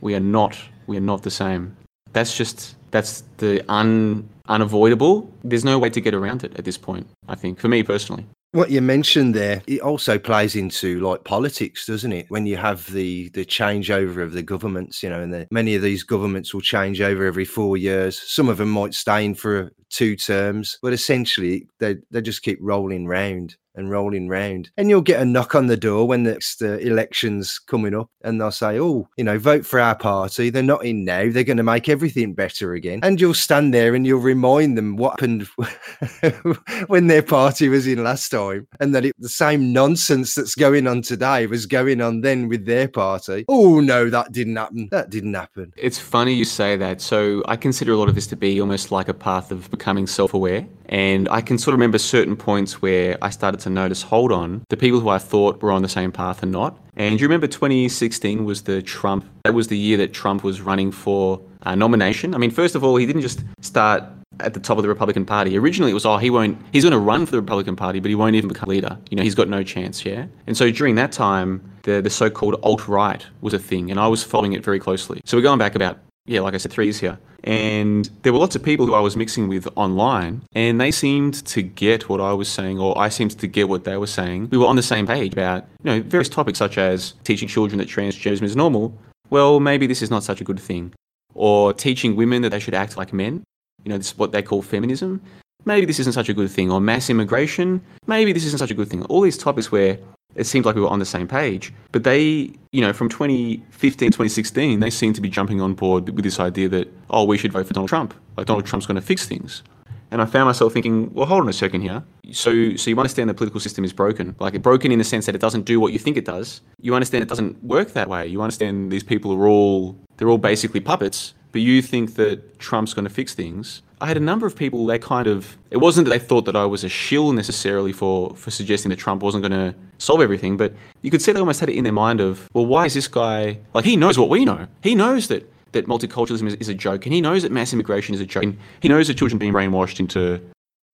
we 0.00 0.14
are 0.14 0.20
not 0.20 0.56
we 0.86 0.96
are 0.96 1.06
not 1.12 1.22
the 1.22 1.30
same. 1.30 1.76
That's 2.14 2.36
just 2.36 2.76
that's 2.90 3.24
the 3.38 3.62
un 3.68 4.28
unavoidable. 4.48 5.30
There's 5.42 5.64
no 5.64 5.78
way 5.78 5.90
to 5.90 6.00
get 6.00 6.14
around 6.14 6.44
it 6.44 6.56
at 6.56 6.64
this 6.64 6.78
point, 6.78 7.06
I 7.28 7.34
think, 7.34 7.58
for 7.58 7.68
me 7.68 7.82
personally. 7.82 8.24
What 8.52 8.70
you 8.70 8.80
mentioned 8.80 9.34
there 9.34 9.62
it 9.66 9.80
also 9.80 10.16
plays 10.16 10.54
into 10.54 11.00
like 11.00 11.24
politics 11.24 11.86
doesn't 11.86 12.12
it? 12.12 12.26
When 12.28 12.46
you 12.46 12.56
have 12.56 12.86
the 12.92 13.30
the 13.30 13.44
changeover 13.44 14.22
of 14.22 14.32
the 14.32 14.44
governments 14.44 15.02
you 15.02 15.10
know 15.10 15.20
and 15.20 15.34
the, 15.34 15.48
many 15.50 15.74
of 15.74 15.82
these 15.82 16.04
governments 16.04 16.54
will 16.54 16.60
change 16.60 17.00
over 17.00 17.26
every 17.26 17.44
four 17.44 17.76
years. 17.76 18.22
Some 18.22 18.48
of 18.48 18.58
them 18.58 18.70
might 18.70 18.94
stay 18.94 19.24
in 19.24 19.34
for 19.34 19.72
two 19.90 20.14
terms 20.14 20.78
but 20.82 20.92
essentially 20.92 21.66
they, 21.80 21.96
they 22.12 22.22
just 22.22 22.42
keep 22.42 22.58
rolling 22.60 23.06
round 23.08 23.56
and 23.74 23.90
rolling 23.90 24.28
round. 24.28 24.70
And 24.76 24.88
you'll 24.88 25.00
get 25.00 25.20
a 25.20 25.24
knock 25.24 25.54
on 25.54 25.66
the 25.66 25.76
door 25.76 26.06
when 26.06 26.24
the 26.24 26.36
uh, 26.62 26.66
election's 26.78 27.58
coming 27.58 27.94
up 27.94 28.10
and 28.22 28.40
they'll 28.40 28.50
say, 28.50 28.78
oh, 28.78 29.08
you 29.16 29.24
know, 29.24 29.38
vote 29.38 29.66
for 29.66 29.80
our 29.80 29.94
party. 29.94 30.50
They're 30.50 30.62
not 30.62 30.84
in 30.84 31.04
now. 31.04 31.30
They're 31.30 31.44
going 31.44 31.56
to 31.56 31.62
make 31.62 31.88
everything 31.88 32.34
better 32.34 32.74
again. 32.74 33.00
And 33.02 33.20
you'll 33.20 33.34
stand 33.34 33.74
there 33.74 33.94
and 33.94 34.06
you'll 34.06 34.20
remind 34.20 34.78
them 34.78 34.96
what 34.96 35.20
happened 35.20 35.42
when 36.86 37.06
their 37.08 37.22
party 37.22 37.68
was 37.68 37.86
in 37.86 38.02
last 38.02 38.30
time 38.30 38.66
and 38.80 38.94
that 38.94 39.04
it, 39.04 39.14
the 39.18 39.28
same 39.28 39.72
nonsense 39.72 40.34
that's 40.34 40.54
going 40.54 40.86
on 40.86 41.02
today 41.02 41.46
was 41.46 41.66
going 41.66 42.00
on 42.00 42.20
then 42.20 42.48
with 42.48 42.66
their 42.66 42.88
party. 42.88 43.44
Oh, 43.48 43.80
no, 43.80 44.10
that 44.10 44.32
didn't 44.32 44.56
happen. 44.56 44.88
That 44.90 45.10
didn't 45.10 45.34
happen. 45.34 45.72
It's 45.76 45.98
funny 45.98 46.34
you 46.34 46.44
say 46.44 46.76
that. 46.76 47.00
So 47.00 47.42
I 47.46 47.56
consider 47.56 47.92
a 47.92 47.96
lot 47.96 48.08
of 48.08 48.14
this 48.14 48.26
to 48.28 48.36
be 48.36 48.60
almost 48.60 48.90
like 48.90 49.08
a 49.08 49.14
path 49.14 49.50
of 49.50 49.70
becoming 49.70 50.06
self 50.06 50.34
aware. 50.34 50.66
And 50.86 51.28
I 51.28 51.40
can 51.40 51.58
sort 51.58 51.72
of 51.72 51.78
remember 51.78 51.98
certain 51.98 52.36
points 52.36 52.82
where 52.82 53.16
I 53.22 53.30
started 53.30 53.60
to 53.60 53.70
notice 53.70 54.02
hold 54.02 54.32
on, 54.32 54.64
the 54.68 54.76
people 54.76 55.00
who 55.00 55.08
I 55.08 55.18
thought 55.18 55.62
were 55.62 55.72
on 55.72 55.82
the 55.82 55.88
same 55.88 56.12
path 56.12 56.42
are 56.42 56.46
not. 56.46 56.78
And 56.96 57.20
you 57.20 57.26
remember 57.26 57.46
2016 57.46 58.44
was 58.44 58.62
the 58.62 58.82
Trump, 58.82 59.24
that 59.44 59.54
was 59.54 59.68
the 59.68 59.78
year 59.78 59.96
that 59.98 60.12
Trump 60.12 60.44
was 60.44 60.60
running 60.60 60.92
for 60.92 61.40
a 61.62 61.74
nomination. 61.74 62.34
I 62.34 62.38
mean, 62.38 62.50
first 62.50 62.74
of 62.74 62.84
all, 62.84 62.96
he 62.96 63.06
didn't 63.06 63.22
just 63.22 63.42
start 63.60 64.04
at 64.40 64.54
the 64.54 64.60
top 64.60 64.78
of 64.78 64.82
the 64.82 64.88
Republican 64.88 65.24
Party. 65.24 65.56
Originally, 65.56 65.90
it 65.90 65.94
was, 65.94 66.04
oh, 66.06 66.16
he 66.16 66.30
won't, 66.30 66.58
he's 66.72 66.84
going 66.84 66.92
to 66.92 66.98
run 66.98 67.24
for 67.26 67.32
the 67.32 67.40
Republican 67.40 67.76
Party, 67.76 68.00
but 68.00 68.08
he 68.08 68.14
won't 68.14 68.34
even 68.36 68.48
become 68.48 68.68
leader. 68.68 68.98
You 69.10 69.16
know, 69.16 69.22
he's 69.22 69.34
got 69.34 69.48
no 69.48 69.62
chance, 69.62 70.04
yeah? 70.04 70.26
And 70.46 70.56
so 70.56 70.70
during 70.70 70.96
that 70.96 71.12
time, 71.12 71.62
the, 71.82 72.00
the 72.00 72.10
so 72.10 72.30
called 72.30 72.58
alt 72.62 72.88
right 72.88 73.24
was 73.40 73.54
a 73.54 73.58
thing, 73.58 73.90
and 73.90 74.00
I 74.00 74.08
was 74.08 74.22
following 74.22 74.52
it 74.52 74.64
very 74.64 74.80
closely. 74.80 75.20
So 75.24 75.36
we're 75.36 75.42
going 75.42 75.58
back 75.58 75.74
about, 75.74 75.98
yeah, 76.26 76.40
like 76.40 76.54
I 76.54 76.56
said, 76.56 76.72
three 76.72 76.86
years 76.86 76.98
here. 76.98 77.18
And 77.42 78.08
there 78.22 78.32
were 78.32 78.38
lots 78.38 78.56
of 78.56 78.62
people 78.62 78.86
who 78.86 78.94
I 78.94 79.00
was 79.00 79.16
mixing 79.16 79.48
with 79.48 79.68
online, 79.76 80.42
and 80.54 80.80
they 80.80 80.90
seemed 80.90 81.44
to 81.46 81.60
get 81.60 82.08
what 82.08 82.20
I 82.20 82.32
was 82.32 82.48
saying, 82.48 82.78
or 82.78 82.98
I 82.98 83.10
seemed 83.10 83.38
to 83.38 83.46
get 83.46 83.68
what 83.68 83.84
they 83.84 83.98
were 83.98 84.06
saying. 84.06 84.48
We 84.50 84.56
were 84.56 84.66
on 84.66 84.76
the 84.76 84.82
same 84.82 85.06
page 85.06 85.34
about, 85.34 85.66
you 85.82 85.90
know, 85.90 86.00
various 86.00 86.30
topics 86.30 86.58
such 86.58 86.78
as 86.78 87.12
teaching 87.24 87.48
children 87.48 87.78
that 87.78 87.88
transgenderism 87.88 88.42
is 88.42 88.56
normal. 88.56 88.96
Well, 89.28 89.60
maybe 89.60 89.86
this 89.86 90.00
is 90.00 90.10
not 90.10 90.22
such 90.22 90.40
a 90.40 90.44
good 90.44 90.60
thing. 90.60 90.94
Or 91.34 91.74
teaching 91.74 92.16
women 92.16 92.40
that 92.42 92.50
they 92.50 92.60
should 92.60 92.74
act 92.74 92.96
like 92.96 93.12
men. 93.12 93.44
You 93.82 93.90
know, 93.90 93.98
this 93.98 94.12
is 94.12 94.18
what 94.18 94.32
they 94.32 94.40
call 94.40 94.62
feminism. 94.62 95.20
Maybe 95.66 95.84
this 95.84 95.98
isn't 95.98 96.12
such 96.14 96.28
a 96.30 96.34
good 96.34 96.50
thing. 96.50 96.70
Or 96.70 96.80
mass 96.80 97.10
immigration. 97.10 97.82
Maybe 98.06 98.32
this 98.32 98.46
isn't 98.46 98.58
such 98.58 98.70
a 98.70 98.74
good 98.74 98.88
thing. 98.88 99.02
All 99.06 99.20
these 99.20 99.36
topics 99.36 99.70
where 99.70 99.98
it 100.34 100.46
seemed 100.46 100.64
like 100.64 100.74
we 100.74 100.82
were 100.82 100.88
on 100.88 100.98
the 100.98 101.04
same 101.04 101.28
page. 101.28 101.72
But 101.92 102.04
they, 102.04 102.50
you 102.72 102.80
know, 102.80 102.92
from 102.92 103.08
2015, 103.08 104.08
2016, 104.08 104.80
they 104.80 104.90
seemed 104.90 105.14
to 105.14 105.20
be 105.20 105.28
jumping 105.28 105.60
on 105.60 105.74
board 105.74 106.08
with 106.10 106.24
this 106.24 106.40
idea 106.40 106.68
that, 106.70 106.92
oh, 107.10 107.24
we 107.24 107.38
should 107.38 107.52
vote 107.52 107.66
for 107.66 107.74
Donald 107.74 107.88
Trump. 107.88 108.14
Like 108.36 108.46
Donald 108.46 108.66
Trump's 108.66 108.86
going 108.86 108.96
to 108.96 109.02
fix 109.02 109.26
things. 109.26 109.62
And 110.10 110.22
I 110.22 110.26
found 110.26 110.46
myself 110.46 110.72
thinking, 110.72 111.12
well, 111.12 111.26
hold 111.26 111.42
on 111.42 111.48
a 111.48 111.52
second 111.52 111.80
here. 111.80 112.02
So, 112.30 112.76
so 112.76 112.90
you 112.90 112.96
understand 112.96 113.28
the 113.28 113.34
political 113.34 113.60
system 113.60 113.84
is 113.84 113.92
broken, 113.92 114.36
like 114.38 114.54
it's 114.54 114.62
broken 114.62 114.92
in 114.92 114.98
the 114.98 115.04
sense 115.04 115.26
that 115.26 115.34
it 115.34 115.40
doesn't 115.40 115.64
do 115.64 115.80
what 115.80 115.92
you 115.92 115.98
think 115.98 116.16
it 116.16 116.24
does. 116.24 116.60
You 116.80 116.94
understand 116.94 117.22
it 117.22 117.28
doesn't 117.28 117.62
work 117.64 117.94
that 117.94 118.08
way. 118.08 118.26
You 118.26 118.40
understand 118.40 118.92
these 118.92 119.02
people 119.02 119.32
are 119.32 119.48
all 119.48 119.98
they're 120.16 120.28
all 120.28 120.38
basically 120.38 120.80
puppets. 120.80 121.34
But 121.50 121.62
you 121.62 121.82
think 121.82 122.14
that 122.14 122.58
Trump's 122.58 122.94
going 122.94 123.04
to 123.04 123.14
fix 123.14 123.34
things. 123.34 123.82
I 124.04 124.06
had 124.06 124.18
a 124.18 124.20
number 124.20 124.46
of 124.46 124.54
people. 124.54 124.84
They 124.84 124.98
kind 124.98 125.26
of 125.26 125.56
it 125.70 125.78
wasn't 125.78 126.06
that 126.06 126.10
they 126.10 126.18
thought 126.18 126.44
that 126.44 126.54
I 126.54 126.66
was 126.66 126.84
a 126.84 126.90
shill 126.90 127.32
necessarily 127.32 127.90
for 127.90 128.36
for 128.36 128.50
suggesting 128.50 128.90
that 128.90 128.98
Trump 128.98 129.22
wasn't 129.22 129.40
going 129.40 129.52
to 129.52 129.74
solve 129.96 130.20
everything, 130.20 130.58
but 130.58 130.74
you 131.00 131.10
could 131.10 131.22
see 131.22 131.32
they 131.32 131.40
almost 131.40 131.60
had 131.60 131.70
it 131.70 131.74
in 131.74 131.84
their 131.84 131.92
mind 131.94 132.20
of, 132.20 132.46
well, 132.52 132.66
why 132.66 132.84
is 132.84 132.92
this 132.92 133.08
guy 133.08 133.60
like 133.72 133.86
he 133.86 133.96
knows 133.96 134.18
what 134.18 134.28
we 134.28 134.44
know? 134.44 134.66
He 134.82 134.94
knows 134.94 135.28
that 135.28 135.50
that 135.72 135.86
multiculturalism 135.86 136.46
is, 136.46 136.54
is 136.56 136.68
a 136.68 136.74
joke, 136.74 137.06
and 137.06 137.14
he 137.14 137.22
knows 137.22 137.44
that 137.44 137.50
mass 137.50 137.72
immigration 137.72 138.14
is 138.14 138.20
a 138.20 138.26
joke. 138.26 138.44
And 138.44 138.58
he 138.80 138.88
knows 138.88 139.06
that 139.06 139.14
children 139.14 139.38
being 139.38 139.54
brainwashed 139.54 139.98
into 139.98 140.38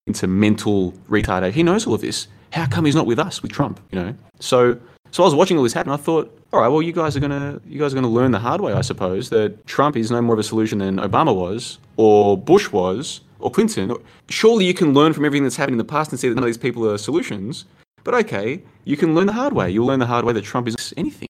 into 0.05 0.27
mental 0.27 0.91
retardation. 1.09 1.53
He 1.53 1.63
knows 1.63 1.87
all 1.87 1.95
of 1.95 2.01
this. 2.01 2.27
How 2.51 2.65
come 2.65 2.85
he's 2.85 2.95
not 2.95 3.05
with 3.05 3.19
us, 3.19 3.41
with 3.41 3.51
Trump? 3.51 3.79
You 3.91 3.99
know. 3.99 4.15
So 4.39 4.79
so 5.11 5.23
I 5.23 5.25
was 5.25 5.35
watching 5.35 5.57
all 5.57 5.63
this 5.63 5.73
happen. 5.73 5.91
I 5.91 5.97
thought, 5.97 6.35
all 6.53 6.59
right, 6.59 6.67
well, 6.67 6.81
you 6.81 6.91
guys 6.91 7.15
are 7.15 7.19
gonna 7.19 7.59
you 7.65 7.79
guys 7.79 7.93
are 7.93 7.95
gonna 7.95 8.09
learn 8.09 8.31
the 8.31 8.39
hard 8.39 8.61
way, 8.61 8.73
I 8.73 8.81
suppose, 8.81 9.29
that 9.29 9.65
Trump 9.67 9.95
is 9.95 10.11
no 10.11 10.21
more 10.21 10.33
of 10.33 10.39
a 10.39 10.43
solution 10.43 10.79
than 10.79 10.97
Obama 10.97 11.35
was, 11.35 11.79
or 11.97 12.37
Bush 12.37 12.71
was, 12.71 13.21
or 13.39 13.51
Clinton. 13.51 13.93
Surely 14.29 14.65
you 14.65 14.73
can 14.73 14.93
learn 14.93 15.13
from 15.13 15.25
everything 15.25 15.43
that's 15.43 15.55
happened 15.55 15.75
in 15.75 15.79
the 15.79 15.83
past 15.83 16.11
and 16.11 16.19
see 16.19 16.29
that 16.29 16.35
none 16.35 16.43
of 16.43 16.47
these 16.47 16.57
people 16.57 16.89
are 16.89 16.97
solutions. 16.97 17.65
But 18.03 18.13
okay, 18.15 18.61
you 18.85 18.97
can 18.97 19.13
learn 19.13 19.27
the 19.27 19.33
hard 19.33 19.53
way. 19.53 19.69
You'll 19.69 19.87
learn 19.87 19.99
the 19.99 20.07
hard 20.07 20.25
way 20.25 20.33
that 20.33 20.43
Trump 20.43 20.67
is 20.67 20.93
anything 20.95 21.29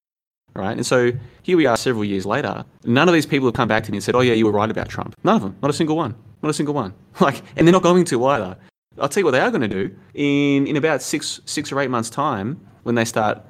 right? 0.60 0.76
And 0.76 0.86
so 0.86 1.12
here 1.42 1.58
we 1.58 1.66
are 1.66 1.78
several 1.78 2.04
years 2.04 2.26
later. 2.26 2.66
None 2.84 3.08
of 3.08 3.14
these 3.14 3.26
people 3.26 3.48
have 3.48 3.56
come 3.56 3.68
back 3.68 3.84
to 3.86 3.92
me 3.92 3.98
and 3.98 4.04
said, 4.04 4.16
oh, 4.16 4.20
yeah, 4.20 4.34
you 4.34 4.46
were 4.46 4.52
right 4.52 4.70
about 4.70 4.90
Trump. 4.90 5.16
None 5.24 5.38
of 5.38 5.42
them. 5.42 5.56
Not 5.62 5.72
a 5.72 5.74
single 5.74 5.96
one. 5.96 6.16
Not 6.44 6.50
a 6.50 6.54
single 6.54 6.74
one. 6.74 6.94
Like, 7.20 7.42
and 7.58 7.68
they're 7.68 7.74
not 7.74 7.84
going 7.84 8.06
to 8.06 8.26
either. 8.28 8.56
I'll 9.00 9.10
tell 9.10 9.22
you 9.22 9.26
what 9.26 9.32
they 9.32 9.40
are 9.40 9.52
going 9.52 9.62
to 9.62 9.68
do. 9.68 9.96
In, 10.14 10.68
in 10.68 10.76
about 10.76 11.02
six, 11.02 11.42
six 11.46 11.72
or 11.72 11.80
eight 11.80 11.90
months' 11.90 12.10
time, 12.10 12.60
when 12.84 12.96
they 12.96 13.06
start 13.06 13.42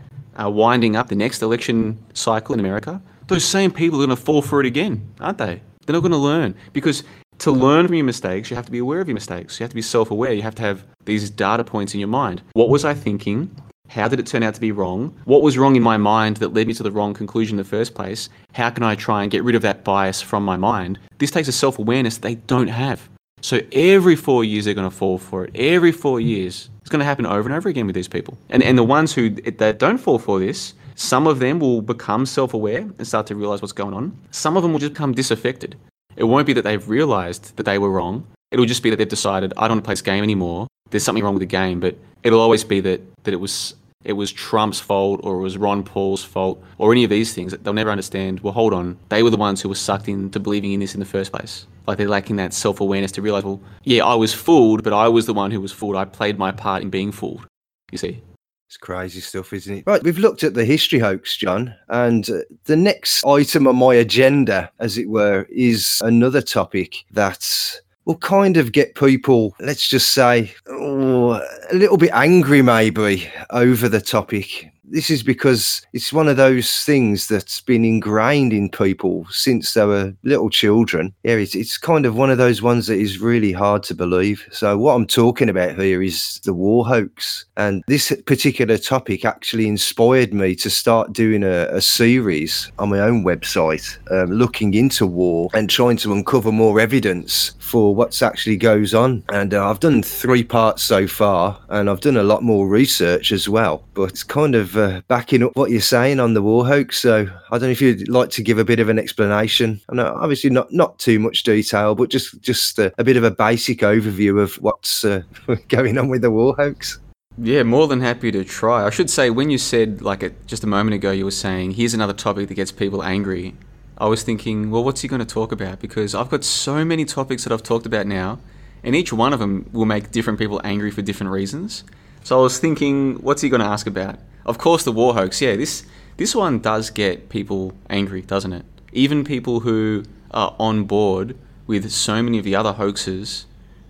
uh, 0.41 0.49
winding 0.49 0.95
up 0.95 1.09
the 1.09 1.15
next 1.15 1.41
election 1.41 2.03
cycle 2.13 2.53
in 2.53 2.59
America, 2.59 3.01
those 3.27 3.45
same 3.45 3.71
people 3.71 4.01
are 4.01 4.05
going 4.05 4.17
to 4.17 4.23
fall 4.23 4.41
for 4.41 4.59
it 4.59 4.65
again, 4.65 5.07
aren't 5.19 5.37
they? 5.37 5.61
They're 5.85 5.93
not 5.93 6.01
going 6.01 6.11
to 6.11 6.17
learn 6.17 6.55
because 6.73 7.03
to 7.39 7.51
learn 7.51 7.87
from 7.87 7.95
your 7.95 8.05
mistakes, 8.05 8.49
you 8.49 8.55
have 8.55 8.65
to 8.65 8.71
be 8.71 8.79
aware 8.79 9.01
of 9.01 9.07
your 9.07 9.13
mistakes. 9.13 9.59
You 9.59 9.63
have 9.63 9.71
to 9.71 9.75
be 9.75 9.81
self 9.81 10.11
aware. 10.11 10.33
You 10.33 10.41
have 10.41 10.55
to 10.55 10.61
have 10.61 10.85
these 11.05 11.29
data 11.29 11.63
points 11.63 11.93
in 11.93 11.99
your 11.99 12.09
mind. 12.09 12.41
What 12.53 12.69
was 12.69 12.85
I 12.85 12.93
thinking? 12.93 13.55
How 13.87 14.07
did 14.07 14.19
it 14.19 14.27
turn 14.27 14.43
out 14.43 14.53
to 14.53 14.61
be 14.61 14.71
wrong? 14.71 15.17
What 15.25 15.41
was 15.41 15.57
wrong 15.57 15.75
in 15.75 15.81
my 15.81 15.97
mind 15.97 16.37
that 16.37 16.53
led 16.53 16.67
me 16.67 16.75
to 16.75 16.83
the 16.83 16.91
wrong 16.91 17.13
conclusion 17.13 17.53
in 17.53 17.57
the 17.57 17.69
first 17.69 17.95
place? 17.95 18.29
How 18.53 18.69
can 18.69 18.83
I 18.83 18.93
try 18.93 19.23
and 19.23 19.31
get 19.31 19.43
rid 19.43 19.55
of 19.55 19.63
that 19.63 19.83
bias 19.83 20.21
from 20.21 20.45
my 20.45 20.57
mind? 20.57 20.99
This 21.17 21.31
takes 21.31 21.47
a 21.47 21.51
self 21.51 21.79
awareness 21.79 22.17
they 22.17 22.35
don't 22.35 22.67
have. 22.67 23.09
So 23.41 23.61
every 23.71 24.15
four 24.15 24.43
years, 24.43 24.65
they're 24.65 24.73
going 24.73 24.89
to 24.89 24.95
fall 24.95 25.17
for 25.17 25.45
it. 25.45 25.51
Every 25.55 25.91
four 25.91 26.19
years. 26.19 26.69
It's 26.81 26.89
going 26.89 26.99
to 26.99 27.05
happen 27.05 27.25
over 27.25 27.47
and 27.47 27.53
over 27.55 27.69
again 27.69 27.85
with 27.85 27.95
these 27.95 28.07
people. 28.07 28.37
And, 28.49 28.63
and 28.63 28.77
the 28.77 28.83
ones 28.83 29.13
who 29.13 29.29
that 29.29 29.79
don't 29.79 29.97
fall 29.97 30.19
for 30.19 30.39
this, 30.39 30.73
some 30.95 31.27
of 31.27 31.39
them 31.39 31.59
will 31.59 31.81
become 31.81 32.25
self 32.25 32.53
aware 32.53 32.79
and 32.79 33.07
start 33.07 33.27
to 33.27 33.35
realize 33.35 33.61
what's 33.61 33.73
going 33.73 33.93
on. 33.93 34.17
Some 34.31 34.57
of 34.57 34.63
them 34.63 34.73
will 34.73 34.79
just 34.79 34.93
become 34.93 35.13
disaffected. 35.13 35.75
It 36.15 36.25
won't 36.25 36.47
be 36.47 36.53
that 36.53 36.63
they've 36.63 36.89
realized 36.89 37.55
that 37.57 37.63
they 37.63 37.77
were 37.77 37.89
wrong. 37.89 38.27
It'll 38.51 38.65
just 38.65 38.83
be 38.83 38.89
that 38.89 38.97
they've 38.97 39.07
decided, 39.07 39.53
I 39.55 39.67
don't 39.67 39.77
want 39.77 39.83
to 39.83 39.87
play 39.87 39.93
this 39.93 40.01
game 40.01 40.23
anymore. 40.23 40.67
There's 40.89 41.03
something 41.03 41.23
wrong 41.23 41.35
with 41.35 41.41
the 41.41 41.45
game, 41.45 41.79
but 41.79 41.95
it'll 42.23 42.41
always 42.41 42.63
be 42.63 42.79
that, 42.81 43.01
that 43.23 43.33
it 43.33 43.39
was 43.39 43.75
it 44.03 44.13
was 44.13 44.31
Trump's 44.31 44.79
fault 44.79 45.19
or 45.23 45.35
it 45.35 45.41
was 45.41 45.57
Ron 45.57 45.83
Paul's 45.83 46.23
fault 46.23 46.63
or 46.77 46.93
any 46.93 47.03
of 47.03 47.09
these 47.09 47.33
things. 47.33 47.51
that 47.51 47.63
They'll 47.63 47.73
never 47.73 47.91
understand, 47.91 48.39
well, 48.39 48.53
hold 48.53 48.73
on. 48.73 48.97
They 49.09 49.23
were 49.23 49.29
the 49.29 49.37
ones 49.37 49.61
who 49.61 49.67
were 49.67 49.75
sucked 49.75 50.07
into 50.07 50.39
believing 50.39 50.71
in 50.71 50.79
this 50.79 50.93
in 50.93 51.01
the 51.01 51.05
first 51.05 51.33
place. 51.33 51.65
Like 51.89 51.97
they're 51.97 52.07
lacking 52.07 52.35
that 52.35 52.53
self 52.53 52.81
awareness 52.81 53.11
to 53.13 53.23
realize, 53.23 53.43
well, 53.43 53.59
yeah, 53.83 54.05
I 54.05 54.13
was 54.13 54.31
fooled, 54.31 54.83
but 54.83 54.93
I 54.93 55.07
was 55.07 55.25
the 55.25 55.33
one 55.33 55.49
who 55.49 55.59
was 55.59 55.71
fooled. 55.71 55.95
I 55.95 56.05
played 56.05 56.37
my 56.37 56.51
part 56.51 56.83
in 56.83 56.91
being 56.91 57.11
fooled. 57.11 57.47
You 57.91 57.97
see? 57.97 58.21
It's 58.67 58.77
crazy 58.77 59.21
stuff, 59.21 59.51
isn't 59.53 59.77
it? 59.77 59.83
Right, 59.87 60.03
we've 60.03 60.19
looked 60.19 60.43
at 60.43 60.53
the 60.53 60.65
history 60.65 60.99
hoax, 60.99 61.35
John, 61.35 61.73
and 61.87 62.29
uh, 62.29 62.41
the 62.65 62.75
next 62.75 63.25
item 63.25 63.65
on 63.65 63.77
my 63.77 63.95
agenda, 63.95 64.71
as 64.77 64.99
it 64.99 65.09
were, 65.09 65.47
is 65.49 65.99
another 66.03 66.43
topic 66.43 67.05
that 67.09 67.81
will 68.05 68.17
kind 68.17 68.55
of 68.55 68.71
get 68.71 68.93
people, 68.93 69.55
let's 69.59 69.89
just 69.89 70.11
say, 70.11 70.53
oh, 70.67 71.41
a 71.71 71.73
little 71.73 71.97
bit 71.97 72.11
angry 72.13 72.61
maybe 72.61 73.27
over 73.49 73.89
the 73.89 73.99
topic 73.99 74.71
this 74.91 75.09
is 75.09 75.23
because 75.23 75.81
it's 75.93 76.11
one 76.11 76.27
of 76.27 76.37
those 76.37 76.83
things 76.83 77.27
that's 77.27 77.61
been 77.61 77.85
ingrained 77.85 78.53
in 78.53 78.69
people 78.69 79.25
since 79.29 79.73
they 79.73 79.85
were 79.85 80.13
little 80.23 80.49
children. 80.49 81.13
Yeah, 81.23 81.35
it's, 81.35 81.55
it's 81.55 81.77
kind 81.77 82.05
of 82.05 82.15
one 82.15 82.29
of 82.29 82.37
those 82.37 82.61
ones 82.61 82.87
that 82.87 82.97
is 82.97 83.19
really 83.19 83.51
hard 83.51 83.83
to 83.83 83.95
believe. 83.95 84.45
So, 84.51 84.77
what 84.77 84.93
I'm 84.93 85.07
talking 85.07 85.49
about 85.49 85.79
here 85.79 86.01
is 86.01 86.39
the 86.43 86.53
war 86.53 86.85
hoax. 86.85 87.45
And 87.57 87.83
this 87.87 88.13
particular 88.25 88.77
topic 88.77 89.25
actually 89.25 89.67
inspired 89.67 90.33
me 90.33 90.55
to 90.55 90.69
start 90.69 91.13
doing 91.13 91.43
a, 91.43 91.67
a 91.67 91.81
series 91.81 92.71
on 92.79 92.89
my 92.89 92.99
own 92.99 93.23
website, 93.23 93.97
um, 94.11 94.31
looking 94.31 94.73
into 94.73 95.05
war 95.05 95.49
and 95.53 95.69
trying 95.69 95.97
to 95.97 96.13
uncover 96.13 96.51
more 96.51 96.79
evidence 96.79 97.53
for 97.59 97.93
what's 97.93 98.21
actually 98.21 98.57
goes 98.57 98.93
on. 98.93 99.23
And 99.29 99.53
uh, 99.53 99.69
I've 99.69 99.79
done 99.79 100.01
three 100.01 100.43
parts 100.43 100.83
so 100.83 101.07
far, 101.07 101.59
and 101.69 101.89
I've 101.89 102.01
done 102.01 102.17
a 102.17 102.23
lot 102.23 102.43
more 102.43 102.67
research 102.67 103.31
as 103.31 103.47
well. 103.47 103.83
But 103.93 104.09
it's 104.09 104.23
kind 104.23 104.55
of 104.55 104.75
uh, 104.79 105.01
backing 105.07 105.43
up 105.43 105.55
what 105.55 105.69
you're 105.69 105.81
saying 105.81 106.19
on 106.19 106.33
the 106.33 106.41
war 106.41 106.65
hoax. 106.65 106.97
So 106.97 107.27
I 107.51 107.57
don't 107.57 107.67
know 107.67 107.69
if 107.69 107.81
you'd 107.81 108.07
like 108.09 108.29
to 108.31 108.43
give 108.43 108.57
a 108.57 108.65
bit 108.65 108.79
of 108.79 108.89
an 108.89 108.97
explanation. 108.97 109.81
I 109.89 109.95
know 109.95 110.17
obviously 110.19 110.49
not 110.49 110.71
not 110.71 110.97
too 110.97 111.19
much 111.19 111.43
detail, 111.43 111.93
but 111.95 112.09
just 112.09 112.41
just 112.41 112.79
a, 112.79 112.93
a 112.97 113.03
bit 113.03 113.17
of 113.17 113.23
a 113.23 113.31
basic 113.31 113.79
overview 113.79 114.41
of 114.41 114.55
what's 114.55 115.05
uh, 115.05 115.21
going 115.67 115.97
on 115.97 116.09
with 116.09 116.21
the 116.21 116.31
war 116.31 116.55
hoax. 116.55 116.99
Yeah, 117.41 117.63
more 117.63 117.87
than 117.87 118.01
happy 118.01 118.31
to 118.31 118.43
try. 118.43 118.85
I 118.85 118.89
should 118.89 119.09
say, 119.09 119.29
when 119.29 119.49
you 119.49 119.57
said, 119.57 120.01
like 120.01 120.45
just 120.45 120.63
a 120.63 120.67
moment 120.67 120.95
ago, 120.95 121.11
you 121.11 121.23
were 121.23 121.31
saying, 121.31 121.71
here's 121.71 121.93
another 121.93 122.11
topic 122.11 122.49
that 122.49 122.55
gets 122.55 122.71
people 122.71 123.01
angry. 123.01 123.55
I 123.97 124.07
was 124.07 124.23
thinking, 124.23 124.71
well, 124.71 124.83
what's 124.83 125.01
he 125.01 125.07
going 125.07 125.19
to 125.19 125.25
talk 125.25 125.53
about? 125.53 125.79
Because 125.79 126.13
I've 126.13 126.29
got 126.29 126.43
so 126.43 126.83
many 126.83 127.05
topics 127.05 127.43
that 127.43 127.53
I've 127.53 127.63
talked 127.63 127.85
about 127.85 128.07
now, 128.07 128.39
and 128.83 128.93
each 128.95 129.13
one 129.13 129.31
of 129.31 129.39
them 129.39 129.69
will 129.71 129.85
make 129.85 130.11
different 130.11 130.37
people 130.37 130.59
angry 130.65 130.91
for 130.91 131.01
different 131.01 131.31
reasons. 131.31 131.85
So 132.23 132.39
I 132.39 132.43
was 132.43 132.59
thinking, 132.59 133.15
what's 133.15 133.41
he 133.41 133.49
going 133.49 133.61
to 133.61 133.67
ask 133.67 133.87
about? 133.87 134.19
Of 134.49 134.57
course, 134.57 134.83
the 134.83 134.91
war 134.91 135.13
hoax. 135.13 135.43
Yeah, 135.43 135.55
this 135.55 135.85
this 136.17 136.35
one 136.35 136.57
does 136.57 136.89
get 136.89 137.29
people 137.29 137.75
angry, 137.87 138.23
doesn't 138.23 138.51
it? 138.51 138.65
Even 138.91 139.23
people 139.23 139.59
who 139.59 140.03
are 140.31 140.55
on 140.59 140.85
board 140.85 141.37
with 141.67 141.91
so 141.91 142.23
many 142.23 142.39
of 142.39 142.45
the 142.45 142.55
other 142.55 142.73
hoaxes, 142.73 143.45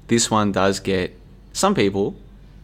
this 0.08 0.30
one 0.30 0.52
does 0.52 0.82
get 0.82 1.18
some 1.54 1.74
people 1.74 2.18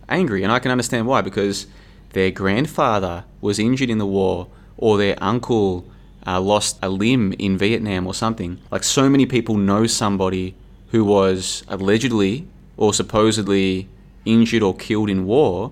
angry. 0.10 0.44
And 0.44 0.52
I 0.52 0.60
can 0.60 0.72
understand 0.72 1.08
why, 1.08 1.22
because 1.22 1.68
their 2.12 2.32
grandfather 2.32 3.24
was 3.40 3.60
injured 3.60 3.90
in 3.90 3.98
the 3.98 4.06
war, 4.06 4.48
or 4.76 4.98
their 4.98 5.16
uncle 5.24 5.88
uh, 6.28 6.42
lost 6.42 6.78
a 6.82 6.90
limb 6.90 7.32
in 7.40 7.58
Vietnam 7.58 8.08
or 8.08 8.14
something. 8.14 8.60
Like, 8.72 8.84
so 8.84 9.10
many 9.10 9.26
people 9.26 9.56
know 9.56 9.88
somebody 9.88 10.54
who 10.90 11.06
was 11.06 11.64
allegedly 11.70 12.46
or 12.76 12.94
supposedly 12.94 13.88
injured 14.26 14.64
or 14.64 14.76
killed 14.76 15.10
in 15.10 15.26
war 15.26 15.72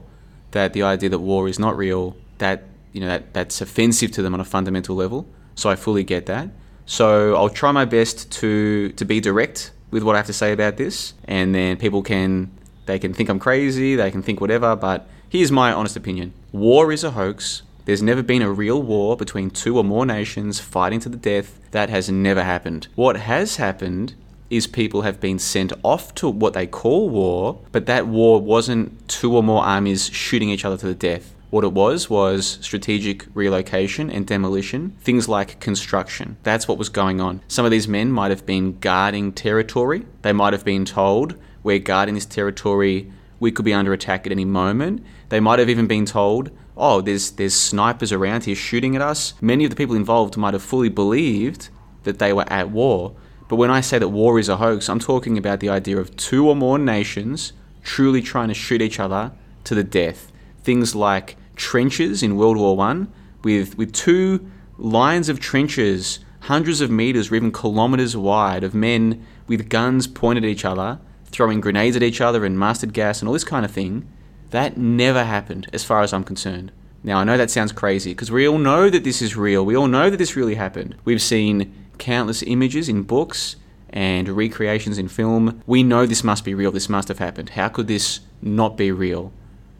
that 0.54 0.74
the 0.74 0.84
idea 0.84 1.10
that 1.10 1.20
war 1.20 1.48
is 1.48 1.60
not 1.60 1.78
real, 1.78 2.16
that, 2.40 2.64
you 2.94 3.02
know, 3.02 3.08
that, 3.08 3.34
that's 3.34 3.62
offensive 3.62 4.12
to 4.12 4.22
them 4.22 4.34
on 4.34 4.40
a 4.40 4.46
fundamental 4.46 4.96
level. 4.96 5.28
So 5.56 5.70
I 5.70 5.76
fully 5.76 6.04
get 6.04 6.26
that. 6.26 6.50
So 6.86 7.36
I'll 7.36 7.50
try 7.50 7.72
my 7.72 7.86
best 7.86 8.32
to 8.40 8.90
to 8.94 9.06
be 9.06 9.20
direct 9.20 9.72
with 9.92 10.04
what 10.04 10.16
I 10.16 10.20
have 10.20 10.26
to 10.28 10.34
say 10.34 10.52
about 10.52 10.78
this, 10.78 11.14
and 11.26 11.54
then 11.56 11.78
people 11.78 12.02
can 12.02 12.52
they 12.86 13.00
can 13.00 13.14
think 13.14 13.30
I'm 13.30 13.40
crazy, 13.40 13.96
they 13.96 14.12
can 14.12 14.22
think 14.22 14.42
whatever, 14.42 14.76
but 14.76 15.08
here's 15.30 15.52
my 15.52 15.72
honest 15.72 15.96
opinion: 15.96 16.34
war 16.52 16.92
is 16.92 17.04
a 17.04 17.12
hoax. 17.12 17.62
There's 17.86 18.02
never 18.02 18.24
been 18.24 18.42
a 18.42 18.52
real 18.52 18.82
war 18.82 19.18
between 19.18 19.50
two 19.50 19.78
or 19.78 19.84
more 19.84 20.06
nations 20.06 20.60
fighting 20.60 21.02
to 21.02 21.10
the 21.10 21.18
death. 21.18 21.60
That 21.72 21.90
has 21.90 22.10
never 22.10 22.44
happened. 22.44 22.88
What 22.96 23.18
has 23.18 23.58
happened 23.58 24.16
is 24.56 24.68
people 24.68 25.02
have 25.02 25.20
been 25.20 25.40
sent 25.40 25.74
off 25.84 26.14
to 26.16 26.30
what 26.30 26.54
they 26.54 26.68
call 26.68 27.10
war, 27.10 27.60
but 27.72 27.86
that 27.88 28.08
war 28.08 28.40
wasn't 28.40 29.08
two 29.10 29.36
or 29.36 29.42
more 29.42 29.64
armies 29.64 30.10
shooting 30.10 30.50
each 30.50 30.64
other 30.66 30.78
to 30.78 30.86
the 30.86 30.94
death. 30.94 31.34
What 31.50 31.64
it 31.64 31.74
was 31.74 32.10
was 32.10 32.58
strategic 32.62 33.26
relocation 33.34 34.10
and 34.10 34.26
demolition, 34.26 34.96
things 35.02 35.28
like 35.28 35.60
construction. 35.60 36.38
That's 36.44 36.68
what 36.68 36.78
was 36.78 36.90
going 36.90 37.22
on. 37.22 37.42
Some 37.48 37.66
of 37.66 37.72
these 37.72 37.88
men 37.88 38.12
might 38.12 38.32
have 38.32 38.46
been 38.46 38.80
guarding 38.80 39.32
territory. 39.32 40.06
They 40.24 40.34
might 40.34 40.54
have 40.54 40.66
been 40.66 40.86
told, 40.86 41.36
We're 41.62 41.80
guarding 41.80 42.16
this 42.16 42.26
territory, 42.26 43.12
we 43.40 43.52
could 43.52 43.66
be 43.66 43.74
under 43.74 43.94
attack 43.94 44.26
at 44.26 44.32
any 44.32 44.46
moment. 44.46 45.06
They 45.30 45.40
might 45.40 45.60
have 45.60 45.70
even 45.70 45.86
been 45.86 46.06
told, 46.06 46.50
Oh, 46.76 47.02
there's, 47.02 47.32
there's 47.32 47.54
snipers 47.54 48.12
around 48.12 48.46
here 48.46 48.56
shooting 48.56 48.96
at 48.96 49.02
us. 49.02 49.34
Many 49.42 49.64
of 49.64 49.70
the 49.70 49.76
people 49.76 49.96
involved 49.96 50.38
might 50.38 50.54
have 50.54 50.64
fully 50.64 50.90
believed 50.90 51.70
that 52.04 52.20
they 52.20 52.34
were 52.34 52.52
at 52.52 52.70
war. 52.70 53.16
But 53.48 53.58
when 53.58 53.70
I 53.72 53.82
say 53.82 54.00
that 54.00 54.10
war 54.10 54.40
is 54.40 54.50
a 54.50 54.58
hoax, 54.58 54.90
I'm 54.90 55.00
talking 55.00 55.38
about 55.38 55.60
the 55.60 55.70
idea 55.70 55.98
of 55.98 56.16
two 56.16 56.48
or 56.48 56.56
more 56.56 56.80
nations 56.80 57.54
truly 57.84 58.22
trying 58.22 58.48
to 58.48 58.54
shoot 58.54 58.82
each 58.82 59.00
other 59.00 59.32
to 59.66 59.76
the 59.76 59.84
death. 59.84 60.32
Things 60.64 60.96
like 60.96 61.36
trenches 61.56 62.24
in 62.24 62.36
World 62.36 62.58
War 62.58 62.76
One 62.76 63.12
with 63.44 63.78
with 63.78 63.94
two 63.94 64.50
lines 64.78 65.30
of 65.30 65.40
trenches, 65.40 66.20
hundreds 66.42 66.82
of 66.82 66.90
meters 66.90 67.32
or 67.32 67.36
even 67.36 67.52
kilometers 67.52 68.18
wide, 68.18 68.64
of 68.64 68.74
men 68.74 69.26
with 69.48 69.70
guns 69.70 70.08
pointed 70.08 70.44
at 70.44 70.50
each 70.50 70.66
other, 70.66 71.00
throwing 71.26 71.62
grenades 71.62 71.96
at 71.96 72.04
each 72.04 72.22
other 72.22 72.46
and 72.46 72.58
mustard 72.58 72.94
gas 72.94 73.20
and 73.20 73.28
all 73.28 73.34
this 73.34 73.44
kind 73.44 73.66
of 73.66 73.72
thing. 73.72 74.08
That 74.52 74.78
never 74.78 75.24
happened, 75.24 75.68
as 75.74 75.84
far 75.84 76.02
as 76.02 76.14
I'm 76.14 76.24
concerned. 76.24 76.72
Now, 77.04 77.18
I 77.18 77.24
know 77.24 77.38
that 77.38 77.52
sounds 77.52 77.72
crazy 77.74 78.12
because 78.12 78.32
we 78.32 78.48
all 78.48 78.58
know 78.58 78.90
that 78.90 79.04
this 79.04 79.22
is 79.22 79.36
real. 79.36 79.66
We 79.66 79.76
all 79.76 79.88
know 79.88 80.10
that 80.10 80.18
this 80.18 80.36
really 80.36 80.56
happened. 80.56 80.96
We've 81.04 81.22
seen 81.22 81.74
countless 82.04 82.44
images 82.44 82.90
in 82.90 83.02
books 83.04 83.56
and 83.90 84.28
recreations 84.28 84.98
in 84.98 85.08
film. 85.08 85.64
We 85.66 85.84
know 85.84 86.06
this 86.06 86.24
must 86.24 86.44
be 86.44 86.54
real. 86.54 86.72
This 86.72 86.90
must 86.90 87.08
have 87.08 87.20
happened. 87.20 87.52
How 87.52 87.70
could 87.70 87.88
this 87.88 88.20
not 88.42 88.76
be 88.76 88.92
real? 88.92 89.32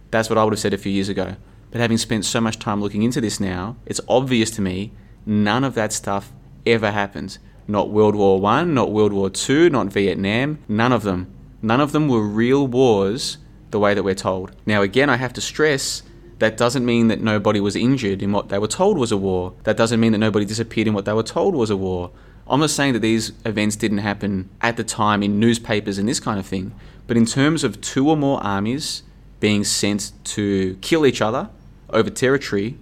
That's 0.10 0.30
what 0.30 0.38
I 0.38 0.44
would 0.46 0.54
have 0.54 0.60
said 0.60 0.74
a 0.74 0.78
few 0.78 0.92
years 0.92 1.10
ago. 1.10 1.36
But 1.70 1.82
having 1.82 1.98
spent 1.98 2.24
so 2.24 2.40
much 2.40 2.60
time 2.60 2.80
looking 2.80 3.04
into 3.04 3.20
this 3.20 3.42
now, 3.42 3.76
it's 3.86 4.00
obvious 4.08 4.52
to 4.52 4.62
me 4.62 4.94
none 5.26 5.66
of 5.66 5.76
that 5.76 5.92
stuff 5.92 6.32
ever 6.66 6.92
happened. 6.92 7.40
Not 7.68 7.90
World 7.90 8.16
War 8.16 8.40
One, 8.40 8.74
not 8.74 8.92
World 8.92 9.12
War 9.12 9.30
Two, 9.30 9.70
not 9.70 9.88
Vietnam, 9.88 10.60
none 10.70 10.94
of 10.94 11.04
them. 11.04 11.28
None 11.62 11.82
of 11.82 11.92
them 11.92 12.08
were 12.08 12.22
real 12.22 12.66
wars 12.68 13.38
the 13.72 13.80
way 13.80 13.94
that 13.94 14.04
we're 14.04 14.16
told. 14.16 14.56
Now, 14.66 14.82
again, 14.82 15.10
I 15.10 15.18
have 15.18 15.34
to 15.34 15.42
stress 15.42 16.04
that 16.40 16.58
doesn't 16.58 16.86
mean 16.86 17.08
that 17.08 17.22
nobody 17.22 17.60
was 17.60 17.76
injured 17.76 18.22
in 18.22 18.32
what 18.32 18.50
they 18.50 18.60
were 18.60 18.68
told 18.68 18.98
was 18.98 19.12
a 19.12 19.18
war. 19.18 19.54
That 19.64 19.78
doesn't 19.78 20.00
mean 20.00 20.12
that 20.12 20.18
nobody 20.18 20.46
disappeared 20.46 20.88
in 20.88 20.94
what 20.94 21.06
they 21.06 21.14
were 21.14 21.24
told 21.24 21.56
was 21.56 21.70
a 21.70 21.78
war. 21.78 22.12
I'm 22.48 22.60
not 22.60 22.72
saying 22.72 22.94
that 22.94 23.00
these 23.00 23.32
events 23.46 23.76
didn't 23.76 24.00
happen 24.00 24.50
at 24.62 24.76
the 24.76 24.84
time 24.84 25.24
in 25.24 25.40
newspapers 25.40 25.98
and 25.98 26.10
this 26.10 26.20
kind 26.20 26.40
of 26.40 26.46
thing, 26.46 26.74
but 27.08 27.16
in 27.16 27.26
terms 27.26 27.64
of 27.64 27.80
two 27.80 28.10
or 28.10 28.18
more 28.18 28.44
armies 28.44 29.04
being 29.40 29.64
sent 29.64 30.12
to 30.24 30.78
kill 30.82 31.06
each 31.06 31.22
other 31.22 31.50
over 31.90 32.10
territory 32.10 32.78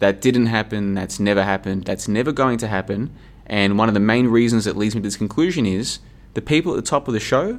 that 0.00 0.20
didn't 0.20 0.46
happen, 0.46 0.94
that's 0.94 1.20
never 1.20 1.42
happened, 1.44 1.84
that's 1.84 2.08
never 2.08 2.32
going 2.32 2.58
to 2.58 2.68
happen. 2.68 3.14
And 3.46 3.78
one 3.78 3.88
of 3.88 3.94
the 3.94 4.00
main 4.00 4.28
reasons 4.28 4.64
that 4.64 4.76
leads 4.76 4.94
me 4.94 5.00
to 5.00 5.06
this 5.06 5.16
conclusion 5.16 5.66
is 5.66 5.98
the 6.34 6.42
people 6.42 6.72
at 6.72 6.76
the 6.76 6.90
top 6.90 7.06
of 7.08 7.14
the 7.14 7.20
show, 7.20 7.58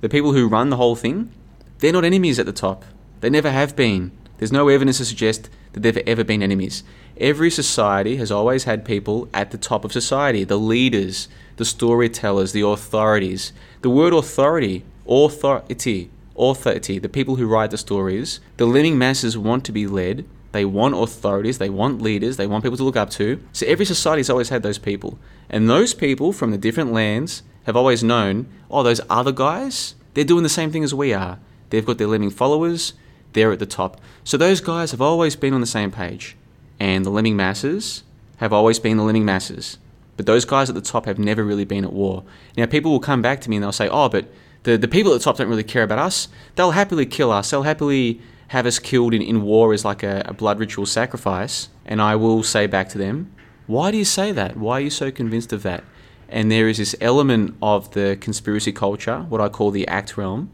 the 0.00 0.08
people 0.08 0.32
who 0.32 0.48
run 0.48 0.70
the 0.70 0.76
whole 0.76 0.96
thing, 0.96 1.32
they're 1.78 1.92
not 1.92 2.04
enemies 2.04 2.38
at 2.38 2.46
the 2.46 2.52
top. 2.52 2.84
They 3.20 3.30
never 3.30 3.50
have 3.50 3.74
been. 3.74 4.12
There's 4.38 4.52
no 4.52 4.68
evidence 4.68 4.98
to 4.98 5.04
suggest 5.04 5.48
that 5.72 5.80
they've 5.80 5.96
ever 5.98 6.24
been 6.24 6.42
enemies. 6.42 6.82
Every 7.16 7.50
society 7.50 8.16
has 8.16 8.32
always 8.32 8.64
had 8.64 8.84
people 8.84 9.28
at 9.32 9.50
the 9.50 9.58
top 9.58 9.84
of 9.84 9.92
society 9.92 10.44
the 10.44 10.58
leaders, 10.58 11.28
the 11.56 11.64
storytellers, 11.64 12.52
the 12.52 12.66
authorities. 12.66 13.52
The 13.82 13.90
word 13.90 14.12
authority, 14.12 14.84
authority, 15.06 16.10
authority, 16.36 16.98
the 16.98 17.08
people 17.08 17.36
who 17.36 17.46
write 17.46 17.70
the 17.70 17.78
stories, 17.78 18.40
the 18.56 18.66
living 18.66 18.98
masses 18.98 19.36
want 19.36 19.64
to 19.66 19.72
be 19.72 19.86
led. 19.86 20.24
They 20.52 20.64
want 20.66 20.94
authorities, 20.94 21.58
they 21.58 21.70
want 21.70 22.02
leaders, 22.02 22.36
they 22.36 22.46
want 22.46 22.62
people 22.62 22.76
to 22.76 22.84
look 22.84 22.96
up 22.96 23.08
to. 23.10 23.42
So 23.52 23.66
every 23.66 23.86
society's 23.86 24.28
always 24.28 24.50
had 24.50 24.62
those 24.62 24.78
people. 24.78 25.18
And 25.48 25.68
those 25.68 25.94
people 25.94 26.32
from 26.32 26.50
the 26.50 26.58
different 26.58 26.92
lands 26.92 27.42
have 27.64 27.76
always 27.76 28.04
known, 28.04 28.46
oh, 28.70 28.82
those 28.82 29.00
other 29.08 29.32
guys, 29.32 29.94
they're 30.12 30.24
doing 30.24 30.42
the 30.42 30.50
same 30.50 30.70
thing 30.70 30.84
as 30.84 30.94
we 30.94 31.14
are. 31.14 31.38
They've 31.70 31.86
got 31.86 31.96
their 31.96 32.06
living 32.06 32.28
followers, 32.28 32.92
they're 33.32 33.52
at 33.52 33.58
the 33.58 33.66
top. 33.66 34.00
So 34.24 34.36
those 34.36 34.60
guys 34.60 34.90
have 34.90 35.00
always 35.00 35.36
been 35.36 35.54
on 35.54 35.60
the 35.60 35.66
same 35.66 35.90
page. 35.90 36.36
And 36.78 37.04
the 37.04 37.10
lemming 37.10 37.36
masses 37.36 38.02
have 38.38 38.52
always 38.52 38.78
been 38.78 38.96
the 38.96 39.04
lemming 39.04 39.24
masses. 39.24 39.78
But 40.16 40.26
those 40.26 40.44
guys 40.44 40.68
at 40.68 40.74
the 40.74 40.80
top 40.80 41.06
have 41.06 41.18
never 41.18 41.44
really 41.44 41.64
been 41.64 41.84
at 41.84 41.92
war. 41.92 42.24
Now, 42.56 42.66
people 42.66 42.90
will 42.90 43.00
come 43.00 43.22
back 43.22 43.40
to 43.42 43.50
me 43.50 43.56
and 43.56 43.62
they'll 43.62 43.72
say, 43.72 43.88
oh, 43.88 44.08
but 44.08 44.26
the, 44.64 44.76
the 44.76 44.88
people 44.88 45.12
at 45.12 45.18
the 45.18 45.24
top 45.24 45.36
don't 45.36 45.48
really 45.48 45.62
care 45.64 45.82
about 45.82 45.98
us. 45.98 46.28
They'll 46.56 46.72
happily 46.72 47.06
kill 47.06 47.32
us. 47.32 47.50
They'll 47.50 47.62
happily 47.62 48.20
have 48.48 48.66
us 48.66 48.78
killed 48.78 49.14
in, 49.14 49.22
in 49.22 49.42
war 49.42 49.72
as 49.72 49.84
like 49.84 50.02
a, 50.02 50.22
a 50.26 50.34
blood 50.34 50.58
ritual 50.58 50.86
sacrifice. 50.86 51.68
And 51.86 52.02
I 52.02 52.16
will 52.16 52.42
say 52.42 52.66
back 52.66 52.88
to 52.90 52.98
them, 52.98 53.32
why 53.66 53.90
do 53.90 53.96
you 53.96 54.04
say 54.04 54.32
that? 54.32 54.56
Why 54.56 54.78
are 54.78 54.80
you 54.80 54.90
so 54.90 55.10
convinced 55.10 55.52
of 55.52 55.62
that? 55.62 55.84
And 56.28 56.50
there 56.50 56.68
is 56.68 56.78
this 56.78 56.96
element 57.00 57.56
of 57.62 57.92
the 57.92 58.16
conspiracy 58.20 58.72
culture, 58.72 59.20
what 59.28 59.40
I 59.40 59.48
call 59.48 59.70
the 59.70 59.86
act 59.88 60.16
realm. 60.16 60.50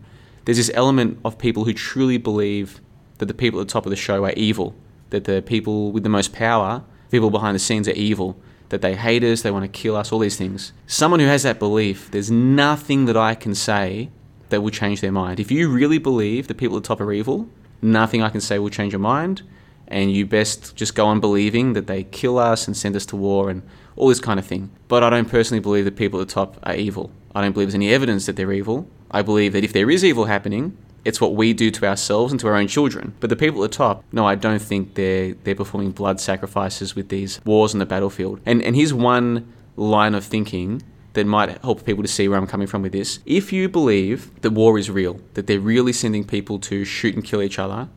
There's 0.48 0.56
this 0.56 0.70
element 0.72 1.18
of 1.26 1.36
people 1.36 1.66
who 1.66 1.74
truly 1.74 2.16
believe 2.16 2.80
that 3.18 3.26
the 3.26 3.34
people 3.34 3.60
at 3.60 3.68
the 3.68 3.70
top 3.70 3.84
of 3.84 3.90
the 3.90 3.96
show 3.96 4.24
are 4.24 4.32
evil, 4.32 4.74
that 5.10 5.24
the 5.24 5.42
people 5.42 5.92
with 5.92 6.04
the 6.04 6.08
most 6.08 6.32
power, 6.32 6.82
people 7.10 7.28
behind 7.28 7.54
the 7.54 7.58
scenes, 7.58 7.86
are 7.86 7.90
evil 7.92 8.40
that 8.70 8.80
they 8.80 8.96
hate 8.96 9.22
us, 9.22 9.42
they 9.42 9.50
want 9.50 9.66
to 9.66 9.68
kill 9.68 9.94
us, 9.94 10.10
all 10.10 10.18
these 10.18 10.38
things. 10.38 10.72
Someone 10.86 11.20
who 11.20 11.26
has 11.26 11.42
that 11.42 11.58
belief, 11.58 12.10
there's 12.12 12.30
nothing 12.30 13.04
that 13.04 13.14
I 13.14 13.34
can 13.34 13.54
say 13.54 14.08
that 14.48 14.62
will 14.62 14.70
change 14.70 15.02
their 15.02 15.12
mind. 15.12 15.38
If 15.38 15.50
you 15.50 15.68
really 15.68 15.98
believe 15.98 16.48
the 16.48 16.54
people 16.54 16.78
at 16.78 16.82
the 16.82 16.88
top 16.88 17.02
are 17.02 17.12
evil, 17.12 17.46
nothing 17.82 18.22
I 18.22 18.30
can 18.30 18.40
say 18.40 18.58
will 18.58 18.70
change 18.70 18.94
your 18.94 19.00
mind, 19.00 19.42
and 19.86 20.10
you 20.10 20.24
best 20.24 20.74
just 20.74 20.94
go 20.94 21.04
on 21.04 21.20
believing 21.20 21.74
that 21.74 21.88
they 21.88 22.04
kill 22.04 22.38
us 22.38 22.66
and 22.66 22.74
send 22.74 22.96
us 22.96 23.04
to 23.04 23.16
war 23.16 23.50
and 23.50 23.60
all 23.96 24.08
this 24.08 24.18
kind 24.18 24.40
of 24.40 24.46
thing. 24.46 24.70
But 24.88 25.04
I 25.04 25.10
don't 25.10 25.28
personally 25.28 25.60
believe 25.60 25.84
that 25.84 25.96
people 25.96 26.18
at 26.22 26.28
the 26.28 26.32
top 26.32 26.56
are 26.62 26.74
evil. 26.74 27.10
I 27.34 27.42
don't 27.42 27.52
believe 27.52 27.68
there's 27.68 27.74
any 27.74 27.92
evidence 27.92 28.24
that 28.24 28.36
they're 28.36 28.50
evil. 28.50 28.88
I 29.10 29.22
believe 29.22 29.52
that 29.52 29.64
if 29.64 29.72
there 29.72 29.90
is 29.90 30.04
evil 30.04 30.26
happening, 30.26 30.76
it's 31.04 31.20
what 31.20 31.34
we 31.34 31.52
do 31.52 31.70
to 31.70 31.86
ourselves 31.86 32.32
and 32.32 32.40
to 32.40 32.48
our 32.48 32.56
own 32.56 32.68
children. 32.68 33.14
But 33.20 33.30
the 33.30 33.36
people 33.36 33.64
at 33.64 33.70
the 33.70 33.76
top, 33.76 34.04
no, 34.12 34.26
I 34.26 34.34
don't 34.34 34.60
think 34.60 34.94
they're 34.94 35.34
they're 35.44 35.54
performing 35.54 35.92
blood 35.92 36.20
sacrifices 36.20 36.94
with 36.94 37.08
these 37.08 37.40
wars 37.44 37.72
on 37.74 37.78
the 37.78 37.86
battlefield. 37.86 38.40
And 38.44 38.62
and 38.62 38.76
here's 38.76 38.92
one 38.92 39.52
line 39.76 40.14
of 40.14 40.24
thinking 40.24 40.82
that 41.14 41.26
might 41.26 41.60
help 41.62 41.84
people 41.84 42.02
to 42.02 42.08
see 42.08 42.28
where 42.28 42.38
I'm 42.38 42.46
coming 42.46 42.66
from 42.66 42.82
with 42.82 42.92
this. 42.92 43.20
If 43.24 43.52
you 43.52 43.68
believe 43.68 44.40
that 44.42 44.50
war 44.50 44.78
is 44.78 44.90
real, 44.90 45.20
that 45.34 45.46
they're 45.46 45.60
really 45.60 45.92
sending 45.92 46.24
people 46.24 46.58
to 46.60 46.84
shoot 46.84 47.14
and 47.14 47.24
kill 47.24 47.42
each 47.42 47.58
other, 47.58 47.88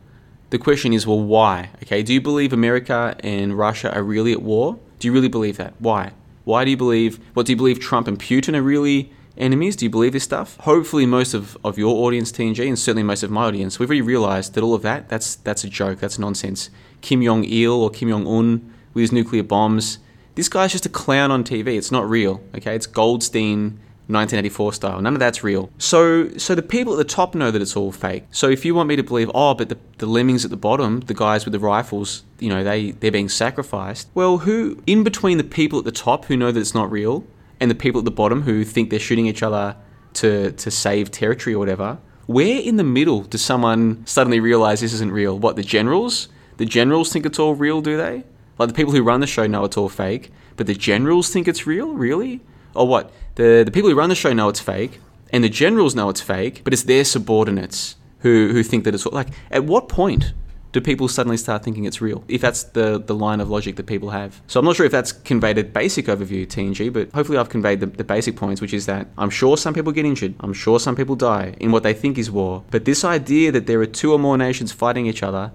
the 0.50 0.58
question 0.58 0.92
is, 0.92 1.06
well, 1.06 1.20
why? 1.20 1.70
Okay, 1.82 2.02
do 2.02 2.12
you 2.12 2.20
believe 2.20 2.52
America 2.52 3.16
and 3.20 3.56
Russia 3.56 3.94
are 3.94 4.02
really 4.02 4.32
at 4.32 4.42
war? 4.42 4.78
Do 4.98 5.08
you 5.08 5.12
really 5.12 5.28
believe 5.28 5.56
that? 5.56 5.74
Why? 5.78 6.12
Why 6.44 6.64
do 6.64 6.70
you 6.70 6.76
believe? 6.76 7.20
What 7.34 7.46
do 7.46 7.52
you 7.52 7.56
believe? 7.56 7.78
Trump 7.78 8.08
and 8.08 8.18
Putin 8.18 8.56
are 8.56 8.62
really 8.62 9.12
enemies? 9.36 9.76
Do 9.76 9.84
you 9.84 9.90
believe 9.90 10.12
this 10.12 10.24
stuff? 10.24 10.56
Hopefully, 10.60 11.06
most 11.06 11.34
of, 11.34 11.56
of 11.64 11.78
your 11.78 12.06
audience, 12.06 12.32
TNG, 12.32 12.66
and 12.66 12.78
certainly 12.78 13.02
most 13.02 13.22
of 13.22 13.30
my 13.30 13.44
audience, 13.44 13.78
we've 13.78 13.88
already 13.88 14.02
realized 14.02 14.54
that 14.54 14.62
all 14.62 14.74
of 14.74 14.82
that, 14.82 15.08
that's, 15.08 15.36
that's 15.36 15.64
a 15.64 15.68
joke, 15.68 16.00
that's 16.00 16.18
nonsense. 16.18 16.70
Kim 17.00 17.22
Jong 17.22 17.44
il 17.44 17.72
or 17.72 17.90
Kim 17.90 18.08
Jong 18.08 18.26
un 18.26 18.72
with 18.94 19.02
his 19.02 19.12
nuclear 19.12 19.42
bombs, 19.42 19.98
this 20.34 20.48
guy's 20.48 20.72
just 20.72 20.86
a 20.86 20.88
clown 20.88 21.30
on 21.30 21.44
TV. 21.44 21.76
It's 21.76 21.92
not 21.92 22.08
real, 22.08 22.42
okay? 22.54 22.74
It's 22.74 22.86
Goldstein 22.86 23.78
1984 24.08 24.72
style. 24.72 25.00
None 25.00 25.14
of 25.14 25.20
that's 25.20 25.44
real. 25.44 25.70
So, 25.78 26.30
so 26.36 26.54
the 26.54 26.62
people 26.62 26.92
at 26.94 26.96
the 26.96 27.04
top 27.04 27.34
know 27.34 27.50
that 27.50 27.62
it's 27.62 27.76
all 27.76 27.92
fake. 27.92 28.24
So 28.30 28.48
if 28.48 28.64
you 28.64 28.74
want 28.74 28.88
me 28.88 28.96
to 28.96 29.02
believe, 29.02 29.30
oh, 29.34 29.54
but 29.54 29.68
the, 29.68 29.78
the 29.98 30.06
lemmings 30.06 30.44
at 30.44 30.50
the 30.50 30.56
bottom, 30.56 31.00
the 31.00 31.14
guys 31.14 31.44
with 31.44 31.52
the 31.52 31.58
rifles, 31.58 32.24
you 32.38 32.48
know, 32.48 32.64
they 32.64 32.92
they're 32.92 33.12
being 33.12 33.28
sacrificed. 33.28 34.08
Well, 34.14 34.38
who 34.38 34.82
in 34.86 35.04
between 35.04 35.38
the 35.38 35.44
people 35.44 35.78
at 35.78 35.84
the 35.84 35.92
top 35.92 36.26
who 36.26 36.36
know 36.36 36.50
that 36.50 36.60
it's 36.60 36.74
not 36.74 36.90
real 36.90 37.24
and 37.62 37.70
the 37.70 37.76
people 37.76 38.00
at 38.00 38.04
the 38.04 38.10
bottom 38.10 38.42
who 38.42 38.64
think 38.64 38.90
they're 38.90 38.98
shooting 38.98 39.26
each 39.26 39.40
other 39.40 39.76
to, 40.14 40.50
to 40.50 40.68
save 40.68 41.12
territory 41.12 41.54
or 41.54 41.60
whatever, 41.60 41.98
Where 42.26 42.60
in 42.60 42.76
the 42.76 42.84
middle 42.84 43.22
does 43.22 43.40
someone 43.40 44.04
suddenly 44.04 44.40
realize 44.40 44.80
this 44.80 44.92
isn't 44.94 45.12
real? 45.12 45.38
What, 45.38 45.54
the 45.54 45.62
generals? 45.62 46.28
The 46.56 46.66
generals 46.66 47.12
think 47.12 47.24
it's 47.24 47.38
all 47.38 47.54
real, 47.54 47.80
do 47.80 47.96
they? 47.96 48.24
Like 48.58 48.68
the 48.68 48.74
people 48.74 48.92
who 48.92 49.02
run 49.04 49.20
the 49.20 49.28
show 49.28 49.46
know 49.46 49.64
it's 49.64 49.76
all 49.76 49.88
fake, 49.88 50.32
but 50.56 50.66
the 50.66 50.74
generals 50.74 51.30
think 51.30 51.46
it's 51.46 51.64
real? 51.64 51.94
Really? 51.94 52.40
Or 52.74 52.88
what? 52.88 53.12
The, 53.36 53.62
the 53.64 53.70
people 53.70 53.88
who 53.88 53.96
run 53.96 54.08
the 54.08 54.16
show 54.16 54.32
know 54.32 54.48
it's 54.48 54.60
fake, 54.60 55.00
and 55.32 55.44
the 55.44 55.48
generals 55.48 55.94
know 55.94 56.08
it's 56.08 56.20
fake, 56.20 56.62
but 56.64 56.72
it's 56.72 56.82
their 56.82 57.04
subordinates 57.04 57.94
who, 58.18 58.50
who 58.52 58.64
think 58.64 58.82
that 58.84 58.94
it's 58.94 59.06
like. 59.06 59.28
At 59.52 59.64
what 59.64 59.88
point 59.88 60.32
do 60.72 60.80
people 60.80 61.06
suddenly 61.06 61.36
start 61.36 61.62
thinking 61.62 61.84
it's 61.84 62.00
real? 62.00 62.24
If 62.28 62.40
that's 62.40 62.64
the, 62.64 62.98
the 62.98 63.14
line 63.14 63.40
of 63.40 63.50
logic 63.50 63.76
that 63.76 63.86
people 63.86 64.10
have. 64.10 64.40
So 64.46 64.58
I'm 64.58 64.66
not 64.66 64.76
sure 64.76 64.86
if 64.86 64.92
that's 64.92 65.12
conveyed 65.12 65.58
a 65.58 65.64
basic 65.64 66.06
overview, 66.06 66.46
TNG, 66.46 66.92
but 66.92 67.10
hopefully 67.12 67.38
I've 67.38 67.50
conveyed 67.50 67.80
the, 67.80 67.86
the 67.86 68.04
basic 68.04 68.36
points, 68.36 68.60
which 68.60 68.72
is 68.72 68.86
that 68.86 69.06
I'm 69.18 69.30
sure 69.30 69.56
some 69.56 69.74
people 69.74 69.92
get 69.92 70.06
injured. 70.06 70.34
I'm 70.40 70.54
sure 70.54 70.80
some 70.80 70.96
people 70.96 71.14
die 71.14 71.54
in 71.60 71.72
what 71.72 71.82
they 71.82 71.92
think 71.92 72.16
is 72.18 72.30
war. 72.30 72.64
But 72.70 72.86
this 72.86 73.04
idea 73.04 73.52
that 73.52 73.66
there 73.66 73.80
are 73.80 73.86
two 73.86 74.12
or 74.12 74.18
more 74.18 74.38
nations 74.38 74.72
fighting 74.72 75.06
each 75.06 75.22
other, 75.22 75.52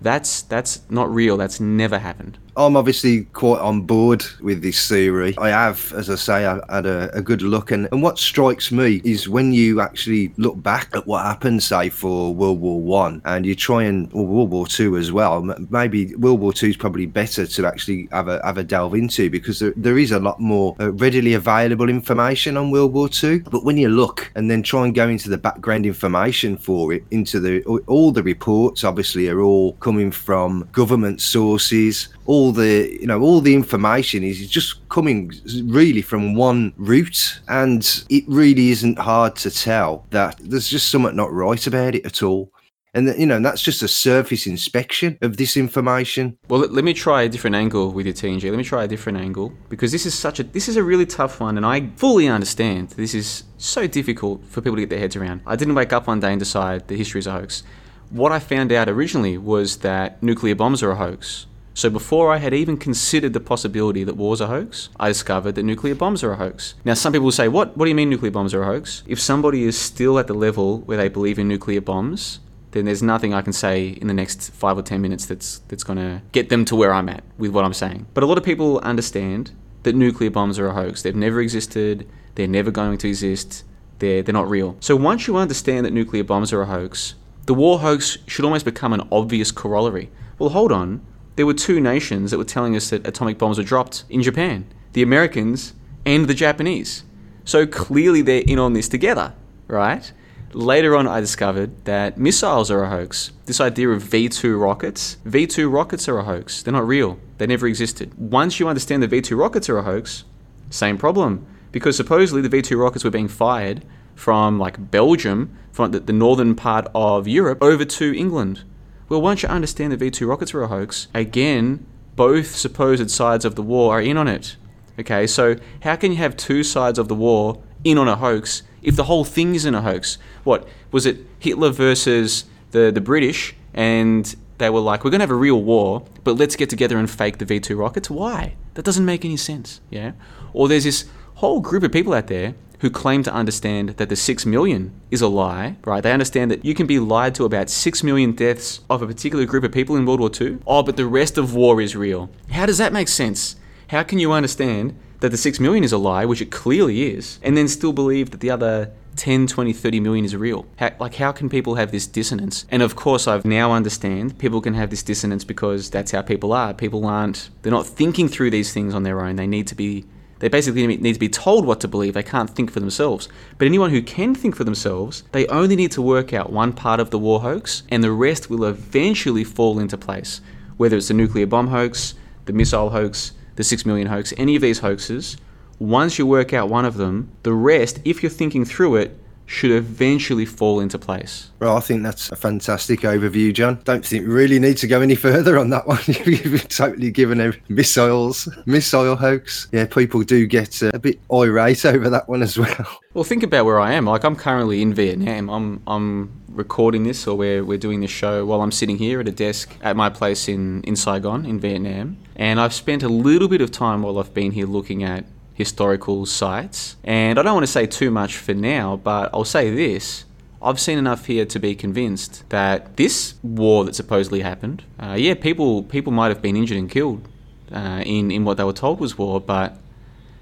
that's 0.00 0.42
that's 0.42 0.82
not 0.90 1.12
real. 1.12 1.36
That's 1.36 1.60
never 1.60 1.98
happened. 1.98 2.38
I'm 2.56 2.74
obviously 2.74 3.24
quite 3.24 3.60
on 3.60 3.82
board 3.82 4.24
with 4.40 4.62
this 4.62 4.88
theory. 4.88 5.34
I 5.36 5.50
have, 5.50 5.92
as 5.92 6.08
I 6.08 6.14
say, 6.14 6.46
I 6.46 6.58
had 6.74 6.86
a, 6.86 7.14
a, 7.14 7.20
good 7.20 7.42
look, 7.42 7.70
and, 7.70 7.86
and 7.92 8.02
what 8.02 8.18
strikes 8.18 8.72
me 8.72 9.02
is 9.04 9.28
when 9.28 9.52
you 9.52 9.82
actually 9.82 10.32
look 10.38 10.62
back 10.62 10.88
at 10.94 11.06
what 11.06 11.22
happened, 11.22 11.62
say, 11.62 11.90
for 11.90 12.32
World 12.34 12.60
War 12.60 12.80
One, 12.80 13.20
and 13.26 13.44
you 13.44 13.54
try 13.54 13.82
and 13.82 14.10
or 14.14 14.26
World 14.26 14.50
War 14.50 14.66
Two 14.66 14.96
as 14.96 15.12
well. 15.12 15.42
Maybe 15.68 16.14
World 16.16 16.40
War 16.40 16.54
Two 16.54 16.68
is 16.68 16.78
probably 16.78 17.04
better 17.04 17.46
to 17.46 17.66
actually 17.66 18.08
have 18.10 18.28
a 18.28 18.40
have 18.42 18.56
a 18.56 18.64
delve 18.64 18.94
into 18.94 19.28
because 19.28 19.58
there, 19.58 19.74
there 19.76 19.98
is 19.98 20.12
a 20.12 20.18
lot 20.18 20.40
more 20.40 20.74
uh, 20.80 20.92
readily 20.92 21.34
available 21.34 21.90
information 21.90 22.56
on 22.56 22.70
World 22.70 22.94
War 22.94 23.10
Two. 23.10 23.40
But 23.40 23.64
when 23.64 23.76
you 23.76 23.90
look 23.90 24.32
and 24.34 24.50
then 24.50 24.62
try 24.62 24.86
and 24.86 24.94
go 24.94 25.08
into 25.10 25.28
the 25.28 25.38
background 25.38 25.84
information 25.84 26.56
for 26.56 26.94
it, 26.94 27.04
into 27.10 27.38
the 27.38 27.62
all 27.86 28.12
the 28.12 28.22
reports, 28.22 28.82
obviously, 28.82 29.28
are 29.28 29.42
all 29.42 29.74
coming 29.74 30.10
from 30.10 30.66
government 30.72 31.20
sources 31.20 32.08
all 32.26 32.52
the 32.52 32.96
you 33.00 33.06
know 33.06 33.20
all 33.20 33.40
the 33.40 33.54
information 33.54 34.22
is 34.22 34.48
just 34.48 34.88
coming 34.88 35.32
really 35.64 36.02
from 36.02 36.34
one 36.34 36.72
route. 36.76 37.40
And 37.48 38.04
it 38.08 38.24
really 38.26 38.70
isn't 38.70 38.98
hard 38.98 39.36
to 39.36 39.50
tell 39.50 40.06
that 40.10 40.38
there's 40.40 40.68
just 40.68 40.90
something 40.90 41.16
not 41.16 41.32
right 41.32 41.66
about 41.66 41.94
it 41.94 42.04
at 42.04 42.22
all. 42.22 42.52
And 42.94 43.14
you 43.18 43.26
know 43.26 43.38
that's 43.40 43.60
just 43.62 43.82
a 43.82 43.88
surface 43.88 44.46
inspection 44.46 45.18
of 45.20 45.36
this 45.36 45.56
information. 45.56 46.38
Well 46.48 46.60
let 46.60 46.82
me 46.82 46.94
try 46.94 47.22
a 47.22 47.28
different 47.28 47.54
angle 47.54 47.92
with 47.92 48.06
your 48.06 48.14
tng 48.14 48.42
let 48.42 48.56
me 48.56 48.64
try 48.64 48.84
a 48.84 48.88
different 48.88 49.18
angle 49.18 49.52
because 49.68 49.92
this 49.92 50.06
is 50.06 50.14
such 50.18 50.40
a 50.40 50.44
this 50.44 50.66
is 50.66 50.76
a 50.76 50.82
really 50.82 51.04
tough 51.04 51.40
one 51.40 51.58
and 51.58 51.66
i 51.66 51.88
fully 51.96 52.26
understand 52.26 52.88
this 52.90 53.14
is 53.14 53.44
so 53.58 53.86
difficult 53.86 54.42
for 54.46 54.62
people 54.62 54.76
to 54.76 54.82
get 54.82 54.90
their 54.90 54.98
heads 54.98 55.14
around. 55.14 55.42
I 55.46 55.56
didn't 55.56 55.74
wake 55.74 55.92
up 55.92 56.06
one 56.06 56.20
day 56.20 56.32
and 56.32 56.38
decide 56.38 56.88
the 56.88 56.96
history 56.96 57.18
is 57.18 57.26
a 57.26 57.32
hoax. 57.32 57.62
What 58.08 58.32
i 58.32 58.38
found 58.38 58.72
out 58.72 58.88
originally 58.88 59.36
was 59.36 59.78
that 59.78 60.22
nuclear 60.22 60.54
bombs 60.54 60.82
are 60.82 60.92
a 60.92 60.96
hoax 60.96 61.46
so 61.76 61.90
before 61.90 62.32
I 62.32 62.38
had 62.38 62.54
even 62.54 62.78
considered 62.78 63.34
the 63.34 63.38
possibility 63.38 64.02
that 64.02 64.16
war's 64.16 64.40
a 64.40 64.46
hoax, 64.46 64.88
I 64.98 65.08
discovered 65.08 65.56
that 65.56 65.62
nuclear 65.62 65.94
bombs 65.94 66.24
are 66.24 66.32
a 66.32 66.36
hoax. 66.36 66.72
Now 66.86 66.94
some 66.94 67.12
people 67.12 67.30
say, 67.30 67.48
"What? 67.48 67.76
What 67.76 67.84
do 67.84 67.90
you 67.90 67.94
mean 67.94 68.08
nuclear 68.08 68.30
bombs 68.30 68.54
are 68.54 68.62
a 68.62 68.64
hoax?" 68.64 69.02
If 69.06 69.20
somebody 69.20 69.64
is 69.64 69.76
still 69.76 70.18
at 70.18 70.26
the 70.26 70.32
level 70.32 70.78
where 70.86 70.96
they 70.96 71.10
believe 71.10 71.38
in 71.38 71.48
nuclear 71.48 71.82
bombs, 71.82 72.40
then 72.70 72.86
there's 72.86 73.02
nothing 73.02 73.34
I 73.34 73.42
can 73.42 73.52
say 73.52 73.88
in 73.88 74.06
the 74.06 74.14
next 74.14 74.54
five 74.54 74.78
or 74.78 74.82
ten 74.82 75.02
minutes 75.02 75.26
that's 75.26 75.58
that's 75.68 75.84
going 75.84 75.98
to 75.98 76.22
get 76.32 76.48
them 76.48 76.64
to 76.64 76.74
where 76.74 76.94
I'm 76.94 77.10
at 77.10 77.24
with 77.36 77.50
what 77.50 77.66
I'm 77.66 77.74
saying. 77.74 78.06
But 78.14 78.24
a 78.24 78.26
lot 78.26 78.38
of 78.38 78.44
people 78.44 78.78
understand 78.78 79.50
that 79.82 79.94
nuclear 79.94 80.30
bombs 80.30 80.58
are 80.58 80.68
a 80.68 80.72
hoax. 80.72 81.02
They've 81.02 81.14
never 81.14 81.42
existed. 81.42 82.06
They're 82.36 82.48
never 82.48 82.70
going 82.70 82.96
to 82.96 83.06
exist. 83.06 83.64
They're 83.98 84.22
they're 84.22 84.32
not 84.32 84.48
real. 84.48 84.78
So 84.80 84.96
once 84.96 85.26
you 85.26 85.36
understand 85.36 85.84
that 85.84 85.92
nuclear 85.92 86.24
bombs 86.24 86.54
are 86.54 86.62
a 86.62 86.66
hoax, 86.66 87.16
the 87.44 87.52
war 87.52 87.80
hoax 87.80 88.16
should 88.26 88.46
almost 88.46 88.64
become 88.64 88.94
an 88.94 89.06
obvious 89.12 89.52
corollary. 89.52 90.08
Well, 90.38 90.48
hold 90.48 90.72
on 90.72 91.02
there 91.36 91.46
were 91.46 91.54
two 91.54 91.80
nations 91.80 92.30
that 92.30 92.38
were 92.38 92.44
telling 92.44 92.74
us 92.74 92.90
that 92.90 93.06
atomic 93.06 93.38
bombs 93.38 93.58
were 93.58 93.64
dropped 93.64 94.04
in 94.08 94.22
Japan 94.22 94.66
the 94.92 95.02
Americans 95.02 95.74
and 96.06 96.26
the 96.26 96.32
Japanese. 96.32 97.04
So 97.44 97.66
clearly 97.66 98.22
they're 98.22 98.42
in 98.46 98.58
on 98.58 98.72
this 98.72 98.88
together, 98.88 99.34
right? 99.68 100.10
Later 100.54 100.96
on, 100.96 101.06
I 101.06 101.20
discovered 101.20 101.84
that 101.84 102.16
missiles 102.16 102.70
are 102.70 102.82
a 102.82 102.88
hoax. 102.88 103.30
This 103.44 103.60
idea 103.60 103.90
of 103.90 104.00
V 104.00 104.30
2 104.30 104.56
rockets, 104.56 105.18
V 105.26 105.46
2 105.46 105.68
rockets 105.68 106.08
are 106.08 106.18
a 106.18 106.24
hoax. 106.24 106.62
They're 106.62 106.72
not 106.72 106.86
real, 106.86 107.18
they 107.36 107.46
never 107.46 107.66
existed. 107.66 108.14
Once 108.16 108.58
you 108.58 108.68
understand 108.68 109.02
that 109.02 109.08
V 109.08 109.20
2 109.20 109.36
rockets 109.36 109.68
are 109.68 109.76
a 109.76 109.82
hoax, 109.82 110.24
same 110.70 110.96
problem. 110.96 111.46
Because 111.72 111.94
supposedly 111.94 112.40
the 112.40 112.48
V 112.48 112.62
2 112.62 112.78
rockets 112.78 113.04
were 113.04 113.10
being 113.10 113.28
fired 113.28 113.84
from 114.14 114.58
like 114.58 114.90
Belgium, 114.90 115.54
from 115.72 115.90
the, 115.90 116.00
the 116.00 116.12
northern 116.14 116.54
part 116.54 116.86
of 116.94 117.28
Europe, 117.28 117.58
over 117.60 117.84
to 117.84 118.16
England. 118.16 118.64
Well, 119.08 119.22
once 119.22 119.42
you 119.42 119.48
understand 119.48 119.92
the 119.92 119.96
V 119.96 120.10
2 120.10 120.26
rockets 120.26 120.52
were 120.52 120.64
a 120.64 120.68
hoax, 120.68 121.06
again, 121.14 121.86
both 122.16 122.56
supposed 122.56 123.10
sides 123.10 123.44
of 123.44 123.54
the 123.54 123.62
war 123.62 123.94
are 123.94 124.00
in 124.00 124.16
on 124.16 124.26
it. 124.26 124.56
Okay, 124.98 125.26
so 125.26 125.56
how 125.82 125.94
can 125.96 126.10
you 126.10 126.18
have 126.18 126.36
two 126.36 126.62
sides 126.62 126.98
of 126.98 127.08
the 127.08 127.14
war 127.14 127.62
in 127.84 127.98
on 127.98 128.08
a 128.08 128.16
hoax 128.16 128.62
if 128.82 128.96
the 128.96 129.04
whole 129.04 129.24
thing 129.24 129.54
is 129.54 129.64
in 129.64 129.74
a 129.74 129.82
hoax? 129.82 130.18
What 130.42 130.66
was 130.90 131.06
it 131.06 131.18
Hitler 131.38 131.70
versus 131.70 132.46
the, 132.70 132.90
the 132.90 133.00
British 133.00 133.54
and 133.74 134.34
they 134.58 134.70
were 134.70 134.80
like, 134.80 135.04
we're 135.04 135.10
going 135.10 135.20
to 135.20 135.24
have 135.24 135.30
a 135.30 135.34
real 135.34 135.62
war, 135.62 136.04
but 136.24 136.36
let's 136.36 136.56
get 136.56 136.70
together 136.70 136.96
and 136.96 137.10
fake 137.10 137.38
the 137.38 137.44
V 137.44 137.60
2 137.60 137.76
rockets? 137.76 138.10
Why? 138.10 138.56
That 138.74 138.84
doesn't 138.84 139.04
make 139.04 139.24
any 139.24 139.36
sense. 139.36 139.80
Yeah? 139.90 140.12
Or 140.52 140.66
there's 140.66 140.84
this 140.84 141.04
whole 141.34 141.60
group 141.60 141.82
of 141.82 141.92
people 141.92 142.14
out 142.14 142.26
there 142.28 142.54
who 142.80 142.90
claim 142.90 143.22
to 143.22 143.32
understand 143.32 143.90
that 143.90 144.08
the 144.08 144.16
6 144.16 144.46
million 144.46 144.92
is 145.10 145.22
a 145.22 145.28
lie, 145.28 145.76
right? 145.84 146.02
They 146.02 146.12
understand 146.12 146.50
that 146.50 146.64
you 146.64 146.74
can 146.74 146.86
be 146.86 146.98
lied 146.98 147.34
to 147.36 147.44
about 147.44 147.70
6 147.70 148.02
million 148.02 148.32
deaths 148.32 148.80
of 148.90 149.02
a 149.02 149.06
particular 149.06 149.44
group 149.44 149.64
of 149.64 149.72
people 149.72 149.96
in 149.96 150.04
World 150.04 150.20
War 150.20 150.30
II. 150.40 150.58
Oh, 150.66 150.82
but 150.82 150.96
the 150.96 151.06
rest 151.06 151.38
of 151.38 151.54
war 151.54 151.80
is 151.80 151.96
real. 151.96 152.30
How 152.50 152.66
does 152.66 152.78
that 152.78 152.92
make 152.92 153.08
sense? 153.08 153.56
How 153.88 154.02
can 154.02 154.18
you 154.18 154.32
understand 154.32 154.98
that 155.20 155.30
the 155.30 155.36
6 155.36 155.60
million 155.60 155.84
is 155.84 155.92
a 155.92 155.98
lie, 155.98 156.24
which 156.24 156.42
it 156.42 156.50
clearly 156.50 157.14
is, 157.14 157.38
and 157.42 157.56
then 157.56 157.68
still 157.68 157.92
believe 157.92 158.30
that 158.30 158.40
the 158.40 158.50
other 158.50 158.90
10, 159.16 159.46
20, 159.46 159.72
30 159.72 160.00
million 160.00 160.24
is 160.24 160.36
real. 160.36 160.66
How, 160.76 160.90
like, 161.00 161.14
how 161.14 161.32
can 161.32 161.48
people 161.48 161.76
have 161.76 161.90
this 161.90 162.06
dissonance? 162.06 162.66
And 162.70 162.82
of 162.82 162.96
course, 162.96 163.26
I've 163.26 163.44
now 163.44 163.72
understand 163.72 164.38
people 164.38 164.60
can 164.60 164.74
have 164.74 164.90
this 164.90 165.02
dissonance 165.02 165.44
because 165.44 165.90
that's 165.90 166.10
how 166.10 166.22
people 166.22 166.52
are. 166.52 166.74
People 166.74 167.06
aren't, 167.06 167.50
they're 167.62 167.72
not 167.72 167.86
thinking 167.86 168.28
through 168.28 168.50
these 168.50 168.72
things 168.72 168.94
on 168.94 169.02
their 169.02 169.24
own. 169.24 169.36
They 169.36 169.46
need 169.46 169.66
to 169.68 169.74
be 169.74 170.04
they 170.38 170.48
basically 170.48 170.86
need 170.86 171.12
to 171.14 171.18
be 171.18 171.28
told 171.28 171.64
what 171.64 171.80
to 171.80 171.88
believe. 171.88 172.14
They 172.14 172.22
can't 172.22 172.50
think 172.50 172.70
for 172.70 172.80
themselves. 172.80 173.28
But 173.58 173.66
anyone 173.66 173.90
who 173.90 174.02
can 174.02 174.34
think 174.34 174.54
for 174.54 174.64
themselves, 174.64 175.22
they 175.32 175.46
only 175.46 175.76
need 175.76 175.92
to 175.92 176.02
work 176.02 176.34
out 176.34 176.52
one 176.52 176.72
part 176.72 177.00
of 177.00 177.10
the 177.10 177.18
war 177.18 177.40
hoax, 177.40 177.82
and 177.90 178.04
the 178.04 178.12
rest 178.12 178.50
will 178.50 178.64
eventually 178.64 179.44
fall 179.44 179.78
into 179.78 179.96
place. 179.96 180.40
Whether 180.76 180.96
it's 180.96 181.08
the 181.08 181.14
nuclear 181.14 181.46
bomb 181.46 181.68
hoax, 181.68 182.14
the 182.44 182.52
missile 182.52 182.90
hoax, 182.90 183.32
the 183.56 183.64
six 183.64 183.86
million 183.86 184.08
hoax, 184.08 184.34
any 184.36 184.56
of 184.56 184.62
these 184.62 184.80
hoaxes, 184.80 185.38
once 185.78 186.18
you 186.18 186.26
work 186.26 186.52
out 186.52 186.68
one 186.68 186.84
of 186.84 186.96
them, 186.96 187.30
the 187.42 187.52
rest, 187.52 188.00
if 188.04 188.22
you're 188.22 188.30
thinking 188.30 188.64
through 188.64 188.96
it, 188.96 189.18
should 189.46 189.70
eventually 189.70 190.44
fall 190.44 190.80
into 190.80 190.98
place. 190.98 191.50
Well, 191.60 191.76
I 191.76 191.80
think 191.80 192.02
that's 192.02 192.30
a 192.30 192.36
fantastic 192.36 193.00
overview, 193.00 193.54
John. 193.54 193.80
Don't 193.84 194.04
think 194.04 194.26
we 194.26 194.32
really 194.32 194.58
need 194.58 194.76
to 194.78 194.86
go 194.86 195.00
any 195.00 195.14
further 195.14 195.56
on 195.58 195.70
that 195.70 195.86
one. 195.88 196.00
You've 196.06 196.68
totally 196.68 197.10
given 197.10 197.40
a 197.40 197.52
missiles, 197.68 198.48
missile 198.66 199.16
hoax. 199.16 199.68
Yeah, 199.72 199.86
people 199.86 200.22
do 200.22 200.46
get 200.46 200.82
uh, 200.82 200.90
a 200.92 200.98
bit 200.98 201.20
irate 201.32 201.86
over 201.86 202.10
that 202.10 202.28
one 202.28 202.42
as 202.42 202.58
well. 202.58 203.00
Well, 203.16 203.24
think 203.24 203.42
about 203.42 203.64
where 203.64 203.80
I 203.80 203.94
am. 203.94 204.04
Like, 204.04 204.24
I'm 204.24 204.36
currently 204.36 204.82
in 204.82 204.92
Vietnam. 204.92 205.48
I'm 205.48 205.82
I'm 205.86 206.42
recording 206.50 207.04
this, 207.04 207.26
or 207.26 207.34
we're 207.34 207.64
we're 207.64 207.78
doing 207.78 208.02
this 208.02 208.10
show 208.10 208.44
while 208.44 208.60
I'm 208.60 208.70
sitting 208.70 208.98
here 208.98 209.20
at 209.20 209.26
a 209.26 209.32
desk 209.32 209.74
at 209.80 209.96
my 209.96 210.10
place 210.10 210.48
in 210.48 210.82
in 210.82 210.96
Saigon 210.96 211.46
in 211.46 211.58
Vietnam, 211.58 212.18
and 212.36 212.60
I've 212.60 212.74
spent 212.74 213.02
a 213.02 213.08
little 213.08 213.48
bit 213.48 213.62
of 213.62 213.70
time 213.70 214.02
while 214.02 214.18
I've 214.18 214.34
been 214.34 214.52
here 214.52 214.66
looking 214.66 215.02
at 215.02 215.24
historical 215.56 216.26
sites. 216.26 216.96
And 217.02 217.38
I 217.38 217.42
don't 217.42 217.54
want 217.54 217.64
to 217.64 217.72
say 217.72 217.86
too 217.86 218.10
much 218.10 218.36
for 218.36 218.54
now, 218.54 218.96
but 218.96 219.30
I'll 219.32 219.44
say 219.44 219.74
this. 219.74 220.24
I've 220.62 220.78
seen 220.78 220.98
enough 220.98 221.26
here 221.26 221.44
to 221.46 221.58
be 221.58 221.74
convinced 221.74 222.48
that 222.50 222.96
this 222.96 223.34
war 223.42 223.84
that 223.84 223.94
supposedly 223.94 224.40
happened, 224.40 224.84
uh, 225.00 225.16
yeah, 225.18 225.34
people 225.34 225.82
people 225.82 226.12
might 226.12 226.28
have 226.28 226.42
been 226.42 226.56
injured 226.56 226.78
and 226.78 226.90
killed 226.90 227.26
uh, 227.72 228.02
in 228.04 228.30
in 228.30 228.44
what 228.44 228.56
they 228.56 228.64
were 228.64 228.72
told 228.72 229.00
was 229.00 229.18
war, 229.18 229.40
but 229.40 229.78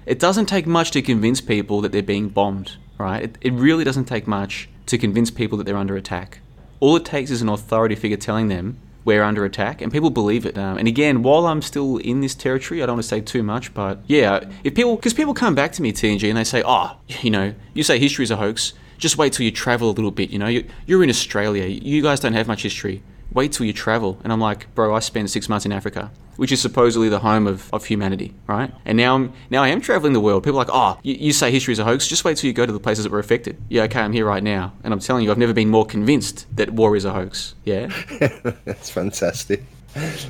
it 0.05 0.19
doesn't 0.19 0.45
take 0.45 0.67
much 0.67 0.91
to 0.91 1.01
convince 1.01 1.41
people 1.41 1.81
that 1.81 1.91
they're 1.91 2.03
being 2.03 2.29
bombed, 2.29 2.77
right? 2.97 3.23
It, 3.23 3.37
it 3.41 3.53
really 3.53 3.83
doesn't 3.83 4.05
take 4.05 4.27
much 4.27 4.69
to 4.85 4.97
convince 4.97 5.31
people 5.31 5.57
that 5.57 5.63
they're 5.63 5.77
under 5.77 5.95
attack. 5.95 6.39
All 6.79 6.95
it 6.95 7.05
takes 7.05 7.31
is 7.31 7.41
an 7.41 7.49
authority 7.49 7.95
figure 7.95 8.17
telling 8.17 8.47
them 8.47 8.77
we're 9.05 9.23
under 9.23 9.45
attack, 9.45 9.81
and 9.81 9.91
people 9.91 10.09
believe 10.09 10.45
it. 10.45 10.57
Um, 10.57 10.77
and 10.77 10.87
again, 10.87 11.23
while 11.23 11.45
I'm 11.45 11.61
still 11.61 11.97
in 11.97 12.21
this 12.21 12.35
territory, 12.35 12.83
I 12.83 12.87
don't 12.87 12.95
want 12.95 13.03
to 13.03 13.07
say 13.07 13.21
too 13.21 13.43
much, 13.43 13.73
but 13.73 13.99
yeah, 14.07 14.43
if 14.63 14.73
people, 14.73 14.95
because 14.95 15.13
people 15.13 15.33
come 15.33 15.55
back 15.55 15.71
to 15.73 15.81
me, 15.81 15.93
TNG, 15.93 16.27
and 16.27 16.37
they 16.37 16.43
say, 16.43 16.63
oh, 16.65 16.97
you 17.21 17.29
know, 17.29 17.53
you 17.73 17.83
say 17.83 17.99
history 17.99 18.23
is 18.23 18.31
a 18.31 18.35
hoax, 18.35 18.73
just 18.97 19.17
wait 19.17 19.33
till 19.33 19.45
you 19.45 19.51
travel 19.51 19.89
a 19.89 19.93
little 19.93 20.11
bit, 20.11 20.31
you 20.31 20.39
know, 20.39 20.61
you're 20.87 21.03
in 21.03 21.09
Australia, 21.09 21.65
you 21.65 22.01
guys 22.01 22.19
don't 22.19 22.33
have 22.33 22.47
much 22.47 22.63
history, 22.63 23.03
wait 23.31 23.51
till 23.51 23.65
you 23.65 23.73
travel. 23.73 24.19
And 24.23 24.33
I'm 24.33 24.41
like, 24.41 24.73
bro, 24.73 24.95
I 24.95 24.99
spent 24.99 25.29
six 25.29 25.47
months 25.47 25.65
in 25.65 25.71
Africa. 25.71 26.11
Which 26.37 26.51
is 26.51 26.61
supposedly 26.61 27.09
the 27.09 27.19
home 27.19 27.47
of, 27.47 27.69
of 27.73 27.85
humanity, 27.85 28.33
right? 28.47 28.73
And 28.85 28.97
now 28.97 29.15
I'm 29.15 29.33
now 29.49 29.63
I 29.63 29.69
am 29.69 29.81
traveling 29.81 30.13
the 30.13 30.19
world. 30.19 30.43
People 30.43 30.59
are 30.59 30.65
like, 30.65 30.73
oh, 30.73 30.99
you, 31.03 31.15
you 31.15 31.33
say 31.33 31.51
history 31.51 31.71
is 31.71 31.79
a 31.79 31.83
hoax. 31.83 32.07
Just 32.07 32.25
wait 32.25 32.37
till 32.37 32.47
you 32.47 32.53
go 32.53 32.65
to 32.65 32.73
the 32.73 32.79
places 32.79 33.03
that 33.03 33.11
were 33.11 33.19
affected. 33.19 33.57
Yeah, 33.69 33.83
okay, 33.83 34.01
I'm 34.01 34.13
here 34.13 34.25
right 34.25 34.43
now, 34.43 34.73
and 34.83 34.93
I'm 34.93 34.99
telling 34.99 35.23
you, 35.23 35.31
I've 35.31 35.37
never 35.37 35.53
been 35.53 35.69
more 35.69 35.85
convinced 35.85 36.45
that 36.55 36.71
war 36.71 36.95
is 36.95 37.05
a 37.05 37.13
hoax. 37.13 37.55
Yeah, 37.63 37.87
that's 38.65 38.89
fantastic. 38.89 39.63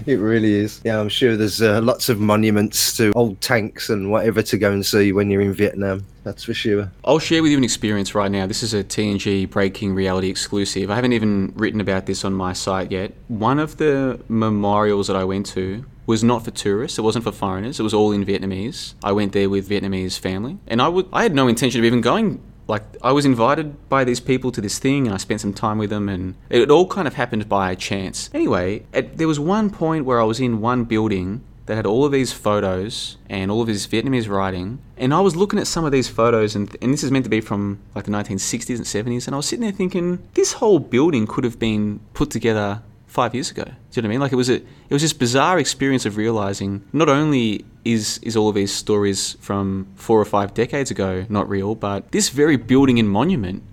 It 0.05 0.19
really 0.19 0.53
is. 0.53 0.79
Yeah, 0.83 0.99
I'm 0.99 1.09
sure 1.09 1.35
there's 1.35 1.61
uh, 1.61 1.81
lots 1.81 2.07
of 2.09 2.19
monuments 2.19 2.95
to 2.97 3.11
old 3.15 3.41
tanks 3.41 3.89
and 3.89 4.11
whatever 4.11 4.43
to 4.43 4.57
go 4.57 4.71
and 4.71 4.85
see 4.85 5.11
when 5.11 5.31
you're 5.31 5.41
in 5.41 5.53
Vietnam. 5.53 6.05
That's 6.23 6.43
for 6.43 6.53
sure. 6.53 6.91
I'll 7.03 7.19
share 7.19 7.41
with 7.41 7.51
you 7.51 7.57
an 7.57 7.63
experience 7.63 8.13
right 8.13 8.29
now. 8.29 8.45
This 8.45 8.61
is 8.61 8.73
a 8.73 8.83
TNG 8.83 9.49
Breaking 9.49 9.95
Reality 9.95 10.29
exclusive. 10.29 10.91
I 10.91 10.95
haven't 10.95 11.13
even 11.13 11.51
written 11.55 11.81
about 11.81 12.05
this 12.05 12.23
on 12.23 12.33
my 12.33 12.53
site 12.53 12.91
yet. 12.91 13.13
One 13.27 13.57
of 13.57 13.77
the 13.77 14.19
memorials 14.29 15.07
that 15.07 15.15
I 15.15 15.23
went 15.23 15.47
to 15.47 15.83
was 16.05 16.23
not 16.23 16.43
for 16.43 16.51
tourists. 16.51 16.97
It 16.97 17.01
wasn't 17.01 17.25
for 17.25 17.31
foreigners. 17.31 17.79
It 17.79 17.83
was 17.83 17.93
all 17.93 18.11
in 18.11 18.25
Vietnamese. 18.25 18.93
I 19.03 19.11
went 19.11 19.33
there 19.33 19.49
with 19.49 19.69
Vietnamese 19.69 20.19
family, 20.19 20.57
and 20.67 20.81
I 20.81 20.87
would 20.87 21.07
I 21.11 21.23
had 21.23 21.33
no 21.33 21.47
intention 21.47 21.81
of 21.81 21.85
even 21.85 22.01
going 22.01 22.41
like 22.67 22.83
I 23.01 23.11
was 23.11 23.25
invited 23.25 23.89
by 23.89 24.03
these 24.03 24.19
people 24.19 24.51
to 24.51 24.61
this 24.61 24.79
thing 24.79 25.05
and 25.05 25.13
I 25.13 25.17
spent 25.17 25.41
some 25.41 25.53
time 25.53 25.77
with 25.77 25.89
them 25.89 26.09
and 26.09 26.35
it 26.49 26.71
all 26.71 26.87
kind 26.87 27.07
of 27.07 27.13
happened 27.13 27.47
by 27.47 27.75
chance. 27.75 28.29
Anyway, 28.33 28.85
at, 28.93 29.17
there 29.17 29.27
was 29.27 29.39
one 29.39 29.69
point 29.69 30.05
where 30.05 30.19
I 30.19 30.23
was 30.23 30.39
in 30.39 30.61
one 30.61 30.83
building 30.85 31.43
that 31.67 31.75
had 31.75 31.85
all 31.85 32.05
of 32.05 32.11
these 32.11 32.31
photos 32.31 33.17
and 33.29 33.49
all 33.49 33.61
of 33.61 33.67
this 33.67 33.87
Vietnamese 33.87 34.29
writing 34.29 34.79
and 34.97 35.13
I 35.13 35.19
was 35.19 35.35
looking 35.35 35.59
at 35.59 35.67
some 35.67 35.85
of 35.85 35.91
these 35.91 36.07
photos 36.07 36.55
and, 36.55 36.75
and 36.81 36.93
this 36.93 37.03
is 37.03 37.11
meant 37.11 37.25
to 37.25 37.29
be 37.29 37.41
from 37.41 37.79
like 37.95 38.05
the 38.05 38.11
1960s 38.11 38.77
and 38.77 38.85
70s 38.85 39.27
and 39.27 39.35
I 39.35 39.37
was 39.37 39.47
sitting 39.47 39.63
there 39.63 39.71
thinking 39.71 40.27
this 40.33 40.53
whole 40.53 40.79
building 40.79 41.25
could 41.27 41.43
have 41.43 41.59
been 41.59 41.99
put 42.13 42.29
together 42.29 42.81
five 43.15 43.33
years 43.33 43.49
ago. 43.49 43.63
Do 43.63 43.71
you 43.71 43.73
know 43.73 43.79
what 43.93 44.05
I 44.05 44.07
mean? 44.09 44.19
Like 44.19 44.33
it 44.33 44.35
was 44.35 44.49
a 44.49 44.55
it 44.55 44.93
was 44.97 45.01
this 45.01 45.13
bizarre 45.13 45.57
experience 45.57 46.05
of 46.05 46.17
realizing 46.17 46.83
not 46.91 47.09
only 47.09 47.65
is 47.83 48.19
is 48.21 48.35
all 48.35 48.49
of 48.49 48.55
these 48.55 48.73
stories 48.73 49.37
from 49.39 49.87
four 49.95 50.19
or 50.19 50.25
five 50.25 50.53
decades 50.53 50.91
ago 50.91 51.25
not 51.29 51.49
real, 51.49 51.73
but 51.73 52.11
this 52.11 52.29
very 52.29 52.57
building 52.57 52.99
and 52.99 53.09
monument 53.09 53.63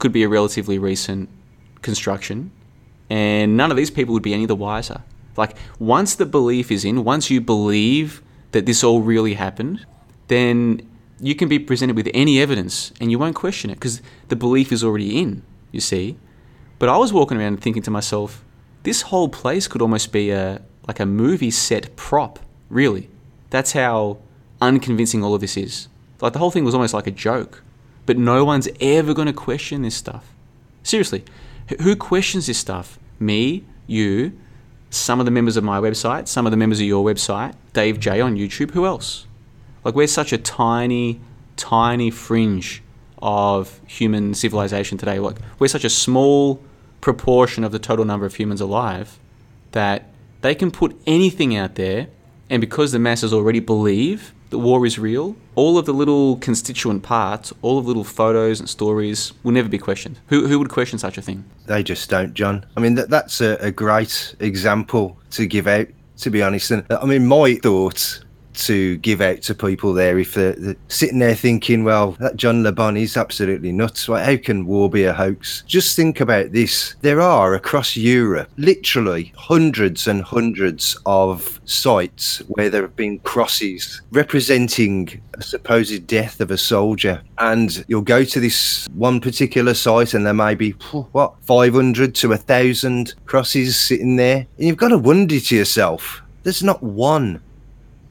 could 0.00 0.12
be 0.12 0.22
a 0.24 0.28
relatively 0.28 0.78
recent 0.78 1.28
construction, 1.80 2.50
and 3.08 3.56
none 3.56 3.70
of 3.70 3.76
these 3.76 3.90
people 3.90 4.12
would 4.14 4.22
be 4.30 4.34
any 4.34 4.46
the 4.46 4.56
wiser. 4.56 5.02
Like 5.36 5.56
once 5.78 6.16
the 6.16 6.26
belief 6.26 6.70
is 6.72 6.84
in, 6.84 7.04
once 7.04 7.30
you 7.30 7.40
believe 7.40 8.22
that 8.50 8.66
this 8.66 8.82
all 8.82 9.00
really 9.00 9.34
happened, 9.34 9.86
then 10.26 10.82
you 11.20 11.34
can 11.34 11.48
be 11.48 11.58
presented 11.58 11.94
with 11.96 12.08
any 12.12 12.40
evidence 12.40 12.92
and 13.00 13.10
you 13.12 13.18
won't 13.18 13.36
question 13.36 13.70
it 13.70 13.74
because 13.74 14.02
the 14.28 14.36
belief 14.36 14.72
is 14.72 14.82
already 14.82 15.20
in. 15.22 15.42
You 15.70 15.80
see. 15.80 16.16
But 16.80 16.88
I 16.88 16.96
was 16.96 17.12
walking 17.12 17.38
around 17.38 17.60
thinking 17.60 17.82
to 17.82 17.90
myself, 17.90 18.44
this 18.88 19.02
whole 19.02 19.28
place 19.28 19.68
could 19.68 19.82
almost 19.82 20.12
be 20.12 20.30
a 20.30 20.62
like 20.86 20.98
a 20.98 21.04
movie 21.04 21.50
set 21.50 21.94
prop, 21.94 22.38
really. 22.70 23.10
That's 23.50 23.72
how 23.72 24.16
unconvincing 24.62 25.22
all 25.22 25.34
of 25.34 25.42
this 25.42 25.58
is. 25.58 25.88
Like 26.22 26.32
the 26.32 26.38
whole 26.38 26.50
thing 26.50 26.64
was 26.64 26.74
almost 26.74 26.94
like 26.94 27.06
a 27.06 27.10
joke. 27.10 27.62
But 28.06 28.16
no 28.16 28.46
one's 28.46 28.66
ever 28.80 29.12
going 29.12 29.26
to 29.26 29.34
question 29.34 29.82
this 29.82 29.94
stuff. 29.94 30.32
Seriously, 30.82 31.22
who 31.82 31.94
questions 31.96 32.46
this 32.46 32.56
stuff? 32.56 32.98
Me, 33.20 33.62
you, 33.86 34.32
some 34.88 35.20
of 35.20 35.26
the 35.26 35.32
members 35.32 35.58
of 35.58 35.64
my 35.64 35.78
website, 35.78 36.26
some 36.26 36.46
of 36.46 36.50
the 36.50 36.56
members 36.56 36.80
of 36.80 36.86
your 36.86 37.04
website, 37.04 37.54
Dave 37.74 38.00
J 38.00 38.22
on 38.22 38.36
YouTube, 38.36 38.70
who 38.70 38.86
else? 38.86 39.26
Like 39.84 39.94
we're 39.94 40.06
such 40.06 40.32
a 40.32 40.38
tiny, 40.38 41.20
tiny 41.56 42.10
fringe 42.10 42.82
of 43.20 43.82
human 43.86 44.32
civilization 44.32 44.96
today. 44.96 45.18
Like 45.18 45.36
we're 45.58 45.68
such 45.68 45.84
a 45.84 45.90
small 45.90 46.62
proportion 47.00 47.64
of 47.64 47.72
the 47.72 47.78
total 47.78 48.04
number 48.04 48.26
of 48.26 48.34
humans 48.34 48.60
alive 48.60 49.18
that 49.72 50.10
they 50.40 50.54
can 50.54 50.70
put 50.70 50.98
anything 51.06 51.56
out 51.56 51.74
there, 51.74 52.08
and 52.50 52.60
because 52.60 52.92
the 52.92 52.98
masses 52.98 53.32
already 53.32 53.60
believe 53.60 54.32
that 54.50 54.58
war 54.58 54.86
is 54.86 54.98
real, 54.98 55.36
all 55.54 55.76
of 55.76 55.84
the 55.84 55.92
little 55.92 56.36
constituent 56.36 57.02
parts, 57.02 57.52
all 57.60 57.78
of 57.78 57.84
the 57.84 57.88
little 57.88 58.04
photos 58.04 58.60
and 58.60 58.68
stories 58.68 59.32
will 59.42 59.52
never 59.52 59.68
be 59.68 59.78
questioned. 59.78 60.18
Who, 60.28 60.46
who 60.46 60.58
would 60.58 60.70
question 60.70 60.98
such 60.98 61.18
a 61.18 61.22
thing? 61.22 61.44
They 61.66 61.82
just 61.82 62.08
don't, 62.08 62.32
John. 62.32 62.64
I 62.76 62.80
mean, 62.80 62.94
that, 62.94 63.10
that's 63.10 63.40
a, 63.40 63.56
a 63.60 63.70
great 63.70 64.34
example 64.40 65.18
to 65.32 65.46
give 65.46 65.66
out, 65.66 65.88
to 66.18 66.30
be 66.30 66.42
honest. 66.42 66.70
And 66.70 66.86
I 66.90 67.04
mean, 67.04 67.26
my 67.26 67.56
thoughts 67.56 68.20
to 68.58 68.96
give 68.98 69.20
out 69.20 69.42
to 69.42 69.54
people 69.54 69.92
there 69.92 70.18
if 70.18 70.34
they're, 70.34 70.52
they're 70.52 70.76
sitting 70.88 71.18
there 71.18 71.34
thinking, 71.34 71.84
well, 71.84 72.12
that 72.12 72.36
John 72.36 72.62
Le 72.62 72.72
Bon 72.72 72.96
is 72.96 73.16
absolutely 73.16 73.72
nuts. 73.72 74.08
Like, 74.08 74.24
how 74.24 74.36
can 74.36 74.66
war 74.66 74.90
be 74.90 75.04
a 75.04 75.12
hoax? 75.12 75.62
Just 75.66 75.96
think 75.96 76.20
about 76.20 76.52
this. 76.52 76.96
There 77.00 77.20
are 77.20 77.54
across 77.54 77.96
Europe 77.96 78.50
literally 78.56 79.32
hundreds 79.36 80.06
and 80.06 80.22
hundreds 80.22 80.98
of 81.06 81.60
sites 81.64 82.38
where 82.48 82.70
there 82.70 82.82
have 82.82 82.96
been 82.96 83.18
crosses 83.20 84.02
representing 84.10 85.20
a 85.34 85.42
supposed 85.42 86.06
death 86.06 86.40
of 86.40 86.50
a 86.50 86.58
soldier. 86.58 87.22
And 87.38 87.84
you'll 87.88 88.02
go 88.02 88.24
to 88.24 88.40
this 88.40 88.88
one 88.94 89.20
particular 89.20 89.74
site 89.74 90.14
and 90.14 90.26
there 90.26 90.34
may 90.34 90.54
be, 90.54 90.72
what, 91.12 91.34
500 91.42 92.14
to 92.16 92.28
a 92.28 92.30
1,000 92.30 93.14
crosses 93.26 93.78
sitting 93.78 94.16
there. 94.16 94.46
And 94.56 94.66
you've 94.66 94.76
got 94.76 94.88
to 94.88 94.98
wonder 94.98 95.38
to 95.38 95.56
yourself, 95.56 96.22
there's 96.42 96.62
not 96.62 96.82
one 96.82 97.42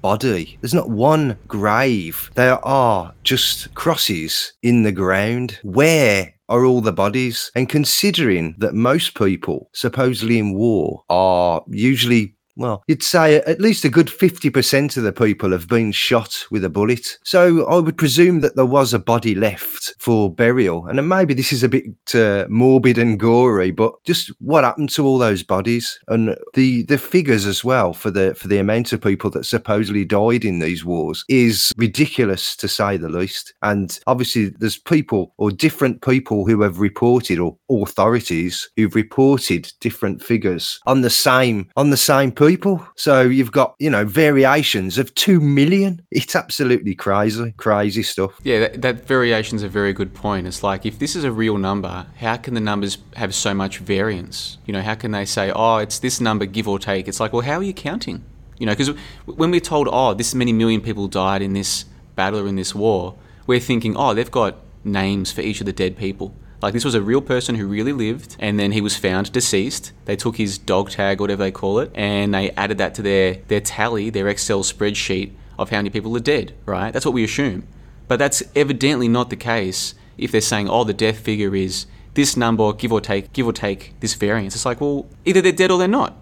body. 0.01 0.57
There's 0.61 0.73
not 0.73 0.89
one 0.89 1.37
grave. 1.47 2.31
There 2.35 2.63
are 2.65 3.13
just 3.23 3.73
crosses 3.75 4.53
in 4.63 4.83
the 4.83 4.91
ground. 4.91 5.59
Where 5.63 6.33
are 6.49 6.65
all 6.65 6.81
the 6.81 6.93
bodies? 6.93 7.51
And 7.55 7.67
considering 7.67 8.55
that 8.59 8.73
most 8.73 9.15
people, 9.15 9.69
supposedly 9.73 10.39
in 10.39 10.53
war, 10.53 11.03
are 11.09 11.63
usually 11.67 12.36
well, 12.57 12.83
you'd 12.87 13.03
say 13.03 13.35
at 13.35 13.61
least 13.61 13.85
a 13.85 13.89
good 13.89 14.07
50% 14.07 14.97
of 14.97 15.03
the 15.03 15.13
people 15.13 15.51
have 15.51 15.67
been 15.67 15.91
shot 15.91 16.45
with 16.49 16.65
a 16.65 16.69
bullet. 16.69 17.17
So 17.23 17.67
I 17.67 17.77
would 17.77 17.97
presume 17.97 18.41
that 18.41 18.55
there 18.55 18.65
was 18.65 18.93
a 18.93 18.99
body 18.99 19.35
left 19.35 19.93
for 19.99 20.33
burial. 20.33 20.87
And 20.87 21.07
maybe 21.07 21.35
this 21.35 21.53
is 21.53 21.63
a 21.63 21.69
bit 21.69 21.85
uh, 22.15 22.47
morbid 22.49 22.97
and 22.97 23.19
gory, 23.19 23.71
but 23.71 24.03
just 24.03 24.29
what 24.39 24.63
happened 24.63 24.89
to 24.91 25.05
all 25.05 25.19
those 25.19 25.43
bodies 25.43 25.99
and 26.07 26.35
the 26.55 26.83
the 26.83 26.97
figures 26.97 27.45
as 27.45 27.63
well 27.63 27.93
for 27.93 28.09
the 28.09 28.33
for 28.33 28.47
the 28.47 28.57
amount 28.57 28.91
of 28.91 29.01
people 29.01 29.29
that 29.31 29.45
supposedly 29.45 30.03
died 30.03 30.43
in 30.43 30.59
these 30.59 30.83
wars 30.83 31.23
is 31.29 31.71
ridiculous 31.77 32.55
to 32.55 32.67
say 32.67 32.97
the 32.97 33.09
least. 33.09 33.53
And 33.61 33.99
obviously 34.07 34.49
there's 34.49 34.77
people 34.77 35.33
or 35.37 35.51
different 35.51 36.01
people 36.01 36.45
who 36.47 36.61
have 36.61 36.79
reported 36.79 37.39
or 37.39 37.57
authorities 37.69 38.67
who've 38.75 38.95
reported 38.95 39.71
different 39.79 40.23
figures 40.23 40.79
on 40.87 41.01
the 41.01 41.09
same 41.09 41.69
on 41.75 41.91
the 41.91 41.97
same 41.97 42.31
person 42.31 42.46
people. 42.47 42.85
So 42.95 43.21
you've 43.21 43.51
got, 43.51 43.75
you 43.79 43.89
know, 43.89 44.05
variations 44.05 44.97
of 44.97 45.13
2 45.15 45.39
million. 45.39 46.01
It's 46.11 46.35
absolutely 46.35 46.95
crazy, 46.95 47.53
crazy 47.57 48.03
stuff. 48.03 48.39
Yeah, 48.43 48.59
that, 48.59 48.81
that 48.81 49.07
variation's 49.07 49.63
a 49.63 49.69
very 49.69 49.93
good 49.93 50.13
point. 50.13 50.47
It's 50.47 50.63
like 50.63 50.85
if 50.85 50.99
this 50.99 51.15
is 51.15 51.23
a 51.23 51.31
real 51.31 51.57
number, 51.57 52.07
how 52.17 52.37
can 52.37 52.53
the 52.53 52.61
numbers 52.61 52.97
have 53.15 53.35
so 53.35 53.53
much 53.53 53.79
variance? 53.79 54.57
You 54.65 54.73
know, 54.73 54.81
how 54.81 54.95
can 54.95 55.11
they 55.11 55.25
say, 55.25 55.51
oh, 55.53 55.77
it's 55.77 55.99
this 55.99 56.21
number, 56.21 56.45
give 56.45 56.67
or 56.67 56.79
take? 56.79 57.07
It's 57.07 57.19
like, 57.19 57.33
well, 57.33 57.41
how 57.41 57.57
are 57.57 57.63
you 57.63 57.73
counting? 57.73 58.23
You 58.57 58.65
know, 58.65 58.73
because 58.73 58.89
when 59.25 59.51
we're 59.51 59.59
told, 59.59 59.87
oh, 59.91 60.13
this 60.13 60.33
many 60.33 60.53
million 60.53 60.81
people 60.81 61.07
died 61.07 61.41
in 61.41 61.53
this 61.53 61.85
battle 62.15 62.39
or 62.39 62.47
in 62.47 62.55
this 62.55 62.73
war, 62.73 63.15
we're 63.45 63.59
thinking, 63.59 63.95
oh, 63.97 64.13
they've 64.13 64.31
got 64.31 64.55
names 64.83 65.31
for 65.31 65.41
each 65.41 65.59
of 65.59 65.65
the 65.65 65.73
dead 65.73 65.97
people. 65.97 66.33
Like 66.61 66.73
this 66.73 66.85
was 66.85 66.95
a 66.95 67.01
real 67.01 67.21
person 67.21 67.55
who 67.55 67.67
really 67.67 67.93
lived, 67.93 68.35
and 68.39 68.59
then 68.59 68.71
he 68.71 68.81
was 68.81 68.97
found 68.97 69.31
deceased. 69.31 69.91
They 70.05 70.15
took 70.15 70.37
his 70.37 70.57
dog 70.57 70.89
tag, 70.89 71.21
whatever 71.21 71.43
they 71.43 71.51
call 71.51 71.79
it, 71.79 71.91
and 71.93 72.33
they 72.33 72.51
added 72.51 72.77
that 72.79 72.95
to 72.95 73.01
their 73.01 73.35
their 73.47 73.61
tally, 73.61 74.09
their 74.09 74.27
Excel 74.27 74.63
spreadsheet 74.63 75.31
of 75.59 75.69
how 75.69 75.77
many 75.77 75.89
people 75.89 76.15
are 76.15 76.21
dead. 76.21 76.53
Right? 76.65 76.91
That's 76.91 77.05
what 77.05 77.13
we 77.13 77.23
assume, 77.23 77.67
but 78.07 78.17
that's 78.17 78.43
evidently 78.55 79.07
not 79.07 79.29
the 79.29 79.35
case. 79.35 79.93
If 80.17 80.31
they're 80.31 80.41
saying, 80.41 80.67
oh, 80.67 80.83
the 80.83 80.95
death 80.95 81.19
figure 81.19 81.55
is 81.55 81.85
this 82.15 82.35
number, 82.35 82.73
give 82.73 82.91
or 82.91 82.99
take, 82.99 83.31
give 83.33 83.45
or 83.45 83.53
take 83.53 83.93
this 83.99 84.15
variance, 84.15 84.55
it's 84.55 84.65
like, 84.65 84.81
well, 84.81 85.05
either 85.25 85.41
they're 85.41 85.51
dead 85.51 85.69
or 85.69 85.77
they're 85.77 85.87
not. 85.87 86.17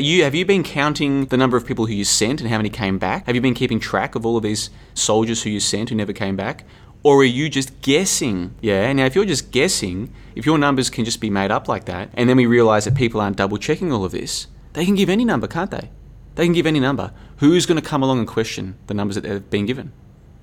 you, 0.00 0.24
have 0.24 0.34
you 0.34 0.44
been 0.44 0.64
counting 0.64 1.26
the 1.26 1.36
number 1.36 1.56
of 1.56 1.64
people 1.64 1.86
who 1.86 1.92
you 1.92 2.04
sent 2.04 2.40
and 2.40 2.50
how 2.50 2.56
many 2.56 2.68
came 2.68 2.98
back? 2.98 3.26
Have 3.26 3.36
you 3.36 3.40
been 3.40 3.54
keeping 3.54 3.78
track 3.78 4.16
of 4.16 4.26
all 4.26 4.36
of 4.36 4.42
these 4.42 4.70
soldiers 4.94 5.44
who 5.44 5.50
you 5.50 5.60
sent 5.60 5.90
who 5.90 5.94
never 5.94 6.12
came 6.12 6.34
back? 6.34 6.64
Or 7.02 7.20
are 7.20 7.24
you 7.24 7.48
just 7.48 7.80
guessing? 7.80 8.54
Yeah. 8.60 8.92
Now, 8.92 9.06
if 9.06 9.14
you're 9.14 9.24
just 9.24 9.50
guessing, 9.50 10.12
if 10.34 10.44
your 10.44 10.58
numbers 10.58 10.90
can 10.90 11.04
just 11.04 11.20
be 11.20 11.30
made 11.30 11.50
up 11.50 11.68
like 11.68 11.86
that, 11.86 12.10
and 12.14 12.28
then 12.28 12.36
we 12.36 12.46
realize 12.46 12.84
that 12.84 12.94
people 12.94 13.20
aren't 13.20 13.36
double 13.36 13.56
checking 13.56 13.92
all 13.92 14.04
of 14.04 14.12
this, 14.12 14.48
they 14.74 14.84
can 14.84 14.94
give 14.94 15.08
any 15.08 15.24
number, 15.24 15.46
can't 15.46 15.70
they? 15.70 15.90
They 16.34 16.44
can 16.44 16.52
give 16.52 16.66
any 16.66 16.80
number. 16.80 17.12
Who's 17.38 17.66
going 17.66 17.80
to 17.80 17.86
come 17.86 18.02
along 18.02 18.18
and 18.18 18.28
question 18.28 18.76
the 18.86 18.94
numbers 18.94 19.14
that 19.16 19.22
they've 19.22 19.50
been 19.50 19.66
given? 19.66 19.92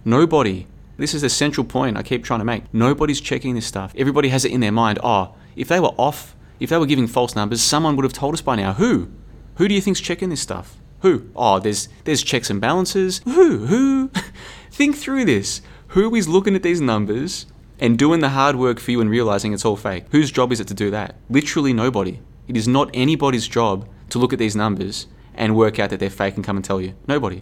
Nobody. 0.03 0.67
This 0.97 1.13
is 1.13 1.21
the 1.21 1.29
central 1.29 1.63
point 1.63 1.95
I 1.95 2.01
keep 2.03 2.23
trying 2.23 2.39
to 2.39 2.45
make. 2.45 2.73
Nobody's 2.73 3.21
checking 3.21 3.53
this 3.53 3.67
stuff. 3.67 3.93
Everybody 3.95 4.29
has 4.29 4.43
it 4.43 4.51
in 4.51 4.61
their 4.61 4.71
mind. 4.71 4.97
Oh, 5.03 5.35
if 5.55 5.67
they 5.67 5.79
were 5.79 5.93
off, 5.97 6.35
if 6.59 6.71
they 6.71 6.77
were 6.77 6.87
giving 6.87 7.07
false 7.07 7.35
numbers, 7.35 7.61
someone 7.61 7.95
would 7.95 8.03
have 8.03 8.13
told 8.13 8.33
us 8.33 8.41
by 8.41 8.55
now. 8.55 8.73
Who? 8.73 9.09
Who 9.55 9.67
do 9.67 9.75
you 9.75 9.81
think's 9.81 9.99
checking 10.01 10.29
this 10.29 10.41
stuff? 10.41 10.77
Who? 11.01 11.29
Oh, 11.35 11.59
there's 11.59 11.89
there's 12.05 12.23
checks 12.23 12.49
and 12.49 12.59
balances. 12.59 13.21
Who? 13.25 13.67
Who? 13.67 14.09
Think 14.71 14.95
through 14.95 15.25
this. 15.25 15.61
Who 15.91 16.13
is 16.15 16.27
looking 16.27 16.53
at 16.53 16.63
these 16.63 16.81
numbers 16.81 17.45
and 17.79 17.97
doing 17.97 18.19
the 18.19 18.29
hard 18.29 18.57
work 18.57 18.77
for 18.77 18.91
you 18.91 18.99
and 18.99 19.09
realizing 19.09 19.53
it's 19.53 19.63
all 19.63 19.77
fake? 19.77 20.03
Whose 20.11 20.31
job 20.31 20.51
is 20.51 20.59
it 20.59 20.67
to 20.67 20.73
do 20.73 20.91
that? 20.91 21.15
Literally 21.29 21.71
nobody. 21.71 22.19
It 22.45 22.57
is 22.57 22.67
not 22.67 22.89
anybody's 22.93 23.47
job 23.47 23.87
to 24.09 24.19
look 24.19 24.33
at 24.33 24.39
these 24.39 24.55
numbers 24.55 25.07
and 25.33 25.55
work 25.55 25.79
out 25.79 25.89
that 25.91 26.01
they're 26.01 26.09
fake 26.09 26.35
and 26.35 26.43
come 26.43 26.57
and 26.57 26.65
tell 26.65 26.81
you? 26.81 26.93
Nobody. 27.07 27.41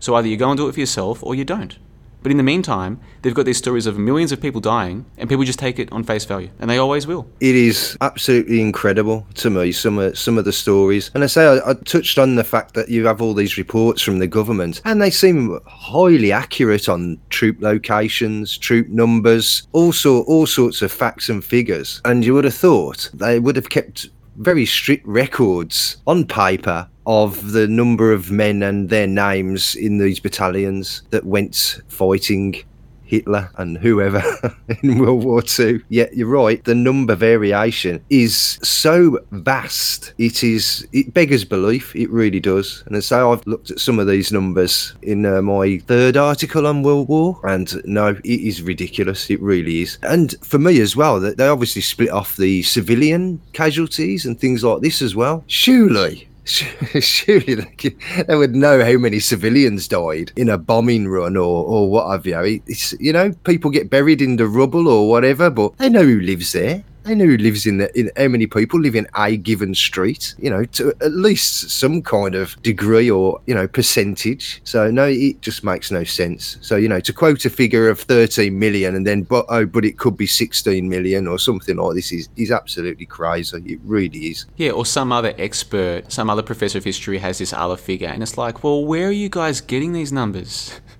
So 0.00 0.16
either 0.16 0.26
you 0.26 0.36
go 0.36 0.50
and 0.50 0.58
do 0.58 0.66
it 0.66 0.72
for 0.72 0.80
yourself 0.80 1.22
or 1.22 1.36
you 1.36 1.44
don't. 1.44 1.78
But 2.24 2.30
in 2.30 2.38
the 2.38 2.42
meantime, 2.42 3.00
they've 3.20 3.34
got 3.34 3.44
these 3.44 3.58
stories 3.58 3.84
of 3.84 3.98
millions 3.98 4.32
of 4.32 4.40
people 4.40 4.58
dying, 4.58 5.04
and 5.18 5.28
people 5.28 5.44
just 5.44 5.58
take 5.58 5.78
it 5.78 5.92
on 5.92 6.04
face 6.04 6.24
value, 6.24 6.48
and 6.58 6.70
they 6.70 6.78
always 6.78 7.06
will. 7.06 7.28
It 7.38 7.54
is 7.54 7.98
absolutely 8.00 8.62
incredible 8.62 9.26
to 9.34 9.50
me. 9.50 9.72
Some 9.72 9.98
of 9.98 10.18
some 10.18 10.38
of 10.38 10.46
the 10.46 10.52
stories, 10.52 11.10
and 11.14 11.22
I 11.22 11.26
say 11.26 11.46
I, 11.46 11.70
I 11.70 11.74
touched 11.74 12.18
on 12.18 12.36
the 12.36 12.42
fact 12.42 12.72
that 12.74 12.88
you 12.88 13.06
have 13.06 13.20
all 13.20 13.34
these 13.34 13.58
reports 13.58 14.00
from 14.00 14.20
the 14.20 14.26
government, 14.26 14.80
and 14.86 15.02
they 15.02 15.10
seem 15.10 15.60
highly 15.66 16.32
accurate 16.32 16.88
on 16.88 17.20
troop 17.28 17.58
locations, 17.60 18.56
troop 18.56 18.88
numbers, 18.88 19.68
also 19.72 20.22
all 20.22 20.46
sorts 20.46 20.80
of 20.80 20.90
facts 20.90 21.28
and 21.28 21.44
figures. 21.44 22.00
And 22.06 22.24
you 22.24 22.32
would 22.32 22.44
have 22.44 22.54
thought 22.54 23.10
they 23.12 23.38
would 23.38 23.56
have 23.56 23.68
kept 23.68 24.08
very 24.36 24.64
strict 24.64 25.06
records 25.06 25.98
on 26.06 26.24
paper 26.24 26.88
of 27.06 27.52
the 27.52 27.68
number 27.68 28.12
of 28.12 28.30
men 28.30 28.62
and 28.62 28.88
their 28.88 29.06
names 29.06 29.74
in 29.74 29.98
these 29.98 30.20
battalions 30.20 31.02
that 31.10 31.24
went 31.24 31.80
fighting 31.88 32.64
Hitler 33.04 33.50
and 33.58 33.78
whoever 33.78 34.22
in 34.82 34.98
World 34.98 35.24
War 35.24 35.42
II. 35.58 35.80
Yeah, 35.88 36.06
you're 36.12 36.26
right. 36.26 36.64
The 36.64 36.74
number 36.74 37.14
variation 37.14 38.04
is 38.10 38.58
so 38.62 39.18
vast. 39.30 40.14
It 40.18 40.42
is. 40.42 40.86
It 40.92 41.14
beggars 41.14 41.44
belief. 41.44 41.94
It 41.94 42.10
really 42.10 42.40
does. 42.40 42.82
And 42.86 43.02
so 43.04 43.32
I've 43.32 43.46
looked 43.46 43.70
at 43.70 43.78
some 43.78 43.98
of 43.98 44.06
these 44.06 44.32
numbers 44.32 44.94
in 45.02 45.26
uh, 45.26 45.42
my 45.42 45.78
third 45.86 46.16
article 46.16 46.66
on 46.66 46.82
World 46.82 47.08
War, 47.08 47.38
and 47.44 47.80
no, 47.84 48.08
it 48.08 48.24
is 48.24 48.62
ridiculous. 48.62 49.30
It 49.30 49.40
really 49.40 49.82
is. 49.82 49.98
And 50.02 50.34
for 50.42 50.58
me 50.58 50.80
as 50.80 50.96
well, 50.96 51.20
they 51.20 51.46
obviously 51.46 51.82
split 51.82 52.10
off 52.10 52.36
the 52.36 52.62
civilian 52.62 53.40
casualties 53.52 54.24
and 54.24 54.38
things 54.38 54.64
like 54.64 54.80
this 54.80 55.02
as 55.02 55.14
well. 55.14 55.44
Surely 55.46 56.28
surely 57.00 57.54
they, 57.54 58.36
would 58.36 58.54
know 58.54 58.84
how 58.84 58.98
many 58.98 59.18
civilians 59.18 59.88
died 59.88 60.32
in 60.36 60.48
a 60.48 60.58
bombing 60.58 61.08
run 61.08 61.36
or, 61.36 61.64
or 61.64 61.90
what 61.90 62.10
have 62.10 62.26
you. 62.26 62.62
It's, 62.66 62.92
you 63.00 63.12
know, 63.12 63.32
people 63.44 63.70
get 63.70 63.90
buried 63.90 64.20
in 64.20 64.36
the 64.36 64.46
rubble 64.46 64.88
or 64.88 65.08
whatever, 65.08 65.50
but 65.50 65.76
they 65.78 65.88
know 65.88 66.02
who 66.02 66.20
lives 66.20 66.52
there. 66.52 66.84
They 67.04 67.14
know 67.14 67.26
who 67.26 67.36
lives 67.36 67.66
in 67.66 67.78
the 67.78 67.98
in 67.98 68.10
how 68.16 68.28
many 68.28 68.46
people 68.46 68.80
live 68.80 68.94
in 68.94 69.06
a 69.14 69.36
given 69.36 69.74
street. 69.74 70.34
You 70.38 70.50
know, 70.50 70.64
to 70.64 70.94
at 71.00 71.12
least 71.12 71.70
some 71.70 72.02
kind 72.02 72.34
of 72.34 72.60
degree 72.62 73.10
or 73.10 73.40
you 73.46 73.54
know 73.54 73.68
percentage. 73.68 74.60
So 74.64 74.90
no, 74.90 75.06
it 75.06 75.40
just 75.40 75.64
makes 75.64 75.90
no 75.90 76.04
sense. 76.04 76.56
So 76.60 76.76
you 76.76 76.88
know, 76.88 77.00
to 77.00 77.12
quote 77.12 77.44
a 77.44 77.50
figure 77.50 77.88
of 77.88 78.00
13 78.00 78.58
million 78.58 78.94
and 78.94 79.06
then 79.06 79.22
but 79.22 79.46
oh, 79.48 79.66
but 79.66 79.84
it 79.84 79.98
could 79.98 80.16
be 80.16 80.26
16 80.26 80.88
million 80.88 81.26
or 81.26 81.38
something 81.38 81.76
like 81.76 81.94
this 81.94 82.12
is 82.12 82.28
is 82.36 82.50
absolutely 82.50 83.06
crazy. 83.06 83.56
It 83.66 83.80
really 83.84 84.18
is. 84.26 84.46
Yeah, 84.56 84.70
or 84.70 84.86
some 84.86 85.12
other 85.12 85.34
expert, 85.38 86.10
some 86.10 86.30
other 86.30 86.42
professor 86.42 86.78
of 86.78 86.84
history 86.84 87.18
has 87.18 87.38
this 87.38 87.52
other 87.52 87.76
figure, 87.76 88.08
and 88.08 88.22
it's 88.22 88.38
like, 88.38 88.64
well, 88.64 88.84
where 88.84 89.08
are 89.08 89.12
you 89.12 89.28
guys 89.28 89.60
getting 89.60 89.92
these 89.92 90.12
numbers? 90.12 90.80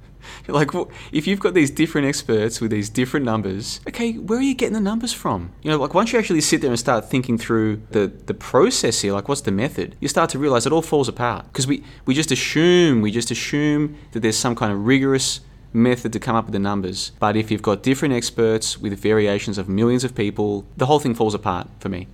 like, 0.49 0.71
if 1.11 1.27
you've 1.27 1.41
got 1.41 1.55
these 1.55 1.71
different 1.71 2.07
experts 2.07 2.61
with 2.61 2.71
these 2.71 2.91
different 2.91 3.25
numbers, 3.25 3.81
okay, 3.89 4.13
where 4.13 4.39
are 4.39 4.43
you 4.43 4.55
getting 4.55 4.75
the 4.75 4.81
numbers 4.81 5.13
from? 5.13 5.53
You 5.63 5.71
know, 5.71 5.79
like 5.79 5.95
once 5.95 6.13
you 6.13 6.19
actually 6.19 6.43
sit 6.43 6.61
there 6.61 6.71
and 6.71 6.79
start 6.79 7.09
thinking 7.09 7.39
through 7.39 7.83
the 7.91 8.09
the 8.27 8.35
process 8.35 9.01
here, 9.01 9.15
like 9.15 9.29
what's 9.29 9.41
the 9.41 9.53
method, 9.53 9.97
you 10.01 10.09
start 10.09 10.29
to 10.31 10.39
realize 10.39 10.67
it 10.67 10.73
all 10.73 10.83
falls 10.83 11.09
apart 11.09 11.47
because 11.47 11.67
we 11.67 11.83
we 12.05 12.15
just 12.15 12.31
assume 12.31 13.01
we 13.01 13.11
just 13.11 13.31
assume 13.31 13.97
that 14.13 14.21
there's 14.21 14.37
some 14.37 14.55
kind 14.55 14.71
of 14.73 14.87
rigorous 14.87 15.41
method 15.73 16.13
to 16.13 16.21
come 16.21 16.37
up 16.37 16.45
with 16.45 16.53
the 16.53 16.59
numbers. 16.59 17.13
But 17.19 17.37
if 17.37 17.51
you've 17.51 17.63
got 17.63 17.83
different 17.83 18.15
experts 18.15 18.79
with 18.79 18.99
variations 18.99 19.57
of 19.57 19.69
millions 19.69 20.05
of 20.05 20.15
people, 20.15 20.67
the 20.77 20.87
whole 20.87 21.01
thing 21.01 21.15
falls 21.15 21.35
apart 21.35 21.69
for 21.81 21.89
me. 21.89 22.07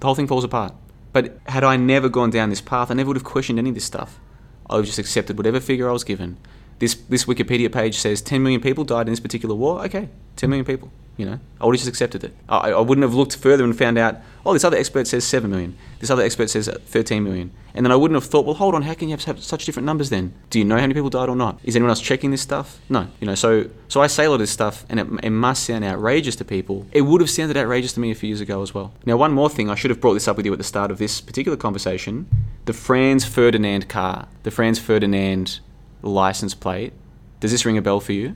The 0.00 0.06
whole 0.06 0.14
thing 0.14 0.28
falls 0.28 0.44
apart. 0.44 0.74
But 1.12 1.38
had 1.46 1.64
I 1.64 1.76
never 1.76 2.08
gone 2.10 2.30
down 2.30 2.50
this 2.50 2.60
path, 2.60 2.90
I 2.90 2.94
never 2.94 3.08
would 3.08 3.16
have 3.16 3.24
questioned 3.24 3.58
any 3.58 3.70
of 3.70 3.74
this 3.74 3.84
stuff. 3.84 4.20
I 4.68 4.74
would 4.74 4.80
have 4.80 4.86
just 4.86 4.98
accepted 4.98 5.38
whatever 5.38 5.58
figure 5.58 5.88
I 5.88 5.92
was 5.92 6.04
given 6.04 6.36
this 6.78 6.94
this 6.94 7.24
Wikipedia 7.24 7.72
page 7.72 7.98
says 7.98 8.22
10 8.22 8.42
million 8.42 8.60
people 8.60 8.84
died 8.84 9.06
in 9.06 9.12
this 9.12 9.20
particular 9.20 9.54
war. 9.54 9.84
Okay, 9.84 10.08
10 10.36 10.50
million 10.50 10.64
people. 10.64 10.90
You 11.16 11.26
know, 11.26 11.40
I 11.60 11.66
would 11.66 11.74
have 11.74 11.80
just 11.80 11.88
accepted 11.88 12.22
it. 12.22 12.32
I, 12.48 12.70
I 12.70 12.80
wouldn't 12.80 13.02
have 13.02 13.12
looked 13.12 13.34
further 13.34 13.64
and 13.64 13.76
found 13.76 13.98
out. 13.98 14.18
Oh, 14.46 14.52
this 14.52 14.62
other 14.62 14.76
expert 14.76 15.08
says 15.08 15.24
7 15.24 15.50
million. 15.50 15.76
This 15.98 16.10
other 16.10 16.22
expert 16.22 16.48
says 16.48 16.68
13 16.68 17.24
million. 17.24 17.50
And 17.74 17.84
then 17.84 17.90
I 17.90 17.96
wouldn't 17.96 18.14
have 18.14 18.30
thought, 18.30 18.46
well, 18.46 18.54
hold 18.54 18.76
on, 18.76 18.82
how 18.82 18.94
can 18.94 19.08
you 19.08 19.16
have 19.16 19.42
such 19.42 19.64
different 19.64 19.84
numbers 19.84 20.10
then? 20.10 20.32
Do 20.50 20.60
you 20.60 20.64
know 20.64 20.76
how 20.76 20.82
many 20.82 20.94
people 20.94 21.10
died 21.10 21.28
or 21.28 21.34
not? 21.34 21.58
Is 21.64 21.74
anyone 21.74 21.90
else 21.90 22.00
checking 22.00 22.30
this 22.30 22.40
stuff? 22.40 22.80
No. 22.88 23.08
You 23.20 23.26
know, 23.26 23.34
so 23.34 23.68
so 23.88 24.00
I 24.00 24.06
say 24.06 24.26
a 24.26 24.30
lot 24.30 24.36
of 24.36 24.40
this 24.40 24.52
stuff, 24.52 24.86
and 24.88 25.00
it, 25.00 25.06
it 25.24 25.30
must 25.30 25.64
sound 25.64 25.84
outrageous 25.84 26.36
to 26.36 26.44
people. 26.44 26.86
It 26.92 27.02
would 27.02 27.20
have 27.20 27.30
sounded 27.30 27.56
outrageous 27.56 27.92
to 27.94 28.00
me 28.00 28.12
a 28.12 28.14
few 28.14 28.28
years 28.28 28.40
ago 28.40 28.62
as 28.62 28.72
well. 28.72 28.92
Now, 29.04 29.16
one 29.16 29.32
more 29.32 29.50
thing, 29.50 29.68
I 29.68 29.74
should 29.74 29.90
have 29.90 30.00
brought 30.00 30.14
this 30.14 30.28
up 30.28 30.36
with 30.36 30.46
you 30.46 30.52
at 30.52 30.58
the 30.58 30.64
start 30.64 30.92
of 30.92 30.98
this 30.98 31.20
particular 31.20 31.56
conversation. 31.56 32.28
The 32.66 32.72
Franz 32.72 33.24
Ferdinand 33.24 33.88
car, 33.88 34.28
the 34.44 34.52
Franz 34.52 34.78
Ferdinand 34.78 35.58
license 36.02 36.54
plate 36.54 36.92
does 37.40 37.52
this 37.52 37.64
ring 37.64 37.78
a 37.78 37.82
bell 37.82 38.00
for 38.00 38.12
you? 38.12 38.34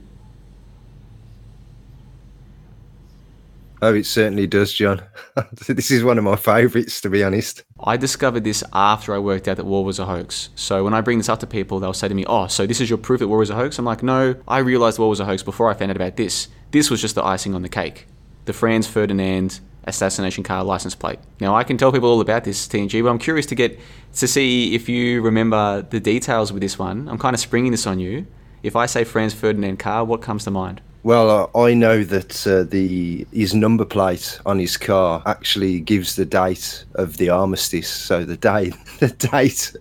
Oh, 3.81 3.93
it 3.93 4.05
certainly 4.05 4.47
does, 4.47 4.71
John. 4.71 5.01
this 5.67 5.91
is 5.91 6.05
one 6.05 6.17
of 6.17 6.23
my 6.23 6.37
favourites, 6.37 7.01
to 7.01 7.09
be 7.09 7.21
honest. 7.21 7.63
I 7.83 7.97
discovered 7.97 8.45
this 8.45 8.63
after 8.71 9.13
I 9.13 9.17
worked 9.17 9.45
out 9.49 9.57
that 9.57 9.65
war 9.65 9.83
was 9.83 9.99
a 9.99 10.05
hoax. 10.05 10.51
So 10.55 10.85
when 10.85 10.93
I 10.93 11.01
bring 11.01 11.17
this 11.17 11.27
up 11.27 11.41
to 11.41 11.47
people, 11.47 11.81
they'll 11.81 11.91
say 11.91 12.07
to 12.07 12.15
me, 12.15 12.23
Oh, 12.25 12.47
so 12.47 12.65
this 12.65 12.79
is 12.79 12.89
your 12.89 12.97
proof 12.97 13.19
that 13.19 13.27
war 13.27 13.39
was 13.39 13.49
a 13.49 13.55
hoax? 13.55 13.77
I'm 13.77 13.83
like, 13.83 14.01
No, 14.01 14.35
I 14.47 14.59
realised 14.59 14.99
war 14.99 15.09
was 15.09 15.19
a 15.19 15.25
hoax 15.25 15.43
before 15.43 15.69
I 15.69 15.73
found 15.73 15.91
out 15.91 15.97
about 15.97 16.15
this. 16.15 16.47
This 16.71 16.89
was 16.89 17.01
just 17.01 17.15
the 17.15 17.25
icing 17.25 17.53
on 17.55 17.61
the 17.61 17.67
cake. 17.67 18.07
The 18.45 18.53
Franz 18.53 18.87
Ferdinand 18.87 19.59
assassination 19.85 20.43
car 20.43 20.63
license 20.63 20.95
plate. 20.95 21.19
Now, 21.39 21.55
I 21.55 21.63
can 21.63 21.77
tell 21.77 21.91
people 21.91 22.09
all 22.09 22.21
about 22.21 22.43
this, 22.43 22.67
TNG, 22.67 23.03
but 23.03 23.09
I'm 23.09 23.19
curious 23.19 23.45
to 23.47 23.55
get 23.55 23.79
to 24.15 24.27
see 24.27 24.75
if 24.75 24.87
you 24.87 25.21
remember 25.21 25.81
the 25.81 25.99
details 25.99 26.51
with 26.51 26.61
this 26.61 26.77
one. 26.77 27.07
I'm 27.07 27.17
kind 27.17 27.33
of 27.33 27.39
springing 27.39 27.71
this 27.71 27.87
on 27.87 27.99
you. 27.99 28.25
If 28.61 28.75
I 28.75 28.85
say 28.85 29.03
Franz 29.03 29.33
Ferdinand 29.33 29.77
car, 29.77 30.05
what 30.05 30.21
comes 30.21 30.45
to 30.45 30.51
mind? 30.51 30.81
Well, 31.03 31.29
uh, 31.53 31.59
I 31.59 31.73
know 31.73 32.05
that 32.05 32.47
uh, 32.47 32.63
the 32.63 33.27
his 33.33 33.53
number 33.53 33.83
plate 33.83 34.39
on 34.45 34.57
his 34.57 34.77
car 34.77 35.21
actually 35.25 35.81
gives 35.81 36.15
the 36.15 36.23
date 36.23 36.85
of 36.95 37.17
the 37.17 37.29
armistice, 37.29 37.89
so 37.89 38.23
the 38.23 38.37
day 38.37 38.71
the 38.99 39.09
date 39.09 39.75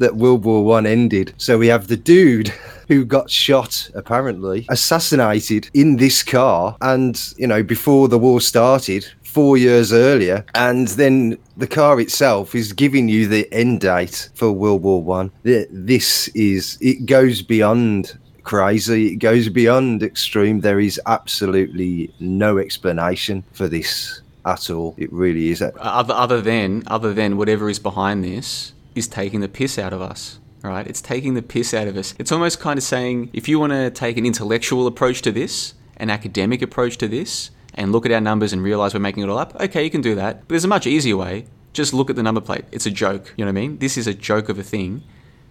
that 0.00 0.16
World 0.16 0.44
War 0.44 0.64
One 0.64 0.84
ended. 0.84 1.34
So 1.36 1.56
we 1.56 1.68
have 1.68 1.86
the 1.86 1.96
dude 1.96 2.48
who 2.88 3.04
got 3.04 3.30
shot, 3.30 3.88
apparently 3.94 4.66
assassinated 4.68 5.70
in 5.72 5.98
this 5.98 6.24
car, 6.24 6.76
and 6.80 7.16
you 7.36 7.46
know 7.46 7.62
before 7.62 8.08
the 8.08 8.18
war 8.18 8.40
started, 8.40 9.06
four 9.36 9.58
years 9.58 9.92
earlier, 9.92 10.46
and 10.54 10.88
then 10.96 11.36
the 11.58 11.66
car 11.66 12.00
itself 12.00 12.54
is 12.54 12.72
giving 12.72 13.06
you 13.06 13.28
the 13.28 13.46
end 13.52 13.82
date 13.82 14.30
for 14.34 14.50
World 14.50 14.82
War 14.82 15.02
One. 15.02 15.30
This 15.42 16.28
is 16.28 16.78
it 16.80 17.04
goes 17.04 17.42
beyond 17.42 18.18
crazy. 18.44 19.08
It 19.08 19.16
goes 19.16 19.50
beyond 19.50 20.02
extreme. 20.02 20.60
There 20.60 20.80
is 20.80 20.98
absolutely 21.04 22.14
no 22.18 22.56
explanation 22.56 23.44
for 23.52 23.68
this 23.68 24.22
at 24.46 24.70
all. 24.70 24.94
It 24.96 25.12
really 25.12 25.50
is. 25.50 25.60
Uh, 25.60 25.70
other, 25.82 26.14
other 26.14 26.40
than 26.40 26.82
other 26.86 27.12
than 27.12 27.36
whatever 27.36 27.68
is 27.68 27.78
behind 27.78 28.24
this 28.24 28.72
is 28.94 29.06
taking 29.06 29.40
the 29.40 29.50
piss 29.50 29.78
out 29.78 29.92
of 29.92 30.00
us. 30.00 30.38
Right? 30.62 30.86
It's 30.86 31.02
taking 31.02 31.34
the 31.34 31.42
piss 31.42 31.74
out 31.74 31.88
of 31.88 31.98
us. 31.98 32.14
It's 32.18 32.32
almost 32.32 32.58
kind 32.58 32.78
of 32.78 32.84
saying 32.84 33.28
if 33.34 33.50
you 33.50 33.60
want 33.60 33.74
to 33.74 33.90
take 33.90 34.16
an 34.16 34.24
intellectual 34.24 34.86
approach 34.86 35.20
to 35.22 35.30
this, 35.30 35.74
an 35.98 36.08
academic 36.08 36.62
approach 36.62 36.96
to 36.98 37.06
this, 37.06 37.50
and 37.76 37.92
look 37.92 38.06
at 38.06 38.12
our 38.12 38.20
numbers 38.20 38.52
and 38.52 38.62
realize 38.62 38.94
we're 38.94 39.00
making 39.00 39.22
it 39.22 39.28
all 39.28 39.38
up, 39.38 39.54
okay, 39.60 39.84
you 39.84 39.90
can 39.90 40.00
do 40.00 40.14
that. 40.14 40.40
But 40.40 40.48
there's 40.50 40.64
a 40.64 40.68
much 40.68 40.86
easier 40.86 41.16
way. 41.16 41.46
Just 41.72 41.92
look 41.92 42.08
at 42.08 42.16
the 42.16 42.22
number 42.22 42.40
plate. 42.40 42.64
It's 42.72 42.86
a 42.86 42.90
joke. 42.90 43.34
You 43.36 43.44
know 43.44 43.52
what 43.52 43.58
I 43.58 43.60
mean? 43.60 43.78
This 43.78 43.98
is 43.98 44.06
a 44.06 44.14
joke 44.14 44.48
of 44.48 44.58
a 44.58 44.62
thing. 44.62 45.02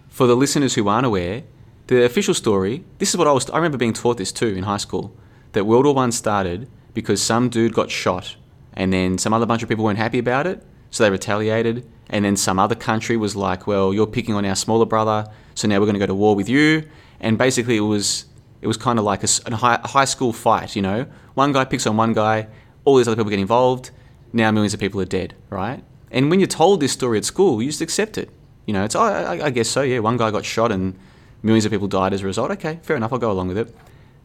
For 0.08 0.26
the 0.26 0.36
listeners 0.36 0.74
who 0.74 0.88
aren't 0.88 1.06
aware, 1.06 1.44
the 1.86 2.04
official 2.04 2.34
story, 2.34 2.84
this 2.98 3.10
is 3.10 3.16
what 3.16 3.28
I 3.28 3.32
was, 3.32 3.48
I 3.50 3.56
remember 3.56 3.78
being 3.78 3.92
taught 3.92 4.16
this 4.18 4.32
too 4.32 4.48
in 4.48 4.64
high 4.64 4.78
school, 4.78 5.14
that 5.52 5.64
World 5.64 5.84
War 5.84 5.94
One 5.94 6.10
started 6.10 6.68
because 6.94 7.22
some 7.22 7.48
dude 7.48 7.74
got 7.74 7.90
shot 7.90 8.36
and 8.72 8.92
then 8.92 9.18
some 9.18 9.32
other 9.32 9.46
bunch 9.46 9.62
of 9.62 9.68
people 9.68 9.84
weren't 9.84 9.98
happy 9.98 10.18
about 10.18 10.46
it, 10.46 10.62
so 10.90 11.04
they 11.04 11.10
retaliated. 11.10 11.88
And 12.10 12.24
then 12.24 12.36
some 12.36 12.58
other 12.58 12.74
country 12.74 13.16
was 13.16 13.34
like, 13.34 13.66
well, 13.66 13.92
you're 13.92 14.06
picking 14.06 14.34
on 14.34 14.44
our 14.44 14.54
smaller 14.54 14.86
brother, 14.86 15.30
so 15.54 15.66
now 15.66 15.80
we're 15.80 15.86
going 15.86 15.94
to 15.94 16.00
go 16.00 16.06
to 16.06 16.14
war 16.14 16.36
with 16.36 16.48
you. 16.48 16.88
And 17.18 17.38
basically, 17.38 17.78
it 17.78 17.80
was 17.80 18.26
it 18.66 18.68
was 18.68 18.76
kind 18.76 18.98
of 18.98 19.04
like 19.04 19.22
a, 19.22 19.28
a, 19.46 19.54
high, 19.54 19.76
a 19.76 19.86
high 19.86 20.04
school 20.04 20.32
fight, 20.32 20.74
you 20.74 20.82
know? 20.82 21.06
One 21.34 21.52
guy 21.52 21.64
picks 21.64 21.86
on 21.86 21.96
one 21.96 22.14
guy, 22.14 22.48
all 22.84 22.96
these 22.96 23.06
other 23.06 23.14
people 23.14 23.30
get 23.30 23.38
involved, 23.38 23.92
now 24.32 24.50
millions 24.50 24.74
of 24.74 24.80
people 24.80 25.00
are 25.00 25.04
dead, 25.04 25.36
right? 25.50 25.84
And 26.10 26.30
when 26.30 26.40
you're 26.40 26.48
told 26.48 26.80
this 26.80 26.90
story 26.90 27.18
at 27.18 27.24
school, 27.24 27.62
you 27.62 27.68
just 27.68 27.80
accept 27.80 28.18
it. 28.18 28.28
You 28.66 28.74
know, 28.74 28.82
it's, 28.82 28.96
oh, 28.96 29.04
I, 29.04 29.46
I 29.46 29.50
guess 29.50 29.68
so, 29.68 29.82
yeah, 29.82 30.00
one 30.00 30.16
guy 30.16 30.32
got 30.32 30.44
shot 30.44 30.72
and 30.72 30.98
millions 31.44 31.64
of 31.64 31.70
people 31.70 31.86
died 31.86 32.12
as 32.12 32.22
a 32.22 32.26
result. 32.26 32.50
Okay, 32.50 32.80
fair 32.82 32.96
enough, 32.96 33.12
I'll 33.12 33.20
go 33.20 33.30
along 33.30 33.46
with 33.46 33.58
it. 33.58 33.72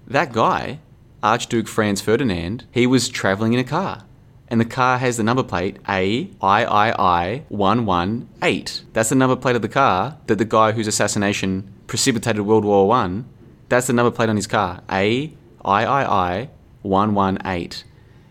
That 0.07 0.33
guy, 0.33 0.79
Archduke 1.21 1.67
Franz 1.67 2.01
Ferdinand, 2.01 2.65
he 2.71 2.87
was 2.87 3.09
traveling 3.09 3.53
in 3.53 3.59
a 3.59 3.63
car. 3.63 4.05
And 4.47 4.59
the 4.59 4.65
car 4.65 4.97
has 4.97 5.17
the 5.17 5.23
number 5.23 5.43
plate 5.43 5.77
AIII118. 5.83 8.81
That's 8.91 9.09
the 9.09 9.15
number 9.15 9.35
plate 9.35 9.55
of 9.55 9.61
the 9.61 9.69
car 9.69 10.17
that 10.25 10.39
the 10.39 10.45
guy 10.45 10.71
whose 10.71 10.87
assassination 10.87 11.71
precipitated 11.85 12.41
World 12.41 12.65
War 12.65 12.87
One. 12.87 13.25
That's 13.71 13.87
the 13.87 13.93
number 13.93 14.11
plate 14.11 14.27
on 14.27 14.35
his 14.35 14.47
car 14.47 14.81
AIII118. 14.89 17.83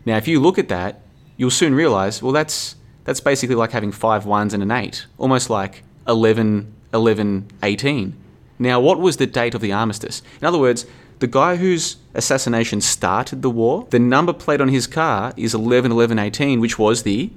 Now, 0.05 0.19
if 0.19 0.29
you 0.29 0.39
look 0.39 0.59
at 0.59 0.69
that, 0.69 1.01
you'll 1.39 1.51
soon 1.51 1.75
realize, 1.75 2.23
well, 2.23 2.33
that's 2.33 2.77
that's 3.05 3.21
basically 3.21 3.57
like 3.57 3.73
having 3.73 3.91
five 3.91 4.27
ones 4.27 4.53
and 4.53 4.63
an 4.63 4.71
eight, 4.71 5.07
almost 5.17 5.49
like 5.49 5.83
11 6.07 6.75
11 6.93 7.49
18. 7.63 8.15
Now, 8.59 8.81
what 8.81 9.01
was 9.01 9.17
the 9.17 9.27
date 9.27 9.55
of 9.55 9.63
the 9.63 9.73
armistice? 9.73 10.21
In 10.43 10.47
other 10.47 10.59
words, 10.59 10.85
the 11.21 11.27
guy 11.27 11.57
whose 11.57 11.97
assassination 12.13 12.83
started 12.83 13.41
the 13.41 13.49
war, 13.49 13.87
the 13.89 13.99
number 13.99 14.35
plate 14.35 14.61
on 14.61 14.69
his 14.69 14.87
car 14.87 15.33
is 15.39 15.55
11 15.55 15.91
11 15.91 16.19
18, 16.19 16.61
which 16.61 16.79
was 16.79 17.03
the 17.03 17.31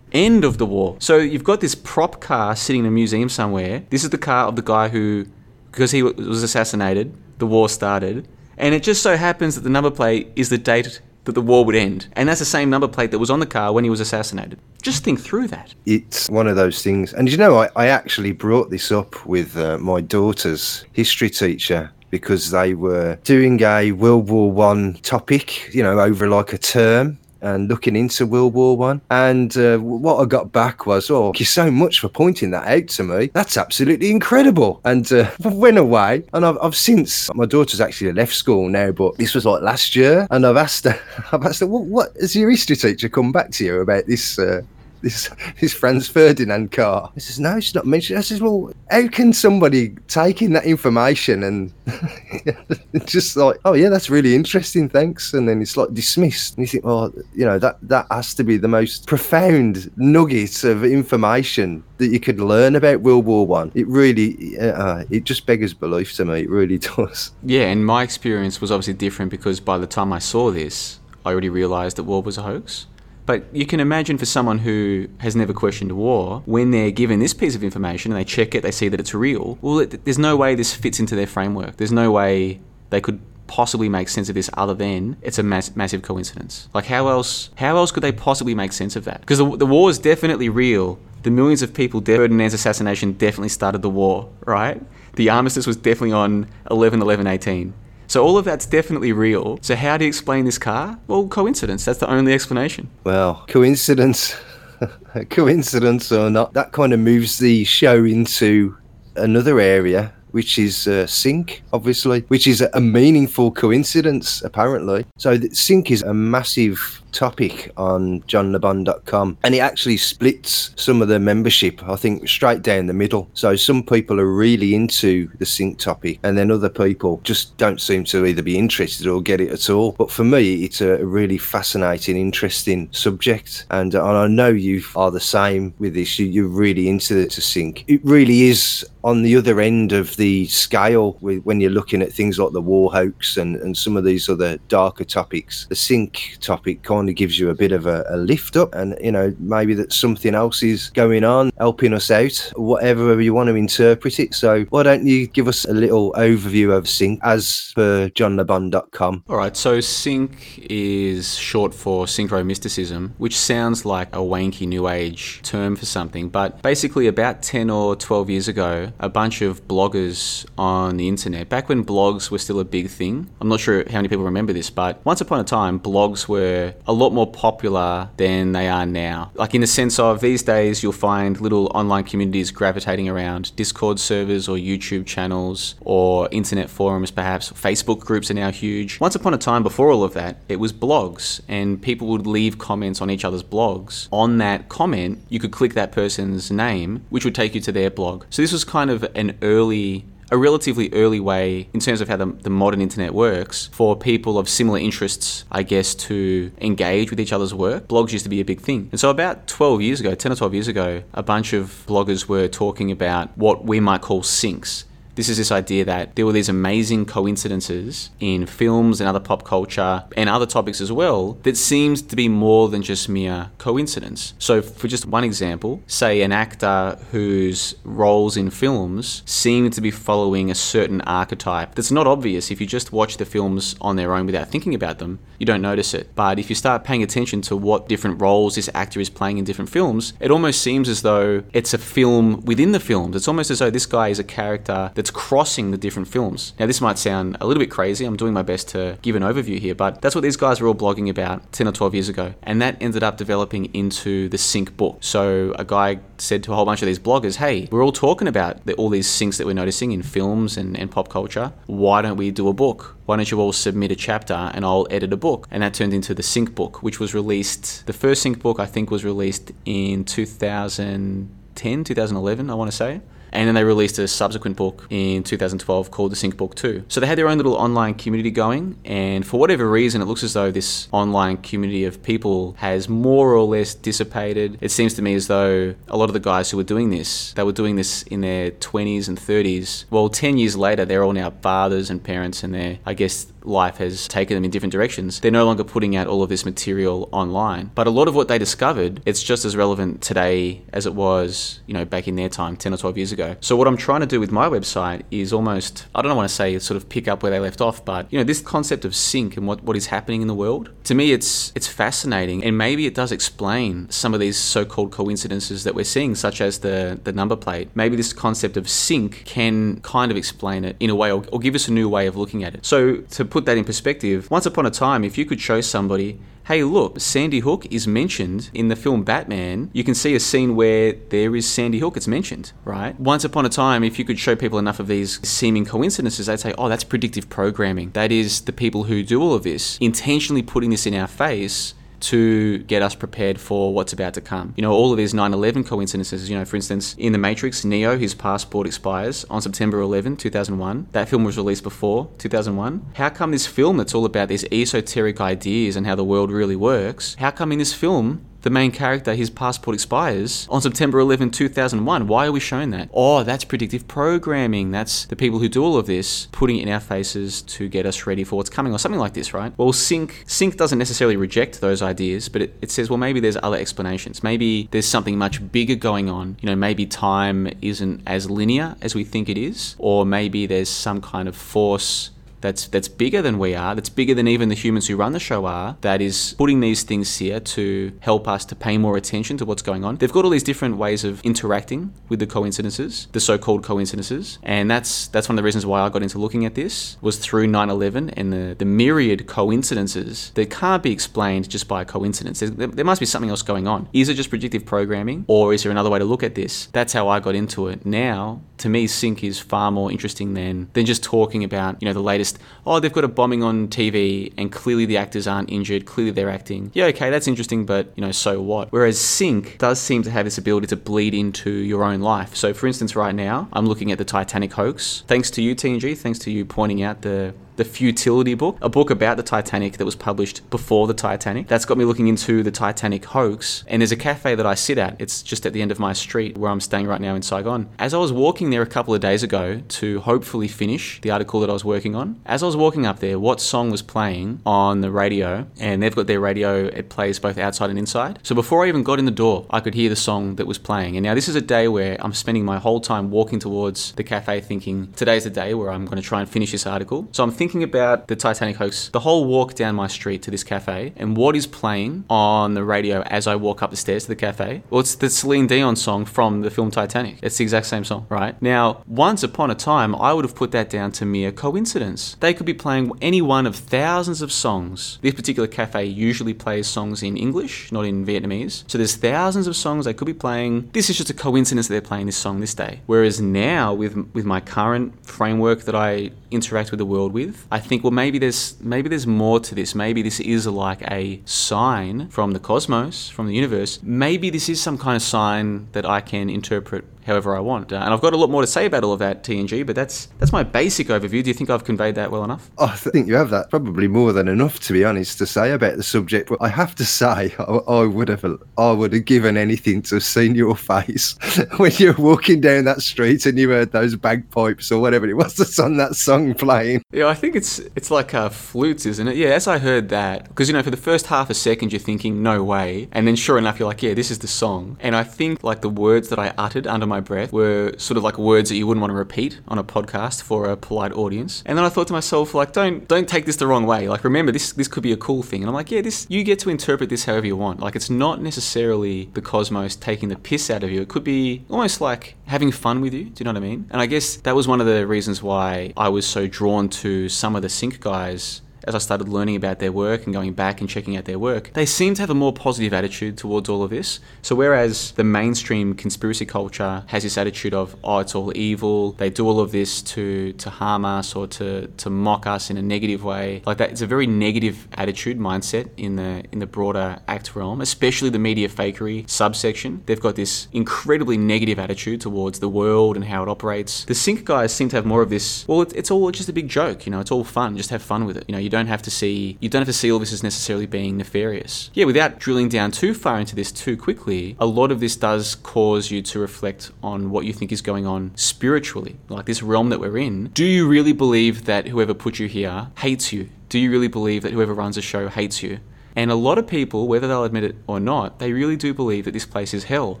end 0.10 0.42
of 0.42 0.56
the 0.56 0.64
war. 0.64 0.96
So 1.00 1.18
you've 1.18 1.44
got 1.44 1.60
this 1.60 1.74
prop 1.74 2.22
car 2.22 2.56
sitting 2.56 2.80
in 2.80 2.86
a 2.86 2.90
museum 2.90 3.28
somewhere. 3.28 3.82
This 3.90 4.04
is 4.04 4.10
the 4.10 4.16
car 4.16 4.46
of 4.46 4.56
the 4.56 4.62
guy 4.62 4.88
who, 4.88 5.26
because 5.70 5.90
he 5.90 6.02
was 6.02 6.42
assassinated, 6.42 7.14
the 7.38 7.46
war 7.46 7.68
started. 7.68 8.28
And 8.56 8.74
it 8.74 8.82
just 8.82 9.02
so 9.02 9.16
happens 9.16 9.54
that 9.54 9.62
the 9.62 9.70
number 9.70 9.90
plate 9.90 10.32
is 10.36 10.48
the 10.48 10.58
date 10.58 11.00
that 11.24 11.34
the 11.34 11.42
war 11.42 11.64
would 11.64 11.74
end. 11.74 12.08
And 12.14 12.28
that's 12.28 12.38
the 12.38 12.46
same 12.46 12.70
number 12.70 12.88
plate 12.88 13.10
that 13.10 13.18
was 13.18 13.30
on 13.30 13.38
the 13.38 13.46
car 13.46 13.72
when 13.72 13.84
he 13.84 13.90
was 13.90 14.00
assassinated. 14.00 14.58
Just 14.82 15.04
think 15.04 15.20
through 15.20 15.48
that. 15.48 15.74
It's 15.86 16.28
one 16.30 16.46
of 16.46 16.56
those 16.56 16.82
things. 16.82 17.12
And 17.12 17.30
you 17.30 17.36
know, 17.36 17.58
I, 17.58 17.68
I 17.76 17.86
actually 17.88 18.32
brought 18.32 18.70
this 18.70 18.90
up 18.90 19.26
with 19.26 19.56
uh, 19.56 19.78
my 19.78 20.00
daughter's 20.00 20.84
history 20.92 21.30
teacher 21.30 21.92
because 22.10 22.50
they 22.50 22.74
were 22.74 23.18
doing 23.24 23.60
a 23.62 23.92
World 23.92 24.30
War 24.30 24.50
One 24.50 24.94
topic, 25.02 25.72
you 25.74 25.82
know, 25.82 26.00
over 26.00 26.28
like 26.28 26.52
a 26.52 26.58
term 26.58 27.18
and 27.40 27.68
looking 27.68 27.96
into 27.96 28.26
World 28.26 28.54
War 28.54 28.76
One. 28.76 29.00
And 29.10 29.56
uh, 29.56 29.78
what 29.78 30.20
I 30.20 30.24
got 30.24 30.52
back 30.52 30.86
was, 30.86 31.10
"Oh, 31.10 31.28
thank 31.28 31.40
you 31.40 31.46
so 31.46 31.70
much 31.70 32.00
for 32.00 32.08
pointing 32.08 32.50
that 32.52 32.66
out 32.66 32.88
to 32.88 33.04
me. 33.04 33.30
That's 33.32 33.56
absolutely 33.56 34.10
incredible." 34.10 34.80
And 34.84 35.10
uh, 35.12 35.30
went 35.40 35.78
away. 35.78 36.24
And 36.32 36.44
I've, 36.44 36.58
I've 36.62 36.76
since 36.76 37.32
my 37.34 37.46
daughter's 37.46 37.80
actually 37.80 38.12
left 38.12 38.34
school 38.34 38.68
now, 38.68 38.92
but 38.92 39.16
this 39.16 39.34
was 39.34 39.44
like 39.44 39.62
last 39.62 39.96
year. 39.96 40.26
And 40.30 40.46
I've 40.46 40.56
asked 40.56 40.84
her, 40.84 41.00
I've 41.32 41.44
asked 41.44 41.60
her, 41.60 41.66
"What, 41.66 41.84
what 41.84 42.16
has 42.20 42.34
your 42.34 42.50
history 42.50 42.76
teacher 42.76 43.08
come 43.08 43.32
back 43.32 43.50
to 43.52 43.64
you 43.64 43.80
about 43.80 44.06
this?" 44.06 44.38
Uh, 44.38 44.62
this 45.02 45.30
this 45.60 45.72
Franz 45.72 46.08
Ferdinand 46.08 46.72
car. 46.72 47.10
He 47.14 47.20
says, 47.20 47.40
no, 47.40 47.56
it's 47.56 47.74
not 47.74 47.86
mentioned. 47.86 48.18
I 48.18 48.22
says, 48.22 48.40
well, 48.40 48.72
how 48.90 49.08
can 49.08 49.32
somebody 49.32 49.90
take 50.08 50.42
in 50.42 50.52
that 50.52 50.64
information 50.64 51.42
and 51.42 51.72
just 53.06 53.36
like, 53.36 53.58
oh 53.64 53.74
yeah, 53.74 53.88
that's 53.88 54.10
really 54.10 54.34
interesting, 54.34 54.88
thanks, 54.88 55.34
and 55.34 55.48
then 55.48 55.62
it's 55.62 55.76
like 55.76 55.92
dismissed. 55.94 56.56
And 56.56 56.62
you 56.62 56.68
think, 56.68 56.84
well, 56.84 57.12
you 57.34 57.44
know, 57.44 57.58
that 57.58 57.78
that 57.82 58.06
has 58.10 58.34
to 58.34 58.44
be 58.44 58.56
the 58.56 58.68
most 58.68 59.06
profound 59.06 59.90
nugget 59.96 60.64
of 60.64 60.84
information 60.84 61.82
that 61.98 62.08
you 62.08 62.20
could 62.20 62.40
learn 62.40 62.76
about 62.76 63.00
World 63.00 63.26
War 63.26 63.46
One. 63.46 63.72
It 63.74 63.86
really, 63.88 64.58
uh, 64.58 65.04
it 65.10 65.24
just 65.24 65.46
beggars 65.46 65.74
belief 65.74 66.14
to 66.14 66.24
me. 66.24 66.40
It 66.40 66.50
really 66.50 66.78
does. 66.96 67.32
Yeah, 67.42 67.64
and 67.64 67.84
my 67.84 68.02
experience 68.02 68.60
was 68.60 68.70
obviously 68.70 68.94
different 68.94 69.30
because 69.30 69.60
by 69.60 69.78
the 69.78 69.86
time 69.86 70.12
I 70.12 70.18
saw 70.18 70.50
this, 70.50 71.00
I 71.24 71.32
already 71.32 71.50
realised 71.50 71.96
that 71.96 72.04
war 72.04 72.22
was 72.22 72.38
a 72.38 72.42
hoax. 72.42 72.86
But 73.28 73.44
you 73.54 73.66
can 73.66 73.78
imagine 73.78 74.16
for 74.16 74.24
someone 74.24 74.56
who 74.56 75.06
has 75.18 75.36
never 75.36 75.52
questioned 75.52 75.92
war, 75.92 76.42
when 76.46 76.70
they're 76.70 76.90
given 76.90 77.20
this 77.20 77.34
piece 77.34 77.54
of 77.54 77.62
information 77.62 78.10
and 78.10 78.18
they 78.18 78.24
check 78.24 78.54
it, 78.54 78.62
they 78.62 78.70
see 78.70 78.88
that 78.88 78.98
it's 78.98 79.12
real. 79.12 79.58
Well, 79.60 79.80
it, 79.80 80.02
there's 80.06 80.18
no 80.18 80.34
way 80.34 80.54
this 80.54 80.74
fits 80.74 80.98
into 80.98 81.14
their 81.14 81.26
framework. 81.26 81.76
There's 81.76 81.92
no 81.92 82.10
way 82.10 82.58
they 82.88 83.02
could 83.02 83.20
possibly 83.46 83.90
make 83.90 84.08
sense 84.08 84.30
of 84.30 84.34
this 84.34 84.48
other 84.54 84.72
than 84.72 85.18
it's 85.20 85.38
a 85.38 85.42
mass, 85.42 85.76
massive 85.76 86.00
coincidence. 86.00 86.70
Like 86.72 86.86
how 86.86 87.08
else? 87.08 87.50
How 87.56 87.76
else 87.76 87.92
could 87.92 88.02
they 88.02 88.12
possibly 88.12 88.54
make 88.54 88.72
sense 88.72 88.96
of 88.96 89.04
that? 89.04 89.20
Because 89.20 89.36
the, 89.36 89.56
the 89.58 89.66
war 89.66 89.90
is 89.90 89.98
definitely 89.98 90.48
real. 90.48 90.98
The 91.22 91.30
millions 91.30 91.60
of 91.60 91.74
people, 91.74 92.00
dead, 92.00 92.16
Ferdinand's 92.16 92.54
assassination 92.54 93.12
definitely 93.12 93.50
started 93.50 93.82
the 93.82 93.90
war, 93.90 94.30
right? 94.46 94.80
The 95.16 95.28
armistice 95.28 95.66
was 95.66 95.76
definitely 95.76 96.12
on 96.12 96.48
11 96.70 97.02
11 97.02 97.26
18. 97.26 97.74
So 98.08 98.24
all 98.24 98.38
of 98.38 98.46
that's 98.46 98.64
definitely 98.64 99.12
real. 99.12 99.58
So 99.60 99.76
how 99.76 99.98
do 99.98 100.04
you 100.04 100.08
explain 100.08 100.46
this 100.46 100.58
car? 100.58 100.98
Well, 101.06 101.28
coincidence. 101.28 101.84
That's 101.84 101.98
the 101.98 102.10
only 102.10 102.32
explanation. 102.32 102.88
Well, 103.04 103.44
coincidence, 103.48 104.34
coincidence 105.30 106.10
or 106.10 106.30
not, 106.30 106.54
that 106.54 106.72
kind 106.72 106.94
of 106.94 107.00
moves 107.00 107.38
the 107.38 107.64
show 107.64 108.04
into 108.04 108.76
another 109.14 109.60
area 109.60 110.14
which 110.32 110.58
is 110.58 110.86
uh, 110.86 111.06
sync, 111.06 111.62
obviously, 111.72 112.20
which 112.28 112.46
is 112.46 112.60
a 112.60 112.80
meaningful 112.80 113.50
coincidence, 113.50 114.42
apparently. 114.42 115.06
So, 115.16 115.38
sync 115.52 115.90
is 115.90 116.02
a 116.02 116.14
massive 116.14 117.02
topic 117.12 117.72
on 117.76 118.20
johnlebon.com 118.22 119.38
and 119.42 119.54
it 119.54 119.58
actually 119.58 119.96
splits 119.96 120.72
some 120.76 121.00
of 121.00 121.08
the 121.08 121.18
membership 121.18 121.82
i 121.84 121.96
think 121.96 122.28
straight 122.28 122.62
down 122.62 122.86
the 122.86 122.92
middle. 122.92 123.28
So 123.34 123.56
some 123.56 123.82
people 123.82 124.20
are 124.20 124.32
really 124.32 124.74
into 124.74 125.28
the 125.38 125.46
sync 125.46 125.78
topic 125.78 126.18
and 126.22 126.36
then 126.36 126.50
other 126.50 126.68
people 126.68 127.20
just 127.24 127.56
don't 127.56 127.80
seem 127.80 128.04
to 128.04 128.26
either 128.26 128.42
be 128.42 128.58
interested 128.58 129.06
or 129.06 129.22
get 129.22 129.40
it 129.40 129.50
at 129.50 129.70
all. 129.70 129.92
But 129.92 130.10
for 130.10 130.24
me 130.24 130.64
it's 130.64 130.80
a 130.80 131.04
really 131.04 131.38
fascinating 131.38 132.16
interesting 132.16 132.88
subject 132.92 133.66
and, 133.70 133.94
and 133.94 134.02
i 134.02 134.26
know 134.26 134.48
you 134.48 134.82
are 134.96 135.10
the 135.10 135.20
same 135.20 135.74
with 135.78 135.94
this. 135.94 136.18
You, 136.18 136.46
are 136.46 136.48
really 136.48 136.88
into 136.88 137.18
it 137.18 137.30
to 137.32 137.40
sync. 137.40 137.84
It 137.88 138.00
really 138.04 138.42
is 138.42 138.86
on 139.04 139.22
the 139.22 139.36
other 139.36 139.60
end 139.60 139.92
of 139.92 140.16
the 140.16 140.46
scale 140.46 141.12
when 141.20 141.60
you're 141.60 141.70
looking 141.70 142.02
at 142.02 142.12
things 142.12 142.38
like 142.38 142.52
the 142.52 142.60
war 142.60 142.92
hoax 142.92 143.36
and, 143.36 143.56
and 143.56 143.76
some 143.76 143.96
of 143.96 144.04
these 144.04 144.28
other 144.28 144.58
darker 144.68 145.04
topics 145.04 145.66
the 145.68 145.76
sync 145.76 146.36
topic 146.40 146.82
kind 146.82 147.08
of 147.08 147.14
gives 147.14 147.38
you 147.38 147.50
a 147.50 147.54
bit 147.54 147.72
of 147.72 147.86
a, 147.86 148.04
a, 148.08 148.16
lift 148.16 148.56
up 148.56 148.74
and 148.74 148.96
you 149.00 149.12
know 149.12 149.34
maybe 149.38 149.74
that 149.74 149.92
something 149.92 150.34
else 150.34 150.62
is 150.62 150.90
going 150.90 151.24
on 151.24 151.50
helping 151.58 151.94
us 151.94 152.10
out 152.10 152.52
whatever 152.56 153.20
you 153.20 153.32
want 153.32 153.48
to 153.48 153.54
interpret 153.54 154.18
it. 154.18 154.34
So 154.34 154.64
why 154.64 154.82
don't 154.82 155.06
you 155.06 155.26
give 155.26 155.48
us 155.48 155.64
a 155.64 155.72
little 155.72 156.12
overview 156.12 156.76
of 156.76 156.88
sync 156.88 157.20
as 157.22 157.72
per 157.74 158.08
johnlebon.com 158.10 159.24
all 159.28 159.36
right 159.36 159.56
so 159.56 159.80
sync 159.80 160.58
is 160.70 161.36
short 161.36 161.74
for 161.74 162.06
synchromysticism 162.06 163.10
which 163.18 163.38
sounds 163.38 163.84
like 163.84 164.08
a 164.14 164.18
wanky 164.18 164.66
new 164.66 164.88
age 164.88 165.40
term 165.42 165.76
for 165.76 165.86
something 165.86 166.28
but 166.28 166.60
basically 166.62 167.06
about 167.06 167.42
10 167.42 167.70
or 167.70 167.94
12 167.96 168.30
years 168.30 168.48
ago 168.48 168.90
a 169.00 169.08
bunch 169.08 169.42
of 169.42 169.66
bloggers 169.68 170.46
on 170.56 170.96
the 170.96 171.08
internet 171.08 171.48
back 171.48 171.68
when 171.68 171.84
blogs 171.84 172.30
were 172.30 172.38
still 172.38 172.60
a 172.60 172.64
big 172.64 172.88
thing 172.88 173.28
i'm 173.40 173.48
not 173.48 173.60
sure 173.60 173.84
how 173.90 173.98
many 173.98 174.08
people 174.08 174.24
remember 174.24 174.52
this 174.52 174.70
but 174.70 175.04
once 175.04 175.20
upon 175.20 175.40
a 175.40 175.44
time 175.44 175.78
blogs 175.80 176.28
were 176.28 176.74
a 176.86 176.92
lot 176.92 177.12
more 177.12 177.30
popular 177.30 178.10
than 178.16 178.52
they 178.52 178.68
are 178.68 178.86
now. 178.86 179.30
Like 179.34 179.54
in 179.54 179.60
the 179.60 179.66
sense 179.66 179.98
of 179.98 180.20
these 180.20 180.42
days, 180.42 180.82
you'll 180.82 180.92
find 180.92 181.40
little 181.40 181.70
online 181.74 182.04
communities 182.04 182.50
gravitating 182.50 183.08
around 183.08 183.54
Discord 183.56 183.98
servers 183.98 184.48
or 184.48 184.56
YouTube 184.56 185.06
channels 185.06 185.74
or 185.80 186.28
internet 186.30 186.70
forums, 186.70 187.10
perhaps. 187.10 187.52
Facebook 187.52 188.00
groups 188.00 188.30
are 188.30 188.34
now 188.34 188.50
huge. 188.50 189.00
Once 189.00 189.14
upon 189.14 189.34
a 189.34 189.38
time, 189.38 189.62
before 189.62 189.90
all 189.90 190.04
of 190.04 190.14
that, 190.14 190.36
it 190.48 190.56
was 190.56 190.72
blogs, 190.72 191.40
and 191.48 191.80
people 191.80 192.06
would 192.08 192.26
leave 192.26 192.58
comments 192.58 193.00
on 193.00 193.10
each 193.10 193.24
other's 193.24 193.42
blogs. 193.42 194.08
On 194.12 194.38
that 194.38 194.68
comment, 194.68 195.20
you 195.28 195.38
could 195.38 195.52
click 195.52 195.74
that 195.74 195.92
person's 195.92 196.50
name, 196.50 197.04
which 197.10 197.24
would 197.24 197.34
take 197.34 197.54
you 197.54 197.60
to 197.60 197.72
their 197.72 197.90
blog. 197.90 198.24
So 198.30 198.42
this 198.42 198.52
was 198.52 198.64
kind 198.64 198.77
of 198.86 199.04
an 199.14 199.36
early 199.42 200.04
a 200.30 200.36
relatively 200.36 200.92
early 200.92 201.20
way 201.20 201.68
in 201.72 201.80
terms 201.80 202.00
of 202.00 202.08
how 202.08 202.16
the, 202.16 202.26
the 202.26 202.50
modern 202.50 202.80
internet 202.80 203.14
works 203.14 203.70
for 203.72 203.96
people 203.96 204.38
of 204.38 204.48
similar 204.48 204.78
interests, 204.78 205.44
I 205.50 205.62
guess, 205.62 205.94
to 205.94 206.52
engage 206.60 207.10
with 207.10 207.20
each 207.20 207.32
other's 207.32 207.54
work. 207.54 207.88
Blogs 207.88 208.12
used 208.12 208.24
to 208.24 208.28
be 208.28 208.40
a 208.40 208.44
big 208.44 208.60
thing. 208.60 208.88
And 208.90 209.00
so 209.00 209.10
about 209.10 209.46
12 209.46 209.80
years 209.80 210.00
ago, 210.00 210.14
10 210.14 210.32
or 210.32 210.36
12 210.36 210.54
years 210.54 210.68
ago, 210.68 211.02
a 211.14 211.22
bunch 211.22 211.52
of 211.52 211.84
bloggers 211.86 212.28
were 212.28 212.48
talking 212.48 212.90
about 212.90 213.36
what 213.38 213.64
we 213.64 213.80
might 213.80 214.02
call 214.02 214.22
syncs. 214.22 214.84
This 215.18 215.28
is 215.28 215.36
this 215.36 215.50
idea 215.50 215.84
that 215.84 216.14
there 216.14 216.24
were 216.24 216.32
these 216.32 216.48
amazing 216.48 217.04
coincidences 217.04 218.10
in 218.20 218.46
films 218.46 219.00
and 219.00 219.08
other 219.08 219.18
pop 219.18 219.42
culture 219.42 220.04
and 220.16 220.28
other 220.28 220.46
topics 220.46 220.80
as 220.80 220.92
well 220.92 221.32
that 221.42 221.56
seems 221.56 222.02
to 222.02 222.14
be 222.14 222.28
more 222.28 222.68
than 222.68 222.82
just 222.82 223.08
mere 223.08 223.50
coincidence. 223.58 224.34
So, 224.38 224.62
for 224.62 224.86
just 224.86 225.06
one 225.06 225.24
example, 225.24 225.82
say 225.88 226.22
an 226.22 226.30
actor 226.30 227.00
whose 227.10 227.74
roles 227.82 228.36
in 228.36 228.50
films 228.50 229.24
seem 229.26 229.68
to 229.70 229.80
be 229.80 229.90
following 229.90 230.52
a 230.52 230.54
certain 230.54 231.00
archetype 231.00 231.74
that's 231.74 231.90
not 231.90 232.06
obvious 232.06 232.52
if 232.52 232.60
you 232.60 232.68
just 232.68 232.92
watch 232.92 233.16
the 233.16 233.24
films 233.24 233.74
on 233.80 233.96
their 233.96 234.14
own 234.14 234.24
without 234.24 234.46
thinking 234.46 234.72
about 234.72 235.00
them, 235.00 235.18
you 235.40 235.46
don't 235.46 235.62
notice 235.62 235.94
it. 235.94 236.14
But 236.14 236.38
if 236.38 236.48
you 236.48 236.54
start 236.54 236.84
paying 236.84 237.02
attention 237.02 237.40
to 237.42 237.56
what 237.56 237.88
different 237.88 238.20
roles 238.20 238.54
this 238.54 238.70
actor 238.72 239.00
is 239.00 239.10
playing 239.10 239.38
in 239.38 239.44
different 239.44 239.70
films, 239.70 240.12
it 240.20 240.30
almost 240.30 240.62
seems 240.62 240.88
as 240.88 241.02
though 241.02 241.42
it's 241.52 241.74
a 241.74 241.78
film 241.78 242.40
within 242.44 242.70
the 242.70 242.78
films. 242.78 243.16
It's 243.16 243.26
almost 243.26 243.50
as 243.50 243.58
though 243.58 243.70
this 243.70 243.86
guy 243.86 244.10
is 244.10 244.20
a 244.20 244.24
character 244.24 244.92
that's 244.94 245.07
crossing 245.10 245.70
the 245.70 245.78
different 245.78 246.08
films. 246.08 246.52
Now, 246.58 246.66
this 246.66 246.80
might 246.80 246.98
sound 246.98 247.36
a 247.40 247.46
little 247.46 247.60
bit 247.60 247.70
crazy. 247.70 248.04
I'm 248.04 248.16
doing 248.16 248.32
my 248.32 248.42
best 248.42 248.68
to 248.70 248.98
give 249.02 249.16
an 249.16 249.22
overview 249.22 249.58
here, 249.58 249.74
but 249.74 250.00
that's 250.02 250.14
what 250.14 250.22
these 250.22 250.36
guys 250.36 250.60
were 250.60 250.68
all 250.68 250.74
blogging 250.74 251.08
about 251.08 251.52
10 251.52 251.68
or 251.68 251.72
12 251.72 251.94
years 251.94 252.08
ago. 252.08 252.34
And 252.42 252.60
that 252.62 252.76
ended 252.80 253.02
up 253.02 253.16
developing 253.16 253.66
into 253.74 254.28
the 254.28 254.38
sync 254.38 254.76
book. 254.76 254.98
So 255.00 255.54
a 255.58 255.64
guy 255.64 256.00
said 256.18 256.42
to 256.44 256.52
a 256.52 256.54
whole 256.54 256.64
bunch 256.64 256.82
of 256.82 256.86
these 256.86 256.98
bloggers, 256.98 257.36
hey, 257.36 257.68
we're 257.70 257.84
all 257.84 257.92
talking 257.92 258.28
about 258.28 258.64
the, 258.66 258.74
all 258.74 258.88
these 258.88 259.08
syncs 259.08 259.38
that 259.38 259.46
we're 259.46 259.54
noticing 259.54 259.92
in 259.92 260.02
films 260.02 260.56
and, 260.56 260.78
and 260.78 260.90
pop 260.90 261.08
culture. 261.08 261.52
Why 261.66 262.02
don't 262.02 262.16
we 262.16 262.30
do 262.30 262.48
a 262.48 262.52
book? 262.52 262.96
Why 263.06 263.16
don't 263.16 263.30
you 263.30 263.40
all 263.40 263.52
submit 263.52 263.90
a 263.90 263.96
chapter 263.96 264.34
and 264.34 264.64
I'll 264.64 264.86
edit 264.90 265.12
a 265.12 265.16
book? 265.16 265.46
And 265.50 265.62
that 265.62 265.74
turned 265.74 265.94
into 265.94 266.14
the 266.14 266.22
sync 266.22 266.54
book, 266.54 266.82
which 266.82 267.00
was 267.00 267.14
released, 267.14 267.86
the 267.86 267.92
first 267.92 268.22
sync 268.22 268.40
book 268.40 268.60
I 268.60 268.66
think 268.66 268.90
was 268.90 269.04
released 269.04 269.52
in 269.64 270.04
2010, 270.04 271.84
2011, 271.84 272.50
I 272.50 272.54
want 272.54 272.70
to 272.70 272.76
say 272.76 273.00
And 273.32 273.46
then 273.46 273.54
they 273.54 273.64
released 273.64 273.98
a 273.98 274.08
subsequent 274.08 274.56
book 274.56 274.86
in 274.90 275.22
2012 275.22 275.90
called 275.90 276.12
The 276.12 276.16
Sync 276.16 276.36
Book 276.36 276.54
2. 276.54 276.84
So 276.88 277.00
they 277.00 277.06
had 277.06 277.18
their 277.18 277.28
own 277.28 277.36
little 277.36 277.54
online 277.54 277.94
community 277.94 278.30
going, 278.30 278.78
and 278.84 279.26
for 279.26 279.38
whatever 279.38 279.68
reason, 279.68 280.00
it 280.02 280.06
looks 280.06 280.22
as 280.22 280.32
though 280.32 280.50
this 280.50 280.88
online 280.92 281.38
community 281.38 281.84
of 281.84 282.02
people 282.02 282.54
has 282.58 282.88
more 282.88 283.34
or 283.34 283.44
less 283.44 283.74
dissipated. 283.74 284.58
It 284.60 284.70
seems 284.70 284.94
to 284.94 285.02
me 285.02 285.14
as 285.14 285.26
though 285.26 285.74
a 285.88 285.96
lot 285.96 286.08
of 286.08 286.12
the 286.12 286.20
guys 286.20 286.50
who 286.50 286.56
were 286.56 286.64
doing 286.64 286.90
this, 286.90 287.32
they 287.34 287.42
were 287.42 287.52
doing 287.52 287.76
this 287.76 288.02
in 288.04 288.20
their 288.20 288.50
20s 288.50 289.08
and 289.08 289.18
30s. 289.18 289.84
Well, 289.90 290.08
10 290.08 290.38
years 290.38 290.56
later, 290.56 290.84
they're 290.84 291.04
all 291.04 291.12
now 291.12 291.30
fathers 291.30 291.90
and 291.90 292.02
parents, 292.02 292.42
and 292.42 292.54
they're, 292.54 292.78
I 292.86 292.94
guess, 292.94 293.26
life 293.48 293.78
has 293.78 294.06
taken 294.06 294.34
them 294.34 294.44
in 294.44 294.50
different 294.50 294.72
directions. 294.72 295.20
They're 295.20 295.30
no 295.30 295.44
longer 295.44 295.64
putting 295.64 295.96
out 295.96 296.06
all 296.06 296.22
of 296.22 296.28
this 296.28 296.44
material 296.44 297.08
online. 297.12 297.70
But 297.74 297.86
a 297.86 297.90
lot 297.90 298.08
of 298.08 298.14
what 298.14 298.28
they 298.28 298.38
discovered, 298.38 299.00
it's 299.06 299.22
just 299.22 299.44
as 299.44 299.56
relevant 299.56 300.02
today 300.02 300.62
as 300.72 300.86
it 300.86 300.94
was, 300.94 301.60
you 301.66 301.74
know, 301.74 301.84
back 301.84 302.08
in 302.08 302.16
their 302.16 302.28
time, 302.28 302.56
10 302.56 302.74
or 302.74 302.76
12 302.76 302.96
years 302.96 303.12
ago. 303.12 303.36
So 303.40 303.56
what 303.56 303.66
I'm 303.66 303.76
trying 303.76 304.00
to 304.00 304.06
do 304.06 304.20
with 304.20 304.30
my 304.30 304.48
website 304.48 305.02
is 305.10 305.32
almost, 305.32 305.86
I 305.94 306.02
don't 306.02 306.16
want 306.16 306.28
to 306.28 306.34
say 306.34 306.58
sort 306.58 306.76
of 306.76 306.88
pick 306.88 307.08
up 307.08 307.22
where 307.22 307.30
they 307.30 307.40
left 307.40 307.60
off, 307.60 307.84
but, 307.84 308.12
you 308.12 308.18
know, 308.18 308.24
this 308.24 308.40
concept 308.40 308.84
of 308.84 308.94
sync 308.94 309.36
and 309.36 309.46
what, 309.46 309.62
what 309.62 309.76
is 309.76 309.86
happening 309.86 310.22
in 310.22 310.28
the 310.28 310.34
world, 310.34 310.70
to 310.84 310.94
me, 310.94 311.12
it's, 311.12 311.52
it's 311.54 311.66
fascinating. 311.66 312.44
And 312.44 312.56
maybe 312.56 312.86
it 312.86 312.94
does 312.94 313.12
explain 313.12 313.90
some 313.90 314.14
of 314.14 314.20
these 314.20 314.36
so-called 314.36 314.92
coincidences 314.92 315.64
that 315.64 315.74
we're 315.74 315.84
seeing, 315.84 316.14
such 316.14 316.40
as 316.40 316.60
the, 316.60 317.00
the 317.04 317.12
number 317.12 317.36
plate. 317.36 317.70
Maybe 317.74 317.96
this 317.96 318.12
concept 318.12 318.56
of 318.56 318.68
sync 318.68 319.22
can 319.24 319.80
kind 319.80 320.10
of 320.10 320.16
explain 320.16 320.64
it 320.64 320.76
in 320.80 320.90
a 320.90 320.94
way 320.94 321.12
or, 321.12 321.24
or 321.32 321.38
give 321.38 321.54
us 321.54 321.68
a 321.68 321.72
new 321.72 321.88
way 321.88 322.06
of 322.06 322.16
looking 322.16 322.44
at 322.44 322.54
it. 322.54 322.64
So 322.64 322.96
to 322.96 323.24
put 323.24 323.37
that 323.46 323.58
in 323.58 323.64
perspective, 323.64 324.30
once 324.30 324.46
upon 324.46 324.66
a 324.66 324.70
time, 324.70 325.04
if 325.04 325.18
you 325.18 325.24
could 325.24 325.40
show 325.40 325.60
somebody 325.60 326.20
hey, 326.48 326.64
look, 326.64 326.98
Sandy 326.98 327.40
Hook 327.40 327.66
is 327.70 327.86
mentioned 327.86 328.48
in 328.54 328.68
the 328.68 328.74
film 328.74 329.04
Batman. 329.04 329.68
You 329.74 329.84
can 329.84 329.94
see 329.94 330.14
a 330.14 330.20
scene 330.20 330.56
where 330.56 330.94
there 331.10 331.36
is 331.36 331.46
Sandy 331.46 331.78
Hook, 331.78 331.94
it's 331.94 332.08
mentioned, 332.08 332.52
right? 332.64 332.98
Once 332.98 333.22
upon 333.22 333.44
a 333.44 333.50
time, 333.50 333.84
if 333.84 333.98
you 333.98 334.04
could 334.06 334.18
show 334.18 334.34
people 334.34 334.58
enough 334.58 334.80
of 334.80 334.86
these 334.86 335.20
seeming 335.28 335.66
coincidences, 335.66 336.24
they'd 336.24 336.40
say, 336.40 336.54
oh, 336.56 336.70
that's 336.70 336.84
predictive 336.84 337.28
programming. 337.28 337.90
That 337.90 338.10
is 338.10 338.40
the 338.40 338.54
people 338.54 338.84
who 338.84 339.02
do 339.02 339.20
all 339.20 339.34
of 339.34 339.42
this 339.42 339.76
intentionally 339.78 340.40
putting 340.40 340.70
this 340.70 340.86
in 340.86 340.94
our 340.94 341.06
face 341.06 341.74
to 342.00 342.58
get 342.58 342.82
us 342.82 342.94
prepared 342.94 343.40
for 343.40 343.72
what's 343.72 343.92
about 343.92 344.14
to 344.14 344.20
come. 344.20 344.54
You 344.56 344.62
know, 344.62 344.72
all 344.72 344.92
of 344.92 344.98
these 344.98 345.14
9 345.14 345.32
11 345.32 345.64
coincidences, 345.64 346.28
you 346.28 346.36
know, 346.36 346.44
for 346.44 346.56
instance, 346.56 346.94
in 346.98 347.12
The 347.12 347.18
Matrix, 347.18 347.64
Neo, 347.64 347.96
his 347.96 348.14
passport 348.14 348.66
expires 348.66 349.24
on 349.30 349.42
September 349.42 349.80
11, 349.80 350.16
2001. 350.16 350.88
That 350.92 351.08
film 351.08 351.24
was 351.24 351.36
released 351.36 351.62
before 351.62 352.10
2001. 352.18 352.92
How 352.94 353.08
come 353.08 353.30
this 353.30 353.46
film 353.46 353.76
that's 353.76 353.94
all 353.94 354.04
about 354.04 354.28
these 354.28 354.44
esoteric 354.52 355.20
ideas 355.20 355.76
and 355.76 355.86
how 355.86 355.94
the 355.94 356.04
world 356.04 356.30
really 356.30 356.56
works, 356.56 357.14
how 357.18 357.30
come 357.30 357.52
in 357.52 357.58
this 357.58 357.72
film 357.72 358.24
the 358.42 358.50
main 358.50 358.70
character, 358.70 359.14
his 359.14 359.30
passport 359.30 359.74
expires 359.74 360.46
on 360.50 360.62
September 360.62 360.98
11, 360.98 361.30
2001. 361.30 362.06
Why 362.06 362.26
are 362.26 362.32
we 362.32 362.40
showing 362.40 362.70
that? 362.70 362.88
Oh, 362.92 363.22
that's 363.22 363.44
predictive 363.44 363.88
programming. 363.88 364.70
That's 364.70 365.06
the 365.06 365.16
people 365.16 365.38
who 365.38 365.48
do 365.48 365.64
all 365.64 365.76
of 365.76 365.86
this 365.86 366.26
putting 366.32 366.58
it 366.58 366.62
in 366.62 366.68
our 366.68 366.80
faces 366.80 367.42
to 367.42 367.68
get 367.68 367.86
us 367.86 368.06
ready 368.06 368.24
for 368.24 368.36
what's 368.36 368.50
coming 368.50 368.72
or 368.72 368.78
something 368.78 369.00
like 369.00 369.14
this, 369.14 369.34
right? 369.34 369.52
Well, 369.56 369.72
Sync, 369.72 370.24
Sync 370.26 370.56
doesn't 370.56 370.78
necessarily 370.78 371.16
reject 371.16 371.60
those 371.60 371.82
ideas, 371.82 372.28
but 372.28 372.42
it, 372.42 372.56
it 372.62 372.70
says, 372.70 372.90
well, 372.90 372.98
maybe 372.98 373.20
there's 373.20 373.36
other 373.42 373.56
explanations. 373.56 374.22
Maybe 374.22 374.68
there's 374.70 374.86
something 374.86 375.18
much 375.18 375.50
bigger 375.52 375.74
going 375.74 376.08
on. 376.08 376.36
You 376.40 376.48
know, 376.48 376.56
maybe 376.56 376.86
time 376.86 377.48
isn't 377.60 378.02
as 378.06 378.30
linear 378.30 378.76
as 378.80 378.94
we 378.94 379.04
think 379.04 379.28
it 379.28 379.38
is, 379.38 379.74
or 379.78 380.06
maybe 380.06 380.46
there's 380.46 380.68
some 380.68 381.00
kind 381.00 381.28
of 381.28 381.36
force 381.36 382.10
that's 382.40 382.68
that's 382.68 382.88
bigger 382.88 383.22
than 383.22 383.38
we 383.38 383.54
are, 383.54 383.74
that's 383.74 383.88
bigger 383.88 384.14
than 384.14 384.28
even 384.28 384.48
the 384.48 384.54
humans 384.54 384.86
who 384.88 384.96
run 384.96 385.12
the 385.12 385.20
show 385.20 385.46
are, 385.46 385.76
that 385.80 386.00
is 386.00 386.34
putting 386.38 386.60
these 386.60 386.82
things 386.82 387.16
here 387.16 387.40
to 387.40 387.92
help 388.00 388.28
us 388.28 388.44
to 388.46 388.56
pay 388.56 388.78
more 388.78 388.96
attention 388.96 389.36
to 389.38 389.44
what's 389.44 389.62
going 389.62 389.84
on. 389.84 389.96
They've 389.96 390.12
got 390.12 390.24
all 390.24 390.30
these 390.30 390.42
different 390.42 390.76
ways 390.76 391.04
of 391.04 391.20
interacting 391.24 391.92
with 392.08 392.18
the 392.18 392.26
coincidences, 392.26 393.08
the 393.12 393.20
so-called 393.20 393.62
coincidences, 393.62 394.38
and 394.42 394.70
that's 394.70 395.08
that's 395.08 395.28
one 395.28 395.36
of 395.36 395.42
the 395.42 395.44
reasons 395.44 395.66
why 395.66 395.80
I 395.80 395.88
got 395.88 396.02
into 396.02 396.18
looking 396.18 396.44
at 396.44 396.54
this 396.54 396.96
was 397.00 397.18
through 397.18 397.46
9/11 397.46 398.14
and 398.16 398.32
the, 398.32 398.56
the 398.58 398.64
myriad 398.64 399.26
coincidences 399.26 400.32
that 400.34 400.50
can't 400.50 400.82
be 400.82 400.92
explained 400.92 401.48
just 401.48 401.68
by 401.68 401.84
coincidence. 401.84 402.40
There, 402.40 402.66
there 402.66 402.84
must 402.84 403.00
be 403.00 403.06
something 403.06 403.30
else 403.30 403.42
going 403.42 403.66
on. 403.66 403.88
Is 403.92 404.08
it 404.08 404.14
just 404.14 404.30
predictive 404.30 404.64
programming, 404.64 405.24
or 405.26 405.52
is 405.54 405.62
there 405.62 405.72
another 405.72 405.90
way 405.90 405.98
to 405.98 406.04
look 406.04 406.22
at 406.22 406.34
this? 406.34 406.66
That's 406.72 406.92
how 406.92 407.08
I 407.08 407.20
got 407.20 407.34
into 407.34 407.68
it. 407.68 407.84
Now, 407.84 408.42
to 408.58 408.68
me, 408.68 408.86
Sync 408.86 409.24
is 409.24 409.38
far 409.38 409.70
more 409.70 409.90
interesting 409.90 410.34
than 410.34 410.68
than 410.72 410.86
just 410.86 411.02
talking 411.02 411.44
about 411.44 411.80
you 411.80 411.86
know 411.86 411.92
the 411.92 412.02
latest 412.02 412.27
oh, 412.66 412.80
they've 412.80 412.92
got 412.92 413.04
a 413.04 413.08
bombing 413.08 413.42
on 413.42 413.68
TV 413.68 414.32
and 414.36 414.50
clearly 414.50 414.84
the 414.84 414.96
actors 414.96 415.26
aren't 415.26 415.50
injured, 415.50 415.86
clearly 415.86 416.10
they're 416.10 416.30
acting. 416.30 416.70
Yeah, 416.74 416.86
okay, 416.86 417.10
that's 417.10 417.28
interesting, 417.28 417.64
but, 417.64 417.92
you 417.94 418.02
know, 418.02 418.12
so 418.12 418.40
what? 418.40 418.72
Whereas 418.72 418.98
Sync 418.98 419.58
does 419.58 419.80
seem 419.80 420.02
to 420.02 420.10
have 420.10 420.26
this 420.26 420.38
ability 420.38 420.66
to 420.68 420.76
bleed 420.76 421.14
into 421.14 421.50
your 421.50 421.84
own 421.84 422.00
life. 422.00 422.34
So, 422.34 422.52
for 422.52 422.66
instance, 422.66 422.96
right 422.96 423.14
now, 423.14 423.48
I'm 423.52 423.66
looking 423.66 423.92
at 423.92 423.98
the 423.98 424.04
Titanic 424.04 424.52
hoax. 424.52 425.04
Thanks 425.06 425.30
to 425.32 425.42
you, 425.42 425.54
TNG, 425.54 425.96
thanks 425.96 426.18
to 426.20 426.30
you 426.30 426.44
pointing 426.44 426.82
out 426.82 427.02
the 427.02 427.34
the 427.58 427.64
Futility 427.64 428.34
book, 428.34 428.56
a 428.62 428.68
book 428.68 428.88
about 428.88 429.16
the 429.16 429.22
Titanic 429.22 429.76
that 429.76 429.84
was 429.84 429.96
published 429.96 430.48
before 430.48 430.86
the 430.86 430.94
Titanic. 430.94 431.48
That's 431.48 431.64
got 431.64 431.76
me 431.76 431.84
looking 431.84 432.08
into 432.08 432.42
the 432.42 432.52
Titanic 432.52 433.04
hoax. 433.04 433.64
And 433.66 433.82
there's 433.82 433.92
a 433.92 433.96
cafe 433.96 434.36
that 434.36 434.46
I 434.46 434.54
sit 434.54 434.78
at. 434.78 434.96
It's 435.00 435.22
just 435.22 435.44
at 435.44 435.52
the 435.52 435.60
end 435.60 435.72
of 435.72 435.78
my 435.78 435.92
street 435.92 436.38
where 436.38 436.50
I'm 436.50 436.60
staying 436.60 436.86
right 436.86 437.00
now 437.00 437.16
in 437.16 437.22
Saigon. 437.22 437.68
As 437.78 437.92
I 437.92 437.98
was 437.98 438.12
walking 438.12 438.50
there 438.50 438.62
a 438.62 438.66
couple 438.66 438.94
of 438.94 439.00
days 439.00 439.24
ago 439.24 439.60
to 439.68 440.00
hopefully 440.00 440.46
finish 440.46 441.00
the 441.00 441.10
article 441.10 441.40
that 441.40 441.50
I 441.50 441.52
was 441.52 441.64
working 441.64 441.96
on, 441.96 442.20
as 442.26 442.42
I 442.42 442.46
was 442.46 442.56
walking 442.56 442.86
up 442.86 443.00
there, 443.00 443.18
what 443.18 443.40
song 443.40 443.70
was 443.70 443.82
playing 443.82 444.40
on 444.46 444.80
the 444.80 444.90
radio? 444.92 445.46
And 445.58 445.82
they've 445.82 445.94
got 445.94 446.06
their 446.06 446.20
radio, 446.20 446.66
it 446.66 446.88
plays 446.88 447.18
both 447.18 447.38
outside 447.38 447.70
and 447.70 447.78
inside. 447.78 448.20
So 448.22 448.36
before 448.36 448.64
I 448.64 448.68
even 448.68 448.84
got 448.84 449.00
in 449.00 449.04
the 449.04 449.10
door, 449.10 449.46
I 449.50 449.58
could 449.58 449.74
hear 449.74 449.90
the 449.90 449.96
song 449.96 450.36
that 450.36 450.46
was 450.46 450.58
playing. 450.58 450.96
And 450.96 451.02
now 451.02 451.14
this 451.14 451.28
is 451.28 451.34
a 451.34 451.40
day 451.40 451.66
where 451.66 451.96
I'm 451.98 452.12
spending 452.12 452.44
my 452.44 452.58
whole 452.58 452.80
time 452.80 453.10
walking 453.10 453.40
towards 453.40 453.92
the 453.92 454.04
cafe 454.04 454.40
thinking, 454.40 454.92
today's 454.92 455.24
the 455.24 455.30
day 455.30 455.54
where 455.54 455.72
I'm 455.72 455.86
going 455.86 456.00
to 456.00 456.06
try 456.06 456.20
and 456.20 456.28
finish 456.28 456.52
this 456.52 456.64
article. 456.64 457.08
So 457.10 457.24
I'm 457.24 457.32
thinking 457.32 457.47
thinking 457.48 457.62
about 457.62 458.08
the 458.08 458.14
Titanic 458.14 458.56
hoax, 458.56 458.90
the 458.90 459.00
whole 459.00 459.24
walk 459.24 459.54
down 459.54 459.74
my 459.74 459.86
street 459.86 460.20
to 460.20 460.30
this 460.30 460.44
cafe, 460.44 460.92
and 460.96 461.16
what 461.16 461.34
is 461.34 461.46
playing 461.46 462.04
on 462.10 462.52
the 462.52 462.62
radio 462.62 463.00
as 463.04 463.26
I 463.26 463.36
walk 463.36 463.62
up 463.62 463.70
the 463.70 463.76
stairs 463.76 464.02
to 464.02 464.08
the 464.08 464.16
cafe? 464.16 464.62
Well, 464.68 464.80
it's 464.80 464.94
the 464.94 465.08
Celine 465.08 465.46
Dion 465.46 465.74
song 465.74 466.04
from 466.04 466.42
the 466.42 466.50
film 466.50 466.70
Titanic. 466.70 467.16
It's 467.22 467.38
the 467.38 467.44
exact 467.44 467.64
same 467.64 467.84
song, 467.84 468.06
right? 468.10 468.40
Now, 468.42 468.82
once 468.86 469.22
upon 469.22 469.50
a 469.50 469.54
time, 469.54 469.94
I 469.94 470.12
would 470.12 470.26
have 470.26 470.34
put 470.34 470.50
that 470.50 470.68
down 470.68 470.92
to 470.92 471.06
mere 471.06 471.32
coincidence. 471.32 472.18
They 472.20 472.34
could 472.34 472.44
be 472.44 472.52
playing 472.52 472.92
any 473.00 473.22
one 473.22 473.46
of 473.46 473.56
thousands 473.56 474.20
of 474.20 474.30
songs. 474.30 474.98
This 475.00 475.14
particular 475.14 475.48
cafe 475.48 475.86
usually 475.86 476.34
plays 476.34 476.66
songs 476.66 477.02
in 477.02 477.16
English, 477.16 477.72
not 477.72 477.86
in 477.86 478.04
Vietnamese. 478.04 478.70
So 478.70 478.76
there's 478.76 478.96
thousands 478.96 479.46
of 479.46 479.56
songs 479.56 479.86
they 479.86 479.94
could 479.94 480.04
be 480.04 480.12
playing. 480.12 480.68
This 480.74 480.90
is 480.90 480.98
just 480.98 481.08
a 481.08 481.14
coincidence 481.14 481.68
that 481.68 481.72
they're 481.72 481.80
playing 481.80 482.04
this 482.04 482.18
song 482.18 482.40
this 482.40 482.52
day. 482.52 482.82
Whereas 482.84 483.22
now, 483.22 483.72
with 483.72 483.96
with 484.12 484.26
my 484.26 484.40
current 484.40 484.92
framework 485.06 485.62
that 485.62 485.74
I 485.74 486.10
interact 486.30 486.70
with 486.70 486.78
the 486.78 486.86
world 486.86 487.12
with. 487.12 487.37
I 487.50 487.60
think 487.60 487.84
well 487.84 487.90
maybe 487.90 488.18
there's 488.18 488.56
maybe 488.60 488.88
there's 488.88 489.06
more 489.06 489.40
to 489.40 489.54
this. 489.54 489.74
Maybe 489.74 490.02
this 490.02 490.20
is 490.20 490.46
like 490.46 490.82
a 490.90 491.20
sign 491.24 492.08
from 492.08 492.32
the 492.32 492.38
cosmos, 492.40 493.08
from 493.08 493.26
the 493.26 493.34
universe. 493.34 493.80
Maybe 493.82 494.30
this 494.30 494.48
is 494.48 494.60
some 494.60 494.78
kind 494.78 494.96
of 494.96 495.02
sign 495.02 495.68
that 495.72 495.86
I 495.86 496.00
can 496.00 496.28
interpret 496.28 496.84
however 497.08 497.36
I 497.36 497.40
want. 497.40 497.72
Uh, 497.72 497.76
and 497.76 497.92
I've 497.92 498.00
got 498.00 498.12
a 498.12 498.16
lot 498.16 498.30
more 498.30 498.42
to 498.42 498.46
say 498.46 498.66
about 498.66 498.84
all 498.84 498.92
of 498.92 499.00
that 499.00 499.24
TNG, 499.24 499.66
but 499.66 499.74
that's 499.74 500.06
that's 500.18 500.32
my 500.32 500.44
basic 500.44 500.88
overview. 500.88 501.22
Do 501.24 501.30
you 501.30 501.34
think 501.34 501.50
I've 501.50 501.64
conveyed 501.64 501.96
that 501.96 502.10
well 502.10 502.22
enough? 502.22 502.50
Oh, 502.58 502.66
I 502.66 502.76
think 502.76 503.08
you 503.08 503.16
have 503.16 503.30
that 503.30 503.50
probably 503.50 503.88
more 503.88 504.12
than 504.12 504.28
enough 504.28 504.60
to 504.60 504.72
be 504.72 504.84
honest 504.84 505.18
to 505.18 505.26
say 505.26 505.52
about 505.52 505.76
the 505.76 505.82
subject. 505.82 506.28
But 506.28 506.40
I 506.40 506.48
have 506.48 506.74
to 506.76 506.84
say, 506.84 507.34
I, 507.38 507.42
I 507.42 507.84
would 507.84 508.08
have 508.08 508.24
I 508.56 508.70
would 508.70 508.92
have 508.92 509.04
given 509.04 509.36
anything 509.36 509.82
to 509.82 509.96
have 509.96 510.04
seen 510.04 510.34
your 510.34 510.56
face 510.56 511.16
when 511.56 511.72
you're 511.76 511.94
walking 511.94 512.40
down 512.40 512.64
that 512.64 512.82
street 512.82 513.26
and 513.26 513.38
you 513.38 513.50
heard 513.50 513.72
those 513.72 513.96
bagpipes 513.96 514.70
or 514.70 514.80
whatever 514.80 515.08
it 515.08 515.14
was 515.14 515.34
that's 515.34 515.58
on 515.58 515.76
that 515.78 515.96
song 515.96 516.34
playing. 516.34 516.82
Yeah, 516.92 517.06
I 517.06 517.14
think 517.14 517.34
it's 517.34 517.58
it's 517.74 517.90
like 517.90 518.14
uh, 518.14 518.28
flutes, 518.28 518.86
isn't 518.86 519.08
it? 519.08 519.16
Yeah, 519.16 519.28
as 519.28 519.46
I 519.46 519.58
heard 519.58 519.88
that, 519.88 520.28
because 520.28 520.48
you 520.48 520.54
know, 520.54 520.62
for 520.62 520.70
the 520.70 520.76
first 520.76 521.06
half 521.06 521.30
a 521.30 521.34
second 521.34 521.72
you're 521.72 521.80
thinking 521.80 522.22
no 522.22 522.44
way, 522.44 522.88
and 522.92 523.06
then 523.06 523.16
sure 523.16 523.38
enough 523.38 523.58
you're 523.58 523.68
like, 523.68 523.82
yeah, 523.82 523.94
this 523.94 524.10
is 524.10 524.18
the 524.18 524.28
song. 524.28 524.76
And 524.80 524.94
I 524.94 525.04
think 525.04 525.42
like 525.42 525.60
the 525.60 525.70
words 525.70 526.08
that 526.10 526.18
I 526.18 526.34
uttered 526.36 526.66
under 526.66 526.86
my 526.86 526.97
my 526.98 527.00
breath 527.00 527.32
were 527.32 527.72
sort 527.78 527.96
of 527.96 528.02
like 528.02 528.18
words 528.18 528.50
that 528.50 528.56
you 528.56 528.66
wouldn't 528.66 528.80
want 528.80 528.90
to 528.90 528.96
repeat 528.96 529.40
on 529.46 529.56
a 529.58 529.64
podcast 529.64 530.22
for 530.22 530.50
a 530.50 530.56
polite 530.56 530.92
audience. 530.92 531.42
And 531.46 531.56
then 531.56 531.64
I 531.64 531.68
thought 531.68 531.86
to 531.88 531.92
myself, 531.92 532.34
like, 532.34 532.52
don't 532.52 532.88
don't 532.88 533.08
take 533.08 533.24
this 533.24 533.36
the 533.36 533.46
wrong 533.46 533.66
way. 533.66 533.88
Like, 533.88 534.02
remember 534.04 534.32
this 534.32 534.52
this 534.52 534.68
could 534.68 534.82
be 534.82 534.92
a 534.92 534.96
cool 534.96 535.22
thing. 535.22 535.42
And 535.42 535.48
I'm 535.48 535.54
like, 535.54 535.70
yeah, 535.70 535.80
this 535.80 536.06
you 536.08 536.24
get 536.24 536.38
to 536.40 536.50
interpret 536.50 536.90
this 536.90 537.04
however 537.04 537.26
you 537.26 537.36
want. 537.36 537.60
Like, 537.60 537.76
it's 537.76 537.90
not 537.90 538.20
necessarily 538.20 539.10
the 539.14 539.22
cosmos 539.22 539.76
taking 539.76 540.08
the 540.08 540.16
piss 540.16 540.50
out 540.50 540.64
of 540.64 540.70
you. 540.70 540.80
It 540.80 540.88
could 540.88 541.04
be 541.04 541.44
almost 541.48 541.80
like 541.80 542.16
having 542.26 542.50
fun 542.50 542.80
with 542.80 542.92
you. 542.92 543.04
Do 543.04 543.20
you 543.20 543.24
know 543.24 543.32
what 543.32 543.44
I 543.44 543.48
mean? 543.48 543.68
And 543.70 543.80
I 543.80 543.86
guess 543.86 544.16
that 544.16 544.34
was 544.34 544.48
one 544.48 544.60
of 544.60 544.66
the 544.66 544.86
reasons 544.86 545.22
why 545.22 545.72
I 545.76 545.88
was 545.88 546.06
so 546.06 546.26
drawn 546.26 546.68
to 546.82 547.08
some 547.08 547.36
of 547.36 547.42
the 547.42 547.48
sync 547.48 547.80
guys 547.80 548.42
as 548.64 548.74
I 548.74 548.78
started 548.78 549.08
learning 549.08 549.36
about 549.36 549.58
their 549.58 549.72
work 549.72 550.04
and 550.04 550.12
going 550.12 550.32
back 550.32 550.60
and 550.60 550.68
checking 550.68 550.96
out 550.96 551.04
their 551.04 551.18
work, 551.18 551.52
they 551.54 551.66
seem 551.66 551.94
to 551.94 552.02
have 552.02 552.10
a 552.10 552.14
more 552.14 552.32
positive 552.32 552.72
attitude 552.72 553.16
towards 553.16 553.48
all 553.48 553.62
of 553.62 553.70
this. 553.70 554.00
So, 554.22 554.34
whereas 554.34 554.92
the 554.92 555.04
mainstream 555.04 555.74
conspiracy 555.74 556.26
culture 556.26 556.84
has 556.88 557.02
this 557.02 557.16
attitude 557.16 557.54
of, 557.54 557.76
oh, 557.84 557.98
it's 557.98 558.14
all 558.14 558.36
evil, 558.36 558.92
they 558.92 559.10
do 559.10 559.26
all 559.26 559.40
of 559.40 559.52
this 559.52 559.82
to, 559.82 560.32
to 560.34 560.50
harm 560.50 560.84
us 560.84 561.14
or 561.14 561.26
to, 561.28 561.68
to 561.68 561.90
mock 561.90 562.26
us 562.26 562.50
in 562.50 562.56
a 562.56 562.62
negative 562.62 563.04
way, 563.04 563.42
like 563.46 563.58
that, 563.58 563.70
it's 563.70 563.82
a 563.82 563.86
very 563.86 564.06
negative 564.06 564.68
attitude 564.74 565.18
mindset 565.18 565.68
in 565.76 565.96
the, 565.96 566.24
in 566.32 566.38
the 566.38 566.46
broader 566.46 566.98
act 567.08 567.34
realm, 567.34 567.60
especially 567.60 568.10
the 568.10 568.18
media 568.18 568.48
fakery 568.48 569.08
subsection. 569.08 569.82
They've 569.86 570.00
got 570.00 570.16
this 570.16 570.48
incredibly 570.52 571.16
negative 571.16 571.58
attitude 571.58 572.00
towards 572.00 572.40
the 572.40 572.48
world 572.48 572.96
and 572.96 573.04
how 573.04 573.22
it 573.22 573.28
operates. 573.28 573.84
The 573.84 573.94
sync 573.94 574.24
guys 574.24 574.54
seem 574.54 574.68
to 574.70 574.76
have 574.76 574.86
more 574.86 575.02
of 575.02 575.10
this, 575.10 575.46
well, 575.46 575.62
it's, 575.62 575.72
it's 575.74 575.90
all 575.90 576.10
just 576.10 576.28
a 576.28 576.32
big 576.32 576.48
joke, 576.48 576.86
you 576.86 576.92
know, 576.92 577.00
it's 577.00 577.10
all 577.10 577.24
fun, 577.24 577.56
just 577.56 577.70
have 577.70 577.82
fun 577.82 578.04
with 578.04 578.16
it. 578.16 578.24
You 578.28 578.32
know, 578.32 578.38
you 578.48 578.50
don't 578.50 578.66
have 578.66 578.80
to 578.80 578.90
see, 578.90 579.36
you 579.40 579.50
don't 579.50 579.60
have 579.60 579.68
to 579.68 579.74
see 579.74 579.92
all 579.92 579.98
this 579.98 580.10
as 580.10 580.22
necessarily 580.22 580.64
being 580.64 580.96
nefarious. 580.96 581.70
Yeah, 581.74 581.84
without 581.84 582.18
drilling 582.18 582.48
down 582.48 582.70
too 582.70 582.94
far 582.94 583.20
into 583.20 583.36
this 583.36 583.52
too 583.52 583.76
quickly, 583.76 584.36
a 584.40 584.46
lot 584.46 584.72
of 584.72 584.80
this 584.80 584.96
does 584.96 585.34
cause 585.34 585.90
you 585.90 586.00
to 586.00 586.18
reflect 586.18 586.70
on 586.82 587.10
what 587.10 587.26
you 587.26 587.34
think 587.34 587.52
is 587.52 587.60
going 587.60 587.84
on 587.84 588.12
spiritually, 588.14 588.96
like 589.10 589.26
this 589.26 589.42
realm 589.42 589.68
that 589.68 589.80
we're 589.80 589.98
in. 589.98 590.28
Do 590.28 590.46
you 590.46 590.66
really 590.66 590.94
believe 590.94 591.44
that 591.44 591.68
whoever 591.68 591.92
put 591.92 592.18
you 592.18 592.26
here 592.26 592.70
hates 592.78 593.12
you? 593.12 593.28
Do 593.50 593.58
you 593.58 593.70
really 593.70 593.86
believe 593.86 594.22
that 594.22 594.32
whoever 594.32 594.54
runs 594.54 594.78
a 594.78 594.82
show 594.82 595.08
hates 595.08 595.42
you? 595.42 595.60
And 595.94 596.10
a 596.10 596.14
lot 596.14 596.38
of 596.38 596.46
people, 596.46 596.88
whether 596.88 597.06
they'll 597.06 597.24
admit 597.24 597.44
it 597.44 597.56
or 597.66 597.80
not, 597.80 598.18
they 598.18 598.32
really 598.32 598.56
do 598.56 598.72
believe 598.72 599.04
that 599.04 599.12
this 599.12 599.26
place 599.26 599.52
is 599.52 599.64
hell. 599.64 600.00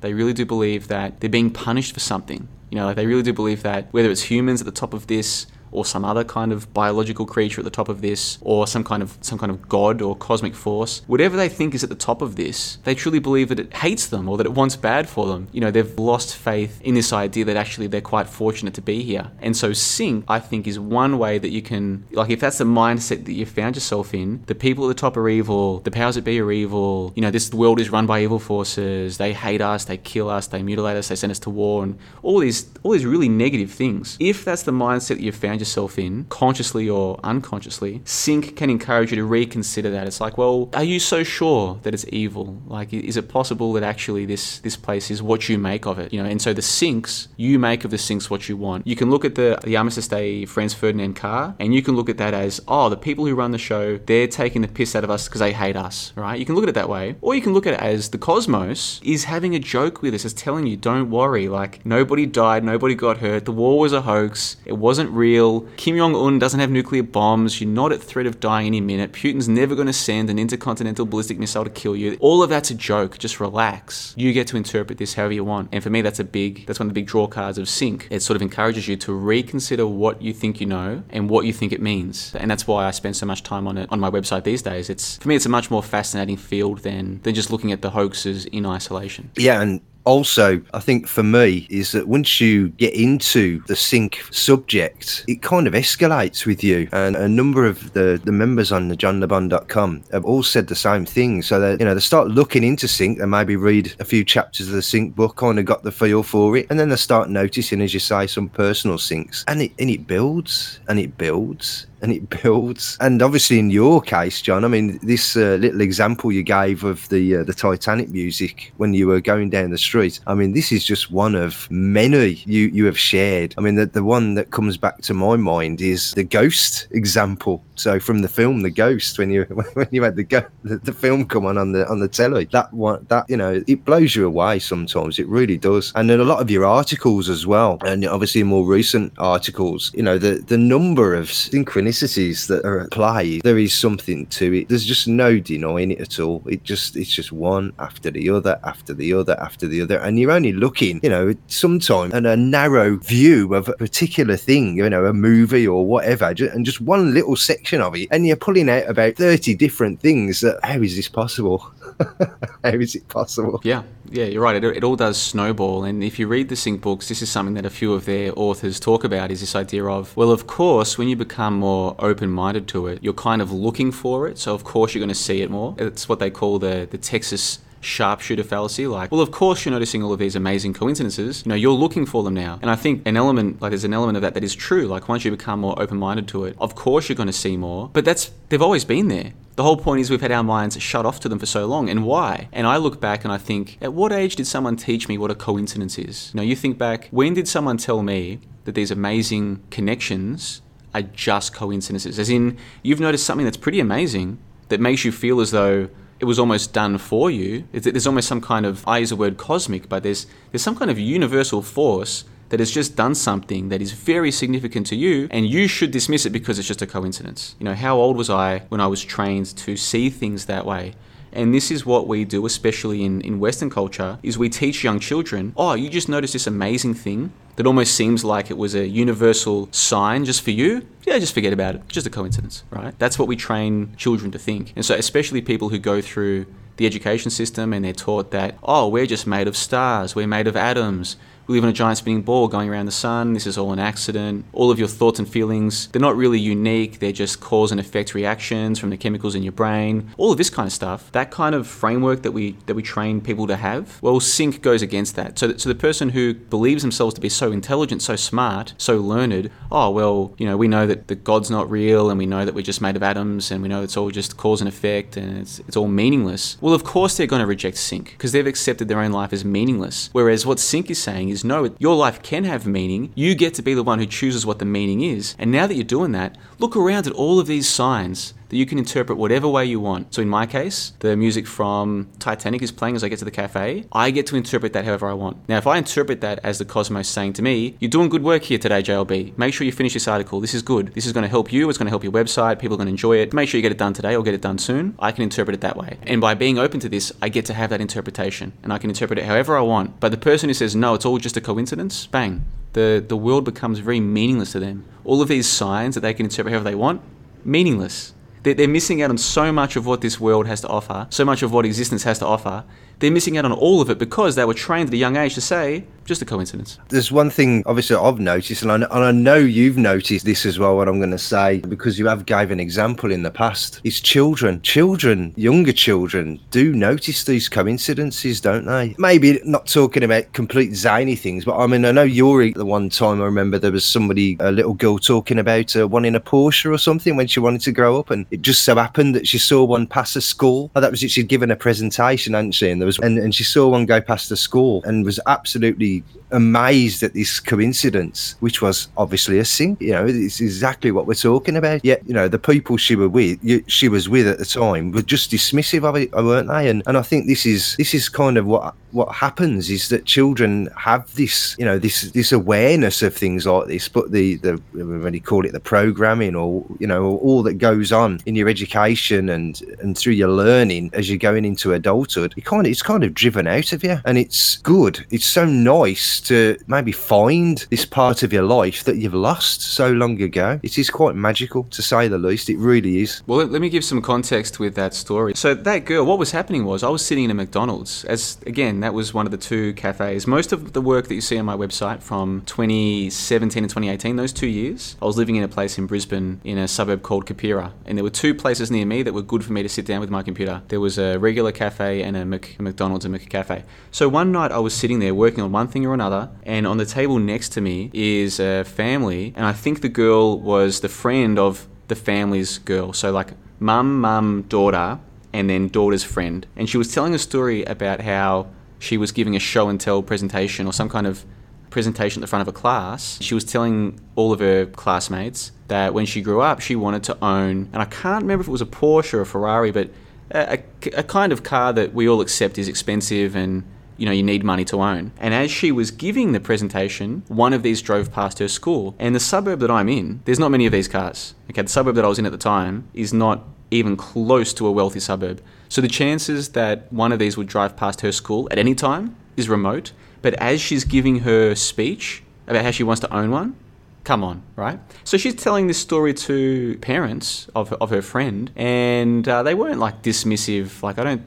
They 0.00 0.12
really 0.12 0.32
do 0.32 0.44
believe 0.44 0.88
that 0.88 1.20
they're 1.20 1.30
being 1.30 1.52
punished 1.52 1.94
for 1.94 2.00
something. 2.00 2.48
You 2.70 2.78
know, 2.78 2.86
like 2.86 2.96
they 2.96 3.06
really 3.06 3.22
do 3.22 3.32
believe 3.32 3.62
that 3.62 3.92
whether 3.92 4.10
it's 4.10 4.22
humans 4.22 4.60
at 4.60 4.64
the 4.64 4.72
top 4.72 4.92
of 4.92 5.06
this 5.06 5.46
or 5.74 5.84
some 5.84 6.04
other 6.04 6.24
kind 6.24 6.52
of 6.52 6.72
biological 6.72 7.26
creature 7.26 7.60
at 7.60 7.64
the 7.64 7.70
top 7.70 7.88
of 7.88 8.00
this, 8.00 8.38
or 8.40 8.66
some 8.66 8.84
kind 8.84 9.02
of 9.02 9.18
some 9.20 9.38
kind 9.38 9.50
of 9.50 9.68
god 9.68 10.00
or 10.00 10.16
cosmic 10.16 10.54
force, 10.54 11.02
whatever 11.06 11.36
they 11.36 11.48
think 11.48 11.74
is 11.74 11.82
at 11.82 11.90
the 11.90 11.94
top 11.94 12.22
of 12.22 12.36
this, 12.36 12.78
they 12.84 12.94
truly 12.94 13.18
believe 13.18 13.48
that 13.48 13.60
it 13.60 13.74
hates 13.74 14.06
them 14.06 14.28
or 14.28 14.36
that 14.36 14.46
it 14.46 14.52
wants 14.52 14.76
bad 14.76 15.08
for 15.08 15.26
them. 15.26 15.48
You 15.52 15.60
know, 15.60 15.70
they've 15.70 15.98
lost 15.98 16.36
faith 16.36 16.80
in 16.82 16.94
this 16.94 17.12
idea 17.12 17.44
that 17.44 17.56
actually 17.56 17.88
they're 17.88 18.00
quite 18.00 18.28
fortunate 18.28 18.74
to 18.74 18.82
be 18.82 19.02
here. 19.02 19.30
And 19.40 19.56
so 19.56 19.72
sync, 19.72 20.24
I 20.28 20.38
think, 20.38 20.66
is 20.66 20.78
one 20.78 21.18
way 21.18 21.38
that 21.38 21.50
you 21.50 21.62
can 21.62 22.06
like 22.12 22.30
if 22.30 22.40
that's 22.40 22.58
the 22.58 22.64
mindset 22.64 23.24
that 23.24 23.32
you 23.32 23.44
found 23.44 23.74
yourself 23.76 24.14
in, 24.14 24.42
the 24.46 24.54
people 24.54 24.84
at 24.84 24.88
the 24.88 25.00
top 25.00 25.16
are 25.16 25.28
evil, 25.28 25.80
the 25.80 25.90
powers 25.90 26.14
that 26.14 26.24
be 26.24 26.40
are 26.40 26.52
evil, 26.52 27.12
you 27.16 27.22
know, 27.22 27.30
this 27.30 27.52
world 27.52 27.80
is 27.80 27.90
run 27.90 28.06
by 28.06 28.22
evil 28.22 28.38
forces, 28.38 29.18
they 29.18 29.32
hate 29.32 29.60
us, 29.60 29.84
they 29.86 29.96
kill 29.96 30.30
us, 30.30 30.46
they 30.46 30.62
mutilate 30.62 30.96
us, 30.96 31.08
they 31.08 31.16
send 31.16 31.30
us 31.32 31.40
to 31.40 31.50
war 31.50 31.82
and 31.82 31.98
all 32.22 32.38
these 32.38 32.66
all 32.82 32.92
these 32.92 33.06
really 33.06 33.28
negative 33.28 33.70
things. 33.70 34.16
If 34.20 34.44
that's 34.44 34.62
the 34.62 34.72
mindset 34.72 35.16
that 35.16 35.20
you 35.20 35.32
found 35.32 35.60
yourself 35.60 35.63
in, 35.98 36.24
consciously 36.24 36.88
or 36.88 37.18
unconsciously, 37.22 38.02
sync 38.04 38.56
can 38.56 38.70
encourage 38.70 39.10
you 39.10 39.16
to 39.16 39.24
reconsider 39.24 39.90
that. 39.90 40.06
It's 40.06 40.20
like, 40.20 40.38
well, 40.38 40.70
are 40.74 40.84
you 40.84 40.98
so 40.98 41.22
sure 41.22 41.78
that 41.82 41.94
it's 41.94 42.04
evil? 42.08 42.62
Like, 42.66 42.92
is 42.92 43.16
it 43.16 43.28
possible 43.28 43.72
that 43.74 43.82
actually 43.82 44.26
this 44.26 44.58
this 44.60 44.76
place 44.76 45.10
is 45.10 45.22
what 45.22 45.48
you 45.48 45.58
make 45.58 45.86
of 45.86 45.98
it? 45.98 46.12
You 46.12 46.22
know, 46.22 46.28
and 46.28 46.40
so 46.40 46.52
the 46.52 46.62
syncs, 46.62 47.28
you 47.36 47.58
make 47.58 47.84
of 47.84 47.90
the 47.90 47.96
syncs 47.96 48.30
what 48.30 48.48
you 48.48 48.56
want. 48.56 48.86
You 48.86 48.96
can 48.96 49.10
look 49.10 49.24
at 49.24 49.34
the 49.34 49.58
the 49.64 49.76
Armistice 49.76 50.08
Day 50.08 50.44
Franz 50.44 50.74
Ferdinand 50.74 51.14
car, 51.14 51.54
and 51.58 51.74
you 51.74 51.82
can 51.82 51.96
look 51.96 52.08
at 52.08 52.18
that 52.18 52.34
as, 52.34 52.60
oh, 52.68 52.88
the 52.88 52.96
people 52.96 53.26
who 53.26 53.34
run 53.34 53.50
the 53.50 53.58
show, 53.58 53.98
they're 53.98 54.28
taking 54.28 54.62
the 54.62 54.68
piss 54.68 54.94
out 54.96 55.04
of 55.04 55.10
us 55.10 55.28
because 55.28 55.40
they 55.40 55.52
hate 55.52 55.76
us, 55.76 56.12
right? 56.16 56.38
You 56.38 56.44
can 56.44 56.54
look 56.54 56.64
at 56.64 56.68
it 56.68 56.74
that 56.74 56.88
way, 56.88 57.16
or 57.20 57.34
you 57.34 57.42
can 57.42 57.52
look 57.52 57.66
at 57.66 57.74
it 57.74 57.80
as 57.80 58.10
the 58.10 58.18
cosmos 58.18 59.00
is 59.02 59.24
having 59.24 59.54
a 59.54 59.58
joke 59.58 60.02
with 60.02 60.14
us, 60.14 60.24
is 60.24 60.34
telling 60.34 60.66
you, 60.66 60.76
don't 60.76 61.10
worry, 61.10 61.48
like 61.48 61.84
nobody 61.84 62.26
died, 62.26 62.64
nobody 62.64 62.94
got 62.94 63.18
hurt, 63.18 63.44
the 63.44 63.52
war 63.52 63.78
was 63.78 63.92
a 63.92 64.02
hoax, 64.02 64.56
it 64.64 64.74
wasn't 64.74 65.10
real. 65.10 65.53
Kim 65.76 65.96
Jong 65.96 66.14
Un 66.14 66.38
doesn't 66.38 66.60
have 66.60 66.70
nuclear 66.70 67.02
bombs. 67.02 67.60
You're 67.60 67.70
not 67.70 67.92
at 67.92 68.02
threat 68.02 68.26
of 68.26 68.40
dying 68.40 68.66
any 68.66 68.80
minute. 68.80 69.12
Putin's 69.12 69.48
never 69.48 69.74
going 69.74 69.86
to 69.86 69.92
send 69.92 70.30
an 70.30 70.38
intercontinental 70.38 71.06
ballistic 71.06 71.38
missile 71.38 71.64
to 71.64 71.70
kill 71.70 71.96
you. 71.96 72.16
All 72.20 72.42
of 72.42 72.50
that's 72.50 72.70
a 72.70 72.74
joke. 72.74 73.18
Just 73.18 73.40
relax. 73.40 74.14
You 74.16 74.32
get 74.32 74.46
to 74.48 74.56
interpret 74.56 74.98
this 74.98 75.14
however 75.14 75.34
you 75.34 75.44
want. 75.44 75.68
And 75.72 75.82
for 75.82 75.90
me, 75.90 76.02
that's 76.02 76.20
a 76.20 76.24
big, 76.24 76.66
that's 76.66 76.78
one 76.78 76.88
of 76.88 76.94
the 76.94 77.00
big 77.00 77.06
draw 77.06 77.26
cards 77.26 77.58
of 77.58 77.68
Sync. 77.68 78.08
It 78.10 78.20
sort 78.20 78.36
of 78.36 78.42
encourages 78.42 78.88
you 78.88 78.96
to 78.96 79.12
reconsider 79.12 79.86
what 79.86 80.22
you 80.22 80.32
think 80.32 80.60
you 80.60 80.66
know 80.66 81.02
and 81.10 81.28
what 81.30 81.46
you 81.46 81.52
think 81.52 81.72
it 81.72 81.80
means. 81.80 82.34
And 82.34 82.50
that's 82.50 82.66
why 82.66 82.86
I 82.86 82.90
spend 82.90 83.16
so 83.16 83.26
much 83.26 83.42
time 83.42 83.66
on 83.66 83.78
it 83.78 83.88
on 83.90 84.00
my 84.00 84.10
website 84.10 84.44
these 84.44 84.62
days. 84.62 84.90
It's 84.90 85.18
for 85.18 85.28
me, 85.28 85.36
it's 85.36 85.46
a 85.46 85.50
much 85.50 85.70
more 85.70 85.82
fascinating 85.82 86.36
field 86.36 86.78
than 86.78 87.20
than 87.22 87.34
just 87.34 87.50
looking 87.50 87.72
at 87.72 87.82
the 87.82 87.90
hoaxes 87.90 88.46
in 88.46 88.66
isolation. 88.66 89.30
Yeah, 89.36 89.60
and 89.60 89.80
also, 90.04 90.60
I 90.72 90.80
think 90.80 91.06
for 91.06 91.22
me 91.22 91.66
is 91.70 91.92
that 91.92 92.08
once 92.08 92.40
you 92.40 92.68
get 92.70 92.94
into 92.94 93.62
the 93.66 93.76
sync 93.76 94.22
subject, 94.30 95.24
it 95.26 95.42
kind 95.42 95.66
of 95.66 95.72
escalates 95.72 96.46
with 96.46 96.62
you. 96.62 96.88
And 96.92 97.16
a 97.16 97.28
number 97.28 97.66
of 97.66 97.92
the, 97.94 98.20
the 98.22 98.32
members 98.32 98.70
on 98.70 98.88
the 98.88 98.96
johnlebon.com 98.96 100.04
have 100.12 100.24
all 100.24 100.42
said 100.42 100.66
the 100.66 100.74
same 100.74 101.06
thing. 101.06 101.42
So 101.42 101.58
that, 101.60 101.80
you 101.80 101.86
know, 101.86 101.94
they 101.94 102.00
start 102.00 102.28
looking 102.28 102.64
into 102.64 102.86
sync, 102.86 103.18
they 103.18 103.26
maybe 103.26 103.56
read 103.56 103.94
a 103.98 104.04
few 104.04 104.24
chapters 104.24 104.68
of 104.68 104.74
the 104.74 104.82
sync 104.82 105.14
book, 105.16 105.36
kind 105.36 105.58
of 105.58 105.64
got 105.64 105.82
the 105.82 105.92
feel 105.92 106.22
for 106.22 106.56
it. 106.56 106.66
And 106.70 106.78
then 106.78 106.90
they 106.90 106.96
start 106.96 107.30
noticing, 107.30 107.80
as 107.80 107.94
you 107.94 108.00
say, 108.00 108.26
some 108.26 108.48
personal 108.48 108.98
syncs. 108.98 109.44
And 109.48 109.62
it, 109.62 109.72
and 109.78 109.90
it 109.90 110.06
builds 110.06 110.80
and 110.88 110.98
it 110.98 111.16
builds 111.16 111.86
and 112.04 112.12
it 112.12 112.28
builds. 112.28 112.98
And 113.00 113.22
obviously, 113.22 113.58
in 113.58 113.70
your 113.70 114.02
case, 114.02 114.42
John, 114.42 114.62
I 114.62 114.68
mean, 114.68 114.98
this 115.02 115.38
uh, 115.38 115.56
little 115.58 115.80
example 115.80 116.30
you 116.30 116.42
gave 116.42 116.84
of 116.84 117.08
the 117.08 117.36
uh, 117.36 117.44
the 117.44 117.54
Titanic 117.54 118.10
music 118.10 118.72
when 118.76 118.92
you 118.92 119.06
were 119.06 119.22
going 119.22 119.48
down 119.48 119.70
the 119.70 119.78
street. 119.78 120.20
I 120.26 120.34
mean, 120.34 120.52
this 120.52 120.70
is 120.70 120.84
just 120.84 121.10
one 121.10 121.34
of 121.34 121.66
many 121.70 122.42
you 122.44 122.68
you 122.68 122.84
have 122.84 122.98
shared. 122.98 123.54
I 123.56 123.62
mean, 123.62 123.76
the, 123.76 123.86
the 123.86 124.04
one 124.04 124.34
that 124.34 124.50
comes 124.50 124.76
back 124.76 125.00
to 125.02 125.14
my 125.14 125.36
mind 125.36 125.80
is 125.80 126.12
the 126.12 126.24
ghost 126.24 126.88
example. 126.90 127.64
So 127.76 127.98
from 127.98 128.20
the 128.20 128.28
film 128.28 128.60
The 128.60 128.70
Ghost, 128.70 129.18
when 129.18 129.30
you 129.30 129.44
when 129.74 129.88
you 129.90 130.02
had 130.02 130.16
the 130.16 130.24
go, 130.24 130.42
the, 130.62 130.76
the 130.76 130.92
film 130.92 131.24
come 131.24 131.46
on 131.46 131.56
on 131.56 131.72
the 131.72 131.88
on 131.88 132.00
the 132.00 132.08
telly, 132.08 132.44
that 132.52 132.70
one 132.74 133.06
that 133.08 133.24
you 133.30 133.36
know 133.38 133.64
it 133.66 133.84
blows 133.86 134.14
you 134.14 134.26
away 134.26 134.58
sometimes. 134.58 135.18
It 135.18 135.26
really 135.28 135.56
does. 135.56 135.90
And 135.94 136.10
then 136.10 136.20
a 136.20 136.24
lot 136.24 136.42
of 136.42 136.50
your 136.50 136.66
articles 136.66 137.30
as 137.30 137.46
well, 137.46 137.78
and 137.86 138.04
obviously 138.04 138.42
more 138.42 138.66
recent 138.66 139.14
articles. 139.16 139.90
You 139.94 140.02
know, 140.02 140.18
the 140.18 140.44
the 140.46 140.58
number 140.58 141.14
of 141.14 141.28
synchronicities 141.28 141.93
that 142.00 142.62
are 142.64 142.80
at 142.80 142.90
play, 142.90 143.40
there 143.40 143.58
is 143.58 143.74
something 143.74 144.26
to 144.26 144.52
it. 144.52 144.68
There's 144.68 144.84
just 144.84 145.08
no 145.08 145.38
denying 145.38 145.90
it 145.90 146.00
at 146.00 146.20
all. 146.20 146.42
It 146.46 146.62
just 146.64 146.96
it's 146.96 147.12
just 147.12 147.32
one 147.32 147.72
after 147.78 148.10
the 148.10 148.30
other, 148.30 148.58
after 148.64 148.94
the 148.94 149.12
other, 149.12 149.38
after 149.40 149.66
the 149.66 149.80
other, 149.80 149.98
and 149.98 150.18
you're 150.18 150.30
only 150.30 150.52
looking, 150.52 151.00
you 151.02 151.08
know, 151.08 151.34
sometimes 151.48 152.14
at 152.14 152.26
a 152.26 152.36
narrow 152.36 152.96
view 152.96 153.54
of 153.54 153.68
a 153.68 153.74
particular 153.74 154.36
thing, 154.36 154.76
you 154.76 154.88
know, 154.88 155.06
a 155.06 155.12
movie 155.12 155.66
or 155.66 155.86
whatever, 155.86 156.34
and 156.38 156.64
just 156.64 156.80
one 156.80 157.14
little 157.14 157.36
section 157.36 157.80
of 157.80 157.94
it, 157.96 158.08
and 158.10 158.26
you're 158.26 158.36
pulling 158.36 158.68
out 158.68 158.88
about 158.88 159.16
thirty 159.16 159.54
different 159.54 160.00
things. 160.00 160.40
That 160.40 160.58
how 160.62 160.80
is 160.80 160.96
this 160.96 161.08
possible? 161.08 161.70
how 162.64 162.70
is 162.70 162.94
it 162.94 163.08
possible? 163.08 163.60
Yeah, 163.64 163.82
yeah, 164.10 164.26
you're 164.26 164.42
right. 164.42 164.62
It, 164.62 164.76
it 164.76 164.84
all 164.84 164.96
does 164.96 165.20
snowball, 165.20 165.84
and 165.84 166.02
if 166.02 166.18
you 166.18 166.26
read 166.28 166.48
the 166.48 166.56
sync 166.56 166.80
books, 166.80 167.08
this 167.08 167.22
is 167.22 167.30
something 167.30 167.54
that 167.54 167.66
a 167.66 167.70
few 167.70 167.92
of 167.92 168.04
their 168.04 168.32
authors 168.36 168.78
talk 168.80 169.04
about: 169.04 169.30
is 169.30 169.40
this 169.40 169.54
idea 169.56 169.84
of, 169.84 170.16
well, 170.16 170.30
of 170.30 170.46
course, 170.46 170.96
when 170.98 171.08
you 171.08 171.16
become 171.16 171.54
more 171.54 171.83
open-minded 171.98 172.66
to 172.68 172.86
it, 172.86 172.98
you're 173.02 173.12
kind 173.30 173.40
of 173.42 173.52
looking 173.52 173.92
for 173.92 174.26
it, 174.28 174.38
so 174.38 174.54
of 174.54 174.64
course 174.64 174.94
you're 174.94 175.00
going 175.00 175.08
to 175.08 175.24
see 175.28 175.42
it 175.42 175.50
more. 175.50 175.74
It's 175.78 176.08
what 176.08 176.18
they 176.18 176.30
call 176.30 176.58
the 176.58 176.88
the 176.90 176.98
Texas 176.98 177.58
sharpshooter 177.84 178.42
fallacy 178.42 178.86
like 178.86 179.12
well 179.12 179.20
of 179.20 179.30
course 179.30 179.64
you're 179.64 179.72
noticing 179.78 180.02
all 180.02 180.12
of 180.12 180.18
these 180.18 180.34
amazing 180.34 180.72
coincidences. 180.72 181.44
You 181.44 181.50
know 181.50 181.54
you're 181.54 181.72
looking 181.72 182.06
for 182.06 182.22
them 182.22 182.34
now. 182.34 182.58
And 182.62 182.70
i 182.70 182.76
think 182.76 183.06
an 183.06 183.16
element 183.16 183.60
like 183.60 183.70
there's 183.70 183.84
an 183.84 183.92
element 183.92 184.16
of 184.16 184.22
that 184.22 184.34
that 184.34 184.44
is 184.44 184.54
true. 184.54 184.86
Like 184.86 185.08
once 185.08 185.24
you 185.24 185.30
become 185.30 185.60
more 185.60 185.80
open-minded 185.80 186.26
to 186.28 186.44
it 186.46 186.56
of 186.58 186.74
course 186.74 187.08
you're 187.08 187.16
going 187.16 187.34
to 187.34 187.40
see 187.44 187.56
more. 187.56 187.90
But 187.92 188.04
that's 188.04 188.32
they've 188.48 188.62
always 188.62 188.84
been 188.84 189.08
there. 189.08 189.32
The 189.56 189.62
whole 189.62 189.76
point 189.76 190.00
is 190.00 190.10
we've 190.10 190.20
had 190.20 190.32
our 190.32 190.42
minds 190.42 190.80
shut 190.82 191.06
off 191.06 191.20
to 191.20 191.28
them 191.28 191.38
for 191.38 191.46
so 191.46 191.66
long, 191.66 191.88
and 191.88 192.04
why? 192.04 192.48
And 192.52 192.66
I 192.66 192.76
look 192.76 193.00
back 193.00 193.22
and 193.22 193.32
I 193.32 193.38
think, 193.38 193.78
at 193.80 193.92
what 193.92 194.10
age 194.10 194.34
did 194.34 194.48
someone 194.48 194.74
teach 194.74 195.08
me 195.08 195.16
what 195.16 195.30
a 195.30 195.34
coincidence 195.36 195.96
is? 195.96 196.32
You 196.34 196.38
know, 196.38 196.42
you 196.42 196.56
think 196.56 196.76
back, 196.76 197.06
when 197.12 197.34
did 197.34 197.46
someone 197.46 197.76
tell 197.76 198.02
me 198.02 198.40
that 198.64 198.74
these 198.74 198.90
amazing 198.90 199.62
connections 199.70 200.60
are 200.94 201.02
just 201.02 201.52
coincidences? 201.52 202.18
As 202.18 202.30
in, 202.30 202.56
you've 202.82 203.00
noticed 203.00 203.26
something 203.26 203.44
that's 203.44 203.56
pretty 203.56 203.80
amazing 203.80 204.38
that 204.68 204.80
makes 204.80 205.04
you 205.04 205.12
feel 205.12 205.40
as 205.40 205.50
though 205.50 205.88
it 206.20 206.24
was 206.24 206.38
almost 206.38 206.72
done 206.72 206.96
for 206.98 207.30
you. 207.30 207.64
There's 207.72 208.06
almost 208.06 208.28
some 208.28 208.40
kind 208.40 208.64
of, 208.64 208.86
I 208.86 208.98
use 208.98 209.10
the 209.10 209.16
word 209.16 209.36
cosmic, 209.36 209.88
but 209.88 210.02
there's, 210.02 210.26
there's 210.50 210.62
some 210.62 210.76
kind 210.76 210.90
of 210.90 210.98
universal 210.98 211.60
force 211.60 212.24
that 212.50 212.60
has 212.60 212.70
just 212.70 212.94
done 212.94 213.14
something 213.14 213.68
that 213.70 213.82
is 213.82 213.92
very 213.92 214.30
significant 214.30 214.86
to 214.86 214.96
you 214.96 215.28
and 215.30 215.46
you 215.46 215.66
should 215.66 215.90
dismiss 215.90 216.24
it 216.24 216.30
because 216.30 216.58
it's 216.58 216.68
just 216.68 216.82
a 216.82 216.86
coincidence. 216.86 217.56
You 217.58 217.64
know, 217.64 217.74
how 217.74 217.96
old 217.96 218.16
was 218.16 218.30
I 218.30 218.60
when 218.68 218.80
I 218.80 218.86
was 218.86 219.02
trained 219.02 219.46
to 219.56 219.76
see 219.76 220.08
things 220.08 220.46
that 220.46 220.64
way? 220.64 220.94
And 221.34 221.52
this 221.52 221.70
is 221.70 221.84
what 221.84 222.06
we 222.06 222.24
do, 222.24 222.46
especially 222.46 223.04
in, 223.04 223.20
in 223.20 223.40
Western 223.40 223.68
culture, 223.68 224.18
is 224.22 224.38
we 224.38 224.48
teach 224.48 224.84
young 224.84 225.00
children, 225.00 225.52
oh, 225.56 225.74
you 225.74 225.90
just 225.90 226.08
noticed 226.08 226.32
this 226.32 226.46
amazing 226.46 226.94
thing 226.94 227.32
that 227.56 227.66
almost 227.66 227.94
seems 227.94 228.24
like 228.24 228.50
it 228.50 228.56
was 228.56 228.74
a 228.74 228.86
universal 228.86 229.68
sign 229.72 230.24
just 230.24 230.42
for 230.42 230.52
you. 230.52 230.86
Yeah, 231.04 231.18
just 231.18 231.34
forget 231.34 231.52
about 231.52 231.74
it. 231.74 231.88
Just 231.88 232.06
a 232.06 232.10
coincidence, 232.10 232.62
right? 232.70 232.98
That's 232.98 233.18
what 233.18 233.28
we 233.28 233.36
train 233.36 233.94
children 233.96 234.30
to 234.30 234.38
think. 234.38 234.72
And 234.76 234.84
so 234.84 234.94
especially 234.94 235.42
people 235.42 235.68
who 235.68 235.78
go 235.78 236.00
through 236.00 236.46
the 236.76 236.86
education 236.86 237.30
system 237.30 237.72
and 237.72 237.84
they're 237.84 237.92
taught 237.92 238.30
that, 238.30 238.56
oh, 238.62 238.88
we're 238.88 239.06
just 239.06 239.26
made 239.26 239.46
of 239.46 239.56
stars, 239.56 240.14
we're 240.14 240.26
made 240.26 240.46
of 240.46 240.56
atoms, 240.56 241.16
we 241.46 241.54
live 241.54 241.64
on 241.64 241.70
a 241.70 241.74
giant 241.74 241.98
spinning 241.98 242.22
ball 242.22 242.48
going 242.48 242.68
around 242.68 242.86
the 242.86 242.92
sun. 242.92 243.34
This 243.34 243.46
is 243.46 243.58
all 243.58 243.72
an 243.72 243.78
accident. 243.78 244.44
All 244.52 244.70
of 244.70 244.78
your 244.78 244.88
thoughts 244.88 245.18
and 245.18 245.28
feelings, 245.28 245.88
they're 245.88 246.00
not 246.00 246.16
really 246.16 246.38
unique. 246.38 247.00
They're 247.00 247.12
just 247.12 247.40
cause 247.40 247.70
and 247.70 247.80
effect 247.80 248.14
reactions 248.14 248.78
from 248.78 248.90
the 248.90 248.96
chemicals 248.96 249.34
in 249.34 249.42
your 249.42 249.52
brain. 249.52 250.10
All 250.16 250.32
of 250.32 250.38
this 250.38 250.50
kind 250.50 250.66
of 250.66 250.72
stuff. 250.72 251.12
That 251.12 251.30
kind 251.30 251.54
of 251.54 251.66
framework 251.66 252.22
that 252.22 252.32
we 252.32 252.56
that 252.66 252.74
we 252.74 252.82
train 252.82 253.20
people 253.20 253.46
to 253.46 253.56
have. 253.56 254.00
Well, 254.02 254.20
sync 254.20 254.62
goes 254.62 254.82
against 254.82 255.16
that. 255.16 255.38
So, 255.38 255.56
so 255.56 255.68
the 255.68 255.74
person 255.74 256.10
who 256.10 256.34
believes 256.34 256.82
themselves 256.82 257.14
to 257.14 257.20
be 257.20 257.28
so 257.28 257.52
intelligent, 257.52 258.00
so 258.00 258.16
smart, 258.16 258.74
so 258.78 258.96
learned, 258.96 259.50
oh 259.70 259.90
well, 259.90 260.34
you 260.38 260.46
know, 260.46 260.56
we 260.56 260.68
know 260.68 260.86
that 260.86 261.08
the 261.08 261.14
God's 261.14 261.50
not 261.50 261.70
real, 261.70 262.08
and 262.10 262.18
we 262.18 262.26
know 262.26 262.44
that 262.44 262.54
we're 262.54 262.62
just 262.62 262.80
made 262.80 262.96
of 262.96 263.02
atoms, 263.02 263.50
and 263.50 263.62
we 263.62 263.68
know 263.68 263.82
it's 263.82 263.96
all 263.96 264.10
just 264.10 264.36
cause 264.36 264.60
and 264.60 264.68
effect, 264.68 265.16
and 265.16 265.38
it's 265.38 265.58
it's 265.60 265.76
all 265.76 265.88
meaningless. 265.88 266.56
Well, 266.60 266.74
of 266.74 266.84
course 266.84 267.16
they're 267.16 267.26
going 267.26 267.40
to 267.40 267.46
reject 267.46 267.76
sync 267.76 268.12
because 268.12 268.32
they've 268.32 268.46
accepted 268.46 268.88
their 268.88 269.00
own 269.00 269.12
life 269.12 269.32
as 269.32 269.44
meaningless. 269.44 270.08
Whereas 270.12 270.46
what 270.46 270.58
sync 270.58 270.90
is 270.90 271.02
saying 271.02 271.28
is 271.28 271.33
no, 271.42 271.74
your 271.78 271.96
life 271.96 272.22
can 272.22 272.44
have 272.44 272.66
meaning. 272.66 273.12
You 273.14 273.34
get 273.34 273.54
to 273.54 273.62
be 273.62 273.72
the 273.72 273.82
one 273.82 273.98
who 273.98 274.06
chooses 274.06 274.44
what 274.44 274.58
the 274.58 274.66
meaning 274.66 275.00
is. 275.00 275.34
And 275.38 275.50
now 275.50 275.66
that 275.66 275.74
you're 275.74 275.84
doing 275.84 276.12
that, 276.12 276.36
look 276.58 276.76
around 276.76 277.06
at 277.06 277.14
all 277.14 277.40
of 277.40 277.46
these 277.46 277.66
signs 277.66 278.34
that 278.54 278.58
you 278.58 278.66
can 278.66 278.78
interpret 278.78 279.18
whatever 279.18 279.48
way 279.48 279.64
you 279.64 279.80
want. 279.80 280.14
So 280.14 280.22
in 280.22 280.28
my 280.28 280.46
case, 280.46 280.92
the 281.00 281.16
music 281.16 281.44
from 281.44 282.08
Titanic 282.20 282.62
is 282.62 282.70
playing 282.70 282.94
as 282.94 283.02
I 283.02 283.08
get 283.08 283.18
to 283.18 283.24
the 283.24 283.32
cafe. 283.32 283.84
I 283.90 284.12
get 284.12 284.28
to 284.28 284.36
interpret 284.36 284.72
that 284.74 284.84
however 284.84 285.08
I 285.08 285.12
want. 285.12 285.48
Now, 285.48 285.56
if 285.56 285.66
I 285.66 285.76
interpret 285.76 286.20
that 286.20 286.38
as 286.44 286.58
the 286.58 286.64
cosmos 286.64 287.08
saying 287.08 287.32
to 287.32 287.42
me, 287.42 287.74
"You're 287.80 287.90
doing 287.90 288.08
good 288.08 288.22
work 288.22 288.44
here 288.44 288.58
today, 288.58 288.80
JLB. 288.80 289.32
Make 289.36 289.54
sure 289.54 289.64
you 289.64 289.72
finish 289.72 289.94
this 289.94 290.06
article. 290.06 290.38
This 290.38 290.54
is 290.54 290.62
good. 290.62 290.94
This 290.94 291.04
is 291.04 291.12
going 291.12 291.24
to 291.24 291.28
help 291.28 291.52
you. 291.52 291.68
It's 291.68 291.78
going 291.78 291.88
to 291.88 291.90
help 291.90 292.04
your 292.04 292.12
website. 292.12 292.60
People 292.60 292.74
are 292.74 292.82
going 292.82 292.86
to 292.86 292.92
enjoy 292.92 293.16
it. 293.16 293.32
Make 293.32 293.48
sure 293.48 293.58
you 293.58 293.62
get 293.62 293.72
it 293.72 293.78
done 293.78 293.92
today 293.92 294.14
or 294.14 294.22
get 294.22 294.34
it 294.34 294.40
done 294.40 294.58
soon." 294.58 294.94
I 295.00 295.10
can 295.10 295.24
interpret 295.24 295.56
it 295.56 295.60
that 295.62 295.76
way. 295.76 295.98
And 296.04 296.20
by 296.20 296.34
being 296.34 296.56
open 296.56 296.78
to 296.78 296.88
this, 296.88 297.10
I 297.20 297.30
get 297.30 297.44
to 297.46 297.54
have 297.54 297.70
that 297.70 297.80
interpretation, 297.80 298.52
and 298.62 298.72
I 298.72 298.78
can 298.78 298.88
interpret 298.88 299.18
it 299.18 299.24
however 299.24 299.58
I 299.58 299.62
want. 299.62 299.98
But 299.98 300.12
the 300.12 300.24
person 300.30 300.48
who 300.48 300.54
says 300.54 300.76
no, 300.76 300.94
it's 300.94 301.04
all 301.04 301.18
just 301.18 301.36
a 301.36 301.40
coincidence, 301.40 302.06
bang, 302.06 302.44
the, 302.74 303.04
the 303.04 303.16
world 303.16 303.44
becomes 303.44 303.80
very 303.80 303.98
meaningless 303.98 304.52
to 304.52 304.60
them. 304.60 304.84
All 305.04 305.20
of 305.20 305.26
these 305.26 305.48
signs 305.48 305.96
that 305.96 306.02
they 306.02 306.14
can 306.14 306.26
interpret 306.26 306.52
however 306.52 306.70
they 306.70 306.76
want, 306.76 307.00
meaningless. 307.44 308.14
They're, 308.44 308.68
missing 308.68 309.00
out 309.00 309.08
on 309.08 309.16
so 309.16 309.50
much 309.52 309.74
of 309.74 309.86
what 309.86 310.02
this 310.02 310.20
world 310.20 310.46
has 310.46 310.60
to 310.60 310.68
offer, 310.68 311.06
so 311.08 311.24
much 311.24 311.42
of 311.42 311.50
what 311.50 311.64
existence 311.64 312.02
has 312.02 312.18
to 312.18 312.26
offer. 312.26 312.64
They're 312.98 313.10
missing 313.10 313.36
out 313.36 313.44
on 313.44 313.52
all 313.52 313.80
of 313.80 313.90
it 313.90 313.98
because 313.98 314.34
they 314.34 314.44
were 314.44 314.54
trained 314.54 314.88
at 314.88 314.94
a 314.94 314.98
young 314.98 315.16
age 315.16 315.34
to 315.34 315.40
say, 315.40 315.84
just 316.04 316.22
a 316.22 316.24
coincidence. 316.24 316.78
There's 316.88 317.10
one 317.10 317.30
thing, 317.30 317.62
obviously, 317.66 317.96
I've 317.96 318.18
noticed, 318.18 318.62
and 318.62 318.70
I, 318.70 318.74
and 318.74 318.84
I 318.86 319.10
know 319.10 319.36
you've 319.36 319.78
noticed 319.78 320.24
this 320.24 320.44
as 320.44 320.58
well. 320.58 320.76
What 320.76 320.88
I'm 320.88 320.98
going 320.98 321.10
to 321.10 321.18
say, 321.18 321.60
because 321.60 321.98
you 321.98 322.06
have 322.06 322.26
gave 322.26 322.50
an 322.50 322.60
example 322.60 323.10
in 323.10 323.22
the 323.22 323.30
past, 323.30 323.80
is 323.84 324.00
children, 324.00 324.60
children, 324.62 325.32
younger 325.36 325.72
children 325.72 326.40
do 326.50 326.74
notice 326.74 327.24
these 327.24 327.48
coincidences, 327.48 328.40
don't 328.40 328.66
they? 328.66 328.94
Maybe 328.98 329.40
not 329.44 329.66
talking 329.66 330.02
about 330.02 330.32
complete 330.32 330.74
zany 330.74 331.16
things, 331.16 331.44
but 331.44 331.56
I 331.56 331.66
mean, 331.66 331.84
I 331.84 331.92
know 331.92 332.02
you're 332.02 332.50
the 332.52 332.66
one 332.66 332.90
time 332.90 333.20
I 333.20 333.24
remember 333.24 333.58
there 333.58 333.72
was 333.72 333.86
somebody, 333.86 334.36
a 334.40 334.52
little 334.52 334.74
girl, 334.74 334.98
talking 334.98 335.38
about 335.38 335.74
uh, 335.76 335.88
wanting 335.88 336.14
a 336.14 336.20
Porsche 336.20 336.70
or 336.70 336.78
something 336.78 337.16
when 337.16 337.26
she 337.26 337.40
wanted 337.40 337.62
to 337.62 337.72
grow 337.72 337.98
up, 337.98 338.10
and 338.10 338.26
it 338.30 338.42
just 338.42 338.62
so 338.62 338.74
happened 338.74 339.14
that 339.14 339.26
she 339.26 339.38
saw 339.38 339.64
one 339.64 339.86
pass 339.86 340.16
a 340.16 340.20
school. 340.20 340.70
Oh, 340.76 340.80
that 340.80 340.90
was 340.90 341.02
it. 341.02 341.10
She'd 341.10 341.28
given 341.28 341.50
a 341.50 341.56
presentation, 341.56 342.34
hadn't 342.34 342.52
she? 342.52 342.70
And 342.70 342.82
there 342.84 342.86
was, 342.86 342.98
and, 342.98 343.18
and 343.18 343.34
she 343.34 343.44
saw 343.44 343.68
one 343.68 343.86
go 343.86 343.98
past 343.98 344.28
the 344.28 344.36
school 344.36 344.82
and 344.84 345.06
was 345.06 345.18
absolutely 345.26 346.04
amazed 346.32 347.02
at 347.02 347.14
this 347.14 347.40
coincidence, 347.40 348.36
which 348.40 348.60
was 348.60 348.88
obviously 348.98 349.38
a 349.38 349.44
sync. 349.44 349.80
You 349.80 349.92
know, 349.92 350.06
it's 350.06 350.40
exactly 350.40 350.90
what 350.90 351.06
we're 351.06 351.14
talking 351.14 351.56
about. 351.56 351.82
Yet, 351.82 352.02
you 352.06 352.12
know, 352.12 352.28
the 352.28 352.38
people 352.38 352.76
she 352.76 352.94
were 352.94 353.08
with, 353.08 353.38
she 353.70 353.88
was 353.88 354.06
with 354.08 354.26
at 354.26 354.38
the 354.38 354.44
time, 354.44 354.92
were 354.92 355.00
just 355.00 355.30
dismissive 355.30 355.84
of 355.84 355.96
it, 355.96 356.12
weren't 356.12 356.48
they? 356.48 356.68
And 356.68 356.82
and 356.86 356.98
I 356.98 357.02
think 357.02 357.26
this 357.26 357.46
is 357.46 357.74
this 357.76 357.94
is 357.94 358.10
kind 358.10 358.36
of 358.36 358.44
what 358.44 358.74
what 358.90 359.12
happens 359.12 359.70
is 359.70 359.88
that 359.88 360.04
children 360.04 360.68
have 360.76 361.12
this, 361.14 361.56
you 361.58 361.64
know, 361.64 361.78
this 361.78 362.02
this 362.12 362.32
awareness 362.32 363.02
of 363.02 363.16
things 363.16 363.46
like 363.46 363.66
this, 363.66 363.88
but 363.88 364.12
the 364.12 364.36
the 364.36 364.56
when 364.74 365.14
you 365.14 365.20
call 365.22 365.46
it 365.46 365.52
the 365.52 365.60
programming 365.60 366.36
or 366.36 366.64
you 366.78 366.86
know 366.86 367.16
all 367.18 367.42
that 367.44 367.54
goes 367.54 367.92
on 367.92 368.20
in 368.26 368.34
your 368.34 368.48
education 368.48 369.30
and 369.30 369.62
and 369.80 369.96
through 369.96 370.12
your 370.12 370.28
learning 370.28 370.90
as 370.92 371.08
you're 371.08 371.18
going 371.18 371.44
into 371.44 371.72
adulthood, 371.72 372.34
it 372.36 372.44
kind 372.44 372.66
of 372.66 372.73
it's 372.74 372.82
kind 372.82 373.04
of 373.04 373.14
driven 373.14 373.46
out 373.46 373.72
of 373.72 373.84
you, 373.84 374.00
and 374.04 374.18
it's 374.18 374.56
good. 374.56 375.06
It's 375.08 375.26
so 375.26 375.44
nice 375.44 376.20
to 376.22 376.58
maybe 376.66 376.90
find 376.90 377.64
this 377.70 377.86
part 377.86 378.24
of 378.24 378.32
your 378.32 378.42
life 378.42 378.82
that 378.82 378.96
you've 378.96 379.14
lost 379.14 379.62
so 379.62 379.92
long 379.92 380.20
ago. 380.20 380.58
It 380.64 380.76
is 380.76 380.90
quite 380.90 381.14
magical, 381.14 381.62
to 381.70 381.82
say 381.82 382.08
the 382.08 382.18
least. 382.18 382.50
It 382.50 382.58
really 382.58 383.02
is. 383.02 383.22
Well, 383.28 383.46
let 383.46 383.60
me 383.60 383.68
give 383.68 383.84
some 383.84 384.02
context 384.02 384.58
with 384.58 384.74
that 384.74 384.92
story. 384.92 385.34
So, 385.36 385.54
that 385.54 385.84
girl, 385.84 386.04
what 386.04 386.18
was 386.18 386.32
happening 386.32 386.64
was 386.64 386.82
I 386.82 386.88
was 386.88 387.06
sitting 387.06 387.22
in 387.22 387.30
a 387.30 387.34
McDonald's, 387.34 388.04
as 388.06 388.38
again, 388.44 388.80
that 388.80 388.92
was 388.92 389.14
one 389.14 389.24
of 389.24 389.30
the 389.30 389.38
two 389.38 389.72
cafes. 389.74 390.26
Most 390.26 390.50
of 390.50 390.72
the 390.72 390.80
work 390.80 391.06
that 391.06 391.14
you 391.14 391.20
see 391.20 391.38
on 391.38 391.44
my 391.44 391.56
website 391.56 392.02
from 392.02 392.42
2017 392.46 393.62
and 393.62 393.70
2018, 393.70 394.16
those 394.16 394.32
two 394.32 394.48
years, 394.48 394.96
I 395.00 395.04
was 395.04 395.16
living 395.16 395.36
in 395.36 395.44
a 395.44 395.48
place 395.48 395.78
in 395.78 395.86
Brisbane 395.86 396.40
in 396.42 396.58
a 396.58 396.66
suburb 396.66 397.02
called 397.02 397.24
Kapira. 397.24 397.70
And 397.86 397.96
there 397.96 398.02
were 398.02 398.10
two 398.10 398.34
places 398.34 398.68
near 398.68 398.84
me 398.84 399.04
that 399.04 399.14
were 399.14 399.22
good 399.22 399.44
for 399.44 399.52
me 399.52 399.62
to 399.62 399.68
sit 399.68 399.86
down 399.86 400.00
with 400.00 400.10
my 400.10 400.24
computer. 400.24 400.62
There 400.66 400.80
was 400.80 400.98
a 400.98 401.18
regular 401.18 401.52
cafe 401.52 402.02
and 402.02 402.16
a 402.16 402.24
Mc, 402.24 402.56
McDonald's 402.64 403.04
and 403.04 403.14
McCafe. 403.14 403.64
So, 403.90 404.08
one 404.08 404.32
night 404.32 404.52
I 404.52 404.58
was 404.58 404.74
sitting 404.74 404.98
there 405.00 405.14
working 405.14 405.42
on 405.42 405.52
one 405.52 405.68
thing 405.68 405.84
or 405.86 405.92
another 405.92 406.04
another. 406.04 406.30
And 406.44 406.66
on 406.66 406.76
the 406.76 406.86
table 406.86 407.18
next 407.18 407.50
to 407.50 407.60
me 407.60 407.90
is 407.92 408.40
a 408.40 408.64
family, 408.64 409.32
and 409.36 409.46
I 409.46 409.52
think 409.52 409.80
the 409.80 409.88
girl 409.88 410.38
was 410.38 410.80
the 410.80 410.88
friend 410.88 411.38
of 411.38 411.66
the 411.88 411.94
family's 411.94 412.58
girl. 412.58 412.92
So 412.92 413.10
like 413.12 413.32
mum, 413.60 414.00
mum, 414.00 414.44
daughter, 414.48 414.98
and 415.32 415.48
then 415.50 415.68
daughter's 415.68 416.04
friend. 416.04 416.46
And 416.56 416.68
she 416.68 416.78
was 416.78 416.92
telling 416.92 417.14
a 417.14 417.18
story 417.18 417.64
about 417.64 418.00
how 418.00 418.46
she 418.78 418.96
was 418.96 419.12
giving 419.12 419.36
a 419.36 419.40
show 419.40 419.68
and 419.68 419.80
tell 419.80 420.02
presentation 420.02 420.66
or 420.66 420.72
some 420.72 420.88
kind 420.88 421.06
of 421.06 421.24
presentation 421.70 422.20
at 422.20 422.24
the 422.24 422.28
front 422.28 422.42
of 422.42 422.48
a 422.48 422.52
class. 422.52 423.18
She 423.20 423.34
was 423.34 423.44
telling 423.44 424.00
all 424.14 424.32
of 424.32 424.40
her 424.40 424.66
classmates 424.66 425.50
that 425.68 425.92
when 425.92 426.06
she 426.06 426.20
grew 426.20 426.40
up, 426.40 426.60
she 426.60 426.76
wanted 426.76 427.02
to 427.04 427.24
own, 427.24 427.68
and 427.72 427.76
I 427.82 427.86
can't 427.86 428.22
remember 428.22 428.42
if 428.42 428.48
it 428.48 428.52
was 428.52 428.60
a 428.60 428.66
Porsche 428.66 429.14
or 429.14 429.22
a 429.22 429.26
Ferrari, 429.26 429.72
but 429.72 429.90
a, 430.30 430.62
a, 430.96 431.02
kind 431.02 431.32
of 431.32 431.42
car 431.42 431.72
that 431.72 431.94
we 431.94 432.08
all 432.08 432.20
accept 432.20 432.58
is 432.58 432.68
expensive 432.68 433.36
and 433.36 433.64
you 433.96 434.06
know, 434.06 434.12
you 434.12 434.22
need 434.22 434.42
money 434.42 434.64
to 434.64 434.80
own. 434.82 435.12
And 435.18 435.32
as 435.32 435.50
she 435.50 435.70
was 435.70 435.90
giving 435.90 436.32
the 436.32 436.40
presentation, 436.40 437.22
one 437.28 437.52
of 437.52 437.62
these 437.62 437.80
drove 437.80 438.12
past 438.12 438.38
her 438.40 438.48
school. 438.48 438.94
And 438.98 439.14
the 439.14 439.20
suburb 439.20 439.60
that 439.60 439.70
I'm 439.70 439.88
in, 439.88 440.20
there's 440.24 440.38
not 440.38 440.50
many 440.50 440.66
of 440.66 440.72
these 440.72 440.88
cars. 440.88 441.34
Okay, 441.50 441.62
the 441.62 441.68
suburb 441.68 441.94
that 441.96 442.04
I 442.04 442.08
was 442.08 442.18
in 442.18 442.26
at 442.26 442.32
the 442.32 442.38
time 442.38 442.88
is 442.92 443.12
not 443.12 443.44
even 443.70 443.96
close 443.96 444.52
to 444.54 444.66
a 444.66 444.72
wealthy 444.72 445.00
suburb. 445.00 445.40
So 445.68 445.80
the 445.80 445.88
chances 445.88 446.50
that 446.50 446.92
one 446.92 447.12
of 447.12 447.18
these 447.18 447.36
would 447.36 447.46
drive 447.46 447.76
past 447.76 448.00
her 448.00 448.12
school 448.12 448.48
at 448.50 448.58
any 448.58 448.74
time 448.74 449.16
is 449.36 449.48
remote. 449.48 449.92
But 450.22 450.34
as 450.34 450.60
she's 450.60 450.84
giving 450.84 451.20
her 451.20 451.54
speech 451.54 452.22
about 452.46 452.64
how 452.64 452.70
she 452.70 452.82
wants 452.82 453.00
to 453.00 453.14
own 453.14 453.30
one, 453.30 453.56
come 454.04 454.22
on, 454.22 454.42
right? 454.56 454.78
So 455.02 455.16
she's 455.16 455.34
telling 455.34 455.66
this 455.66 455.78
story 455.78 456.14
to 456.14 456.78
parents 456.78 457.48
of, 457.54 457.72
of 457.74 457.90
her 457.90 458.02
friend, 458.02 458.50
and 458.54 459.26
uh, 459.28 459.42
they 459.42 459.54
weren't 459.54 459.80
like 459.80 460.02
dismissive. 460.02 460.82
Like, 460.82 460.98
I 460.98 461.04
don't 461.04 461.22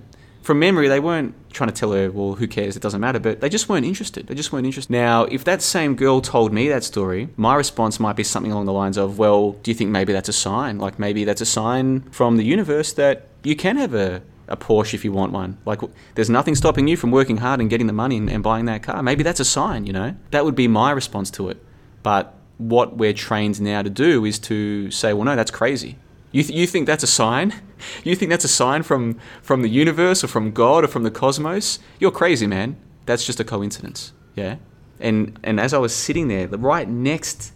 from 0.48 0.60
memory, 0.60 0.88
they 0.88 1.02
weren't 1.02 1.36
trying 1.52 1.70
to 1.70 1.76
tell 1.76 1.92
her, 1.92 2.10
well, 2.10 2.36
who 2.36 2.48
cares? 2.48 2.78
It 2.78 2.82
doesn't 2.82 3.02
matter. 3.02 3.20
But 3.20 3.42
they 3.42 3.50
just 3.50 3.68
weren't 3.68 3.86
interested. 3.86 4.28
They 4.28 4.34
just 4.34 4.54
weren't 4.54 4.66
interested. 4.66 4.94
Now, 4.94 5.26
if 5.26 5.44
that 5.44 5.62
same 5.62 5.94
girl 5.94 6.22
told 6.22 6.54
me 6.54 6.70
that 6.70 6.86
story, 6.86 7.28
my 7.36 7.54
response 7.54 8.00
might 8.00 8.16
be 8.16 8.24
something 8.24 8.54
along 8.54 8.66
the 8.66 8.72
lines 8.72 8.96
of, 8.96 9.20
well, 9.20 9.52
do 9.52 9.70
you 9.70 9.76
think 9.76 9.90
maybe 9.90 10.14
that's 10.14 10.30
a 10.30 10.34
sign? 10.34 10.78
Like 10.78 11.00
maybe 11.00 11.26
that's 11.26 11.42
a 11.42 11.46
sign 11.46 12.04
from 12.12 12.38
the 12.38 12.46
universe 12.46 12.94
that 12.94 13.28
you 13.44 13.58
can 13.58 13.76
have 13.76 13.94
a, 13.94 14.22
a 14.48 14.56
Porsche 14.56 14.94
if 14.94 15.04
you 15.04 15.12
want 15.12 15.34
one. 15.34 15.58
Like, 15.66 15.82
there's 16.16 16.30
nothing 16.30 16.56
stopping 16.56 16.88
you 16.88 16.96
from 16.96 17.12
working 17.12 17.38
hard 17.38 17.60
and 17.60 17.70
getting 17.70 17.88
the 17.88 17.94
money 17.94 18.16
and, 18.16 18.30
and 18.30 18.42
buying 18.42 18.64
that 18.66 18.84
car. 18.84 19.04
Maybe 19.04 19.24
that's 19.24 19.42
a 19.42 19.46
sign, 19.46 19.86
you 19.86 19.92
know? 19.92 20.16
That 20.32 20.46
would 20.46 20.56
be 20.56 20.70
my 20.70 20.92
response 20.92 21.30
to 21.32 21.50
it. 21.50 21.62
But 22.04 22.37
what 22.58 22.98
we're 22.98 23.14
trained 23.14 23.62
now 23.62 23.82
to 23.82 23.90
do 23.90 24.26
is 24.26 24.40
to 24.40 24.90
say, 24.92 25.14
well, 25.14 25.26
no, 25.26 25.36
that's 25.36 25.52
crazy. 25.52 25.98
You, 26.32 26.44
th- 26.44 26.58
you 26.58 26.68
think 26.68 26.88
that's 26.88 27.04
a 27.04 27.08
sign? 27.08 27.54
You 28.04 28.16
think 28.16 28.32
that's 28.32 28.44
a 28.44 28.48
sign 28.48 28.82
from, 28.82 29.20
from 29.44 29.62
the 29.62 29.70
universe 29.70 30.24
or 30.24 30.28
from 30.28 30.52
God 30.52 30.84
or 30.84 30.88
from 30.88 31.04
the 31.04 31.12
cosmos? 31.12 31.78
You're 32.00 32.10
crazy, 32.10 32.48
man. 32.48 32.76
That's 33.06 33.24
just 33.24 33.40
a 33.40 33.44
coincidence. 33.44 34.14
Yeah? 34.34 34.56
And, 35.00 35.40
and 35.44 35.60
as 35.60 35.76
I 35.76 35.78
was 35.78 35.96
sitting 35.96 36.28
there, 36.28 36.48
right 36.48 36.90
next 36.90 37.54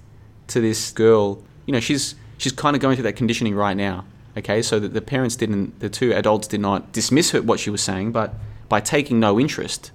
to 0.49 0.61
this 0.61 0.91
girl, 0.91 1.43
you 1.65 1.73
know, 1.73 1.79
she's, 1.79 2.13
she's 2.37 2.51
kind 2.51 2.75
of 2.75 2.83
going 2.83 2.97
through 2.97 3.05
that 3.05 3.15
conditioning 3.15 3.55
right 3.55 3.75
now. 3.75 4.05
Okay, 4.37 4.61
so 4.61 4.79
that 4.79 4.93
the 4.93 5.01
parents 5.01 5.35
didn't, 5.35 5.79
the 5.79 5.89
two 5.89 6.13
adults 6.13 6.47
did 6.47 6.61
not 6.61 6.91
dismiss 6.91 7.31
her, 7.31 7.41
what 7.41 7.59
she 7.59 7.71
was 7.71 7.81
saying, 7.81 8.11
but 8.11 8.35
by 8.69 8.79
taking 8.79 9.19
no 9.19 9.39
interest, 9.39 9.91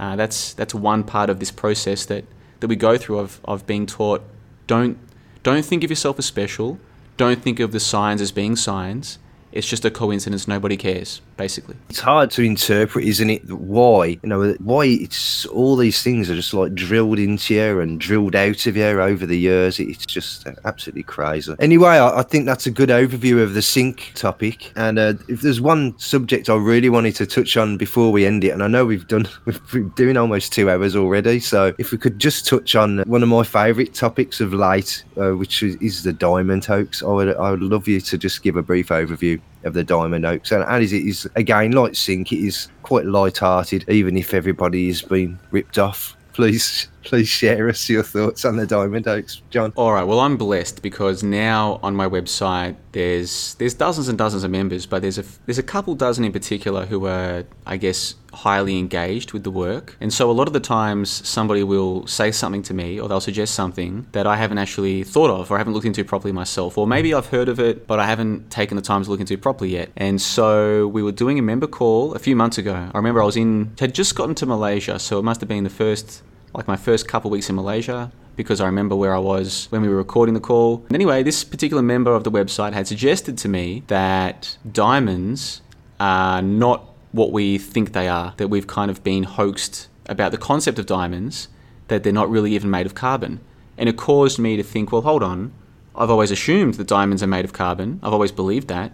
uh, 0.00 0.16
that's, 0.16 0.54
that's 0.54 0.74
one 0.74 1.04
part 1.04 1.30
of 1.30 1.38
this 1.38 1.52
process 1.52 2.04
that, 2.06 2.24
that 2.58 2.66
we 2.66 2.74
go 2.74 2.98
through 2.98 3.20
of, 3.20 3.40
of 3.44 3.64
being 3.64 3.86
taught 3.86 4.24
don't, 4.68 4.96
don't 5.42 5.64
think 5.64 5.82
of 5.82 5.90
yourself 5.90 6.20
as 6.20 6.26
special 6.26 6.78
don't 7.18 7.42
think 7.42 7.60
of 7.60 7.72
the 7.72 7.80
signs 7.80 8.22
as 8.22 8.32
being 8.32 8.56
signs. 8.56 9.18
It's 9.58 9.66
just 9.66 9.84
a 9.84 9.90
coincidence. 9.90 10.46
Nobody 10.46 10.76
cares, 10.76 11.20
basically. 11.36 11.74
It's 11.90 11.98
hard 11.98 12.30
to 12.30 12.42
interpret, 12.42 13.04
isn't 13.04 13.28
it? 13.28 13.50
Why, 13.50 14.16
you 14.22 14.28
know, 14.28 14.52
why 14.60 14.84
it's 14.84 15.46
all 15.46 15.74
these 15.74 16.00
things 16.00 16.30
are 16.30 16.36
just 16.36 16.54
like 16.54 16.76
drilled 16.76 17.18
into 17.18 17.54
you 17.54 17.80
and 17.80 17.98
drilled 17.98 18.36
out 18.36 18.68
of 18.68 18.76
you 18.76 18.84
over 18.84 19.26
the 19.26 19.36
years. 19.36 19.80
It's 19.80 20.06
just 20.06 20.46
absolutely 20.64 21.02
crazy. 21.02 21.56
Anyway, 21.58 21.88
I, 21.88 22.20
I 22.20 22.22
think 22.22 22.46
that's 22.46 22.66
a 22.66 22.70
good 22.70 22.90
overview 22.90 23.42
of 23.42 23.54
the 23.54 23.60
sync 23.60 24.12
topic. 24.14 24.70
And 24.76 24.96
uh, 24.96 25.14
if 25.26 25.40
there's 25.40 25.60
one 25.60 25.98
subject 25.98 26.48
I 26.48 26.54
really 26.54 26.88
wanted 26.88 27.16
to 27.16 27.26
touch 27.26 27.56
on 27.56 27.76
before 27.76 28.12
we 28.12 28.26
end 28.26 28.44
it, 28.44 28.50
and 28.50 28.62
I 28.62 28.68
know 28.68 28.86
we've 28.86 29.08
done, 29.08 29.26
we've 29.44 29.72
been 29.72 29.88
doing 29.96 30.16
almost 30.16 30.52
two 30.52 30.70
hours 30.70 30.94
already. 30.94 31.40
So 31.40 31.74
if 31.78 31.90
we 31.90 31.98
could 31.98 32.20
just 32.20 32.46
touch 32.46 32.76
on 32.76 33.00
one 33.08 33.24
of 33.24 33.28
my 33.28 33.42
favourite 33.42 33.92
topics 33.92 34.40
of 34.40 34.54
late, 34.54 35.02
uh, 35.16 35.32
which 35.32 35.64
is, 35.64 35.74
is 35.82 36.04
the 36.04 36.12
diamond 36.12 36.64
hoax, 36.64 37.02
I 37.02 37.08
would, 37.08 37.36
I 37.36 37.50
would 37.50 37.62
love 37.64 37.88
you 37.88 38.00
to 38.02 38.16
just 38.16 38.44
give 38.44 38.54
a 38.54 38.62
brief 38.62 38.90
overview 38.90 39.40
of 39.64 39.74
the 39.74 39.84
Diamond 39.84 40.24
Hoax. 40.24 40.52
And 40.52 40.64
as 40.64 40.92
it 40.92 41.06
is, 41.06 41.28
again, 41.36 41.72
like 41.72 41.94
Sync, 41.94 42.32
it 42.32 42.46
is 42.46 42.68
quite 42.82 43.06
light-hearted, 43.06 43.88
even 43.88 44.16
if 44.16 44.32
everybody 44.34 44.86
has 44.88 45.02
been 45.02 45.38
ripped 45.50 45.78
off. 45.78 46.16
Please, 46.32 46.88
please 47.08 47.26
share 47.26 47.70
us 47.70 47.88
your 47.88 48.02
thoughts 48.02 48.44
on 48.44 48.56
the 48.56 48.66
Diamond 48.66 49.06
Hoax, 49.06 49.40
John. 49.48 49.72
All 49.76 49.94
right. 49.94 50.04
Well, 50.04 50.20
I'm 50.20 50.36
blessed 50.36 50.82
because 50.82 51.22
now 51.22 51.80
on 51.82 51.96
my 51.96 52.06
website 52.06 52.76
there's 52.92 53.54
there's 53.54 53.72
dozens 53.72 54.08
and 54.08 54.18
dozens 54.18 54.44
of 54.44 54.50
members, 54.50 54.84
but 54.84 55.00
there's 55.00 55.16
a 55.16 55.24
there's 55.46 55.58
a 55.58 55.62
couple 55.62 55.94
dozen 55.94 56.22
in 56.24 56.32
particular 56.32 56.84
who 56.84 57.06
are, 57.06 57.44
I 57.64 57.78
guess, 57.78 58.14
highly 58.32 58.78
engaged 58.78 59.32
with 59.32 59.42
the 59.44 59.50
work. 59.50 59.96
And 60.00 60.12
so 60.12 60.30
a 60.30 60.32
lot 60.32 60.46
of 60.48 60.52
the 60.52 60.60
times 60.60 61.10
somebody 61.26 61.62
will 61.62 62.06
say 62.06 62.30
something 62.30 62.62
to 62.64 62.74
me 62.74 63.00
or 63.00 63.08
they'll 63.08 63.20
suggest 63.20 63.54
something 63.54 64.06
that 64.12 64.26
I 64.26 64.36
haven't 64.36 64.58
actually 64.58 65.02
thought 65.02 65.30
of 65.30 65.50
or 65.50 65.58
haven't 65.58 65.72
looked 65.72 65.86
into 65.86 66.04
properly 66.04 66.32
myself. 66.32 66.76
Or 66.76 66.86
maybe 66.86 67.14
I've 67.14 67.26
heard 67.26 67.48
of 67.48 67.58
it, 67.58 67.86
but 67.86 67.98
I 67.98 68.06
haven't 68.06 68.50
taken 68.50 68.76
the 68.76 68.82
time 68.82 69.02
to 69.02 69.10
look 69.10 69.20
into 69.20 69.34
it 69.34 69.42
properly 69.42 69.70
yet. 69.70 69.90
And 69.96 70.20
so 70.20 70.86
we 70.88 71.02
were 71.02 71.12
doing 71.12 71.38
a 71.38 71.42
member 71.42 71.66
call 71.66 72.14
a 72.14 72.18
few 72.18 72.36
months 72.36 72.58
ago. 72.58 72.90
I 72.92 72.96
remember 72.96 73.22
I 73.22 73.26
was 73.26 73.36
in, 73.36 73.72
had 73.78 73.94
just 73.94 74.14
gotten 74.14 74.34
to 74.36 74.46
Malaysia. 74.46 74.98
So 74.98 75.18
it 75.18 75.22
must 75.22 75.40
have 75.40 75.48
been 75.48 75.64
the 75.64 75.70
first, 75.70 76.22
like 76.54 76.68
my 76.68 76.76
first 76.76 77.08
couple 77.08 77.30
weeks 77.30 77.48
in 77.48 77.56
Malaysia 77.56 78.12
because 78.36 78.60
I 78.60 78.66
remember 78.66 78.94
where 78.94 79.14
I 79.14 79.18
was 79.18 79.66
when 79.70 79.82
we 79.82 79.88
were 79.88 79.96
recording 79.96 80.34
the 80.34 80.40
call. 80.40 80.84
And 80.86 80.94
anyway, 80.94 81.24
this 81.24 81.42
particular 81.42 81.82
member 81.82 82.14
of 82.14 82.22
the 82.22 82.30
website 82.30 82.72
had 82.72 82.86
suggested 82.86 83.36
to 83.38 83.48
me 83.48 83.82
that 83.88 84.56
diamonds 84.70 85.60
are 85.98 86.40
not 86.40 86.88
what 87.10 87.32
we 87.32 87.58
think 87.58 87.92
they 87.92 88.06
are, 88.06 88.34
that 88.36 88.48
we've 88.48 88.68
kind 88.68 88.92
of 88.92 89.02
been 89.02 89.24
hoaxed 89.24 89.88
about 90.06 90.30
the 90.30 90.38
concept 90.38 90.78
of 90.78 90.86
diamonds, 90.86 91.48
that 91.88 92.04
they're 92.04 92.12
not 92.12 92.30
really 92.30 92.54
even 92.54 92.70
made 92.70 92.86
of 92.86 92.94
carbon. 92.94 93.40
And 93.76 93.88
it 93.88 93.96
caused 93.96 94.38
me 94.38 94.56
to 94.56 94.62
think, 94.62 94.92
well, 94.92 95.02
hold 95.02 95.24
on, 95.24 95.52
I've 95.96 96.10
always 96.10 96.30
assumed 96.30 96.74
that 96.74 96.86
diamonds 96.86 97.24
are 97.24 97.28
made 97.28 97.44
of 97.44 97.52
carbon, 97.52 97.98
I've 98.04 98.12
always 98.12 98.32
believed 98.32 98.68
that. 98.68 98.92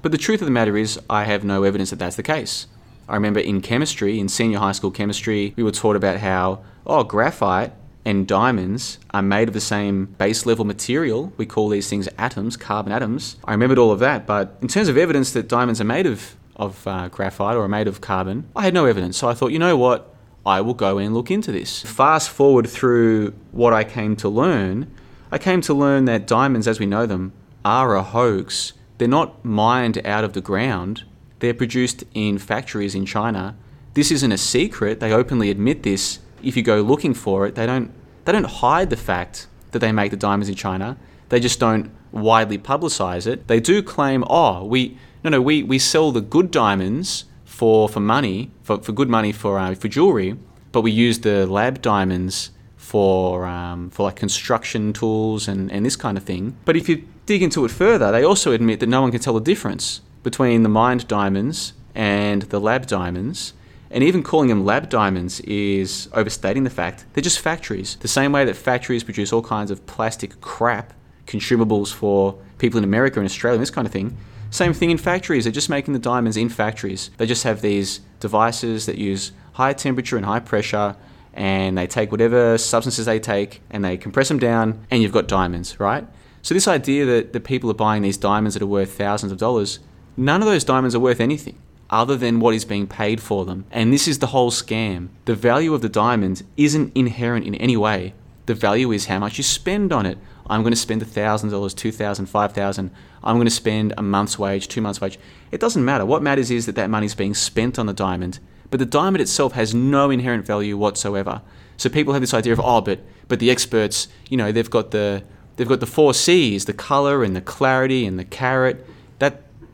But 0.00 0.12
the 0.12 0.18
truth 0.18 0.40
of 0.40 0.46
the 0.46 0.52
matter 0.52 0.76
is, 0.78 0.98
I 1.10 1.24
have 1.24 1.44
no 1.44 1.64
evidence 1.64 1.90
that 1.90 1.98
that's 1.98 2.16
the 2.16 2.22
case. 2.22 2.68
I 3.08 3.14
remember 3.14 3.40
in 3.40 3.60
chemistry, 3.60 4.20
in 4.20 4.28
senior 4.28 4.58
high 4.58 4.72
school 4.72 4.90
chemistry, 4.90 5.54
we 5.56 5.62
were 5.62 5.72
taught 5.72 5.96
about 5.96 6.18
how, 6.18 6.60
oh, 6.88 7.04
graphite 7.04 7.72
and 8.04 8.26
diamonds 8.26 8.98
are 9.10 9.22
made 9.22 9.48
of 9.48 9.54
the 9.54 9.60
same 9.60 10.06
base 10.06 10.46
level 10.46 10.64
material. 10.64 11.32
We 11.36 11.46
call 11.46 11.68
these 11.68 11.88
things 11.90 12.08
atoms, 12.16 12.56
carbon 12.56 12.92
atoms. 12.92 13.36
I 13.44 13.52
remembered 13.52 13.78
all 13.78 13.92
of 13.92 13.98
that, 13.98 14.26
but 14.26 14.56
in 14.62 14.68
terms 14.68 14.88
of 14.88 14.96
evidence 14.96 15.32
that 15.32 15.48
diamonds 15.48 15.80
are 15.80 15.84
made 15.84 16.06
of 16.06 16.36
of 16.58 16.86
uh, 16.86 17.08
graphite 17.08 17.56
or 17.56 17.62
are 17.62 17.68
made 17.68 17.86
of 17.86 18.00
carbon. 18.00 18.48
I 18.56 18.64
had 18.64 18.74
no 18.74 18.84
evidence, 18.84 19.16
so 19.16 19.28
I 19.28 19.34
thought, 19.34 19.52
you 19.52 19.58
know 19.58 19.76
what? 19.76 20.12
I 20.44 20.60
will 20.60 20.74
go 20.74 20.98
and 20.98 21.14
look 21.14 21.30
into 21.30 21.52
this. 21.52 21.82
Fast 21.82 22.30
forward 22.30 22.68
through 22.68 23.32
what 23.52 23.72
I 23.72 23.84
came 23.84 24.16
to 24.16 24.28
learn, 24.28 24.92
I 25.30 25.38
came 25.38 25.60
to 25.62 25.74
learn 25.74 26.06
that 26.06 26.26
diamonds, 26.26 26.66
as 26.66 26.80
we 26.80 26.86
know 26.86 27.06
them, 27.06 27.32
are 27.64 27.94
a 27.94 28.02
hoax. 28.02 28.72
They're 28.96 29.08
not 29.08 29.44
mined 29.44 30.04
out 30.04 30.24
of 30.24 30.32
the 30.32 30.40
ground, 30.40 31.04
they're 31.38 31.54
produced 31.54 32.02
in 32.14 32.38
factories 32.38 32.96
in 32.96 33.06
China. 33.06 33.56
This 33.94 34.10
isn't 34.10 34.32
a 34.32 34.38
secret, 34.38 35.00
they 35.00 35.12
openly 35.12 35.50
admit 35.50 35.82
this. 35.84 36.18
If 36.42 36.56
you 36.56 36.62
go 36.62 36.80
looking 36.80 37.14
for 37.14 37.46
it, 37.46 37.54
they 37.54 37.66
don't, 37.66 37.92
they 38.24 38.32
don't 38.32 38.46
hide 38.46 38.90
the 38.90 38.96
fact 38.96 39.46
that 39.72 39.80
they 39.80 39.92
make 39.92 40.10
the 40.10 40.16
diamonds 40.16 40.48
in 40.48 40.54
China, 40.54 40.96
they 41.28 41.40
just 41.40 41.60
don't 41.60 41.90
widely 42.10 42.58
publicize 42.58 43.26
it. 43.26 43.48
They 43.48 43.60
do 43.60 43.82
claim, 43.82 44.24
oh, 44.28 44.64
we 44.64 44.98
no, 45.24 45.30
no, 45.30 45.42
we, 45.42 45.62
we 45.62 45.78
sell 45.78 46.12
the 46.12 46.20
good 46.20 46.50
diamonds 46.50 47.24
for, 47.44 47.88
for 47.88 48.00
money, 48.00 48.52
for, 48.62 48.80
for 48.80 48.92
good 48.92 49.08
money 49.08 49.32
for, 49.32 49.58
uh, 49.58 49.74
for 49.74 49.88
jewelry, 49.88 50.36
but 50.70 50.82
we 50.82 50.92
use 50.92 51.20
the 51.20 51.46
lab 51.46 51.82
diamonds 51.82 52.52
for, 52.76 53.44
um, 53.44 53.90
for 53.90 54.04
like 54.04 54.16
construction 54.16 54.92
tools 54.92 55.48
and, 55.48 55.70
and 55.72 55.84
this 55.84 55.96
kind 55.96 56.16
of 56.16 56.24
thing. 56.24 56.56
But 56.64 56.76
if 56.76 56.88
you 56.88 57.04
dig 57.26 57.42
into 57.42 57.64
it 57.64 57.70
further, 57.70 58.12
they 58.12 58.22
also 58.22 58.52
admit 58.52 58.80
that 58.80 58.88
no 58.88 59.02
one 59.02 59.10
can 59.10 59.20
tell 59.20 59.34
the 59.34 59.40
difference 59.40 60.00
between 60.22 60.62
the 60.62 60.68
mined 60.68 61.08
diamonds 61.08 61.72
and 61.94 62.42
the 62.42 62.60
lab 62.60 62.86
diamonds. 62.86 63.54
And 63.90 64.04
even 64.04 64.22
calling 64.22 64.48
them 64.48 64.64
lab 64.64 64.88
diamonds 64.88 65.40
is 65.40 66.08
overstating 66.12 66.64
the 66.64 66.70
fact 66.70 67.06
they're 67.14 67.22
just 67.22 67.40
factories. 67.40 67.96
The 68.00 68.08
same 68.08 68.32
way 68.32 68.44
that 68.44 68.56
factories 68.56 69.02
produce 69.02 69.32
all 69.32 69.42
kinds 69.42 69.70
of 69.70 69.86
plastic 69.86 70.40
crap, 70.40 70.92
consumables 71.26 71.92
for 71.92 72.38
people 72.58 72.78
in 72.78 72.84
America 72.84 73.18
and 73.18 73.26
Australia, 73.26 73.54
and 73.54 73.62
this 73.62 73.70
kind 73.70 73.86
of 73.86 73.92
thing, 73.92 74.16
same 74.50 74.72
thing 74.72 74.90
in 74.90 74.98
factories. 74.98 75.44
They're 75.44 75.52
just 75.52 75.70
making 75.70 75.94
the 75.94 76.00
diamonds 76.00 76.36
in 76.36 76.48
factories. 76.48 77.10
They 77.16 77.26
just 77.26 77.44
have 77.44 77.60
these 77.60 78.00
devices 78.20 78.86
that 78.86 78.98
use 78.98 79.32
high 79.52 79.72
temperature 79.72 80.16
and 80.16 80.24
high 80.24 80.40
pressure, 80.40 80.96
and 81.32 81.76
they 81.76 81.86
take 81.86 82.10
whatever 82.10 82.58
substances 82.58 83.06
they 83.06 83.20
take 83.20 83.62
and 83.70 83.84
they 83.84 83.96
compress 83.96 84.28
them 84.28 84.38
down, 84.38 84.86
and 84.90 85.02
you've 85.02 85.12
got 85.12 85.28
diamonds, 85.28 85.78
right? 85.80 86.06
So, 86.42 86.54
this 86.54 86.68
idea 86.68 87.04
that, 87.04 87.32
the 87.32 87.40
people 87.40 87.70
are 87.70 87.74
buying 87.74 88.02
these 88.02 88.16
diamonds 88.16 88.54
that 88.54 88.62
are 88.62 88.66
worth 88.66 88.92
thousands 88.92 89.32
of 89.32 89.38
dollars, 89.38 89.80
none 90.16 90.40
of 90.40 90.48
those 90.48 90.64
diamonds 90.64 90.94
are 90.94 91.00
worth 91.00 91.20
anything 91.20 91.58
other 91.90 92.16
than 92.16 92.40
what 92.40 92.54
is 92.54 92.64
being 92.64 92.86
paid 92.86 93.20
for 93.20 93.44
them. 93.44 93.64
And 93.70 93.92
this 93.92 94.06
is 94.06 94.18
the 94.18 94.28
whole 94.28 94.50
scam. 94.50 95.08
The 95.24 95.34
value 95.34 95.74
of 95.74 95.82
the 95.82 95.88
diamond 95.88 96.42
isn't 96.56 96.96
inherent 96.96 97.46
in 97.46 97.54
any 97.56 97.76
way. 97.76 98.14
The 98.46 98.54
value 98.54 98.92
is 98.92 99.06
how 99.06 99.18
much 99.18 99.38
you 99.38 99.44
spend 99.44 99.92
on 99.92 100.06
it. 100.06 100.18
I'm 100.50 100.62
going 100.62 100.72
to 100.72 100.76
spend 100.76 101.02
$1,000, 101.02 101.50
$2,000, 101.50 102.52
$5,000. 102.52 102.90
I'm 103.22 103.36
going 103.36 103.46
to 103.46 103.50
spend 103.50 103.92
a 103.96 104.02
month's 104.02 104.38
wage, 104.38 104.68
two 104.68 104.80
months' 104.80 105.00
wage. 105.00 105.18
It 105.50 105.60
doesn't 105.60 105.84
matter. 105.84 106.06
What 106.06 106.22
matters 106.22 106.50
is 106.50 106.66
that 106.66 106.74
that 106.76 106.88
money 106.88 107.06
is 107.06 107.14
being 107.14 107.34
spent 107.34 107.78
on 107.78 107.86
the 107.86 107.92
diamond, 107.92 108.38
but 108.70 108.78
the 108.78 108.86
diamond 108.86 109.20
itself 109.20 109.52
has 109.52 109.74
no 109.74 110.10
inherent 110.10 110.46
value 110.46 110.76
whatsoever. 110.76 111.42
So 111.76 111.88
people 111.88 112.12
have 112.12 112.22
this 112.22 112.34
idea 112.34 112.52
of, 112.52 112.60
oh, 112.60 112.80
but 112.80 113.00
but 113.28 113.40
the 113.40 113.50
experts, 113.50 114.08
you 114.28 114.36
know, 114.36 114.50
they've 114.50 114.68
got 114.68 114.90
the 114.90 115.22
they've 115.56 115.68
got 115.68 115.80
the 115.80 115.86
four 115.86 116.14
C's, 116.14 116.64
the 116.64 116.72
color 116.72 117.22
and 117.22 117.36
the 117.36 117.40
clarity 117.40 118.06
and 118.06 118.18
the 118.18 118.24
carat. 118.24 118.84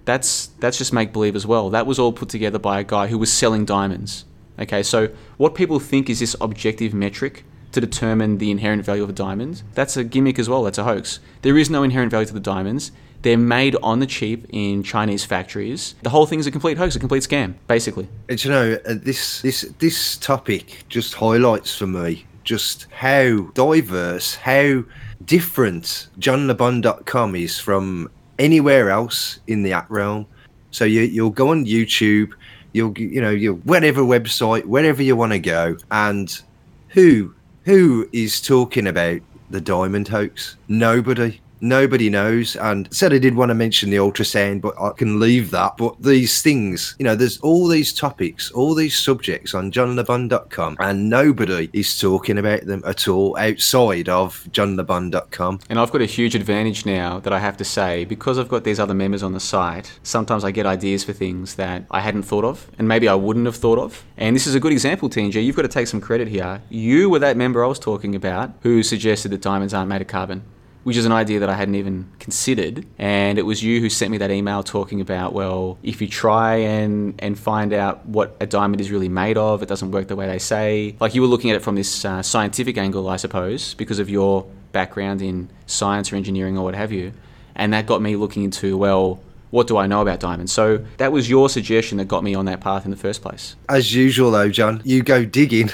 That 0.05 0.15
that's 0.15 0.47
that's 0.61 0.79
just 0.79 0.93
make 0.93 1.13
believe 1.13 1.37
as 1.37 1.47
well. 1.47 1.71
That 1.71 1.87
was 1.87 1.99
all 1.99 2.13
put 2.13 2.29
together 2.29 2.59
by 2.59 2.81
a 2.81 2.85
guy 2.85 3.09
who 3.09 3.19
was 3.19 3.33
selling 3.33 3.65
diamonds. 3.65 4.25
Okay, 4.59 4.83
so 4.83 5.09
what 5.37 5.55
people 5.55 5.81
think 5.81 6.09
is 6.09 6.21
this 6.21 6.37
objective 6.41 6.95
metric 6.95 7.45
to 7.73 7.81
determine 7.81 8.39
the 8.39 8.53
inherent 8.53 8.85
value 8.85 9.03
of 9.03 9.11
a 9.11 9.13
diamond, 9.13 9.65
that's 9.73 9.97
a 9.97 10.05
gimmick 10.05 10.39
as 10.39 10.49
well. 10.49 10.63
That's 10.63 10.79
a 10.79 10.85
hoax. 10.85 11.19
There 11.43 11.59
is 11.59 11.69
no 11.69 11.83
inherent 11.83 12.13
value 12.13 12.27
to 12.27 12.33
the 12.33 12.39
diamonds. 12.39 12.93
They're 13.23 13.37
made 13.37 13.75
on 13.83 13.99
the 13.99 14.07
cheap 14.07 14.47
in 14.51 14.85
Chinese 14.85 15.25
factories. 15.25 15.97
The 16.03 16.11
whole 16.11 16.27
thing 16.27 16.39
is 16.39 16.47
a 16.47 16.53
complete 16.53 16.79
hoax, 16.79 16.95
a 16.95 17.01
complete 17.01 17.25
scam, 17.25 17.55
basically. 17.67 18.07
And 18.29 18.45
you 18.45 18.51
know, 18.51 18.79
uh, 18.87 18.95
this 18.97 19.43
this 19.43 19.63
this 19.79 20.17
topic 20.19 20.85
just 20.89 21.15
highlights 21.15 21.77
for 21.77 21.87
me 21.87 22.27
just 22.45 22.87
how 22.93 23.51
diverse, 23.55 24.37
how 24.37 24.85
different 25.25 26.09
JohnLeBon.com 26.19 27.35
is 27.35 27.59
from 27.59 28.11
anywhere 28.39 28.91
else 28.91 29.41
in 29.47 29.63
the 29.63 29.73
app 29.73 29.91
realm. 29.91 30.27
So 30.71 30.85
you 30.85 31.03
you'll 31.03 31.31
go 31.31 31.51
on 31.51 31.67
YouTube, 31.67 32.33
you'll 32.73 32.97
you 32.99 33.21
know 33.21 33.31
you 33.31 33.55
whatever 33.65 34.03
website, 34.03 34.65
wherever 34.65 35.03
you 35.03 35.17
want 35.17 35.33
to 35.33 35.39
go, 35.39 35.77
and 35.91 36.41
who 36.89 37.35
who 37.65 38.09
is 38.13 38.41
talking 38.41 38.87
about 38.87 39.21
the 39.51 39.61
diamond 39.61 40.09
hoax? 40.09 40.57
Nobody. 40.69 41.41
Nobody 41.61 42.11
knows. 42.11 42.57
And 42.57 42.93
said 42.95 43.13
I 43.13 43.19
did 43.19 43.35
want 43.35 43.51
to 43.51 43.55
mention 43.55 43.91
the 43.91 43.97
ultrasound, 43.97 44.61
but 44.61 44.75
I 44.81 44.91
can 44.91 45.21
leave 45.21 45.51
that. 45.51 45.77
But 45.77 46.03
these 46.03 46.43
things, 46.43 46.95
you 46.99 47.05
know, 47.05 47.15
there's 47.15 47.39
all 47.41 47.69
these 47.69 47.93
topics, 47.93 48.51
all 48.51 48.75
these 48.75 48.97
subjects 48.99 49.55
on 49.55 49.73
johnlebon.com, 49.73 50.77
and 50.79 51.09
nobody 51.09 51.71
is 51.73 51.99
talking 51.99 52.39
about 52.39 52.67
them 52.67 52.83
at 52.87 53.09
all 53.09 53.37
outside 53.37 54.09
of 54.09 54.47
johnlebon.com. 54.51 55.61
And 55.69 55.79
I've 55.79 55.91
got 55.91 56.03
a 56.03 56.07
huge 56.07 56.35
advantage 56.35 56.87
now 56.87 57.21
that 57.21 57.33
I 57.33 57.39
have 57.39 57.57
to 57.59 57.65
say 57.65 58.05
because 58.05 58.39
I've 58.39 58.49
got 58.49 58.65
these 58.65 58.81
other 58.81 58.95
members 58.95 59.23
on 59.23 59.33
the 59.33 59.41
site. 59.41 59.99
Sometimes 60.03 60.45
I 60.45 60.51
get 60.51 60.67
ideas 60.67 61.05
for 61.05 61.13
things 61.13 61.55
that 61.57 61.85
I 61.91 62.01
hadn't 62.01 62.25
thought 62.25 62.45
of, 62.45 62.71
and 62.79 62.89
maybe 62.89 63.09
I 63.09 63.15
wouldn't 63.15 63.47
have 63.47 63.57
thought 63.57 63.79
of. 63.79 64.05
And 64.17 64.35
this 64.35 64.47
is 64.47 64.55
a 64.55 64.61
good 64.61 64.73
example, 64.73 65.09
TNG. 65.09 65.45
You've 65.45 65.57
got 65.57 65.63
to 65.63 65.69
take 65.69 65.87
some 65.87 66.01
credit 66.01 66.29
here. 66.29 66.63
You 66.69 67.11
were 67.11 67.19
that 67.21 67.37
member 67.37 67.65
I 67.65 67.69
was 67.69 67.79
talking 67.79 68.15
about 68.15 68.53
who 68.63 68.83
suggested 68.83 69.31
that 69.33 69.43
diamonds 69.43 69.75
aren't 69.75 69.89
made 69.89 70.03
of 70.03 70.09
carbon 70.09 70.45
which 70.85 70.97
is 70.97 71.05
an 71.05 71.13
idea 71.13 71.41
that 71.41 71.49
I 71.49 71.55
hadn't 71.55 71.75
even 71.75 72.07
considered. 72.19 72.87
And 72.99 73.39
it 73.39 73.43
was 73.43 73.63
you 73.63 73.81
who 73.81 73.91
sent 73.91 74.11
me 74.11 74.19
that 74.19 74.31
email 74.31 74.63
talking 74.63 75.01
about, 75.01 75.33
well, 75.33 75.79
if 75.83 76.01
you 76.01 76.09
try 76.09 76.57
and, 76.57 77.15
and 77.19 77.39
find 77.39 77.73
out 77.73 78.07
what 78.07 78.37
a 78.41 78.47
diamond 78.47 78.81
is 78.81 78.91
really 78.91 79.09
made 79.09 79.37
of, 79.37 79.63
it 79.63 79.69
doesn't 79.69 79.91
work 79.91 80.09
the 80.09 80.17
way 80.17 80.27
they 80.27 80.39
say. 80.39 80.97
Like 81.01 81.15
you 81.15 81.23
were 81.23 81.29
looking 81.29 81.51
at 81.51 81.57
it 81.57 81.63
from 81.63 81.75
this 81.75 82.05
uh, 82.05 82.23
scientific 82.23 82.79
angle, 82.79 83.09
I 83.09 83.17
suppose, 83.17 83.75
because 83.75 83.99
of 83.99 84.09
your 84.09 84.47
background 84.73 85.23
in 85.23 85.49
science 85.67 86.13
or 86.13 86.17
engineering 86.17 86.59
or 86.59 86.65
what 86.65 86.75
have 86.75 86.93
you. 86.93 87.13
And 87.55 87.73
that 87.73 87.87
got 87.87 88.03
me 88.03 88.17
looking 88.17 88.43
into, 88.43 88.77
well, 88.77 89.21
what 89.55 89.69
do 89.69 89.77
I 89.77 89.87
know 89.87 90.03
about 90.03 90.19
diamonds? 90.19 90.53
So 90.53 90.85
that 90.97 91.13
was 91.13 91.31
your 91.31 91.49
suggestion 91.49 91.99
that 91.99 92.09
got 92.09 92.25
me 92.25 92.35
on 92.35 92.45
that 92.47 92.61
path 92.61 92.85
in 92.85 92.91
the 92.91 92.97
first 92.97 93.23
place. 93.23 93.55
As 93.69 93.95
usual, 93.95 94.33
though, 94.33 94.49
John, 94.49 94.83
you 94.85 95.05
go 95.05 95.25
digging. 95.25 95.71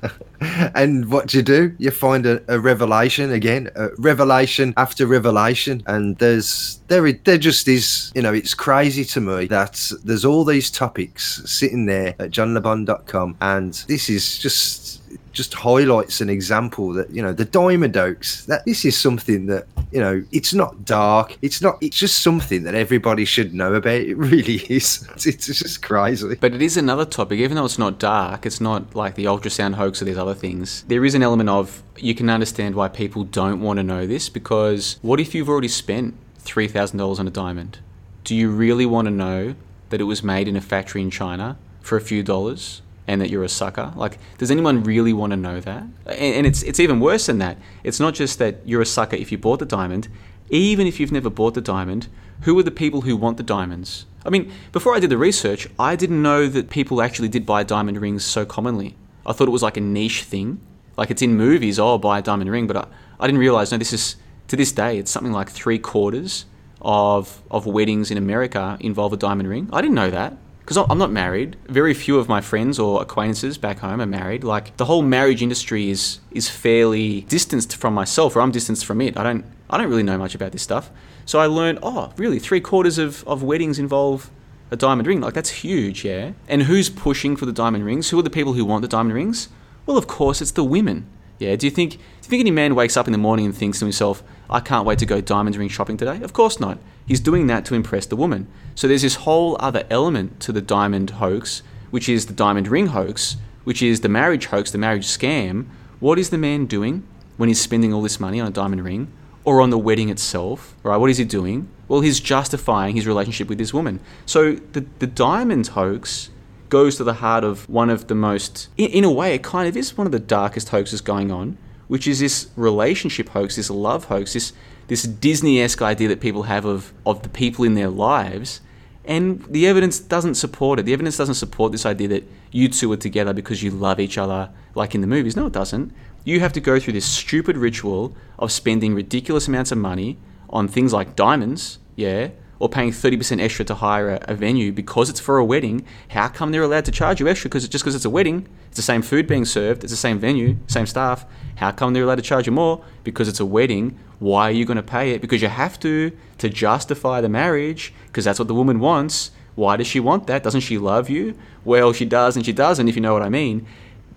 and 0.74 1.10
what 1.10 1.26
do 1.26 1.38
you 1.38 1.42
do? 1.42 1.74
You 1.78 1.90
find 1.90 2.26
a, 2.26 2.40
a 2.46 2.60
revelation 2.60 3.32
again, 3.32 3.70
a 3.74 3.88
revelation 3.98 4.72
after 4.76 5.04
revelation, 5.06 5.82
and 5.86 6.16
there's 6.18 6.80
there 6.86 7.10
there 7.12 7.38
just 7.38 7.66
is 7.66 8.12
you 8.14 8.22
know 8.22 8.32
it's 8.32 8.54
crazy 8.54 9.04
to 9.06 9.20
me 9.20 9.46
that 9.46 9.90
there's 10.04 10.24
all 10.24 10.44
these 10.44 10.70
topics 10.70 11.42
sitting 11.44 11.86
there 11.86 12.14
at 12.20 12.30
johnlebon.com, 12.30 13.36
and 13.40 13.74
this 13.88 14.08
is 14.08 14.38
just 14.38 15.02
just 15.34 15.52
highlights 15.54 16.20
an 16.20 16.30
example 16.30 16.92
that 16.94 17.10
you 17.10 17.22
know 17.22 17.32
the 17.32 17.44
diamond 17.44 17.96
hoax 17.96 18.46
that 18.46 18.64
this 18.64 18.84
is 18.84 18.98
something 18.98 19.46
that 19.46 19.66
you 19.92 20.00
know 20.00 20.24
it's 20.32 20.54
not 20.54 20.84
dark. 20.84 21.36
It's 21.42 21.60
not 21.60 21.76
it's 21.82 21.96
just 21.96 22.22
something 22.22 22.62
that 22.62 22.74
everybody 22.74 23.24
should 23.24 23.52
know 23.52 23.74
about. 23.74 23.94
It 23.94 24.16
really 24.16 24.54
is. 24.68 25.06
It's 25.26 25.46
just 25.46 25.82
crazy. 25.82 26.36
But 26.36 26.54
it 26.54 26.62
is 26.62 26.76
another 26.76 27.04
topic. 27.04 27.40
Even 27.40 27.56
though 27.56 27.64
it's 27.64 27.78
not 27.78 27.98
dark 27.98 28.46
it's 28.46 28.60
not 28.60 28.94
like 28.94 29.14
the 29.14 29.24
ultrasound 29.24 29.74
hoax 29.74 30.00
or 30.00 30.04
these 30.04 30.18
other 30.18 30.34
things 30.34 30.84
there 30.88 31.04
is 31.04 31.14
an 31.14 31.22
element 31.22 31.48
of 31.48 31.82
you 31.96 32.14
can 32.14 32.28
understand 32.30 32.74
why 32.74 32.88
people 32.88 33.24
don't 33.24 33.60
want 33.60 33.78
to 33.78 33.82
know 33.82 34.06
this 34.06 34.28
because 34.28 34.98
what 35.02 35.20
if 35.20 35.34
you've 35.34 35.48
already 35.48 35.68
spent 35.68 36.14
$3000 36.44 37.18
on 37.18 37.26
a 37.26 37.30
diamond? 37.30 37.78
Do 38.22 38.34
you 38.34 38.50
really 38.50 38.86
want 38.86 39.06
to 39.06 39.10
know 39.10 39.54
that 39.90 40.00
it 40.00 40.04
was 40.04 40.22
made 40.22 40.48
in 40.48 40.56
a 40.56 40.60
factory 40.60 41.00
in 41.02 41.10
china 41.10 41.56
for 41.80 41.96
a 41.96 42.00
few 42.00 42.22
dollars 42.22 42.82
and 43.06 43.20
that 43.20 43.30
you're 43.30 43.44
a 43.44 43.48
sucker. 43.48 43.92
Like, 43.96 44.18
does 44.38 44.50
anyone 44.50 44.82
really 44.82 45.12
want 45.12 45.32
to 45.32 45.36
know 45.36 45.60
that? 45.60 45.82
And, 46.06 46.34
and, 46.36 46.46
it's 46.46 46.62
it's 46.62 46.80
even 46.80 47.00
worse 47.00 47.26
than 47.26 47.38
that. 47.38 47.58
It's 47.82 48.00
not 48.00 48.14
just 48.14 48.38
that 48.38 48.60
you're 48.64 48.80
a 48.80 48.86
sucker 48.86 49.16
if 49.16 49.30
you 49.30 49.38
bought 49.38 49.58
the 49.58 49.66
diamond. 49.66 50.08
Even 50.50 50.86
if 50.86 51.00
you've 51.00 51.12
never 51.12 51.30
bought 51.30 51.54
the 51.54 51.60
diamond, 51.60 52.08
who 52.42 52.58
are 52.58 52.62
the 52.62 52.70
people 52.70 53.02
who 53.02 53.16
want 53.16 53.36
the 53.36 53.42
diamonds? 53.42 54.06
I 54.24 54.30
mean, 54.30 54.52
before 54.72 54.94
I 54.94 55.00
did 55.00 55.10
the 55.10 55.18
research, 55.18 55.68
I 55.78 55.96
didn't 55.96 56.22
know 56.22 56.46
that 56.48 56.70
people 56.70 57.02
actually 57.02 57.28
did 57.28 57.44
buy 57.44 57.62
diamond 57.62 58.00
rings 58.00 58.24
so 58.24 58.44
commonly. 58.44 58.96
I 59.26 59.32
thought 59.32 59.48
it 59.48 59.52
was 59.52 59.62
like 59.62 59.76
a 59.76 59.80
niche 59.80 60.22
thing. 60.22 60.60
Like 60.96 61.10
it's 61.10 61.22
in 61.22 61.36
movies, 61.36 61.78
oh, 61.78 61.98
buy 61.98 62.18
a 62.20 62.22
diamond 62.22 62.50
ring, 62.50 62.66
but 62.66 62.76
I, 62.76 62.86
I 63.18 63.26
didn't 63.26 63.40
realize, 63.40 63.72
no, 63.72 63.78
this 63.78 63.92
is, 63.92 64.16
to 64.48 64.56
this 64.56 64.70
day, 64.70 64.98
it's 64.98 65.10
something 65.10 65.32
like 65.32 65.50
three 65.50 65.78
quarters 65.78 66.44
of, 66.80 67.42
of 67.50 67.66
weddings 67.66 68.10
in 68.10 68.18
America 68.18 68.76
involve 68.80 69.12
a 69.12 69.16
diamond 69.16 69.48
ring. 69.48 69.68
I 69.72 69.80
didn't 69.80 69.96
know 69.96 70.10
that 70.10 70.36
because 70.64 70.78
I'm 70.78 70.96
not 70.96 71.12
married. 71.12 71.56
Very 71.66 71.92
few 71.92 72.18
of 72.18 72.26
my 72.26 72.40
friends 72.40 72.78
or 72.78 73.02
acquaintances 73.02 73.58
back 73.58 73.80
home 73.80 74.00
are 74.00 74.06
married. 74.06 74.44
Like 74.44 74.74
the 74.78 74.86
whole 74.86 75.02
marriage 75.02 75.42
industry 75.42 75.90
is 75.90 76.20
is 76.30 76.48
fairly 76.48 77.22
distanced 77.22 77.76
from 77.76 77.92
myself, 77.92 78.34
or 78.34 78.40
I'm 78.40 78.50
distanced 78.50 78.86
from 78.86 79.02
it. 79.02 79.16
I 79.18 79.22
don't 79.22 79.44
I 79.68 79.76
don't 79.76 79.90
really 79.90 80.02
know 80.02 80.16
much 80.16 80.34
about 80.34 80.52
this 80.52 80.62
stuff. 80.62 80.90
So 81.26 81.38
I 81.38 81.46
learned, 81.46 81.78
oh, 81.82 82.12
really, 82.16 82.38
three 82.38 82.60
quarters 82.60 82.98
of, 82.98 83.26
of 83.26 83.42
weddings 83.42 83.78
involve 83.78 84.30
a 84.70 84.76
diamond 84.76 85.06
ring. 85.06 85.20
Like 85.20 85.34
that's 85.34 85.50
huge, 85.50 86.04
yeah. 86.04 86.32
And 86.48 86.62
who's 86.62 86.88
pushing 86.88 87.36
for 87.36 87.44
the 87.44 87.52
diamond 87.52 87.84
rings? 87.84 88.10
Who 88.10 88.18
are 88.18 88.22
the 88.22 88.30
people 88.30 88.54
who 88.54 88.64
want 88.64 88.82
the 88.82 88.88
diamond 88.88 89.14
rings? 89.14 89.48
Well, 89.84 89.98
of 89.98 90.06
course, 90.06 90.40
it's 90.40 90.52
the 90.52 90.64
women. 90.64 91.06
Yeah. 91.38 91.56
Do 91.56 91.66
you 91.66 91.70
think 91.70 91.92
do 91.92 91.98
you 92.22 92.28
think 92.30 92.40
any 92.40 92.50
man 92.50 92.74
wakes 92.74 92.96
up 92.96 93.06
in 93.06 93.12
the 93.12 93.18
morning 93.18 93.44
and 93.46 93.54
thinks 93.54 93.80
to 93.80 93.84
himself, 93.84 94.22
I 94.48 94.60
can't 94.60 94.86
wait 94.86 94.98
to 95.00 95.06
go 95.06 95.20
diamond 95.20 95.56
ring 95.56 95.68
shopping 95.68 95.96
today? 95.96 96.20
Of 96.22 96.32
course 96.32 96.60
not. 96.60 96.78
He's 97.06 97.20
doing 97.20 97.46
that 97.48 97.64
to 97.66 97.74
impress 97.74 98.06
the 98.06 98.16
woman. 98.16 98.46
So 98.74 98.88
there's 98.88 99.02
this 99.02 99.16
whole 99.16 99.56
other 99.60 99.84
element 99.90 100.40
to 100.40 100.52
the 100.52 100.60
diamond 100.60 101.10
hoax, 101.10 101.62
which 101.90 102.08
is 102.08 102.26
the 102.26 102.32
diamond 102.32 102.68
ring 102.68 102.88
hoax, 102.88 103.36
which 103.64 103.82
is 103.82 104.00
the 104.00 104.08
marriage 104.08 104.46
hoax, 104.46 104.70
the 104.70 104.78
marriage 104.78 105.06
scam. 105.06 105.66
What 106.00 106.18
is 106.18 106.30
the 106.30 106.38
man 106.38 106.66
doing 106.66 107.06
when 107.36 107.48
he's 107.48 107.60
spending 107.60 107.92
all 107.92 108.02
this 108.02 108.20
money 108.20 108.40
on 108.40 108.46
a 108.46 108.50
diamond 108.50 108.84
ring 108.84 109.12
or 109.44 109.60
on 109.60 109.70
the 109.70 109.78
wedding 109.78 110.08
itself? 110.08 110.74
Right? 110.82 110.96
What 110.96 111.10
is 111.10 111.18
he 111.18 111.24
doing? 111.24 111.68
Well, 111.88 112.00
he's 112.00 112.20
justifying 112.20 112.96
his 112.96 113.06
relationship 113.06 113.48
with 113.48 113.58
this 113.58 113.74
woman. 113.74 114.00
So 114.26 114.54
the 114.54 114.86
the 114.98 115.06
diamond 115.06 115.68
hoax 115.68 116.30
goes 116.74 116.96
to 116.96 117.04
the 117.04 117.14
heart 117.14 117.44
of 117.44 117.68
one 117.68 117.88
of 117.88 118.08
the 118.08 118.14
most, 118.16 118.68
in, 118.76 118.90
in 118.90 119.04
a 119.04 119.10
way, 119.10 119.32
it 119.32 119.44
kind 119.44 119.68
of 119.68 119.76
is 119.76 119.96
one 119.96 120.08
of 120.08 120.12
the 120.12 120.18
darkest 120.18 120.70
hoaxes 120.70 121.00
going 121.00 121.30
on, 121.30 121.56
which 121.88 122.06
is 122.06 122.20
this 122.20 122.48
relationship 122.56 123.30
hoax, 123.30 123.56
this 123.56 123.70
love 123.70 124.04
hoax, 124.06 124.32
this 124.32 124.52
this 124.86 125.02
Disney-esque 125.04 125.80
idea 125.80 126.08
that 126.08 126.20
people 126.20 126.44
have 126.44 126.64
of 126.64 126.92
of 127.06 127.22
the 127.22 127.28
people 127.28 127.64
in 127.64 127.74
their 127.74 127.88
lives, 127.88 128.60
and 129.04 129.44
the 129.46 129.66
evidence 129.66 129.98
doesn't 129.98 130.34
support 130.34 130.78
it. 130.78 130.84
The 130.84 130.92
evidence 130.92 131.16
doesn't 131.16 131.34
support 131.34 131.72
this 131.72 131.86
idea 131.86 132.08
that 132.08 132.24
you 132.50 132.68
two 132.68 132.92
are 132.92 132.96
together 132.96 133.32
because 133.32 133.62
you 133.62 133.70
love 133.70 134.00
each 134.00 134.18
other, 134.18 134.50
like 134.74 134.94
in 134.94 135.00
the 135.00 135.06
movies. 135.06 135.36
No, 135.36 135.46
it 135.46 135.52
doesn't. 135.52 135.92
You 136.24 136.40
have 136.40 136.52
to 136.54 136.60
go 136.60 136.80
through 136.80 136.94
this 136.94 137.04
stupid 137.04 137.56
ritual 137.56 138.16
of 138.38 138.50
spending 138.50 138.94
ridiculous 138.94 139.48
amounts 139.48 139.72
of 139.72 139.78
money 139.78 140.18
on 140.48 140.68
things 140.68 140.92
like 140.92 141.16
diamonds, 141.16 141.78
yeah, 141.96 142.28
or 142.58 142.68
paying 142.68 142.90
30% 142.90 143.40
extra 143.40 143.64
to 143.64 143.74
hire 143.74 144.10
a, 144.10 144.24
a, 144.28 144.34
venue 144.34 144.72
because 144.72 145.10
it's 145.10 145.20
for 145.20 145.38
a 145.38 145.44
wedding, 145.44 145.84
how 146.08 146.28
come 146.28 146.52
they're 146.52 146.62
allowed 146.62 146.84
to 146.84 146.92
charge 146.92 147.20
you 147.20 147.28
extra 147.28 147.48
because 147.48 147.68
just 147.68 147.84
because 147.84 147.94
it's 147.94 148.04
a 148.04 148.10
wedding? 148.10 148.48
It's 148.68 148.76
the 148.76 148.82
same 148.82 149.02
food 149.02 149.26
being 149.26 149.44
served, 149.44 149.84
it's 149.84 149.92
the 149.92 149.96
same 149.96 150.18
venue, 150.18 150.56
same 150.66 150.86
staff. 150.86 151.26
How 151.56 151.70
come 151.70 151.92
they're 151.92 152.04
allowed 152.04 152.16
to 152.16 152.22
charge 152.22 152.46
you 152.46 152.52
more? 152.52 152.84
Because 153.02 153.28
it's 153.28 153.40
a 153.40 153.46
wedding. 153.46 153.98
Why 154.18 154.48
are 154.48 154.52
you 154.52 154.64
going 154.64 154.76
to 154.76 154.82
pay 154.82 155.12
it? 155.12 155.20
Because 155.20 155.42
you 155.42 155.48
have 155.48 155.78
to 155.80 156.12
to 156.38 156.48
justify 156.48 157.20
the 157.20 157.28
marriage 157.28 157.92
because 158.06 158.24
that's 158.24 158.38
what 158.38 158.48
the 158.48 158.54
woman 158.54 158.80
wants. 158.80 159.30
Why 159.54 159.76
does 159.76 159.86
she 159.86 160.00
want 160.00 160.26
that? 160.26 160.42
Doesn't 160.42 160.62
she 160.62 160.78
love 160.78 161.08
you? 161.08 161.38
Well, 161.64 161.92
she 161.92 162.04
does 162.04 162.36
and 162.36 162.44
she 162.44 162.52
doesn't, 162.52 162.88
if 162.88 162.96
you 162.96 163.02
know 163.02 163.12
what 163.12 163.22
I 163.22 163.28
mean 163.28 163.66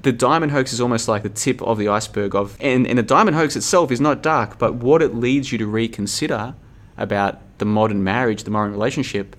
the 0.04 0.12
diamond 0.12 0.52
hoax 0.52 0.74
is 0.74 0.80
almost 0.80 1.08
like 1.08 1.24
the 1.24 1.30
tip 1.30 1.62
of 1.62 1.78
the 1.78 1.88
iceberg 1.88 2.36
of 2.36 2.56
and, 2.60 2.86
and 2.88 3.00
the 3.00 3.04
diamond 3.04 3.36
hoax 3.36 3.56
itself 3.56 3.92
is 3.92 4.00
not 4.00 4.22
dark 4.22 4.58
but 4.58 4.76
what 4.76 5.02
it 5.02 5.16
leads 5.16 5.52
you 5.52 5.58
to 5.58 5.66
reconsider 5.66 6.54
about 6.98 7.42
the 7.58 7.66
modern 7.66 8.04
marriage, 8.04 8.44
the 8.44 8.52
modern 8.52 8.72
relationship, 8.72 9.36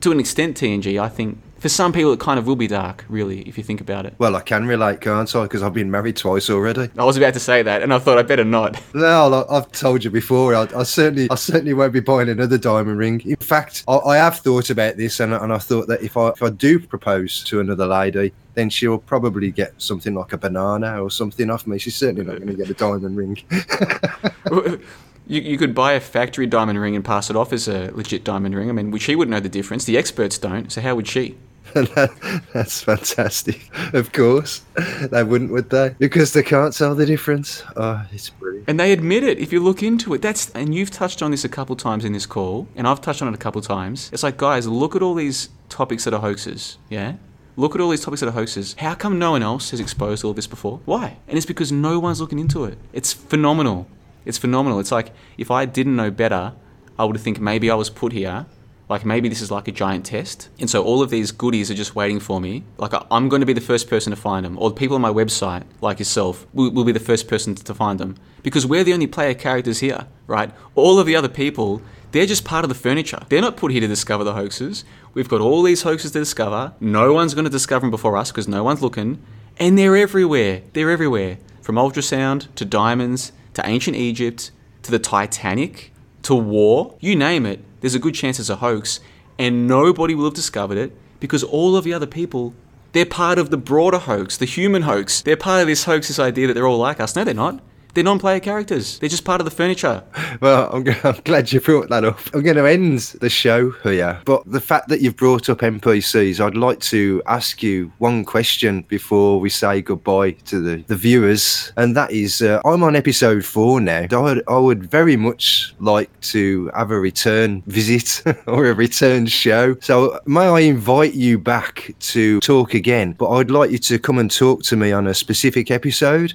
to 0.00 0.12
an 0.12 0.20
extent, 0.20 0.56
TNG, 0.56 1.00
I 1.00 1.08
think 1.08 1.38
for 1.60 1.68
some 1.68 1.92
people 1.92 2.12
it 2.12 2.20
kind 2.20 2.38
of 2.38 2.46
will 2.46 2.56
be 2.56 2.66
dark, 2.66 3.04
really, 3.08 3.42
if 3.42 3.58
you 3.58 3.62
think 3.62 3.82
about 3.82 4.06
it. 4.06 4.14
Well, 4.18 4.34
I 4.34 4.40
can 4.40 4.66
relate, 4.66 5.02
can't 5.02 5.34
I? 5.36 5.42
Because 5.42 5.62
I've 5.62 5.74
been 5.74 5.90
married 5.90 6.16
twice 6.16 6.48
already. 6.48 6.88
I 6.96 7.04
was 7.04 7.18
about 7.18 7.34
to 7.34 7.40
say 7.40 7.62
that, 7.62 7.82
and 7.82 7.92
I 7.92 7.98
thought 7.98 8.16
I 8.18 8.22
better 8.22 8.44
not. 8.44 8.80
No, 8.94 9.46
I've 9.48 9.70
told 9.72 10.04
you 10.04 10.10
before. 10.10 10.54
I, 10.54 10.66
I 10.76 10.82
certainly, 10.82 11.28
I 11.30 11.34
certainly 11.34 11.74
won't 11.74 11.92
be 11.92 12.00
buying 12.00 12.28
another 12.28 12.58
diamond 12.58 12.98
ring. 12.98 13.20
In 13.24 13.36
fact, 13.36 13.84
I, 13.88 13.96
I 13.96 14.16
have 14.16 14.38
thought 14.38 14.68
about 14.70 14.96
this, 14.96 15.20
and, 15.20 15.32
and 15.32 15.52
I 15.52 15.58
thought 15.58 15.86
that 15.88 16.02
if 16.02 16.16
I, 16.16 16.28
if 16.28 16.42
I 16.42 16.50
do 16.50 16.78
propose 16.78 17.44
to 17.44 17.60
another 17.60 17.86
lady, 17.86 18.32
then 18.60 18.70
she'll 18.70 18.98
probably 18.98 19.50
get 19.50 19.72
something 19.78 20.14
like 20.14 20.34
a 20.34 20.38
banana 20.38 21.02
or 21.02 21.10
something 21.10 21.50
off 21.50 21.66
me. 21.66 21.78
She's 21.78 21.96
certainly 21.96 22.24
not 22.24 22.36
going 22.36 22.48
to 22.48 22.54
get 22.54 22.68
a 22.68 22.74
diamond 22.74 23.16
ring. 23.16 23.42
You, 25.26 25.40
you 25.42 25.58
could 25.58 25.76
buy 25.76 25.92
a 25.92 26.00
factory 26.00 26.48
diamond 26.48 26.80
ring 26.80 26.96
and 26.96 27.04
pass 27.04 27.30
it 27.30 27.36
off 27.36 27.52
as 27.52 27.68
a 27.68 27.92
legit 27.92 28.24
diamond 28.24 28.56
ring. 28.56 28.68
I 28.68 28.72
mean, 28.72 28.98
she 28.98 29.14
wouldn't 29.14 29.30
know 29.30 29.38
the 29.38 29.48
difference. 29.48 29.84
The 29.84 29.96
experts 29.96 30.38
don't. 30.38 30.72
So 30.72 30.80
how 30.80 30.96
would 30.96 31.06
she? 31.06 31.36
that, 31.74 32.42
that's 32.52 32.82
fantastic. 32.82 33.70
Of 33.94 34.12
course, 34.12 34.62
they 35.08 35.22
wouldn't, 35.22 35.52
would 35.52 35.70
they? 35.70 35.94
Because 36.00 36.32
they 36.32 36.42
can't 36.42 36.76
tell 36.76 36.96
the 36.96 37.06
difference. 37.06 37.62
Oh, 37.76 38.04
it's 38.10 38.30
brilliant. 38.30 38.68
And 38.68 38.80
they 38.80 38.92
admit 38.92 39.22
it. 39.22 39.38
If 39.38 39.52
you 39.52 39.62
look 39.62 39.84
into 39.84 40.14
it, 40.14 40.22
that's 40.22 40.50
and 40.50 40.74
you've 40.74 40.90
touched 40.90 41.22
on 41.22 41.30
this 41.30 41.44
a 41.44 41.48
couple 41.48 41.76
times 41.76 42.04
in 42.04 42.12
this 42.12 42.26
call, 42.26 42.66
and 42.74 42.88
I've 42.88 43.00
touched 43.00 43.22
on 43.22 43.28
it 43.28 43.34
a 43.34 43.38
couple 43.38 43.62
times. 43.62 44.10
It's 44.12 44.24
like, 44.24 44.36
guys, 44.36 44.66
look 44.66 44.96
at 44.96 45.02
all 45.02 45.14
these 45.14 45.50
topics 45.68 46.02
that 46.04 46.14
are 46.14 46.20
hoaxes. 46.20 46.76
Yeah. 46.88 47.14
Look 47.56 47.74
at 47.74 47.80
all 47.80 47.90
these 47.90 48.00
topics 48.00 48.20
that 48.20 48.28
are 48.28 48.32
hoaxes. 48.32 48.74
How 48.78 48.94
come 48.94 49.18
no 49.18 49.32
one 49.32 49.42
else 49.42 49.70
has 49.70 49.80
exposed 49.80 50.24
all 50.24 50.32
this 50.32 50.46
before? 50.46 50.80
Why? 50.84 51.18
And 51.28 51.36
it's 51.36 51.46
because 51.46 51.72
no 51.72 51.98
one's 51.98 52.20
looking 52.20 52.38
into 52.38 52.64
it. 52.64 52.78
It's 52.92 53.12
phenomenal. 53.12 53.88
It's 54.24 54.38
phenomenal. 54.38 54.78
It's 54.78 54.92
like 54.92 55.12
if 55.36 55.50
I 55.50 55.64
didn't 55.64 55.96
know 55.96 56.10
better, 56.10 56.54
I 56.98 57.04
would 57.04 57.18
think 57.20 57.40
maybe 57.40 57.70
I 57.70 57.74
was 57.74 57.90
put 57.90 58.12
here. 58.12 58.46
Like 58.88 59.04
maybe 59.04 59.28
this 59.28 59.40
is 59.40 59.50
like 59.50 59.68
a 59.68 59.72
giant 59.72 60.06
test. 60.06 60.48
And 60.58 60.68
so 60.68 60.82
all 60.82 61.00
of 61.00 61.10
these 61.10 61.30
goodies 61.32 61.70
are 61.70 61.74
just 61.74 61.94
waiting 61.94 62.18
for 62.18 62.40
me. 62.40 62.64
Like 62.76 62.92
I'm 63.10 63.28
going 63.28 63.40
to 63.40 63.46
be 63.46 63.52
the 63.52 63.60
first 63.60 63.88
person 63.88 64.10
to 64.10 64.16
find 64.16 64.44
them. 64.44 64.58
Or 64.58 64.70
the 64.70 64.76
people 64.76 64.96
on 64.96 65.00
my 65.00 65.12
website, 65.12 65.64
like 65.80 65.98
yourself, 65.98 66.46
will 66.52 66.84
be 66.84 66.92
the 66.92 66.98
first 66.98 67.28
person 67.28 67.54
to 67.54 67.74
find 67.74 68.00
them. 68.00 68.16
Because 68.42 68.66
we're 68.66 68.84
the 68.84 68.92
only 68.92 69.06
player 69.06 69.34
characters 69.34 69.78
here, 69.78 70.06
right? 70.26 70.50
All 70.74 70.98
of 70.98 71.06
the 71.06 71.14
other 71.14 71.28
people, 71.28 71.82
they're 72.12 72.26
just 72.26 72.44
part 72.44 72.64
of 72.64 72.68
the 72.68 72.74
furniture. 72.74 73.20
They're 73.28 73.40
not 73.40 73.56
put 73.56 73.72
here 73.72 73.80
to 73.80 73.86
discover 73.86 74.24
the 74.24 74.34
hoaxes. 74.34 74.84
We've 75.14 75.28
got 75.28 75.40
all 75.40 75.62
these 75.62 75.82
hoaxes 75.82 76.12
to 76.12 76.18
discover. 76.18 76.72
No 76.80 77.12
one's 77.12 77.34
going 77.34 77.44
to 77.44 77.50
discover 77.50 77.82
them 77.82 77.90
before 77.90 78.16
us 78.16 78.30
because 78.30 78.48
no 78.48 78.64
one's 78.64 78.82
looking. 78.82 79.22
And 79.58 79.78
they're 79.78 79.96
everywhere. 79.96 80.62
They're 80.72 80.90
everywhere. 80.90 81.38
From 81.60 81.76
ultrasound 81.76 82.52
to 82.56 82.64
diamonds 82.64 83.32
to 83.54 83.66
ancient 83.68 83.96
Egypt, 83.96 84.50
to 84.82 84.90
the 84.90 84.98
Titanic, 84.98 85.92
to 86.22 86.34
war, 86.34 86.96
you 87.00 87.16
name 87.16 87.46
it, 87.46 87.60
there's 87.80 87.94
a 87.94 87.98
good 87.98 88.14
chance 88.14 88.38
it's 88.38 88.48
a 88.48 88.56
hoax, 88.56 89.00
and 89.38 89.66
nobody 89.66 90.14
will 90.14 90.24
have 90.24 90.34
discovered 90.34 90.78
it 90.78 90.96
because 91.18 91.42
all 91.42 91.76
of 91.76 91.84
the 91.84 91.92
other 91.92 92.06
people, 92.06 92.54
they're 92.92 93.06
part 93.06 93.38
of 93.38 93.50
the 93.50 93.56
broader 93.56 93.98
hoax, 93.98 94.36
the 94.36 94.44
human 94.44 94.82
hoax. 94.82 95.22
They're 95.22 95.36
part 95.36 95.62
of 95.62 95.66
this 95.66 95.84
hoax, 95.84 96.08
this 96.08 96.18
idea 96.18 96.46
that 96.46 96.54
they're 96.54 96.66
all 96.66 96.78
like 96.78 97.00
us. 97.00 97.16
No, 97.16 97.24
they're 97.24 97.34
not. 97.34 97.60
They're 97.94 98.04
non-player 98.04 98.40
characters. 98.40 98.98
They're 98.98 99.08
just 99.08 99.24
part 99.24 99.40
of 99.40 99.44
the 99.44 99.50
furniture. 99.50 100.02
Well, 100.40 100.70
I'm, 100.72 100.84
g- 100.84 100.94
I'm 101.04 101.20
glad 101.24 101.52
you 101.52 101.60
brought 101.60 101.90
that 101.90 102.04
up. 102.04 102.18
I'm 102.32 102.42
going 102.42 102.56
to 102.56 102.64
end 102.64 103.00
the 103.20 103.28
show 103.28 103.70
here, 103.82 104.18
but 104.24 104.42
the 104.50 104.60
fact 104.60 104.88
that 104.88 105.00
you've 105.02 105.16
brought 105.16 105.50
up 105.50 105.58
NPCs, 105.58 106.40
I'd 106.40 106.56
like 106.56 106.80
to 106.80 107.20
ask 107.26 107.62
you 107.62 107.92
one 107.98 108.24
question 108.24 108.82
before 108.88 109.38
we 109.40 109.50
say 109.50 109.82
goodbye 109.82 110.30
to 110.46 110.60
the, 110.60 110.76
the 110.86 110.96
viewers, 110.96 111.72
and 111.76 111.94
that 111.96 112.10
is, 112.12 112.40
uh, 112.40 112.60
I'm 112.64 112.82
on 112.84 112.96
episode 112.96 113.44
four 113.44 113.80
now. 113.82 114.06
I 114.10 114.16
would, 114.16 114.42
I 114.48 114.56
would 114.56 114.90
very 114.90 115.16
much 115.16 115.74
like 115.78 116.08
to 116.22 116.70
have 116.74 116.90
a 116.90 116.98
return 116.98 117.62
visit 117.66 118.22
or 118.46 118.66
a 118.66 118.74
return 118.74 119.26
show. 119.26 119.76
So 119.80 120.18
may 120.26 120.46
I 120.46 120.60
invite 120.60 121.14
you 121.14 121.38
back 121.38 121.92
to 122.00 122.40
talk 122.40 122.72
again? 122.72 123.12
But 123.18 123.28
I'd 123.30 123.50
like 123.50 123.72
you 123.72 123.78
to 123.78 123.98
come 123.98 124.18
and 124.18 124.30
talk 124.30 124.62
to 124.64 124.76
me 124.76 124.92
on 124.92 125.06
a 125.06 125.12
specific 125.14 125.70
episode 125.70 126.32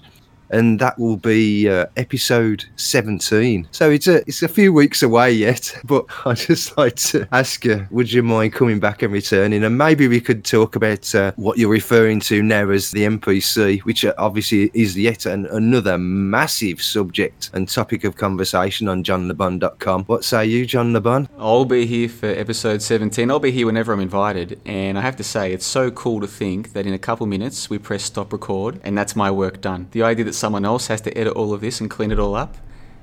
and 0.49 0.79
that 0.79 0.97
will 0.99 1.17
be 1.17 1.69
uh, 1.69 1.85
episode 1.97 2.65
17. 2.75 3.67
So 3.71 3.89
it's 3.89 4.07
a 4.07 4.17
it's 4.27 4.43
a 4.43 4.47
few 4.47 4.73
weeks 4.73 5.03
away 5.03 5.31
yet, 5.31 5.75
but 5.83 6.05
I'd 6.25 6.37
just 6.37 6.77
like 6.77 6.95
to 6.95 7.27
ask 7.31 7.65
you, 7.65 7.87
would 7.91 8.11
you 8.11 8.23
mind 8.23 8.53
coming 8.53 8.79
back 8.79 9.01
and 9.01 9.13
returning, 9.13 9.63
and 9.63 9.77
maybe 9.77 10.07
we 10.07 10.21
could 10.21 10.43
talk 10.45 10.75
about 10.75 11.13
uh, 11.15 11.31
what 11.35 11.57
you're 11.57 11.69
referring 11.69 12.19
to 12.21 12.41
now 12.41 12.69
as 12.69 12.91
the 12.91 13.05
NPC, 13.05 13.81
which 13.81 14.05
uh, 14.05 14.13
obviously 14.17 14.71
is 14.73 14.97
yet 14.97 15.25
an, 15.25 15.45
another 15.47 15.97
massive 15.97 16.81
subject 16.81 17.49
and 17.53 17.67
topic 17.67 18.03
of 18.03 18.15
conversation 18.15 18.87
on 18.87 19.03
johnlebon.com. 19.03 20.05
What 20.05 20.23
say 20.23 20.45
you, 20.45 20.65
John 20.65 20.93
LeBon? 20.93 21.27
I'll 21.37 21.65
be 21.65 21.85
here 21.85 22.09
for 22.09 22.27
episode 22.27 22.81
17. 22.81 23.29
I'll 23.29 23.39
be 23.39 23.51
here 23.51 23.65
whenever 23.65 23.93
I'm 23.93 23.99
invited. 23.99 24.59
And 24.65 24.97
I 24.97 25.01
have 25.01 25.15
to 25.17 25.23
say, 25.23 25.53
it's 25.53 25.65
so 25.65 25.91
cool 25.91 26.21
to 26.21 26.27
think 26.27 26.73
that 26.73 26.85
in 26.85 26.93
a 26.93 26.99
couple 26.99 27.25
minutes 27.25 27.69
we 27.69 27.77
press 27.77 28.03
stop 28.03 28.31
record 28.31 28.79
and 28.83 28.97
that's 28.97 29.15
my 29.15 29.31
work 29.31 29.61
done. 29.61 29.87
The 29.91 30.03
idea 30.03 30.25
that 30.25 30.33
someone 30.37 30.65
else 30.65 30.87
has 30.87 31.01
to 31.01 31.17
edit 31.17 31.33
all 31.33 31.53
of 31.53 31.61
this 31.61 31.81
and 31.81 31.89
clean 31.89 32.11
it 32.11 32.19
all 32.19 32.35
up. 32.35 32.57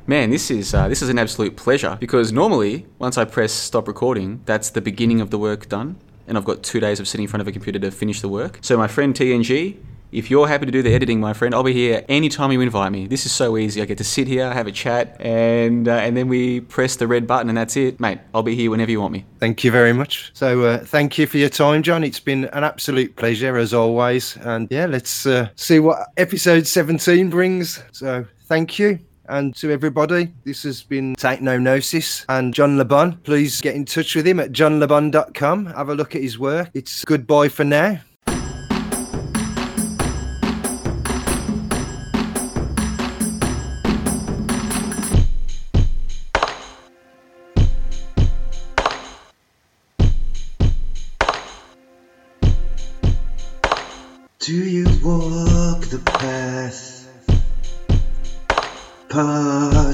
Man, 0.07 0.31
this 0.31 0.51
is 0.51 0.75
uh, 0.75 0.89
this 0.89 1.01
is 1.01 1.09
an 1.09 1.19
absolute 1.19 1.57
pleasure 1.57 1.97
because 2.01 2.33
normally 2.33 2.87
once 2.99 3.17
I 3.17 3.25
press 3.25 3.53
stop 3.53 3.87
recording, 3.87 4.41
that's 4.47 4.71
the 4.71 4.81
beginning 4.81 5.21
of 5.21 5.31
the 5.31 5.39
work 5.39 5.69
done, 5.69 5.97
and 6.27 6.37
I've 6.37 6.45
got 6.45 6.63
two 6.63 6.81
days 6.81 6.99
of 6.99 7.07
sitting 7.07 7.25
in 7.25 7.29
front 7.29 7.41
of 7.41 7.47
a 7.47 7.53
computer 7.53 7.79
to 7.79 7.91
finish 7.91 8.21
the 8.21 8.29
work. 8.29 8.59
So 8.63 8.77
my 8.77 8.89
friend 8.89 9.15
TNG, 9.15 9.77
if 10.13 10.31
you're 10.31 10.47
happy 10.47 10.67
to 10.67 10.73
do 10.73 10.83
the 10.83 10.95
editing, 10.95 11.19
my 11.19 11.33
friend, 11.33 11.55
I'll 11.55 11.63
be 11.63 11.73
here 11.73 12.05
anytime 12.09 12.53
you 12.53 12.61
invite 12.61 12.93
me. 12.93 13.07
This 13.07 13.25
is 13.25 13.33
so 13.33 13.57
easy. 13.57 13.81
I 13.81 13.87
get 13.87 13.99
to 13.99 14.05
sit 14.05 14.29
here, 14.29 14.53
have 14.53 14.67
a 14.67 14.73
chat, 14.73 15.17
and 15.21 15.89
uh, 15.89 15.93
and 15.93 16.17
then 16.17 16.29
we 16.29 16.61
press 16.61 16.97
the 16.97 17.07
red 17.07 17.27
button, 17.27 17.49
and 17.49 17.57
that's 17.57 17.77
it, 17.77 17.99
mate. 17.99 18.19
I'll 18.35 18.43
be 18.43 18.55
here 18.55 18.71
whenever 18.71 18.91
you 18.91 19.01
want 19.01 19.13
me. 19.13 19.25
Thank 19.41 19.65
you 19.65 19.71
very 19.71 19.93
much. 19.93 20.31
So, 20.35 20.63
uh, 20.63 20.79
thank 20.79 21.19
you 21.19 21.27
for 21.27 21.39
your 21.39 21.49
time, 21.49 21.83
John. 21.83 22.05
It's 22.05 22.21
been 22.21 22.45
an 22.47 22.63
absolute 22.63 23.17
pleasure 23.17 23.57
as 23.57 23.73
always. 23.73 24.37
And 24.37 24.69
yeah, 24.71 24.87
let's 24.87 25.27
uh, 25.27 25.49
see 25.57 25.81
what 25.81 26.09
episode 26.17 26.67
17 26.67 27.31
brings. 27.31 27.83
So, 27.93 28.27
thank 28.45 28.79
you. 28.79 28.99
And 29.29 29.55
to 29.57 29.71
everybody, 29.71 30.33
this 30.45 30.65
has 30.65 30.83
been 30.83 31.15
Take 31.15 31.41
No 31.41 31.59
Gnosis 31.59 32.27
and 32.29 32.53
John 32.53 32.77
LeBon. 32.77 33.23
Please 33.23 33.63
get 33.63 33.75
in 33.75 33.87
touch 33.87 34.15
with 34.15 34.27
him 34.27 34.41
at 34.41 34.53
johnlebon.com. 34.53 35.67
Have 35.67 35.89
a 35.89 35.95
look 35.95 36.15
at 36.15 36.23
his 36.23 36.39
work. 36.39 36.71
It's 36.75 37.05
goodbye 37.05 37.49
for 37.49 37.65
now. 37.65 38.01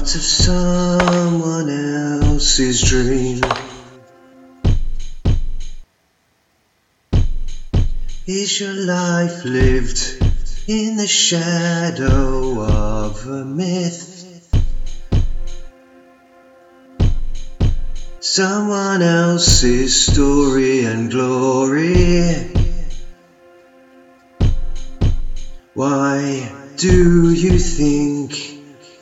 Of 0.09 0.23
someone 0.23 1.69
else's 1.69 2.81
dream. 2.81 3.41
Is 8.25 8.59
your 8.59 8.73
life 8.73 9.45
lived 9.45 10.23
in 10.67 10.97
the 10.97 11.05
shadow 11.05 12.59
of 12.59 13.27
a 13.27 13.45
myth? 13.45 14.49
Someone 18.19 19.03
else's 19.03 20.07
story 20.11 20.85
and 20.85 21.11
glory. 21.11 22.49
Why 25.75 26.51
do 26.77 27.31
you 27.31 27.59
think 27.59 28.48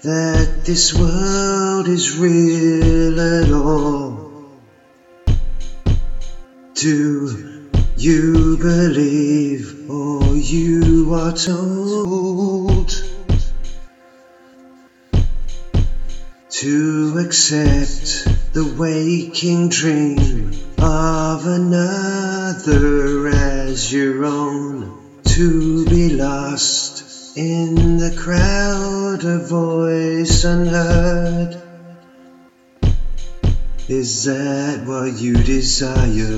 that 0.04 0.64
this 0.66 0.94
world 0.94 1.88
is 1.88 2.18
real 2.18 3.20
at 3.20 3.52
all? 3.52 4.46
Do 6.76 7.72
you 7.98 8.58
believe 8.58 9.90
or 9.90 10.36
you 10.36 11.14
are 11.14 11.34
told 11.34 12.90
to 16.50 17.18
accept 17.26 18.54
the 18.54 18.76
waking 18.78 19.70
dream 19.70 20.52
of 20.78 21.48
another 21.48 23.28
as 23.30 23.92
your 23.92 24.26
own? 24.26 25.08
to 25.38 25.86
be 25.86 26.10
lost 26.10 26.97
in 27.38 27.98
the 27.98 28.16
crowd, 28.18 29.24
a 29.24 29.38
voice 29.38 30.44
unheard. 30.44 31.62
Is 33.88 34.24
that 34.24 34.84
what 34.88 35.14
you 35.14 35.36
desire? 35.36 36.34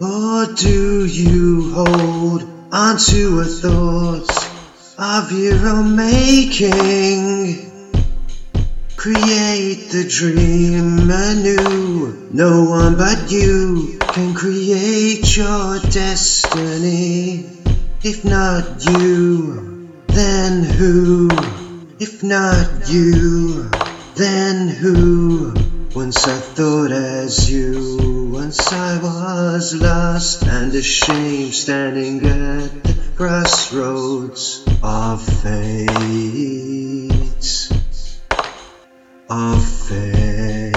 Or 0.00 0.46
do 0.54 1.06
you 1.06 1.72
hold 1.74 2.44
onto 2.70 3.40
a 3.40 3.44
thought 3.46 4.30
of 4.96 5.32
your 5.32 5.66
own 5.66 5.96
making? 5.96 7.75
Create 8.96 9.90
the 9.90 10.06
dream 10.08 11.10
anew. 11.10 12.28
No 12.32 12.64
one 12.64 12.96
but 12.96 13.30
you 13.30 13.98
can 14.00 14.34
create 14.34 15.36
your 15.36 15.78
destiny. 15.80 17.44
If 18.02 18.24
not 18.24 18.84
you, 18.86 19.90
then 20.06 20.64
who? 20.64 21.28
If 22.00 22.22
not 22.22 22.88
you, 22.88 23.70
then 24.14 24.68
who? 24.68 25.54
Once 25.94 26.26
I 26.26 26.38
thought 26.38 26.90
as 26.90 27.50
you, 27.50 28.30
once 28.32 28.72
I 28.72 28.98
was 28.98 29.74
lost 29.74 30.42
and 30.44 30.74
ashamed, 30.74 31.54
standing 31.54 32.24
at 32.26 32.82
the 32.82 32.96
crossroads 33.14 34.64
of 34.82 35.22
fate 35.42 35.96
of 39.28 39.64
fate. 39.88 40.72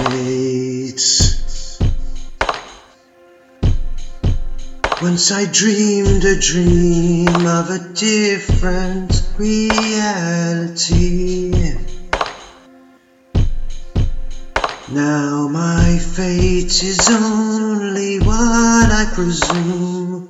Once 5.00 5.30
I 5.30 5.46
dreamed 5.50 6.24
a 6.24 6.38
dream 6.38 7.46
of 7.46 7.70
a 7.70 7.78
different 7.94 9.22
reality. 9.38 11.52
Now 14.92 15.48
my 15.48 15.98
fate 15.98 16.82
is 16.82 17.08
only 17.08 18.18
what 18.18 18.90
I 18.90 19.10
presume. 19.14 20.28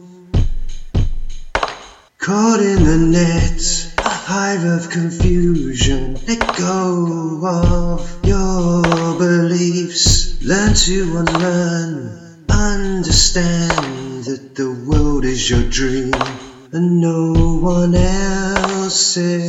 Caught 2.19 2.61
in 2.61 2.85
the 2.85 2.99
net, 2.99 3.95
a 3.99 4.09
hive 4.09 4.65
of 4.65 4.91
confusion. 4.91 6.19
Go 6.61 7.41
of 7.47 8.21
your 8.23 8.83
beliefs. 9.19 10.43
Learn 10.43 10.75
to 10.75 11.17
unlearn. 11.17 12.45
Understand 12.51 14.25
that 14.25 14.55
the 14.55 14.71
world 14.87 15.25
is 15.25 15.49
your 15.49 15.63
dream 15.71 16.13
and 16.73 17.01
no 17.01 17.33
one 17.63 17.95
else's. 17.95 19.43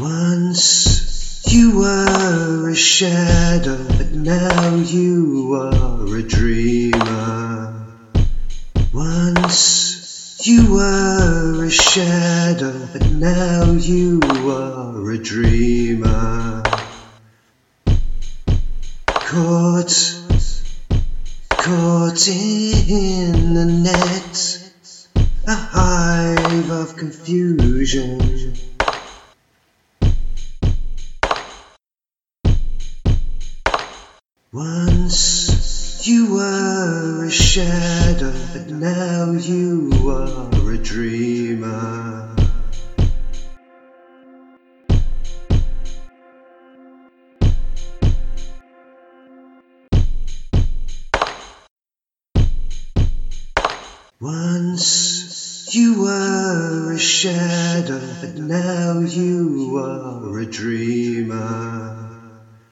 Once 0.00 1.44
you 1.46 1.78
were 1.78 2.68
a 2.68 2.74
shadow, 2.74 3.78
but 3.96 4.10
now 4.10 4.74
you 4.74 5.54
are 5.54 6.16
a 6.16 6.22
dreamer. 6.22 7.86
Once 8.92 9.91
you 10.44 10.72
were 10.72 11.64
a 11.66 11.70
shadow, 11.70 12.88
but 12.92 13.12
now 13.12 13.62
you 13.74 14.18
are 14.50 15.12
a 15.12 15.16
dreamer. 15.16 16.64
Caught, 19.06 20.18
caught 21.50 22.26
in 22.26 23.54
the 23.54 23.66
net, 23.66 24.72
a 25.46 25.54
hive 25.54 26.70
of 26.70 26.96
confusion. 26.96 28.51
You 36.06 36.34
were 36.34 37.26
a 37.26 37.30
shadow, 37.30 38.32
but 38.52 38.68
now 38.70 39.30
you 39.32 40.10
are 40.10 40.72
a 40.72 40.78
dreamer. 40.78 42.34
Once 54.18 55.68
you 55.72 56.00
were 56.02 56.92
a 56.92 56.98
shadow, 56.98 58.00
but 58.20 58.34
now 58.38 58.98
you 58.98 59.76
are 59.78 60.38
a 60.40 60.46
dreamer. 60.46 62.11